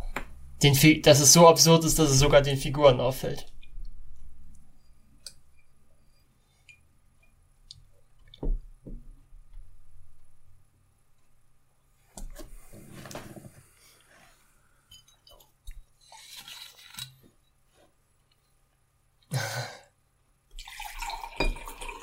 den, 0.64 0.76
Fi- 0.76 1.02
dass 1.02 1.19
es 1.19 1.34
so 1.34 1.47
absurd 1.47 1.84
ist, 1.85 1.99
dass 1.99 2.10
es 2.10 2.19
sogar 2.19 2.41
den 2.41 2.57
Figuren 2.57 2.99
auffällt. 2.99 3.45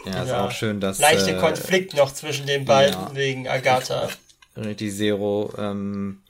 Ja, 0.05 0.23
ist 0.23 0.33
auch 0.33 0.51
schön, 0.51 0.81
dass 0.81 0.99
Leichte 0.99 1.37
äh, 1.37 1.39
Konflikt 1.41 1.95
noch 1.95 2.12
zwischen 2.12 2.47
den 2.47 2.65
beiden 2.65 3.15
wegen 3.15 3.49
Agatha. 3.49 4.09
die 4.57 4.91
Zero 4.91 5.53
ähm, 5.57 6.23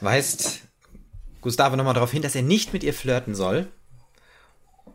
weist 0.00 0.60
Gustave 1.40 1.76
nochmal 1.76 1.94
darauf 1.94 2.12
hin, 2.12 2.22
dass 2.22 2.34
er 2.34 2.42
nicht 2.42 2.72
mit 2.72 2.82
ihr 2.82 2.94
flirten 2.94 3.34
soll. 3.34 3.68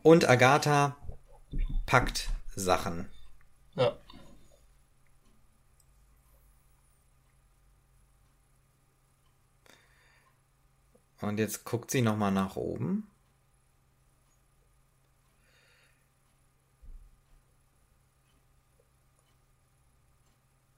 Und 0.02 0.28
Agatha 0.28 0.98
packt 1.86 2.30
Sachen. 2.56 3.08
Ja. 3.76 3.96
Und 11.22 11.40
jetzt 11.40 11.64
guckt 11.64 11.90
sie 11.90 12.02
nochmal 12.02 12.32
nach 12.32 12.58
oben. 12.58 13.08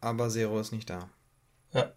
Aber 0.01 0.29
Zero 0.29 0.59
ist 0.59 0.71
nicht 0.71 0.89
da. 0.89 1.09
Ja. 1.73 1.91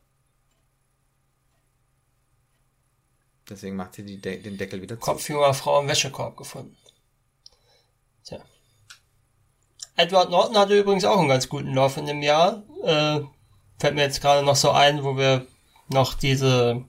Deswegen 3.49 3.77
macht 3.77 3.95
sie 3.95 4.21
De 4.21 4.41
den 4.41 4.59
Deckel 4.59 4.83
wieder 4.83 4.97
zu. 4.97 5.01
Kopf 5.01 5.29
junger 5.29 5.55
Frau 5.55 5.81
im 5.81 5.89
Wäschekorb 5.89 6.37
gefunden. 6.37 6.77
Tja. 8.25 8.41
Edward 9.97 10.31
Norton 10.31 10.57
hatte 10.57 10.79
übrigens 10.79 11.05
auch 11.05 11.19
einen 11.19 11.29
ganz 11.29 11.49
guten 11.49 11.75
Lauf 11.75 11.97
in 11.97 12.07
dem 12.07 12.23
Jahr. 12.23 12.63
Äh, 12.85 13.21
fällt 13.79 13.95
mir 13.95 14.03
jetzt 14.03 14.21
gerade 14.21 14.45
noch 14.45 14.57
so 14.57 14.71
ein, 14.71 15.03
wo 15.03 15.17
wir 15.17 15.47
noch 15.89 16.15
diese 16.15 16.85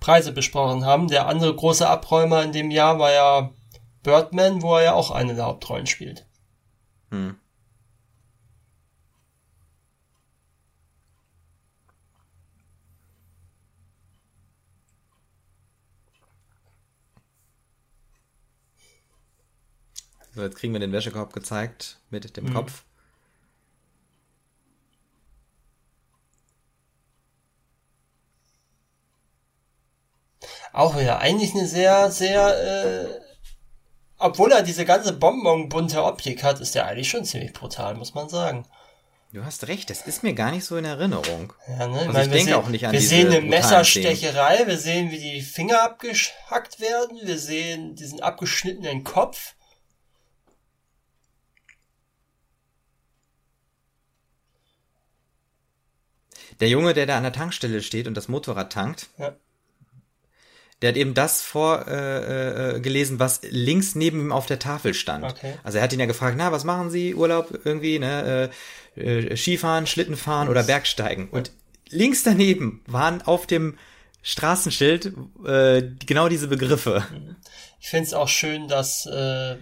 Preise 0.00 0.32
besprochen 0.32 0.84
haben. 0.84 1.08
Der 1.08 1.26
andere 1.26 1.54
große 1.54 1.88
Abräumer 1.88 2.42
in 2.42 2.52
dem 2.52 2.70
Jahr 2.70 2.98
war 2.98 3.12
ja 3.12 3.50
Birdman, 4.02 4.62
wo 4.62 4.76
er 4.76 4.82
ja 4.82 4.92
auch 4.94 5.10
eine 5.10 5.34
der 5.34 5.44
Hauptrollen 5.44 5.86
spielt. 5.86 6.26
Hm. 7.10 7.38
So, 20.40 20.46
jetzt 20.46 20.56
kriegen 20.56 20.72
wir 20.72 20.80
den 20.80 20.92
Wäschekorb 20.92 21.34
gezeigt 21.34 21.98
mit 22.08 22.34
dem 22.38 22.54
Kopf. 22.54 22.84
Auch 30.72 30.98
wieder 30.98 31.18
eigentlich 31.18 31.54
eine 31.54 31.66
sehr, 31.66 32.10
sehr 32.10 33.04
äh, 33.04 33.20
obwohl 34.16 34.50
er 34.50 34.62
diese 34.62 34.86
ganze 34.86 35.12
bonbonbunte 35.12 36.02
Optik 36.02 36.42
hat, 36.42 36.60
ist 36.60 36.74
der 36.74 36.86
eigentlich 36.86 37.10
schon 37.10 37.26
ziemlich 37.26 37.52
brutal, 37.52 37.94
muss 37.96 38.14
man 38.14 38.30
sagen. 38.30 38.64
Du 39.34 39.44
hast 39.44 39.68
recht, 39.68 39.90
das 39.90 40.06
ist 40.06 40.22
mir 40.22 40.32
gar 40.32 40.52
nicht 40.52 40.64
so 40.64 40.78
in 40.78 40.86
Erinnerung. 40.86 41.52
Ja, 41.68 41.86
ne? 41.86 41.98
Also 41.98 42.00
ich, 42.00 42.06
meine, 42.06 42.08
ich 42.08 42.14
wir 42.14 42.24
denke 42.24 42.44
sehen, 42.44 42.54
auch 42.54 42.68
nicht 42.68 42.86
an 42.86 42.92
Wir 42.92 43.00
diese 43.00 43.14
sehen 43.14 43.26
eine 43.28 43.42
Messerstecherei, 43.42 44.66
wir 44.66 44.78
sehen, 44.78 45.10
wie 45.10 45.18
die 45.18 45.42
Finger 45.42 45.82
abgehackt 45.82 46.80
werden, 46.80 47.18
wir 47.22 47.38
sehen 47.38 47.94
diesen 47.94 48.22
abgeschnittenen 48.22 49.04
Kopf. 49.04 49.54
Der 56.60 56.68
Junge, 56.68 56.94
der 56.94 57.06
da 57.06 57.16
an 57.16 57.22
der 57.22 57.32
Tankstelle 57.32 57.82
steht 57.82 58.06
und 58.06 58.14
das 58.14 58.28
Motorrad 58.28 58.72
tankt, 58.72 59.08
Ja. 59.18 59.34
der 60.82 60.90
hat 60.90 60.96
eben 60.96 61.14
das 61.14 61.42
vorgelesen, 61.42 62.76
äh, 62.76 62.80
gelesen, 62.80 63.18
was 63.18 63.40
links 63.50 63.94
neben 63.94 64.20
ihm 64.20 64.32
auf 64.32 64.46
der 64.46 64.58
Tafel 64.58 64.94
stand. 64.94 65.24
Okay. 65.24 65.54
Also 65.62 65.78
er 65.78 65.84
hat 65.84 65.92
ihn 65.92 66.00
ja 66.00 66.06
gefragt, 66.06 66.36
na, 66.38 66.52
was 66.52 66.64
machen 66.64 66.90
Sie? 66.90 67.14
Urlaub 67.14 67.60
irgendwie, 67.64 67.98
ne? 67.98 68.50
Äh, 68.96 69.00
äh, 69.30 69.36
Skifahren, 69.36 69.86
Schlittenfahren 69.86 70.48
oder 70.48 70.62
Bergsteigen. 70.64 71.28
Und 71.30 71.52
links 71.88 72.22
daneben 72.22 72.82
waren 72.86 73.22
auf 73.22 73.46
dem 73.46 73.78
Straßenschild 74.22 75.12
äh, 75.46 75.82
genau 76.04 76.28
diese 76.28 76.48
Begriffe. 76.48 77.06
Ich 77.80 77.88
finde 77.88 78.06
es 78.08 78.14
auch 78.14 78.28
schön, 78.28 78.68
dass, 78.68 79.06
äh, 79.06 79.56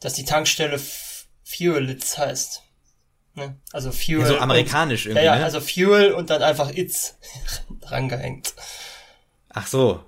dass 0.00 0.14
die 0.14 0.24
Tankstelle 0.24 0.74
F- 0.74 1.26
Fuelitz 1.44 2.18
heißt. 2.18 2.62
Ne? 3.34 3.56
Also 3.72 3.92
Fuel. 3.92 4.20
Ja, 4.20 4.26
so 4.26 4.34
und- 4.34 4.40
amerikanisch 4.42 5.06
irgendwie, 5.06 5.24
Ja, 5.24 5.32
ja, 5.34 5.38
ne? 5.38 5.44
also 5.44 5.60
Fuel 5.60 6.12
und 6.12 6.30
dann 6.30 6.42
einfach 6.42 6.70
It's 6.70 7.16
drangehängt. 7.80 8.54
Ach 9.50 9.66
so. 9.66 10.04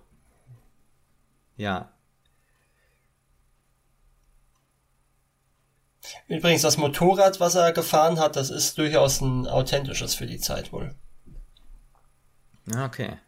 Ja. 1.56 1.92
Übrigens, 6.28 6.62
das 6.62 6.76
Motorrad, 6.78 7.40
was 7.40 7.54
er 7.54 7.72
gefahren 7.72 8.18
hat, 8.18 8.36
das 8.36 8.50
ist 8.50 8.76
durchaus 8.78 9.20
ein 9.20 9.46
authentisches 9.46 10.14
für 10.14 10.26
die 10.26 10.38
Zeit 10.38 10.72
wohl. 10.72 10.94
Ja, 12.72 12.86
okay. 12.86 13.18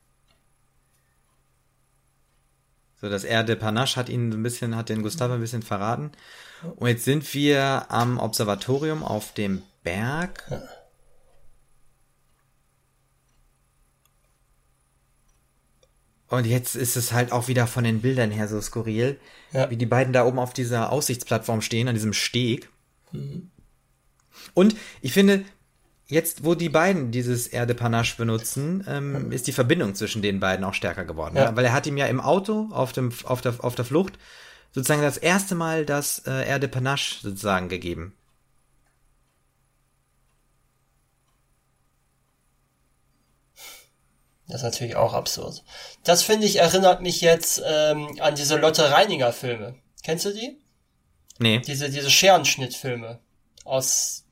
So, 3.01 3.09
das 3.09 3.25
R 3.25 3.45
de 3.45 3.57
Panache 3.57 3.97
hat 3.97 4.09
ihn 4.09 4.31
ein 4.31 4.43
bisschen, 4.43 4.77
hat 4.77 4.89
den 4.89 5.03
Gustav 5.03 5.31
ein 5.31 5.41
bisschen 5.41 5.63
verraten. 5.63 6.13
Und 6.77 6.89
jetzt 6.89 7.05
sind 7.05 7.33
wir 7.35 7.87
am 7.91 8.19
Observatorium 8.19 9.03
auf 9.03 9.33
dem 9.35 9.63
Berg. 9.85 10.43
Und 16.29 16.47
jetzt 16.47 16.75
ist 16.75 16.97
es 16.97 17.13
halt 17.13 17.31
auch 17.33 17.49
wieder 17.49 17.67
von 17.67 17.85
den 17.85 18.01
Bildern 18.01 18.31
her 18.31 18.49
so 18.49 18.61
skurril, 18.61 19.21
Ja. 19.53 19.71
wie 19.71 19.77
die 19.77 19.87
beiden 19.87 20.13
da 20.13 20.25
oben 20.25 20.39
auf 20.39 20.53
dieser 20.53 20.91
Aussichtsplattform 20.91 21.61
stehen, 21.61 21.87
an 21.87 21.95
diesem 21.95 22.13
Steg. 22.13 22.71
Und 24.55 24.75
ich 25.01 25.13
finde, 25.13 25.45
jetzt, 26.07 26.45
wo 26.45 26.55
die 26.55 26.71
beiden 26.71 27.13
dieses 27.13 27.47
Erde 27.47 27.75
Panache 27.75 28.17
benutzen, 28.17 28.85
ähm, 28.89 29.31
ist 29.31 29.47
die 29.47 29.53
Verbindung 29.53 29.95
zwischen 29.95 30.23
den 30.23 30.41
beiden 30.41 30.65
auch 30.65 30.75
stärker 30.75 31.05
geworden. 31.05 31.37
Ja. 31.37 31.51
Ne? 31.51 31.57
Weil 31.57 31.67
er 31.67 31.73
hat 31.73 31.87
ihm 31.87 31.97
ja 31.97 32.07
im 32.07 32.21
Auto 32.21 32.69
auf, 32.73 32.93
dem, 32.93 33.13
auf, 33.25 33.41
der, 33.41 33.55
auf 33.63 33.75
der 33.77 33.85
Flucht 33.85 34.19
sozusagen 34.73 35.03
das 35.03 35.19
erste 35.19 35.55
Mal 35.55 35.87
das 35.87 36.21
äh, 36.27 36.49
Erde 36.49 36.67
Panache 36.67 37.21
sozusagen 37.23 37.69
gegeben. 37.69 38.13
Das 44.47 44.57
ist 44.57 44.63
natürlich 44.65 44.97
auch 44.97 45.15
absurd. 45.15 45.65
Das 46.03 46.23
finde 46.23 46.47
ich 46.47 46.57
erinnert 46.57 47.01
mich 47.01 47.21
jetzt 47.21 47.63
ähm, 47.65 48.19
an 48.21 48.35
diese 48.35 48.57
Lotte 48.57 48.91
Reiniger 48.91 49.33
Filme. 49.33 49.77
Kennst 50.03 50.27
du 50.27 50.33
die? 50.33 50.59
Nee. 51.39 51.61
Diese, 51.61 51.91
diese 51.91 52.11
Scherenschnittfilme 52.11 53.21
aus 53.65 54.25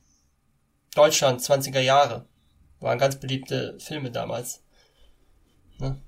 Deutschland 0.93 1.41
20er 1.41 1.79
Jahre. 1.79 2.27
Waren 2.79 2.99
ganz 2.99 3.19
beliebte 3.19 3.77
Filme 3.79 4.11
damals. 4.11 4.61
Ne? 5.79 5.99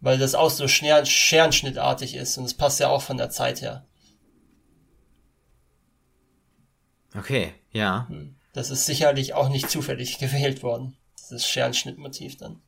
Weil 0.00 0.18
das 0.18 0.34
auch 0.34 0.50
so 0.50 0.68
Scherenschnittartig 0.68 2.14
ist 2.14 2.36
und 2.36 2.44
es 2.44 2.54
passt 2.54 2.80
ja 2.80 2.88
auch 2.88 3.02
von 3.02 3.16
der 3.16 3.30
Zeit 3.30 3.62
her. 3.62 3.86
Okay, 7.16 7.54
ja. 7.70 8.08
Das 8.52 8.70
ist 8.70 8.86
sicherlich 8.86 9.34
auch 9.34 9.48
nicht 9.48 9.70
zufällig 9.70 10.18
gewählt 10.18 10.62
worden. 10.62 10.96
Dieses 11.18 11.48
Scherenschnittmotiv 11.48 12.36
dann. 12.36 12.60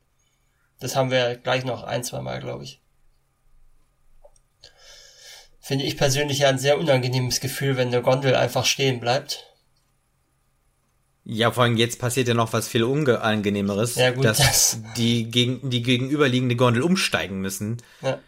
Das 0.79 0.95
haben 0.95 1.11
wir 1.11 1.35
gleich 1.37 1.65
noch 1.65 1.83
ein, 1.83 2.03
zwei 2.03 2.21
Mal, 2.21 2.39
glaube 2.39 2.63
ich. 2.63 2.81
Finde 5.59 5.85
ich 5.85 5.97
persönlich 5.97 6.39
ja 6.39 6.49
ein 6.49 6.59
sehr 6.59 6.77
unangenehmes 6.79 7.39
Gefühl, 7.41 7.75
wenn 7.77 7.89
eine 7.89 8.01
Gondel 8.01 8.35
einfach 8.35 8.65
stehen 8.65 8.99
bleibt. 8.99 9.43
Ja, 11.25 11.51
vor 11.51 11.63
allem 11.63 11.75
jetzt 11.75 11.99
passiert 11.99 12.29
ja 12.29 12.33
noch 12.33 12.53
was 12.53 12.69
viel 12.69 12.85
unangenehmeres, 12.85 13.95
Ja, 13.95 14.11
gut, 14.11 14.23
dass 14.23 14.37
das- 14.37 14.79
die 14.95 15.25
gegen 15.29 15.69
die 15.69 15.81
gegenüberliegende 15.83 16.55
Gondel 16.55 16.83
umsteigen 16.83 17.41
müssen 17.41 17.81
Ja. 18.01 18.19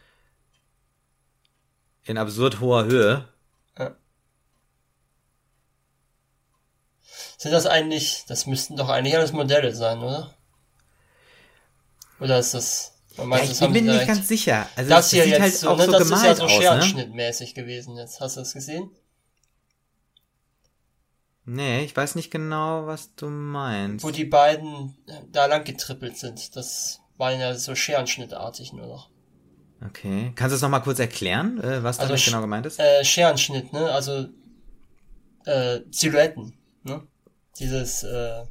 in 2.04 2.18
absurd 2.18 2.60
hoher 2.60 2.86
Höhe. 2.86 3.28
Sind 7.38 7.52
das 7.54 7.66
eigentlich, 7.68 8.26
das 8.28 8.48
müssten 8.48 8.76
doch 8.76 8.90
eigentlich 8.90 9.16
alles 9.16 9.32
Modelle 9.32 9.74
sein, 9.74 10.00
oder? 10.00 10.36
Oder 12.20 12.40
ist 12.40 12.54
das, 12.54 12.94
Ja, 13.18 13.38
ich 13.44 13.50
das 13.50 13.60
bin 13.60 13.72
mir 13.72 13.82
nicht 13.82 14.08
ganz 14.08 14.28
sicher. 14.28 14.68
Also 14.76 14.90
das 14.90 15.10
hier 15.12 15.24
sieht 15.24 15.32
jetzt 15.34 15.42
halt 15.42 15.56
so, 15.56 15.70
auch 15.70 15.78
ne, 15.78 15.86
so 15.86 15.92
das 15.92 16.04
ist 16.04 16.10
ja 16.12 16.16
gemalt 16.18 16.38
so 16.38 16.44
ne? 16.44 16.50
Scherenschnittmäßig 16.50 17.56
gewesen 17.56 17.98
jetzt. 17.98 18.20
Hast 18.20 18.36
du 18.38 18.42
das 18.42 18.54
gesehen? 18.54 18.92
Nee, 21.46 21.84
ich 21.84 21.96
weiß 21.98 22.16
nicht 22.16 22.32
genau, 22.32 22.86
was 22.86 23.16
du 23.16 23.30
meinst. 23.30 24.06
Wo 24.06 24.12
die 24.12 24.26
beiden 24.26 24.96
äh, 25.08 25.22
da 25.32 25.48
lang 25.48 25.64
getrippelt 25.64 26.18
sind. 26.18 26.56
Das 26.56 27.02
waren 27.18 27.40
ja 27.40 27.56
so 27.56 27.76
Scherenschnittartig 27.76 28.74
nur 28.74 28.88
noch. 28.88 29.10
Okay. 29.86 30.34
Kannst 30.36 30.52
du 30.52 30.56
es 30.58 30.62
nochmal 30.62 30.82
kurz 30.82 31.00
erklären, 31.00 31.60
äh, 31.62 31.84
was 31.84 32.00
Also 32.00 32.10
damit 32.10 32.26
genau 32.26 32.42
gemeint 32.42 32.66
ist? 32.66 32.80
Äh, 32.80 33.04
Scherenschnitt, 33.04 33.72
ne? 33.74 33.92
Also 33.92 34.28
äh, 35.46 35.82
Silhouetten, 35.92 36.54
ne? 36.84 37.08
Dieses, 37.60 38.04
äh, 38.04 38.44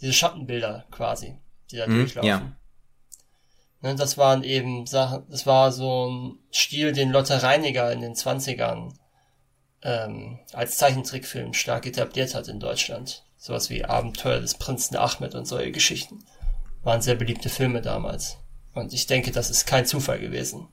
diese 0.00 0.12
Schattenbilder 0.12 0.86
quasi, 0.90 1.38
die 1.70 1.76
da 1.76 1.86
Mhm, 1.86 1.98
durchlaufen. 2.00 2.28
ja. 2.28 2.52
Ne, 3.86 3.94
das 3.94 4.18
waren 4.18 4.42
eben 4.42 4.84
Sachen, 4.84 5.22
das 5.30 5.46
war 5.46 5.70
so 5.70 6.08
ein 6.08 6.38
Stil, 6.52 6.90
den 6.90 7.12
Lotte 7.12 7.44
Reiniger 7.44 7.92
in 7.92 8.00
den 8.00 8.14
20ern 8.14 8.92
ähm, 9.82 10.40
als 10.52 10.76
Zeichentrickfilm 10.78 11.54
stark 11.54 11.86
etabliert 11.86 12.34
hat 12.34 12.48
in 12.48 12.58
Deutschland. 12.58 13.24
Sowas 13.36 13.70
wie 13.70 13.84
Abenteuer 13.84 14.40
des 14.40 14.54
Prinzen 14.54 14.96
Ahmed 14.96 15.36
und 15.36 15.46
solche 15.46 15.70
Geschichten. 15.70 16.24
Waren 16.82 17.00
sehr 17.00 17.14
beliebte 17.14 17.48
Filme 17.48 17.80
damals. 17.80 18.38
Und 18.74 18.92
ich 18.92 19.06
denke, 19.06 19.30
das 19.30 19.50
ist 19.50 19.66
kein 19.66 19.86
Zufall 19.86 20.18
gewesen. 20.18 20.66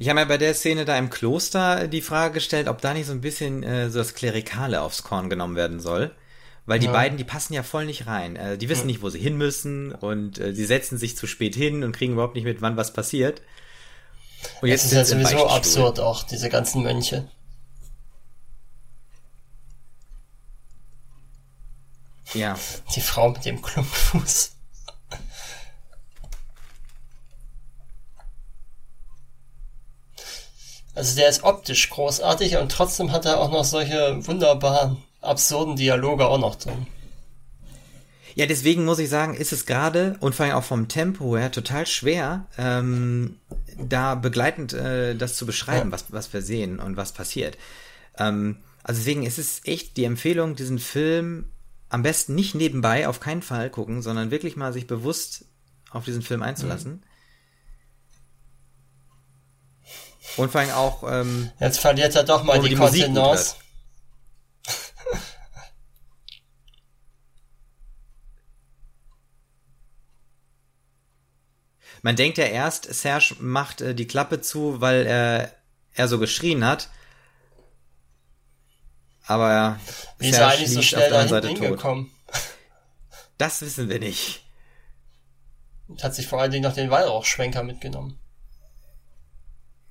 Ich 0.00 0.08
habe 0.08 0.18
mir 0.18 0.26
bei 0.26 0.38
der 0.38 0.54
Szene 0.54 0.84
da 0.84 0.98
im 0.98 1.08
Kloster 1.08 1.86
die 1.86 2.02
Frage 2.02 2.34
gestellt, 2.34 2.66
ob 2.66 2.80
da 2.80 2.94
nicht 2.94 3.06
so 3.06 3.12
ein 3.12 3.20
bisschen 3.20 3.62
äh, 3.62 3.90
so 3.90 4.00
das 4.00 4.14
Klerikale 4.14 4.80
aufs 4.80 5.04
Korn 5.04 5.30
genommen 5.30 5.54
werden 5.54 5.78
soll. 5.78 6.16
Weil 6.66 6.80
die 6.80 6.86
Ja. 6.86 6.92
beiden, 6.92 7.16
die 7.16 7.24
passen 7.24 7.54
ja 7.54 7.62
voll 7.62 7.86
nicht 7.86 8.06
rein. 8.06 8.34
Äh, 8.36 8.58
die 8.58 8.68
wissen 8.68 8.86
nicht, 8.86 9.00
wo 9.00 9.08
sie 9.08 9.20
hin 9.20 9.36
müssen 9.36 9.92
und 9.92 10.38
äh, 10.38 10.52
sie 10.52 10.64
setzen 10.66 10.98
sich 10.98 11.16
zu 11.16 11.26
spät 11.28 11.54
hin 11.54 11.84
und 11.84 11.92
kriegen 11.92 12.14
überhaupt 12.14 12.34
nicht 12.34 12.44
mit, 12.44 12.60
wann 12.60 12.76
was 12.76 12.92
passiert. 12.92 13.40
Und 14.60 14.70
Das 14.70 14.84
ist 14.84 14.92
ja 14.92 15.04
sowieso 15.04 15.48
absurd 15.48 16.00
auch, 16.00 16.24
diese 16.24 16.48
ganzen 16.48 16.82
Mönche. 16.82 17.28
Ja. 22.34 22.58
Die 22.94 23.00
Frau 23.00 23.30
mit 23.30 23.44
dem 23.44 23.62
Klumpfuß. 23.62 24.52
Also 30.94 31.14
der 31.16 31.28
ist 31.28 31.44
optisch 31.44 31.90
großartig 31.90 32.56
und 32.56 32.72
trotzdem 32.72 33.12
hat 33.12 33.26
er 33.26 33.38
auch 33.40 33.50
noch 33.50 33.64
solche 33.64 34.26
wunderbaren, 34.26 35.02
absurden 35.26 35.76
Dialoge 35.76 36.26
auch 36.26 36.38
noch 36.38 36.56
drin. 36.56 36.86
Ja, 38.34 38.44
deswegen 38.44 38.84
muss 38.84 38.98
ich 38.98 39.08
sagen, 39.08 39.34
ist 39.34 39.52
es 39.52 39.64
gerade 39.64 40.16
und 40.20 40.34
vor 40.34 40.44
allem 40.44 40.56
auch 40.56 40.64
vom 40.64 40.88
Tempo 40.88 41.36
her 41.38 41.50
total 41.50 41.86
schwer, 41.86 42.44
ähm, 42.58 43.36
da 43.78 44.14
begleitend 44.14 44.74
äh, 44.74 45.14
das 45.16 45.36
zu 45.36 45.46
beschreiben, 45.46 45.88
Ja. 45.90 45.92
was, 45.92 46.12
was 46.12 46.32
wir 46.34 46.42
sehen 46.42 46.78
und 46.78 46.98
was 46.98 47.12
passiert. 47.12 47.56
Ähm, 48.18 48.58
also 48.82 49.00
deswegen 49.00 49.22
ist 49.22 49.38
es 49.38 49.62
echt 49.64 49.96
die 49.96 50.04
Empfehlung, 50.04 50.54
diesen 50.54 50.78
Film 50.78 51.46
am 51.88 52.02
besten 52.02 52.34
nicht 52.34 52.54
nebenbei, 52.54 53.08
auf 53.08 53.20
keinen 53.20 53.42
Fall 53.42 53.70
gucken, 53.70 54.02
sondern 54.02 54.30
wirklich 54.30 54.54
mal 54.56 54.72
sich 54.72 54.86
bewusst 54.86 55.46
auf 55.90 56.04
diesen 56.04 56.20
Film 56.22 56.42
einzulassen. 56.42 57.02
Und 60.36 60.50
vor 60.52 60.60
allem 60.60 60.70
auch, 60.70 61.04
ähm, 61.10 61.50
Jetzt 61.60 61.78
verliert 61.80 62.14
er 62.14 62.24
doch 62.24 62.42
mal 62.42 62.60
die, 62.60 62.68
die 62.70 62.74
Kontenance. 62.74 63.54
Man 72.06 72.14
denkt 72.14 72.38
ja 72.38 72.44
erst, 72.44 72.84
Serge 72.84 73.34
macht 73.40 73.80
äh, 73.80 73.92
die 73.92 74.06
Klappe 74.06 74.40
zu, 74.40 74.80
weil 74.80 75.06
er, 75.06 75.52
er 75.92 76.06
so 76.06 76.20
geschrien 76.20 76.64
hat. 76.64 76.88
Aber 79.24 79.80
Wie 80.18 80.28
ist 80.28 80.38
er 80.38 80.46
eigentlich 80.46 80.70
so 80.70 80.82
schnell 80.82 81.10
da 81.10 81.40
hingekommen? 81.40 82.12
Das 83.38 83.60
wissen 83.60 83.88
wir 83.88 83.98
nicht. 83.98 84.44
Und 85.88 86.04
hat 86.04 86.14
sich 86.14 86.28
vor 86.28 86.40
allen 86.40 86.52
Dingen 86.52 86.62
noch 86.62 86.74
den 86.74 86.90
Weihrauchschwenker 86.90 87.64
mitgenommen. 87.64 88.16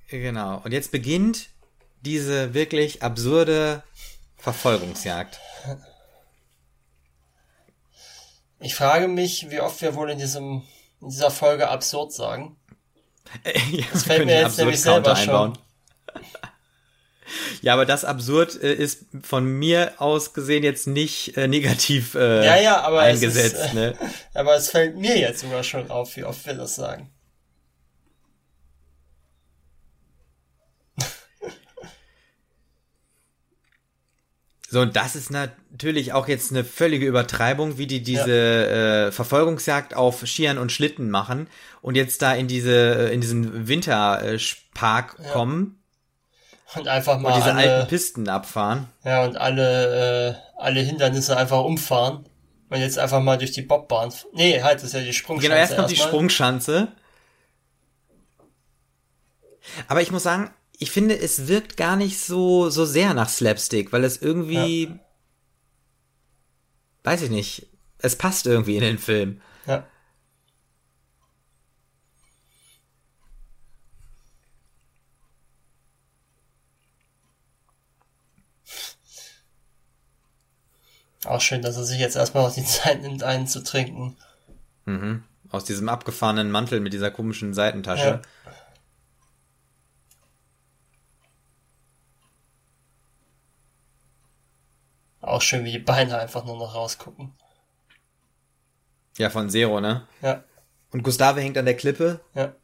Genau. 0.08 0.62
Und 0.64 0.72
jetzt 0.72 0.92
beginnt 0.92 1.50
diese 2.00 2.54
wirklich 2.54 3.02
absurde 3.02 3.82
Verfolgungsjagd. 4.38 5.38
Ich 8.58 8.74
frage 8.74 9.06
mich, 9.06 9.50
wie 9.50 9.60
oft 9.60 9.82
wir 9.82 9.94
wohl 9.94 10.08
in 10.08 10.18
diesem 10.18 10.62
in 11.00 11.08
dieser 11.08 11.30
Folge 11.30 11.68
absurd 11.68 12.12
sagen. 12.12 12.56
ja, 13.70 13.84
das 13.92 14.04
fällt 14.04 14.26
mir 14.26 14.40
jetzt 14.40 14.58
nämlich 14.58 14.80
selber 14.80 15.14
einbauen. 15.14 15.54
schon. 15.54 15.62
Ja, 17.60 17.72
aber 17.74 17.86
das 17.86 18.04
absurd 18.04 18.62
äh, 18.62 18.72
ist 18.72 19.06
von 19.22 19.44
mir 19.44 19.94
aus 19.98 20.32
gesehen 20.32 20.62
jetzt 20.62 20.86
nicht 20.86 21.36
äh, 21.36 21.48
negativ 21.48 22.14
äh, 22.14 22.44
ja, 22.44 22.56
ja, 22.60 22.80
aber 22.82 23.00
eingesetzt. 23.00 23.56
Es 23.56 23.66
ist, 23.66 23.74
ne? 23.74 23.94
aber 24.34 24.54
es 24.54 24.70
fällt 24.70 24.96
mir 24.96 25.18
jetzt 25.18 25.40
sogar 25.40 25.64
schon 25.64 25.90
auf, 25.90 26.16
wie 26.16 26.24
oft 26.24 26.46
wir 26.46 26.54
das 26.54 26.76
sagen. 26.76 27.10
So, 34.68 34.80
und 34.80 34.96
das 34.96 35.14
ist 35.14 35.30
natürlich 35.30 36.12
auch 36.12 36.26
jetzt 36.26 36.50
eine 36.50 36.64
völlige 36.64 37.06
Übertreibung, 37.06 37.78
wie 37.78 37.86
die 37.86 38.02
diese 38.02 38.30
ja. 38.30 39.06
äh, 39.06 39.12
Verfolgungsjagd 39.12 39.94
auf 39.94 40.26
Skiern 40.26 40.58
und 40.58 40.72
Schlitten 40.72 41.08
machen 41.08 41.48
und 41.82 41.94
jetzt 41.94 42.20
da 42.20 42.34
in 42.34 42.48
diese 42.48 43.08
in 43.12 43.20
diesen 43.20 43.68
Winterpark 43.68 45.16
ja. 45.22 45.30
kommen 45.30 45.82
und 46.74 46.88
einfach 46.88 47.18
mal 47.20 47.30
und 47.30 47.36
diese 47.36 47.54
alle, 47.54 47.72
alten 47.74 47.88
Pisten 47.88 48.28
abfahren. 48.28 48.88
Ja, 49.04 49.24
und 49.24 49.36
alle 49.36 50.30
äh, 50.30 50.34
alle 50.56 50.80
Hindernisse 50.80 51.36
einfach 51.36 51.62
umfahren 51.62 52.24
und 52.68 52.80
jetzt 52.80 52.98
einfach 52.98 53.20
mal 53.20 53.38
durch 53.38 53.52
die 53.52 53.62
Bobbahn. 53.62 54.12
Nee, 54.32 54.62
halt, 54.62 54.78
das 54.78 54.84
ist 54.84 54.94
ja 54.94 55.00
die 55.00 55.12
Sprungschanze. 55.12 55.48
Genau, 55.48 55.60
erst 55.60 55.76
kommt 55.76 55.90
die 55.90 55.96
Sprungschanze. 55.96 56.88
Aber 59.86 60.02
ich 60.02 60.10
muss 60.10 60.24
sagen, 60.24 60.50
ich 60.78 60.90
finde, 60.90 61.18
es 61.18 61.48
wirkt 61.48 61.76
gar 61.76 61.96
nicht 61.96 62.20
so, 62.20 62.68
so 62.70 62.84
sehr 62.84 63.14
nach 63.14 63.28
Slapstick, 63.28 63.92
weil 63.92 64.04
es 64.04 64.20
irgendwie, 64.20 64.84
ja. 64.84 64.98
weiß 67.04 67.22
ich 67.22 67.30
nicht, 67.30 67.68
es 67.98 68.16
passt 68.16 68.46
irgendwie 68.46 68.76
in 68.76 68.82
den 68.82 68.98
Film. 68.98 69.40
Ja. 69.66 69.86
Auch 81.24 81.40
schön, 81.40 81.62
dass 81.62 81.76
er 81.76 81.84
sich 81.84 81.98
jetzt 81.98 82.16
erstmal 82.16 82.44
noch 82.44 82.54
die 82.54 82.64
Zeit 82.64 83.02
nimmt, 83.02 83.22
einen 83.22 83.48
zu 83.48 83.64
trinken. 83.64 84.16
Mhm. 84.84 85.24
Aus 85.48 85.64
diesem 85.64 85.88
abgefahrenen 85.88 86.50
Mantel 86.50 86.80
mit 86.80 86.92
dieser 86.92 87.10
komischen 87.10 87.54
Seitentasche. 87.54 88.20
Ja. 88.44 88.52
Auch 95.26 95.42
schön, 95.42 95.64
wie 95.64 95.72
die 95.72 95.78
Beine 95.78 96.18
einfach 96.18 96.44
nur 96.44 96.56
noch 96.56 96.74
rausgucken. 96.74 97.32
Ja, 99.18 99.30
von 99.30 99.50
Zero, 99.50 99.80
ne? 99.80 100.06
Ja. 100.22 100.44
Und 100.92 101.02
Gustave 101.02 101.40
hängt 101.40 101.58
an 101.58 101.64
der 101.64 101.76
Klippe. 101.76 102.20
Ja. 102.34 102.54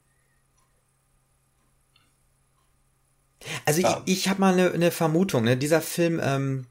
Also 3.64 3.80
ja. 3.80 4.02
ich, 4.04 4.18
ich 4.18 4.28
habe 4.28 4.40
mal 4.40 4.52
eine 4.52 4.78
ne 4.78 4.90
Vermutung, 4.90 5.44
ne? 5.44 5.56
Dieser 5.56 5.80
Film 5.80 6.20
ähm, 6.22 6.66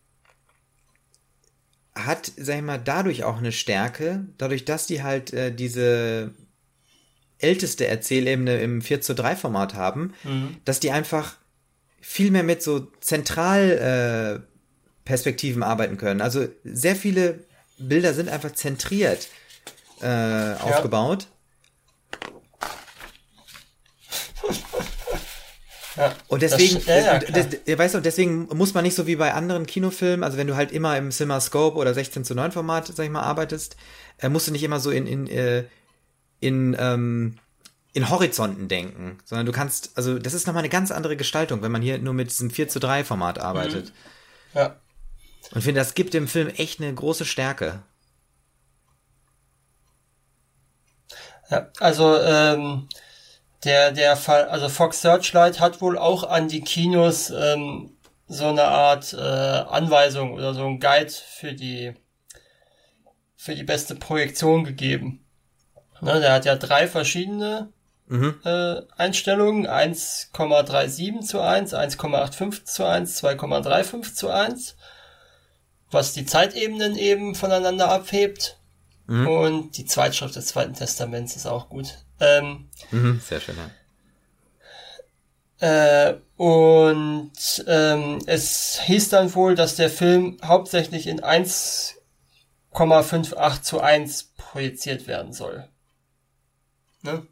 hat, 1.94 2.32
sag 2.38 2.56
ich 2.56 2.62
mal, 2.62 2.78
dadurch 2.78 3.24
auch 3.24 3.38
eine 3.38 3.52
Stärke, 3.52 4.26
dadurch, 4.38 4.66
dass 4.66 4.88
die 4.88 5.04
halt 5.04 5.34
äh, 5.34 5.54
diese 5.54 6.34
älteste 7.40 7.88
Erzählebene 7.88 8.62
im 8.62 8.82
4 8.82 9.02
zu 9.02 9.16
3 9.16 9.36
Format 9.36 9.74
haben, 9.74 10.14
mhm. 10.24 10.58
dass 10.64 10.80
die 10.80 10.92
einfach 10.92 11.38
viel 12.00 12.32
mehr 12.32 12.44
mit 12.44 12.64
so 12.64 12.88
zentral 13.02 14.46
äh, 14.46 14.51
Perspektiven 15.06 15.64
arbeiten 15.64 15.98
können. 15.98 16.22
Also 16.22 16.48
sehr 16.64 16.96
viele 16.96 17.40
Bilder 17.78 18.14
sind 18.14 18.30
einfach 18.30 18.52
zentriert 18.54 19.28
äh, 20.02 20.06
ja. 20.06 20.58
aufgebaut. 20.62 21.28
Ja, 25.98 26.16
und 26.30 26.42
deswegen, 26.42 26.76
das, 26.76 26.86
ja, 26.86 26.98
ja, 26.98 27.20
des, 27.20 27.78
weißt 27.78 27.96
du, 27.96 28.00
deswegen 28.00 28.48
muss 28.54 28.74
man 28.74 28.84
nicht 28.84 28.96
so 28.96 29.08
wie 29.08 29.18
bei 29.18 29.34
anderen 29.34 29.66
Kinofilmen, 29.66 30.24
also 30.24 30.38
wenn 30.38 30.48
du 30.48 30.56
halt 30.56 30.72
immer 30.72 30.98
im 30.98 31.12
CinemaScope 31.12 31.78
oder 31.78 31.94
16 31.94 32.24
zu 32.24 32.34
9 32.34 32.52
Format, 32.52 32.88
sag 32.88 33.04
ich 33.04 33.12
mal, 33.12 33.22
arbeitest, 33.22 33.76
äh, 34.20 34.30
musst 34.30 34.48
du 34.48 34.52
nicht 34.52 34.64
immer 34.64 34.80
so 34.80 34.90
in, 34.90 35.06
in, 35.06 35.28
äh, 35.28 35.66
in, 36.40 36.76
ähm, 36.80 37.38
in 37.94 38.10
Horizonten 38.10 38.70
denken, 38.70 39.18
sondern 39.26 39.46
du 39.46 39.52
kannst, 39.52 39.92
also 39.96 40.18
das 40.18 40.34
ist 40.34 40.48
nochmal 40.48 40.62
eine 40.62 40.70
ganz 40.70 40.92
andere 40.92 41.18
Gestaltung, 41.18 41.62
wenn 41.62 41.74
man 41.74 41.82
hier 41.82 41.98
nur 42.00 42.14
mit 42.14 42.30
diesem 42.30 42.50
4 42.50 42.70
zu 42.70 42.80
3 42.80 43.04
Format 43.04 43.40
arbeitet. 43.40 43.92
Mhm. 44.54 44.60
Ja. 44.60 44.76
Und 45.52 45.60
ich 45.60 45.66
finde, 45.66 45.82
das 45.82 45.94
gibt 45.94 46.14
dem 46.14 46.28
Film 46.28 46.48
echt 46.48 46.80
eine 46.80 46.94
große 46.94 47.26
Stärke. 47.26 47.84
Ja, 51.50 51.70
also 51.80 52.18
ähm, 52.18 52.88
der 53.66 53.92
der 53.92 54.16
Fall, 54.16 54.46
also 54.46 54.70
Fox 54.70 55.02
Searchlight 55.02 55.60
hat 55.60 55.82
wohl 55.82 55.98
auch 55.98 56.24
an 56.24 56.48
die 56.48 56.62
Kinos 56.62 57.30
ähm, 57.30 57.98
so 58.28 58.48
eine 58.48 58.64
Art 58.64 59.12
äh, 59.14 59.18
Anweisung 59.18 60.34
oder 60.34 60.54
so 60.54 60.66
ein 60.66 60.80
Guide 60.80 61.12
für 61.12 61.54
die 61.54 61.94
für 63.36 63.56
die 63.56 63.64
beste 63.64 63.96
Projektion 63.96 64.64
gegeben. 64.64 65.26
Ne, 66.00 66.20
der 66.22 66.34
hat 66.34 66.46
ja 66.46 66.56
drei 66.56 66.88
verschiedene 66.88 67.74
mhm. 68.08 68.40
äh, 68.46 68.82
Einstellungen, 68.96 69.68
1,37 69.68 71.22
zu 71.22 71.42
1, 71.42 71.74
1,85 71.74 72.64
zu 72.66 72.86
1, 72.86 73.22
2,35 73.24 74.14
zu 74.14 74.30
1 74.30 74.78
was 75.92 76.14
die 76.14 76.26
Zeitebenen 76.26 76.98
eben 76.98 77.36
voneinander 77.36 77.90
abhebt. 77.90 78.58
Mhm. 79.08 79.28
Und 79.28 79.78
die 79.78 79.86
Zweitschrift 79.86 80.36
des 80.36 80.48
Zweiten 80.48 80.74
Testaments 80.74 81.36
ist 81.36 81.46
auch 81.46 81.70
gut. 81.70 82.00
Ähm, 82.20 82.70
mhm, 82.92 83.22
sehr 83.24 83.40
schön, 83.40 83.56
ja. 83.58 83.70
Äh, 85.62 86.18
und 86.38 87.32
ähm, 87.68 88.20
es 88.26 88.82
hieß 88.82 89.10
dann 89.10 89.36
wohl, 89.36 89.54
dass 89.54 89.76
der 89.76 89.92
Film 89.92 90.38
hauptsächlich 90.44 91.06
in 91.06 91.22
1,58 91.22 93.62
zu 93.62 93.80
1 93.80 94.34
projiziert 94.38 95.06
werden 95.06 95.34
soll. 95.34 95.70
Ne? 97.04 97.28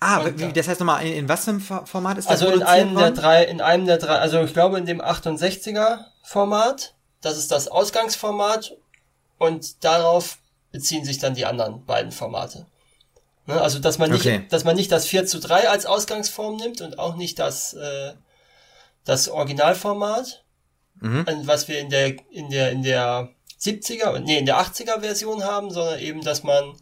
Ah, 0.00 0.24
wie, 0.34 0.52
das 0.52 0.66
heißt 0.66 0.80
nochmal, 0.80 1.06
in, 1.06 1.12
in 1.12 1.28
was 1.28 1.44
für 1.44 1.50
einem 1.50 1.60
Format 1.60 2.18
ist 2.18 2.28
das? 2.28 2.42
Also 2.42 2.52
in 2.52 2.64
einem 2.64 2.94
worden? 2.94 3.14
der 3.14 3.22
drei, 3.22 3.44
in 3.44 3.60
einem 3.60 3.86
der 3.86 3.98
drei, 3.98 4.16
also 4.16 4.42
ich 4.42 4.52
glaube 4.52 4.78
in 4.78 4.86
dem 4.86 5.00
68er 5.00 6.06
Format. 6.22 6.94
Das 7.24 7.38
ist 7.38 7.50
das 7.50 7.68
Ausgangsformat 7.68 8.76
und 9.38 9.82
darauf 9.82 10.38
beziehen 10.72 11.04
sich 11.04 11.18
dann 11.18 11.34
die 11.34 11.46
anderen 11.46 11.84
beiden 11.86 12.12
Formate. 12.12 12.66
Ne? 13.46 13.58
Also, 13.58 13.78
dass 13.78 13.98
man 13.98 14.10
nicht, 14.10 14.26
okay. 14.26 14.44
dass 14.50 14.64
man 14.64 14.76
nicht 14.76 14.92
das 14.92 15.06
4 15.06 15.24
zu 15.24 15.40
3 15.40 15.70
als 15.70 15.86
Ausgangsform 15.86 16.56
nimmt 16.56 16.82
und 16.82 16.98
auch 16.98 17.16
nicht 17.16 17.38
das, 17.38 17.72
äh, 17.72 18.12
das 19.04 19.28
Originalformat, 19.28 20.44
mhm. 21.00 21.24
was 21.44 21.66
wir 21.68 21.78
in 21.78 21.88
der, 21.88 22.14
in 22.30 22.50
der, 22.50 22.70
in 22.72 22.82
der 22.82 23.30
70er, 23.58 24.18
nee, 24.18 24.38
in 24.38 24.46
der 24.46 24.58
80er 24.58 25.00
Version 25.00 25.44
haben, 25.44 25.70
sondern 25.70 26.00
eben, 26.00 26.22
dass 26.22 26.42
man 26.42 26.76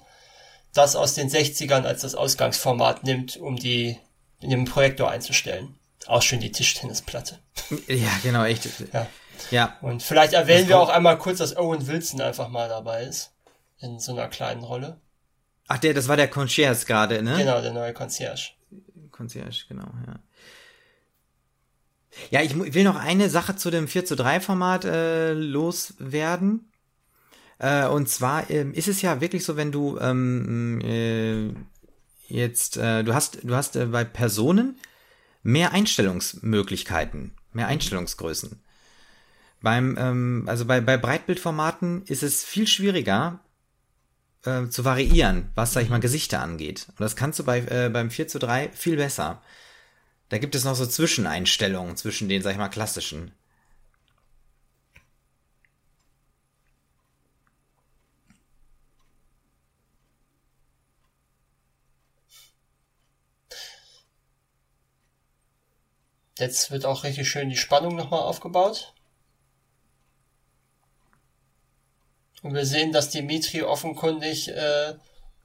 das 0.75 0.97
aus 0.97 1.15
den 1.15 1.31
60ern 1.31 1.85
als 1.85 2.01
das 2.01 2.17
Ausgangsformat 2.17 3.05
nimmt, 3.05 3.37
um 3.37 3.57
die 3.57 3.99
in 4.41 4.51
dem 4.51 4.65
Projektor 4.65 5.09
einzustellen. 5.09 5.79
Auch 6.07 6.23
schön 6.23 6.41
die 6.41 6.51
Tischtennisplatte. 6.51 7.39
Ja, 7.87 8.11
genau, 8.25 8.45
echt. 8.45 8.69
Ja. 8.93 9.07
Ja. 9.51 9.77
Und 9.81 10.03
vielleicht 10.03 10.33
erwähnen 10.33 10.69
wir 10.69 10.79
auch 10.79 10.89
einmal 10.89 11.19
kurz, 11.19 11.39
dass 11.39 11.57
Owen 11.57 11.87
Wilson 11.87 12.21
einfach 12.21 12.49
mal 12.49 12.69
dabei 12.69 13.05
ist. 13.05 13.33
In 13.81 13.99
so 13.99 14.13
einer 14.13 14.29
kleinen 14.29 14.63
Rolle. 14.63 15.01
Ach, 15.69 15.79
der, 15.79 15.95
das 15.95 16.09
war 16.09 16.17
der 16.17 16.29
Concierge 16.29 16.85
gerade, 16.87 17.23
ne? 17.23 17.37
Genau, 17.37 17.61
der 17.61 17.73
neue 17.73 17.93
Concierge. 17.93 18.53
Concierge, 19.11 19.65
genau, 19.69 19.89
ja. 20.07 20.21
Ja, 22.31 22.43
ich 22.43 22.55
will 22.75 22.85
noch 22.85 22.97
eine 22.97 23.31
Sache 23.31 23.57
zu 23.57 23.71
dem 23.71 23.89
4 23.89 24.05
zu 24.05 24.17
3 24.17 24.41
Format 24.41 24.85
äh, 24.85 25.33
loswerden. 25.33 26.71
Äh, 27.59 27.87
und 27.87 28.09
zwar 28.09 28.51
äh, 28.51 28.69
ist 28.73 28.89
es 28.89 29.03
ja 29.03 29.21
wirklich 29.21 29.45
so, 29.45 29.57
wenn 29.57 29.73
du 29.73 29.99
ähm, 29.99 30.81
äh, 30.83 31.55
jetzt, 32.27 32.77
äh, 32.77 33.03
du 33.03 33.15
hast, 33.15 33.39
du 33.43 33.55
hast 33.55 33.77
äh, 33.77 33.87
bei 33.87 34.05
Personen 34.05 34.79
mehr 35.43 35.73
Einstellungsmöglichkeiten, 35.73 37.33
mehr 37.53 37.69
Einstellungsgrößen. 37.69 38.63
Beim, 39.63 39.97
ähm, 39.99 40.45
also 40.47 40.65
bei, 40.67 40.81
bei 40.81 40.97
Breitbildformaten 40.97 42.05
ist 42.07 42.23
es 42.23 42.45
viel 42.45 42.67
schwieriger, 42.67 43.41
äh, 44.45 44.69
zu 44.69 44.85
variieren, 44.85 45.51
was, 45.55 45.73
sag 45.73 45.83
ich 45.83 45.91
mal, 45.91 46.01
Gesichter 46.01 46.41
angeht. 46.41 46.87
Und 46.91 47.01
das 47.01 47.17
kannst 47.17 47.39
du 47.39 47.45
bei, 47.45 47.61
äh, 47.61 47.91
beim 47.93 48.11
4 48.11 48.29
zu 48.29 48.39
3 48.39 48.71
viel 48.73 48.97
besser. 48.97 49.43
Da 50.31 50.39
gibt 50.39 50.55
es 50.55 50.65
noch 50.65 50.75
so 50.75 50.87
Zwischeneinstellungen 50.87 51.97
zwischen 51.97 52.29
den, 52.29 52.43
sag 52.43 52.53
ich 52.53 52.59
mal, 52.59 52.69
klassischen. 52.69 53.33
Jetzt 66.39 66.71
wird 66.71 66.87
auch 66.87 67.05
richtig 67.05 67.29
schön 67.29 67.51
die 67.51 67.57
Spannung 67.57 67.95
nochmal 67.95 68.21
aufgebaut. 68.21 68.95
Und 72.43 72.55
wir 72.55 72.67
sehen, 72.67 72.93
dass 72.93 73.11
Dimitri 73.11 73.63
offenkundig 73.63 74.49
äh, 74.49 74.95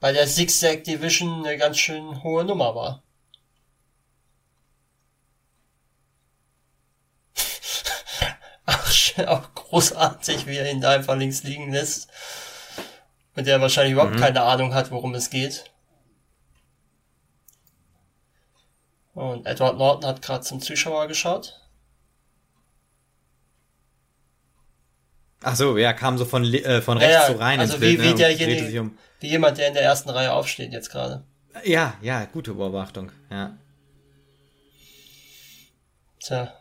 bei 0.00 0.12
der 0.12 0.26
Zigzag 0.26 0.84
Division 0.84 1.46
eine 1.46 1.56
ganz 1.56 1.78
schön 1.78 2.22
hohe 2.22 2.44
Nummer 2.44 2.74
war. 2.74 3.02
Ach, 8.66 8.92
auch 9.26 9.54
großartig, 9.54 10.46
wie 10.46 10.56
er 10.56 10.70
ihn 10.70 10.80
da 10.80 10.90
einfach 10.90 11.16
links 11.16 11.44
liegen 11.44 11.72
lässt. 11.72 12.08
Mit 13.34 13.46
der 13.46 13.54
er 13.54 13.60
wahrscheinlich 13.60 13.92
überhaupt 13.92 14.14
mhm. 14.14 14.20
keine 14.20 14.42
Ahnung 14.42 14.74
hat, 14.74 14.90
worum 14.90 15.14
es 15.14 15.30
geht. 15.30 15.64
Und 19.14 19.46
Edward 19.46 19.78
Norton 19.78 20.08
hat 20.08 20.22
gerade 20.22 20.44
zum 20.44 20.60
Zuschauer 20.60 21.06
geschaut. 21.08 21.60
Ach 25.42 25.54
so, 25.54 25.78
ja, 25.78 25.92
kam 25.92 26.18
so 26.18 26.24
von, 26.24 26.44
äh, 26.44 26.82
von 26.82 26.98
rechts 26.98 27.14
ja, 27.14 27.32
so 27.32 27.38
rein 27.38 27.60
also 27.60 27.74
ins 27.74 27.80
Bild. 27.80 28.00
Wie, 28.00 28.04
wie, 28.04 28.08
ne, 28.08 28.14
derjenige, 28.14 28.80
um. 28.80 28.98
wie 29.20 29.28
jemand, 29.28 29.58
der 29.58 29.68
in 29.68 29.74
der 29.74 29.84
ersten 29.84 30.10
Reihe 30.10 30.32
aufsteht 30.32 30.72
jetzt 30.72 30.90
gerade. 30.90 31.24
Ja, 31.64 31.94
ja, 32.02 32.24
gute 32.24 32.54
Beobachtung, 32.54 33.12
ja. 33.30 33.56
Tja, 36.20 36.52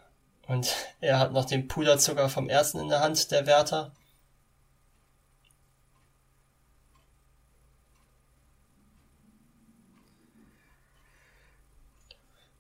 und 0.48 0.74
er 1.02 1.20
hat 1.20 1.34
noch 1.34 1.46
den 1.46 1.68
Puderzucker 1.68 2.30
vom 2.30 2.50
ersten 2.50 2.80
in 2.80 2.90
der 2.90 3.02
Hand, 3.02 3.32
der 3.32 3.48
Wärter. 3.48 3.92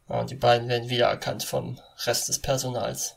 Ja, 0.10 0.22
und 0.22 0.30
die 0.32 0.36
beiden 0.36 0.68
werden 0.68 0.90
wiedererkannt 0.90 1.44
vom 1.44 1.80
Rest 2.06 2.30
des 2.30 2.42
Personals. 2.42 3.17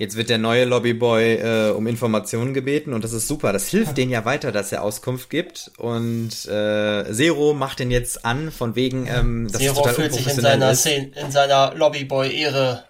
Jetzt 0.00 0.16
wird 0.16 0.30
der 0.30 0.38
neue 0.38 0.64
Lobbyboy 0.64 1.34
äh, 1.34 1.70
um 1.72 1.86
Informationen 1.86 2.54
gebeten 2.54 2.94
und 2.94 3.04
das 3.04 3.12
ist 3.12 3.28
super. 3.28 3.52
Das 3.52 3.68
hilft 3.68 3.98
denen 3.98 4.10
ja 4.10 4.24
weiter, 4.24 4.50
dass 4.50 4.72
er 4.72 4.82
Auskunft 4.82 5.28
gibt. 5.28 5.72
Und 5.76 6.30
äh, 6.46 7.12
Zero 7.12 7.52
macht 7.52 7.80
den 7.80 7.90
jetzt 7.90 8.24
an, 8.24 8.50
von 8.50 8.76
wegen, 8.76 9.06
ähm, 9.06 9.48
das 9.52 9.60
Zero 9.60 9.86
fühlt 9.88 10.14
sich 10.14 10.26
in 10.26 10.40
seiner, 10.40 10.74
Szene, 10.74 11.10
in 11.22 11.30
seiner 11.30 11.74
Lobbyboy-Ehre 11.74 12.84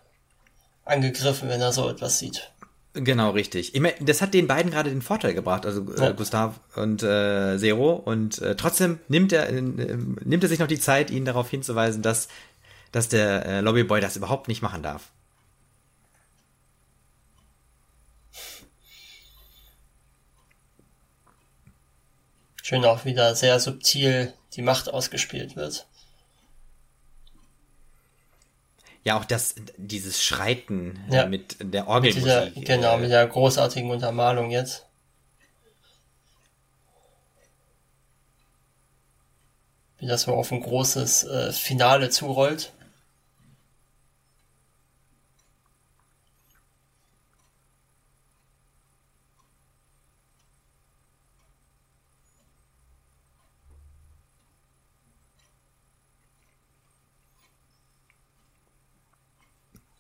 angegriffen, 0.85 1.49
wenn 1.49 1.61
er 1.61 1.73
so 1.73 1.89
etwas 1.89 2.20
sieht. 2.20 2.53
Genau, 2.95 3.31
richtig. 3.31 3.74
Ich 3.74 3.81
mein, 3.81 3.95
das 3.99 4.23
hat 4.23 4.32
den 4.32 4.47
beiden 4.47 4.70
gerade 4.70 4.91
den 4.91 5.03
Vorteil 5.03 5.35
gebracht, 5.35 5.66
also 5.66 5.93
äh, 5.93 6.01
ja. 6.01 6.12
Gustav 6.12 6.61
und 6.77 7.03
äh, 7.03 7.59
Zero. 7.59 7.95
Und 7.95 8.41
äh, 8.41 8.55
trotzdem 8.55 9.01
nimmt 9.09 9.32
er, 9.32 9.49
äh, 9.49 9.61
nimmt 9.61 10.45
er 10.45 10.49
sich 10.49 10.61
noch 10.61 10.69
die 10.69 10.78
Zeit, 10.78 11.11
ihnen 11.11 11.24
darauf 11.24 11.51
hinzuweisen, 11.51 12.03
dass, 12.03 12.28
dass 12.93 13.09
der 13.09 13.47
äh, 13.47 13.61
Lobbyboy 13.62 14.01
das 14.01 14.16
überhaupt 14.16 14.47
nicht 14.47 14.62
machen 14.62 14.85
darf. 14.85 15.11
Schön 22.71 22.85
auch 22.85 23.05
wieder 23.05 23.35
sehr 23.35 23.59
subtil 23.59 24.33
die 24.53 24.63
Macht 24.63 24.89
ausgespielt 24.89 25.57
wird. 25.57 25.89
Ja, 29.03 29.19
auch 29.19 29.25
das, 29.25 29.57
dieses 29.77 30.23
Schreiten 30.23 31.01
äh, 31.11 31.17
ja. 31.17 31.27
mit 31.27 31.57
der 31.59 31.89
Orgel. 31.89 32.15
Mit 32.15 32.23
dieser, 32.23 32.49
genau, 32.53 32.97
mit 32.99 33.11
der 33.11 33.27
großartigen 33.27 33.91
Untermalung 33.91 34.53
jetzt. 34.53 34.87
Wie 39.99 40.07
das 40.07 40.23
so 40.23 40.35
auf 40.35 40.53
ein 40.53 40.63
großes 40.63 41.25
äh, 41.25 41.53
Finale 41.53 42.09
zurollt. 42.11 42.73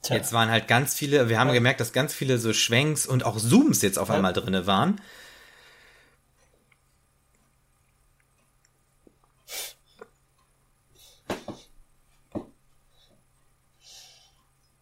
Tja. 0.02 0.16
Jetzt 0.16 0.32
waren 0.32 0.50
halt 0.50 0.66
ganz 0.66 0.94
viele, 0.94 1.28
wir 1.28 1.38
haben 1.38 1.48
ja. 1.48 1.54
gemerkt, 1.54 1.80
dass 1.80 1.92
ganz 1.92 2.14
viele 2.14 2.38
so 2.38 2.52
Schwenks 2.52 3.06
und 3.06 3.24
auch 3.24 3.36
Zooms 3.36 3.82
jetzt 3.82 3.98
auf 3.98 4.08
ja. 4.08 4.14
einmal 4.14 4.32
drinne 4.32 4.66
waren. 4.66 5.00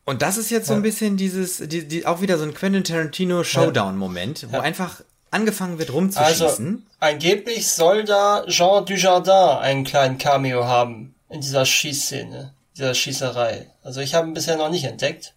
Und 0.04 0.22
das 0.22 0.38
ist 0.38 0.50
jetzt 0.50 0.68
so 0.68 0.72
ein 0.72 0.80
bisschen 0.80 1.18
dieses, 1.18 1.58
die, 1.58 1.86
die, 1.86 2.06
auch 2.06 2.22
wieder 2.22 2.38
so 2.38 2.44
ein 2.44 2.54
Quentin 2.54 2.82
Tarantino 2.82 3.44
Showdown-Moment, 3.44 4.46
wo 4.50 4.56
einfach 4.56 5.02
angefangen 5.30 5.78
wird 5.78 5.92
rumzuschießen. 5.92 6.66
Also, 6.66 6.82
angeblich 7.00 7.68
soll 7.68 8.04
da 8.04 8.46
Jean 8.46 8.86
Dujardin 8.86 9.58
einen 9.58 9.84
kleinen 9.84 10.16
Cameo 10.16 10.64
haben 10.64 11.14
in 11.28 11.42
dieser 11.42 11.66
Schießszene 11.66 12.54
dieser 12.78 12.94
Schießerei. 12.94 13.70
Also 13.82 14.00
ich 14.00 14.14
habe 14.14 14.28
ihn 14.28 14.34
bisher 14.34 14.56
noch 14.56 14.70
nicht 14.70 14.84
entdeckt. 14.84 15.34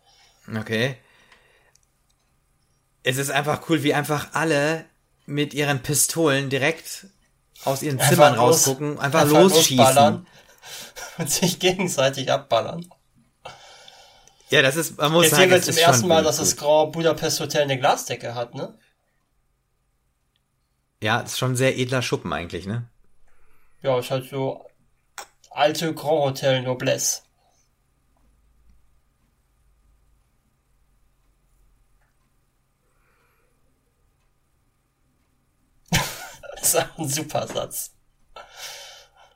Okay. 0.47 0.97
Es 3.03 3.17
ist 3.17 3.31
einfach 3.31 3.67
cool, 3.69 3.81
wie 3.83 3.93
einfach 3.95 4.29
alle 4.33 4.85
mit 5.25 5.53
ihren 5.53 5.81
Pistolen 5.81 6.49
direkt 6.49 7.07
aus 7.63 7.81
ihren 7.81 7.99
einfach 7.99 8.13
Zimmern 8.13 8.35
los, 8.35 8.67
rausgucken, 8.67 8.99
einfach, 8.99 9.21
einfach 9.21 9.41
losschießen. 9.41 10.27
Und 11.17 11.29
sich 11.29 11.59
gegenseitig 11.59 12.31
abballern. 12.31 12.87
Ja, 14.49 14.61
das 14.61 14.75
ist, 14.75 14.97
man 14.97 15.11
muss 15.11 15.25
Jetzt 15.25 15.35
sagen, 15.35 15.51
wir 15.51 15.61
zum 15.61 15.77
ersten 15.77 16.07
Mal, 16.07 16.23
dass 16.23 16.37
das 16.37 16.57
Grand 16.57 16.91
Budapest 16.91 17.39
Hotel 17.39 17.63
eine 17.63 17.79
Glasdecke 17.79 18.35
hat, 18.35 18.53
ne? 18.53 18.77
Ja, 21.01 21.21
ist 21.21 21.39
schon 21.39 21.53
ein 21.53 21.55
sehr 21.55 21.77
edler 21.77 22.01
Schuppen 22.01 22.31
eigentlich, 22.33 22.65
ne? 22.65 22.87
Ja, 23.81 23.97
ist 23.97 24.11
halt 24.11 24.29
so 24.29 24.65
alte 25.49 25.93
Grand 25.93 26.23
Hotel 26.23 26.61
Noblesse. 26.61 27.21
Das 36.60 36.60
ist 36.73 36.85
ein 36.97 37.07
super 37.07 37.47
Satz. 37.47 37.91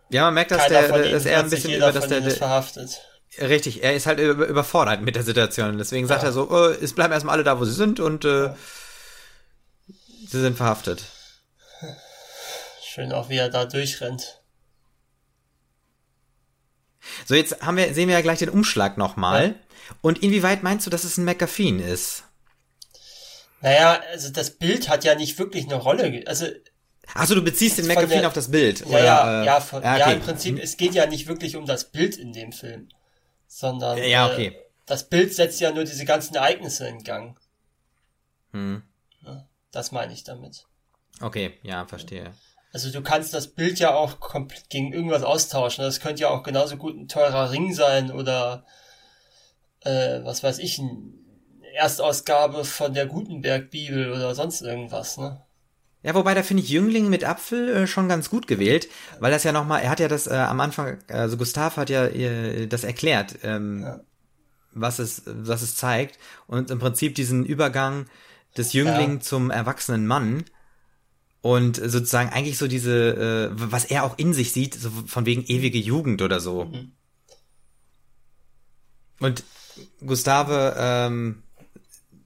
Ja, 0.10 0.24
man 0.26 0.36
merkt, 0.36 0.52
dass, 0.52 0.68
der, 0.68 0.88
dass 0.88 1.26
er 1.26 1.40
ein 1.40 1.50
bisschen 1.50 1.74
über 1.74 1.92
das 1.92 2.08
der, 2.08 2.22
verhaftet. 2.32 3.02
Richtig, 3.40 3.84
er 3.84 3.96
ist 3.96 4.06
halt 4.06 4.20
überfordert 4.20 5.02
mit 5.02 5.16
der 5.16 5.24
Situation. 5.24 5.78
Deswegen 5.78 6.08
sagt 6.08 6.24
ja. 6.24 6.30
er 6.30 6.32
so, 6.32 6.50
oh, 6.50 6.68
es 6.70 6.94
bleiben 6.94 7.12
erstmal 7.12 7.34
alle 7.34 7.44
da, 7.44 7.60
wo 7.60 7.66
sie 7.66 7.74
sind 7.74 8.00
und 8.00 8.24
äh, 8.24 8.46
ja. 8.46 8.56
sie 10.28 10.42
sind 10.42 10.56
verhaftet. 10.56 11.04
Schön 12.84 13.12
auch, 13.12 13.30
wie 13.30 13.38
er 13.38 13.50
da 13.50 13.66
durchrennt. 13.66 14.42
So, 17.26 17.36
jetzt 17.36 17.62
haben 17.62 17.78
wir, 17.78 17.94
sehen 17.94 18.08
wir 18.08 18.16
ja 18.16 18.22
gleich 18.22 18.40
den 18.40 18.50
Umschlag 18.50 18.98
nochmal. 18.98 19.48
Ja. 19.48 19.96
Und 20.02 20.24
inwieweit 20.24 20.64
meinst 20.64 20.86
du, 20.86 20.90
dass 20.90 21.04
es 21.04 21.18
ein 21.18 21.26
McAfee 21.26 21.72
ist? 21.72 22.24
Naja, 23.62 24.02
also 24.12 24.30
das 24.30 24.52
Bild 24.52 24.90
hat 24.90 25.04
ja 25.04 25.16
nicht 25.16 25.38
wirklich 25.38 25.66
eine 25.66 25.76
Rolle. 25.76 26.24
Also 26.28 26.48
Achso, 27.14 27.36
du 27.36 27.42
beziehst 27.42 27.78
den 27.78 27.88
McAfee 27.88 28.26
auf 28.26 28.34
das 28.34 28.50
Bild. 28.50 28.82
Ja, 28.82 28.88
oder, 28.88 29.04
ja, 29.04 29.42
äh, 29.42 29.46
ja, 29.46 29.60
von, 29.62 29.84
ja, 29.84 29.92
okay. 29.94 30.00
ja, 30.00 30.12
im 30.12 30.22
Prinzip, 30.22 30.60
es 30.62 30.78
geht 30.78 30.94
ja 30.94 31.06
nicht 31.06 31.28
wirklich 31.28 31.56
um 31.56 31.66
das 31.66 31.92
Bild 31.92 32.18
in 32.18 32.34
dem 32.34 32.52
Film, 32.52 32.90
sondern 33.48 33.98
ja, 33.98 34.32
okay. 34.32 34.48
äh, 34.48 34.56
das 34.86 35.10
Bild 35.10 35.34
setzt 35.34 35.60
ja 35.60 35.72
nur 35.72 35.84
diese 35.84 36.06
ganzen 36.06 36.36
Ereignisse 36.36 36.88
in 36.88 37.04
Gang. 37.04 37.40
Hm. 38.52 38.84
Das 39.72 39.92
meine 39.92 40.14
ich 40.14 40.24
damit. 40.24 40.68
Okay, 41.20 41.60
ja, 41.62 41.86
verstehe. 41.86 42.34
Also 42.72 42.92
du 42.92 43.02
kannst 43.02 43.34
das 43.34 43.48
Bild 43.48 43.80
ja 43.80 43.94
auch 43.94 44.20
komplett 44.20 44.70
gegen 44.70 44.94
irgendwas 44.94 45.24
austauschen. 45.24 45.84
Das 45.84 46.00
könnte 46.00 46.24
ja 46.24 46.30
auch 46.30 46.44
genauso 46.44 46.78
gut 46.78 46.96
ein 46.96 47.08
teurer 47.08 47.52
Ring 47.52 47.74
sein 47.74 48.12
oder 48.12 48.66
äh, 49.82 50.24
was 50.24 50.44
weiß 50.44 50.60
ich, 50.60 50.80
eine 50.80 51.14
Erstausgabe 51.74 52.64
von 52.64 52.94
der 52.94 53.06
Gutenberg-Bibel 53.06 54.12
oder 54.12 54.34
sonst 54.34 54.62
irgendwas, 54.62 55.18
ne? 55.18 55.45
Ja, 56.06 56.14
wobei 56.14 56.36
da 56.36 56.44
finde 56.44 56.62
ich 56.62 56.70
Jüngling 56.70 57.10
mit 57.10 57.24
Apfel 57.24 57.68
äh, 57.70 57.88
schon 57.88 58.08
ganz 58.08 58.30
gut 58.30 58.46
gewählt, 58.46 58.88
weil 59.20 59.32
das 59.32 59.44
ja 59.44 59.52
nochmal, 59.52 59.82
er 59.82 59.90
hat 59.90 60.00
ja 60.00 60.08
das 60.08 60.28
äh, 60.28 60.36
am 60.36 60.60
Anfang, 60.60 61.00
also 61.08 61.36
Gustav 61.36 61.78
hat 61.78 61.90
ja 61.90 62.06
äh, 62.06 62.68
das 62.68 62.84
erklärt, 62.84 63.40
ähm, 63.42 63.82
ja. 63.82 64.00
was 64.72 65.00
es, 65.00 65.24
was 65.26 65.64
es 65.64 65.76
zeigt 65.76 66.20
und 66.46 66.70
im 66.70 66.78
Prinzip 66.78 67.16
diesen 67.16 67.44
Übergang 67.44 68.06
des 68.56 68.74
Jüngling 68.74 69.14
Ja. 69.16 69.20
zum 69.22 69.50
erwachsenen 69.50 70.06
Mann 70.06 70.46
und 71.42 71.78
sozusagen 71.78 72.30
eigentlich 72.30 72.60
so 72.60 72.68
diese, 72.68 73.50
äh, 73.56 73.60
was 73.60 73.86
er 73.86 74.04
auch 74.04 74.20
in 74.20 74.36
sich 74.36 74.52
sieht, 74.52 74.76
so 74.76 74.92
von 75.08 75.26
wegen 75.26 75.44
ewige 75.44 75.80
Jugend 75.80 76.22
oder 76.22 76.40
so. 76.40 76.66
Mhm. 76.66 76.92
Und 79.22 79.44
Gustave 80.06 80.76
ähm, 80.78 81.42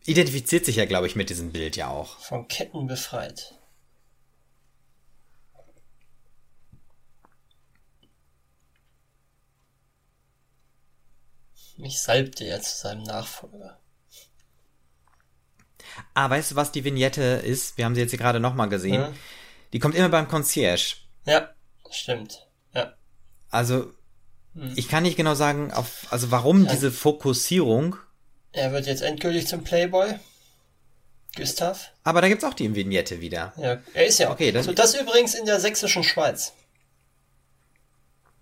identifiziert 0.06 0.65
sich 0.65 0.76
ja, 0.76 0.85
glaube 0.85 1.07
ich, 1.07 1.15
mit 1.15 1.30
diesem 1.30 1.53
Bild 1.53 1.77
ja 1.77 1.88
auch. 1.88 2.19
Von 2.19 2.49
Ketten 2.49 2.88
befreit. 2.88 3.56
Mich 11.80 11.99
salbte 12.01 12.43
er 12.43 12.61
zu 12.61 12.76
seinem 12.77 13.03
Nachfolger. 13.03 13.80
Ah, 16.14 16.30
weißt 16.30 16.51
du, 16.51 16.56
was 16.56 16.72
die 16.72 16.84
Vignette 16.84 17.22
ist? 17.22 17.77
Wir 17.77 17.85
haben 17.85 17.95
sie 17.95 18.01
jetzt 18.01 18.10
hier 18.11 18.19
gerade 18.19 18.39
nochmal 18.39 18.69
gesehen. 18.69 18.93
Ja. 19.01 19.14
Die 19.73 19.80
kommt 19.80 19.95
immer 19.95 20.10
beim 20.10 20.27
Concierge. 20.27 20.97
Ja, 21.26 21.49
stimmt. 21.89 22.47
Ja. 22.73 22.93
Also, 23.49 23.93
ich 24.76 24.89
kann 24.89 25.03
nicht 25.03 25.15
genau 25.15 25.35
sagen, 25.35 25.72
auf, 25.72 26.07
also 26.11 26.31
warum 26.31 26.68
diese 26.68 26.91
Fokussierung, 26.91 27.95
Er 28.51 28.72
wird 28.73 28.85
jetzt 28.88 29.01
endgültig 29.01 29.47
zum 29.47 29.64
Playboy. 29.64 30.15
Gustav. 31.35 31.91
aber 32.03 32.22
da 32.22 32.27
gibt's 32.27 32.43
auch 32.43 32.56
die 32.56 32.73
Vignette 32.76 33.22
wieder. 33.22 33.53
Ja, 33.56 33.77
er 33.93 34.06
ist 34.07 34.18
ja. 34.18 34.31
Okay, 34.31 34.51
dann- 34.51 34.64
so, 34.64 34.73
das 34.73 34.95
übrigens 34.95 35.35
in 35.35 35.45
der 35.45 35.60
sächsischen 35.60 36.03
Schweiz. 36.03 36.53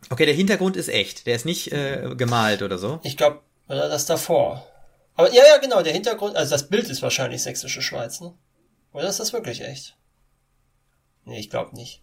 Okay, 0.10 0.26
der 0.26 0.36
Hintergrund 0.36 0.78
ist 0.78 0.88
echt. 0.90 1.28
Der 1.28 1.36
ist 1.36 1.46
nicht 1.46 1.72
äh, 1.72 2.14
gemalt 2.16 2.62
oder 2.62 2.78
so. 2.78 3.00
Ich 3.04 3.18
glaube, 3.18 3.42
oder 3.68 3.90
das 3.90 4.06
davor. 4.06 4.66
Aber 5.16 5.34
ja, 5.34 5.44
ja, 5.48 5.58
genau, 5.58 5.82
der 5.82 5.94
Hintergrund, 5.94 6.36
also 6.36 6.52
das 6.52 6.70
Bild 6.70 6.88
ist 6.90 7.02
wahrscheinlich 7.02 7.42
sächsische 7.44 7.82
Schweiz, 7.82 8.22
ne? 8.22 8.34
Oder 8.94 9.10
ist 9.10 9.20
das 9.20 9.34
wirklich 9.34 9.62
echt? 9.62 9.96
Nee, 11.26 11.40
ich 11.40 11.50
glaube 11.50 11.76
nicht. 11.76 12.02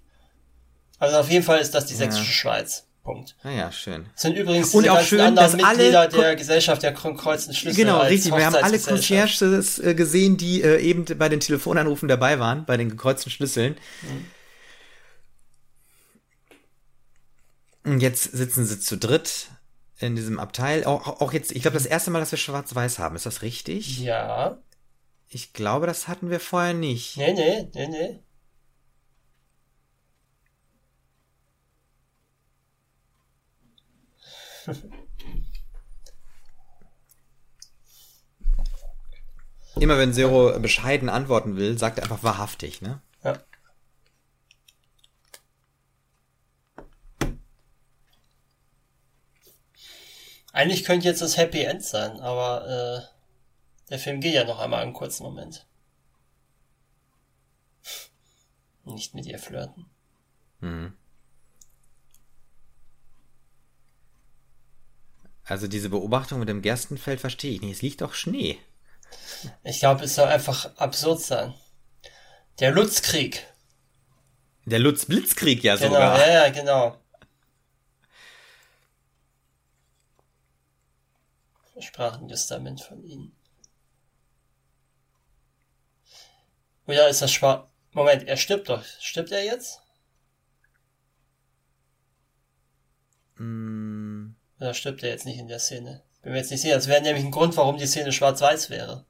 Also 0.98 1.16
auf 1.18 1.30
jeden 1.30 1.44
Fall 1.44 1.60
ist 1.60 1.74
das 1.74 1.86
die 1.86 1.94
sächsische 1.94 2.32
Schweiz. 2.32 2.86
Punkt. 3.02 3.36
Naja, 3.44 3.70
schön. 3.70 4.06
Das 4.14 4.22
sind 4.22 4.34
übrigens 4.36 4.74
Und 4.74 4.88
auch 4.88 5.02
schön, 5.02 5.20
anderen 5.20 5.58
dass 5.58 5.62
alle 5.64 5.76
Mitglieder 5.76 6.08
Ko- 6.08 6.20
der 6.22 6.36
Gesellschaft 6.36 6.82
der 6.82 6.96
Kre- 6.96 7.14
kreuzenden 7.16 7.54
Schlüssel. 7.54 7.84
Genau, 7.84 8.00
richtig. 8.00 8.34
Wir 8.34 8.46
haben 8.46 8.54
alle. 8.54 8.78
Concierges 8.78 9.78
äh, 9.78 9.94
gesehen, 9.94 10.38
die 10.38 10.62
äh, 10.62 10.80
eben 10.80 11.04
bei 11.18 11.28
den 11.28 11.38
Telefonanrufen 11.40 12.08
dabei 12.08 12.38
waren, 12.38 12.64
bei 12.64 12.78
den 12.78 12.88
gekreuzten 12.88 13.30
Schlüsseln. 13.30 13.76
Und 14.08 14.24
jetzt 17.84 18.24
sitzen 18.24 18.64
sie 18.64 18.80
zu 18.80 18.96
dritt 18.96 19.50
in 19.98 20.16
diesem 20.16 20.38
Abteil. 20.38 20.84
Auch, 20.84 21.20
auch 21.20 21.32
jetzt, 21.32 21.52
ich 21.52 21.62
glaube, 21.62 21.76
das 21.76 21.86
erste 21.86 22.10
Mal, 22.10 22.20
dass 22.20 22.30
wir 22.32 22.38
Schwarz-Weiß 22.38 22.98
haben. 22.98 23.16
Ist 23.16 23.26
das 23.26 23.42
richtig? 23.42 24.00
Ja. 24.00 24.58
Ich 25.28 25.52
glaube, 25.52 25.86
das 25.86 26.08
hatten 26.08 26.30
wir 26.30 26.40
vorher 26.40 26.74
nicht. 26.74 27.16
Nee, 27.16 27.32
nee, 27.32 27.70
nee, 27.74 27.88
nee. 27.88 28.20
Immer 39.76 39.98
wenn 39.98 40.14
Zero 40.14 40.58
bescheiden 40.60 41.08
antworten 41.08 41.56
will, 41.56 41.76
sagt 41.78 41.98
er 41.98 42.04
einfach 42.04 42.22
wahrhaftig, 42.22 42.80
ne? 42.80 43.02
Ja. 43.24 43.38
Eigentlich 50.54 50.84
könnte 50.84 51.08
jetzt 51.08 51.20
das 51.20 51.36
Happy 51.36 51.64
End 51.64 51.84
sein, 51.84 52.20
aber 52.20 53.08
äh, 53.08 53.88
der 53.90 53.98
Film 53.98 54.20
geht 54.20 54.34
ja 54.34 54.44
noch 54.44 54.60
einmal 54.60 54.82
einen 54.82 54.92
kurzen 54.92 55.24
Moment. 55.24 55.66
Nicht 58.84 59.14
mit 59.14 59.26
ihr 59.26 59.40
flirten. 59.40 59.86
Also 65.44 65.66
diese 65.66 65.90
Beobachtung 65.90 66.38
mit 66.38 66.48
dem 66.48 66.62
Gerstenfeld 66.62 67.20
verstehe 67.20 67.52
ich 67.52 67.60
nicht. 67.60 67.72
Es 67.72 67.82
liegt 67.82 68.00
doch 68.00 68.14
Schnee. 68.14 68.58
Ich 69.64 69.80
glaube, 69.80 70.04
es 70.04 70.14
soll 70.14 70.28
einfach 70.28 70.76
absurd 70.76 71.20
sein. 71.20 71.52
Der 72.60 72.70
Lutzkrieg. 72.70 73.44
Der 74.66 74.78
Lutz-Blitzkrieg 74.78 75.64
ja 75.64 75.74
Genau, 75.74 75.94
sogar. 75.94 76.18
ja, 76.20 76.44
ja, 76.44 76.48
genau. 76.50 76.96
Sprachentestament 81.80 82.80
von 82.80 83.02
ihnen. 83.02 83.34
Oder 86.86 87.08
ist 87.08 87.22
das 87.22 87.32
schwarz? 87.32 87.66
Moment, 87.92 88.24
er 88.28 88.36
stirbt 88.36 88.68
doch. 88.68 88.84
Stirbt 89.00 89.30
er 89.32 89.44
jetzt? 89.44 89.80
Mm, 93.36 94.34
Oder 94.60 94.74
stirbt 94.74 95.02
er 95.02 95.10
jetzt 95.10 95.26
nicht 95.26 95.38
in 95.38 95.48
der 95.48 95.58
Szene? 95.58 96.02
Bin 96.22 96.32
mir 96.32 96.38
jetzt 96.38 96.50
nicht 96.50 96.60
sicher. 96.62 96.74
Das 96.74 96.88
wäre 96.88 97.02
nämlich 97.02 97.24
ein 97.24 97.30
Grund, 97.30 97.56
warum 97.56 97.76
die 97.76 97.86
Szene 97.86 98.12
schwarz-weiß 98.12 98.70
wäre. 98.70 99.04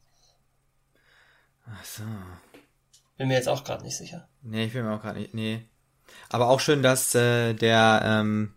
ach 1.66 1.84
so. 1.84 2.02
Bin 3.16 3.28
mir 3.28 3.34
jetzt 3.34 3.48
auch 3.48 3.62
gerade 3.64 3.84
nicht 3.84 3.96
sicher. 3.96 4.28
Nee, 4.42 4.64
ich 4.64 4.72
bin 4.72 4.84
mir 4.84 4.94
auch 4.96 5.00
gerade 5.00 5.20
nicht. 5.20 5.34
Nee. 5.34 5.68
Aber 6.28 6.48
auch 6.48 6.60
schön, 6.60 6.82
dass 6.82 7.14
äh, 7.14 7.54
der, 7.54 8.00
ähm, 8.04 8.54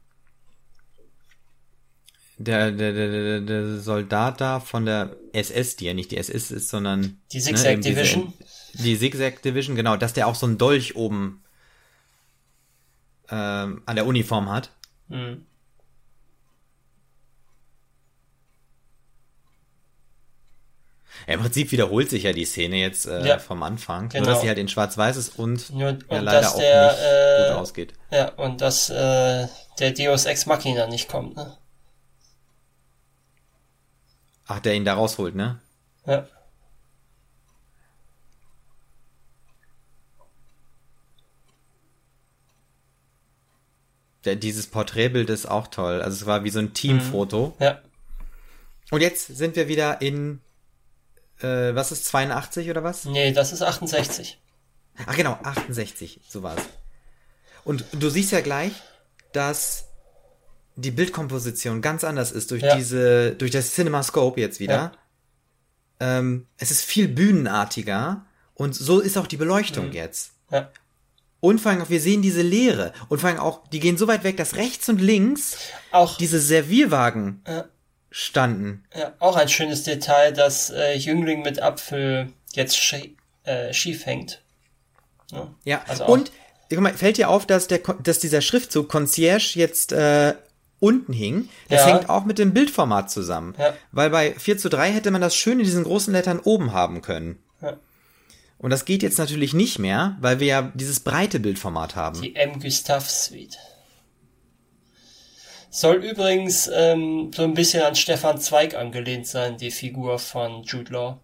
der, 2.37 2.71
der, 2.71 2.93
der, 2.93 3.41
der, 3.41 3.77
Soldat 3.79 4.39
da 4.41 4.59
von 4.59 4.85
der 4.85 5.15
SS, 5.33 5.75
die 5.75 5.85
ja 5.85 5.93
nicht 5.93 6.11
die 6.11 6.17
SS 6.17 6.51
ist, 6.51 6.69
sondern 6.69 7.19
Die 7.31 7.39
Zigzag 7.39 7.77
diese- 7.81 7.89
Division. 7.95 8.33
Die 8.73 8.97
Zigzag 8.97 9.41
Division, 9.41 9.75
genau, 9.75 9.97
dass 9.97 10.13
der 10.13 10.27
auch 10.27 10.35
so 10.35 10.45
einen 10.45 10.57
Dolch 10.57 10.95
oben 10.95 11.43
ähm, 13.29 13.81
an 13.85 13.95
der 13.95 14.05
Uniform 14.05 14.49
hat. 14.51 14.71
Hm. 15.09 15.43
Ja, 21.27 21.33
Im 21.33 21.41
Prinzip 21.41 21.71
wiederholt 21.71 22.09
sich 22.09 22.23
ja 22.23 22.33
die 22.33 22.45
Szene 22.45 22.77
jetzt 22.77 23.05
äh, 23.07 23.25
Ja. 23.25 23.39
vom 23.39 23.63
Anfang, 23.63 24.09
Genau. 24.09 24.25
nur 24.25 24.33
dass 24.33 24.41
sie 24.41 24.47
halt 24.47 24.57
in 24.59 24.67
Schwarz-Weiß 24.67 25.17
ist 25.17 25.37
und 25.39 25.69
ja, 25.71 25.89
und 25.89 26.05
leider 26.09 26.41
dass 26.41 26.53
auch 26.53 26.59
der, 26.59 26.91
nicht 26.91 27.01
äh, 27.01 27.47
gut 27.51 27.57
ausgeht. 27.61 27.93
Ja, 28.11 28.29
und 28.35 28.61
dass 28.61 28.89
äh, 28.89 29.47
der 29.79 29.91
Deus 29.91 30.25
Ex 30.25 30.45
Machina 30.45 30.87
nicht 30.87 31.09
kommt, 31.09 31.35
ne? 31.35 31.57
Ach, 34.47 34.59
der 34.59 34.73
ihn 34.73 34.85
da 34.85 34.93
rausholt, 34.93 35.35
ne? 35.35 35.59
Ja. 36.05 36.25
Der, 44.23 44.35
dieses 44.35 44.67
Porträtbild 44.67 45.29
ist 45.29 45.45
auch 45.45 45.67
toll. 45.67 46.01
Also 46.01 46.15
es 46.15 46.25
war 46.25 46.43
wie 46.43 46.49
so 46.49 46.59
ein 46.59 46.73
Teamfoto. 46.73 47.55
Ja. 47.59 47.81
Und 48.91 49.01
jetzt 49.01 49.27
sind 49.27 49.55
wir 49.55 49.67
wieder 49.67 50.01
in, 50.01 50.41
äh, 51.39 51.75
was 51.75 51.91
ist 51.91 52.05
82 52.05 52.69
oder 52.69 52.83
was? 52.83 53.05
Nee, 53.05 53.33
das 53.33 53.51
ist 53.51 53.61
68. 53.61 54.39
Ach 55.05 55.15
genau, 55.15 55.37
68, 55.43 56.21
so 56.27 56.41
war 56.41 56.57
es. 56.57 56.63
Und 57.63 57.85
du 57.91 58.09
siehst 58.09 58.31
ja 58.31 58.41
gleich, 58.41 58.71
dass 59.33 59.86
die 60.77 60.91
Bildkomposition 60.91 61.81
ganz 61.81 62.03
anders 62.03 62.31
ist 62.31 62.51
durch 62.51 62.61
Ja. 62.63 62.75
diese, 62.75 63.31
durch 63.35 63.51
das 63.51 63.73
CinemaScope 63.73 64.39
jetzt 64.39 64.59
wieder. 64.59 64.93
Ähm, 65.99 66.45
es 66.57 66.71
ist 66.71 66.83
viel 66.85 67.07
bühnenartiger 67.07 68.25
und 68.53 68.75
so 68.75 68.99
ist 68.99 69.17
auch 69.17 69.27
die 69.27 69.37
Beleuchtung 69.37 69.91
jetzt. 69.91 70.31
Ja. 70.51 70.69
Und 71.39 71.59
vor 71.59 71.71
allem 71.71 71.81
auch, 71.81 71.89
wir 71.89 71.99
sehen 72.01 72.21
diese 72.21 72.41
Leere. 72.41 72.93
Und 73.09 73.19
vor 73.19 73.29
allem 73.29 73.39
auch, 73.39 73.67
die 73.69 73.79
gehen 73.79 73.97
so 73.97 74.07
weit 74.07 74.23
weg, 74.23 74.37
dass 74.37 74.55
rechts 74.55 74.87
und 74.89 75.01
links 75.01 75.57
Auch, 75.91 76.17
diese 76.17 76.39
Servierwagen 76.39 77.41
Ja. 77.47 77.65
standen. 78.11 78.83
ja, 78.95 79.13
auch 79.19 79.35
ein 79.35 79.49
schönes 79.49 79.83
Detail, 79.83 80.31
dass 80.31 80.69
äh, 80.69 80.93
Jüngling 80.95 81.41
mit 81.41 81.61
Apfel 81.61 82.31
jetzt 82.53 82.77
schie 82.77 83.15
äh, 83.43 83.73
schief 83.73 84.05
hängt. 84.05 84.41
Ja. 85.31 85.53
Ja, 85.63 85.83
Also 85.87 86.05
und 86.05 86.31
guck 86.69 86.79
mal, 86.79 86.93
fällt 86.93 87.17
dir 87.17 87.29
auf, 87.29 87.45
dass, 87.47 87.67
der, 87.67 87.79
dass 87.79 88.19
dieser 88.19 88.41
Schriftzug 88.41 88.89
Concierge 88.89 89.53
jetzt 89.55 89.91
äh, 89.93 90.33
unten 90.79 91.13
hing? 91.13 91.49
Das 91.69 91.85
Ja. 91.85 91.93
hängt 91.93 92.09
auch 92.09 92.25
mit 92.25 92.37
dem 92.37 92.53
Bildformat 92.53 93.09
zusammen. 93.11 93.55
Ja. 93.57 93.73
Weil 93.91 94.09
bei 94.09 94.33
4 94.33 94.57
zu 94.57 94.69
3 94.69 94.91
hätte 94.91 95.11
man 95.11 95.21
das 95.21 95.35
schön 95.35 95.59
in 95.59 95.65
diesen 95.65 95.83
großen 95.83 96.13
Lettern 96.13 96.39
oben 96.39 96.73
haben 96.73 97.01
können. 97.01 97.41
Ja. 97.61 97.77
Und 98.59 98.69
das 98.71 98.85
geht 98.85 99.03
jetzt 99.03 99.17
natürlich 99.19 99.53
nicht 99.53 99.79
mehr, 99.79 100.17
weil 100.19 100.39
wir 100.39 100.47
ja 100.47 100.71
dieses 100.73 100.99
breite 100.99 101.39
Bildformat 101.39 101.95
haben. 101.95 102.21
Die 102.21 102.35
M. 102.35 102.59
Gustav 102.59 103.09
Suite. 103.09 103.57
Soll 105.69 105.97
übrigens 105.97 106.69
ähm, 106.73 107.31
so 107.35 107.43
ein 107.43 107.53
bisschen 107.53 107.83
an 107.83 107.95
Stefan 107.95 108.39
Zweig 108.39 108.73
angelehnt 108.73 109.27
sein, 109.27 109.57
die 109.57 109.69
Figur 109.69 110.17
von 110.17 110.63
Jude 110.63 110.91
Law. 110.93 111.19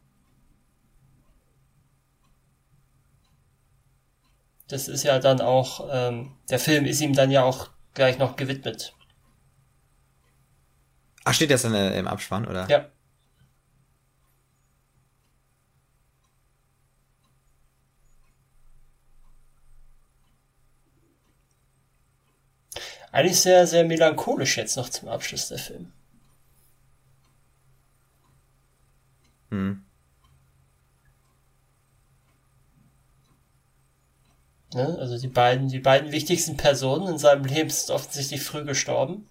Das 4.68 4.88
ist 4.88 5.04
ja 5.04 5.20
dann 5.20 5.42
auch, 5.42 5.88
ähm, 5.92 6.32
der 6.50 6.60
Film 6.60 6.86
ist 6.86 7.02
ihm 7.02 7.14
dann 7.14 7.32
ja 7.32 7.44
auch 7.44 7.70
gleich 7.94 8.18
noch 8.18 8.36
gewidmet. 8.36 8.94
Ach, 11.26 11.34
steht 11.34 11.52
das 11.52 11.62
dann 11.62 11.74
im 11.74 12.08
Abspann, 12.08 12.48
oder? 12.48 12.68
Ja. 12.70 12.90
Eigentlich 23.12 23.40
sehr, 23.40 23.68
sehr 23.68 23.86
melancholisch 23.86 24.58
jetzt 24.58 24.76
noch 24.76 24.90
zum 24.90 25.08
Abschluss 25.08 25.48
der 25.48 25.60
Film. 25.60 25.92
Hm. 29.52 29.86
Ne? 34.74 34.98
Also 35.00 35.20
die 35.20 35.28
beiden, 35.28 35.68
die 35.68 35.80
beiden 35.80 36.12
wichtigsten 36.12 36.58
Personen 36.58 37.08
in 37.08 37.18
seinem 37.20 37.46
Leben 37.46 37.70
sind 37.70 37.94
offensichtlich 37.94 38.42
früh 38.42 38.66
gestorben. 38.66 39.30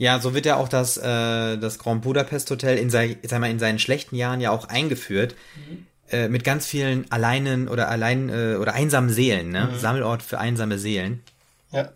Ja, 0.00 0.18
so 0.18 0.32
wird 0.32 0.46
ja 0.46 0.56
auch 0.56 0.70
das, 0.70 0.96
äh, 0.96 1.58
das 1.58 1.78
Grand 1.78 2.00
Budapest 2.00 2.50
Hotel 2.50 2.78
in, 2.78 2.88
sei, 2.88 3.18
sag 3.22 3.38
mal, 3.38 3.50
in 3.50 3.58
seinen 3.58 3.78
schlechten 3.78 4.16
Jahren 4.16 4.40
ja 4.40 4.50
auch 4.50 4.64
eingeführt. 4.64 5.34
Mhm. 5.56 5.86
Äh, 6.08 6.28
mit 6.28 6.42
ganz 6.42 6.64
vielen 6.64 7.12
alleinen 7.12 7.68
oder 7.68 7.90
allein 7.90 8.30
äh, 8.30 8.56
oder 8.58 8.72
einsamen 8.72 9.10
Seelen, 9.10 9.50
ne? 9.50 9.68
Mhm. 9.70 9.78
Sammelort 9.78 10.22
für 10.22 10.38
einsame 10.38 10.78
Seelen. 10.78 11.22
Ja. 11.70 11.90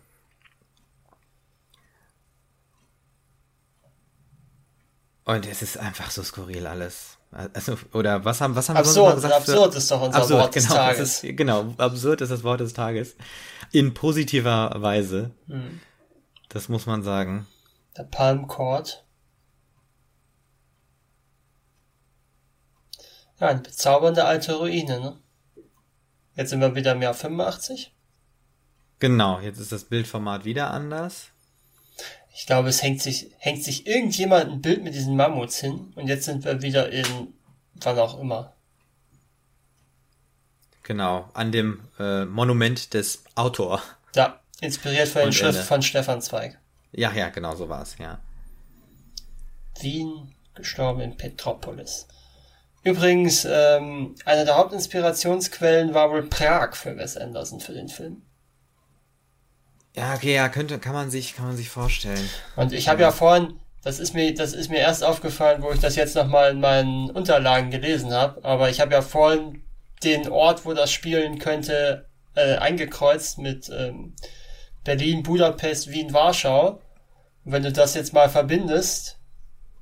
Und 5.23 5.47
es 5.47 5.63
ist 5.63 5.79
einfach 5.79 6.11
so 6.11 6.21
skurril 6.21 6.67
alles. 6.67 7.17
Also, 7.31 7.75
oder 7.91 8.23
was 8.23 8.39
haben, 8.39 8.55
was 8.55 8.69
haben 8.69 8.77
absurd, 8.77 9.13
wir 9.13 9.15
gesagt? 9.15 9.33
Absurd 9.33 9.71
für, 9.71 9.77
ist 9.79 9.89
doch 9.89 10.01
unser 10.03 10.17
absurd, 10.19 10.41
Wort 10.41 10.55
des 10.55 10.67
genau, 10.67 10.75
Tages. 10.75 11.23
Ist, 11.23 11.37
genau, 11.37 11.73
absurd 11.79 12.21
ist 12.21 12.29
das 12.29 12.43
Wort 12.43 12.59
des 12.59 12.73
Tages. 12.73 13.15
In 13.71 13.95
positiver 13.95 14.75
Weise. 14.77 15.31
Mhm. 15.47 15.79
Das 16.49 16.69
muss 16.69 16.85
man 16.85 17.01
sagen. 17.01 17.47
Der 17.97 18.03
Palm 18.03 18.47
Court. 18.47 19.05
Ja, 23.39 23.47
eine 23.49 23.61
bezaubernde 23.61 24.25
alte 24.25 24.55
Ruine, 24.55 24.99
ne? 24.99 25.19
Jetzt 26.35 26.49
sind 26.49 26.61
wir 26.61 26.75
wieder 26.75 26.93
im 26.93 27.01
Jahr 27.01 27.13
85. 27.13 27.93
Genau, 28.99 29.39
jetzt 29.39 29.59
ist 29.59 29.71
das 29.71 29.85
Bildformat 29.85 30.45
wieder 30.45 30.71
anders. 30.71 31.29
Ich 32.33 32.45
glaube, 32.45 32.69
es 32.69 32.83
hängt 32.83 33.01
sich, 33.01 33.31
hängt 33.37 33.63
sich 33.63 33.87
irgendjemand 33.87 34.51
ein 34.51 34.61
Bild 34.61 34.83
mit 34.83 34.93
diesen 34.93 35.15
Mammuts 35.15 35.59
hin 35.59 35.93
und 35.95 36.07
jetzt 36.07 36.25
sind 36.25 36.43
wir 36.43 36.61
wieder 36.61 36.89
in 36.89 37.33
wann 37.75 37.99
auch 37.99 38.19
immer. 38.19 38.53
Genau, 40.83 41.29
an 41.33 41.51
dem 41.51 41.81
äh, 41.97 42.25
Monument 42.25 42.93
des 42.93 43.23
Autor. 43.35 43.81
Ja, 44.15 44.39
inspiriert 44.61 45.07
von 45.07 45.23
den 45.23 45.33
Schriften 45.33 45.63
von 45.63 45.81
Stefan 45.81 46.21
Zweig. 46.21 46.59
Ja, 46.95 47.11
ja, 47.11 47.29
genau 47.29 47.55
so 47.55 47.67
war 47.67 47.81
es, 47.81 47.97
ja. 47.97 48.19
Wien, 49.81 50.33
gestorben 50.53 51.01
in 51.01 51.17
Petropolis. 51.17 52.07
Übrigens, 52.83 53.45
ähm, 53.49 54.15
eine 54.25 54.45
der 54.45 54.57
Hauptinspirationsquellen 54.57 55.93
war 55.93 56.11
wohl 56.11 56.23
Prag 56.23 56.75
für 56.75 56.95
Wes 56.97 57.17
Anderson 57.17 57.59
für 57.59 57.73
den 57.73 57.89
Film. 57.89 58.21
Ja, 59.95 60.13
okay, 60.13 60.35
ja, 60.35 60.49
könnte, 60.49 60.79
kann 60.79 60.93
man 60.93 61.09
sich, 61.09 61.35
kann 61.35 61.47
man 61.47 61.57
sich 61.57 61.69
vorstellen. 61.69 62.29
Und 62.55 62.73
ich 62.73 62.87
habe 62.87 63.01
ja 63.01 63.11
vorhin, 63.11 63.59
das 63.83 63.99
ist 63.99 64.13
mir, 64.13 64.33
das 64.33 64.53
ist 64.53 64.69
mir 64.69 64.79
erst 64.79 65.03
aufgefallen, 65.03 65.61
wo 65.63 65.71
ich 65.71 65.79
das 65.79 65.95
jetzt 65.95 66.15
nochmal 66.15 66.51
in 66.51 66.59
meinen 66.59 67.09
Unterlagen 67.09 67.71
gelesen 67.71 68.13
habe, 68.13 68.43
aber 68.43 68.69
ich 68.69 68.79
habe 68.79 68.93
ja 68.93 69.01
vorhin 69.01 69.63
den 70.03 70.29
Ort, 70.29 70.65
wo 70.65 70.73
das 70.73 70.91
spielen 70.91 71.39
könnte, 71.39 72.07
äh, 72.35 72.55
eingekreuzt 72.57 73.37
mit 73.37 73.69
ähm, 73.69 74.15
Berlin, 74.83 75.23
Budapest, 75.23 75.89
Wien, 75.91 76.13
Warschau. 76.13 76.81
Und 77.45 77.51
wenn 77.51 77.63
du 77.63 77.71
das 77.71 77.93
jetzt 77.93 78.13
mal 78.13 78.29
verbindest, 78.29 79.19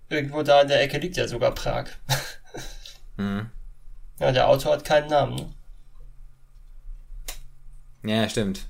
irgendwo 0.10 0.44
da 0.44 0.62
in 0.62 0.68
der 0.68 0.82
Ecke 0.82 0.98
liegt 0.98 1.18
ja 1.18 1.28
sogar 1.28 1.56
Prag. 1.56 1.86
mhm. 3.18 3.50
Ja, 4.20 4.32
der 4.32 4.48
Autor 4.48 4.74
hat 4.74 4.86
keinen 4.86 5.10
Namen. 5.10 5.36
Ne? 8.04 8.12
Ja, 8.14 8.30
stimmt. 8.30 8.68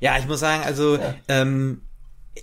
Ja, 0.00 0.18
ich 0.18 0.26
muss 0.26 0.40
sagen, 0.40 0.64
also 0.64 0.96
ja. 0.96 1.14
ähm, 1.28 1.82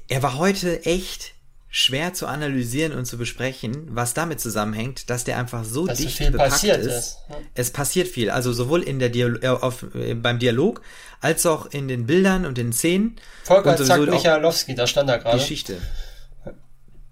er 0.08 0.24
war 0.24 0.38
heute 0.38 0.86
echt 0.86 1.34
schwer 1.70 2.14
zu 2.14 2.26
analysieren 2.26 2.94
und 2.94 3.06
zu 3.06 3.18
besprechen, 3.18 3.88
was 3.92 4.16
damit 4.16 4.42
zusammenhängt, 4.42 5.10
dass 5.10 5.24
der 5.24 5.38
einfach 5.38 5.64
so 5.64 5.86
dass 5.86 6.00
dicht 6.00 6.18
so 6.18 6.32
bepackt 6.32 6.64
ist. 6.64 6.86
ist. 6.86 7.18
Es 7.54 7.70
passiert 7.72 8.08
viel, 8.08 8.32
also 8.32 8.52
sowohl 8.52 8.82
in 8.82 8.98
der 8.98 9.10
Dialo 9.10 9.38
äh, 9.42 9.48
auf, 9.48 9.86
äh, 9.94 10.16
beim 10.16 10.40
Dialog 10.40 10.82
als 11.22 11.46
auch 11.46 11.68
in 11.68 11.88
den 11.88 12.08
Bildern 12.08 12.46
und 12.46 12.58
den 12.58 12.74
Szenen. 12.74 13.18
Volker 13.44 13.76
Zack 13.78 14.00
Michalowski, 14.02 14.74
da 14.74 14.88
stand 14.88 15.10
da 15.10 15.18
gerade. 15.18 15.38
Geschichte. 15.38 15.78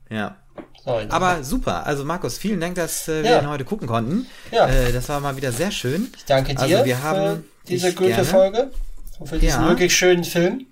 Ja. 0.09 0.37
Sorry, 0.83 1.05
Aber 1.09 1.43
super, 1.43 1.85
also 1.85 2.05
Markus, 2.05 2.37
vielen 2.37 2.61
Dank, 2.61 2.75
dass 2.75 3.07
äh, 3.07 3.23
wir 3.23 3.31
ja. 3.31 3.41
ihn 3.41 3.49
heute 3.49 3.65
gucken 3.65 3.87
konnten. 3.87 4.25
Ja. 4.51 4.67
Äh, 4.67 4.91
das 4.91 5.09
war 5.09 5.19
mal 5.19 5.35
wieder 5.35 5.51
sehr 5.51 5.69
schön. 5.69 6.07
Ich 6.15 6.25
danke 6.25 6.55
dir 6.55 6.61
also 6.61 6.85
wir 6.85 7.03
haben 7.03 7.43
für 7.43 7.43
diese 7.67 7.93
gute 7.93 8.23
Folge. 8.23 8.71
Und 9.19 9.27
für 9.27 9.37
diesen 9.37 9.63
ja. 9.63 9.69
wirklich 9.69 9.95
schönen 9.95 10.23
Film. 10.23 10.67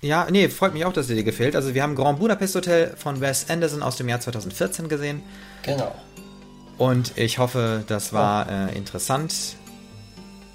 Ja, 0.00 0.28
nee, 0.30 0.48
freut 0.48 0.74
mich 0.74 0.84
auch, 0.84 0.92
dass 0.92 1.10
er 1.10 1.16
dir 1.16 1.24
gefällt. 1.24 1.56
Also 1.56 1.74
wir 1.74 1.82
haben 1.82 1.96
Grand 1.96 2.20
Budapest 2.20 2.54
Hotel 2.54 2.94
von 2.96 3.20
Wes 3.20 3.50
Anderson 3.50 3.82
aus 3.82 3.96
dem 3.96 4.08
Jahr 4.08 4.20
2014 4.20 4.88
gesehen. 4.88 5.22
Genau. 5.62 5.92
Und 6.78 7.18
ich 7.18 7.38
hoffe, 7.38 7.82
das 7.88 8.12
war 8.12 8.48
äh, 8.48 8.76
interessant. 8.76 9.34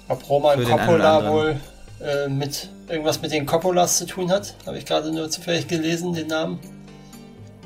Ob 0.08 0.26
Roman 0.28 0.64
Coppola 0.64 1.30
wohl 1.30 1.60
äh, 2.00 2.28
mit 2.28 2.70
irgendwas 2.88 3.20
mit 3.20 3.32
den 3.32 3.44
Coppolas 3.44 3.98
zu 3.98 4.06
tun 4.06 4.30
hat, 4.30 4.54
habe 4.66 4.78
ich 4.78 4.86
gerade 4.86 5.12
nur 5.12 5.28
zufällig 5.30 5.68
gelesen, 5.68 6.14
den 6.14 6.28
Namen. 6.28 6.58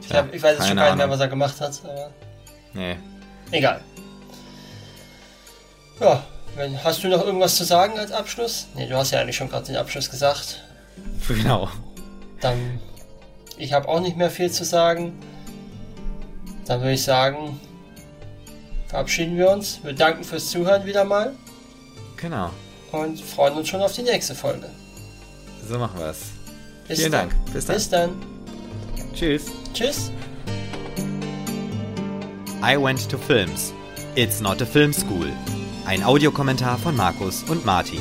Ich, 0.03 0.13
hab, 0.13 0.35
ich 0.35 0.43
weiß 0.43 0.59
jetzt 0.59 0.69
schon 0.69 0.77
gar 0.77 0.87
nicht 0.87 0.97
mehr, 0.97 1.11
was 1.11 1.21
er 1.21 1.29
gemacht 1.29 1.61
hat, 1.61 1.81
aber. 1.85 2.11
Nee. 2.75 2.97
Egal. 3.53 3.81
Ja, 6.01 6.25
Hast 6.83 7.05
du 7.05 7.09
noch 7.09 7.25
irgendwas 7.25 7.55
zu 7.55 7.65
sagen 7.65 7.99
als 7.99 8.11
Abschluss? 8.11 8.67
Ne, 8.75 8.89
du 8.89 8.97
hast 8.97 9.13
ja 9.13 9.21
eigentlich 9.21 9.37
schon 9.37 9.49
gerade 9.49 9.67
den 9.67 9.77
Abschluss 9.77 10.11
gesagt. 10.11 10.65
Genau. 11.29 11.69
Dann, 12.41 12.79
ich 13.59 13.73
habe 13.73 13.89
auch 13.89 14.01
nicht 14.01 14.17
mehr 14.17 14.31
viel 14.31 14.51
zu 14.51 14.65
sagen. 14.65 15.19
Dann 16.67 16.81
würde 16.81 16.93
ich 16.93 17.03
sagen, 17.03 17.61
verabschieden 18.87 19.37
wir 19.37 19.51
uns. 19.51 19.81
Wir 19.83 19.93
danken 19.93 20.25
fürs 20.25 20.51
Zuhören 20.51 20.87
wieder 20.87 21.05
mal. 21.05 21.35
Genau. 22.17 22.51
Und 22.93 23.21
freuen 23.21 23.55
uns 23.55 23.69
schon 23.69 23.81
auf 23.81 23.93
die 23.93 24.03
nächste 24.03 24.35
Folge. 24.35 24.69
So 25.67 25.79
machen 25.79 25.99
wir 25.99 26.07
es. 26.07 26.19
Vielen 26.87 27.13
dann. 27.13 27.29
Dank. 27.29 27.53
Bis 27.53 27.67
dann. 27.67 27.77
Bis 27.77 27.89
dann. 27.91 28.11
Tschüss. 29.15 29.47
Tschüss. 29.75 30.11
I 32.63 32.77
went 32.77 33.09
to 33.11 33.19
films. 33.19 33.73
It's 34.15 34.41
not 34.41 34.61
a 34.63 34.67
film 34.67 34.93
school. 34.93 35.29
Ein 35.87 36.03
Audiokommentar 36.03 36.79
von 36.79 36.97
Markus 36.97 37.43
und 37.45 37.65
Martin. 37.65 38.01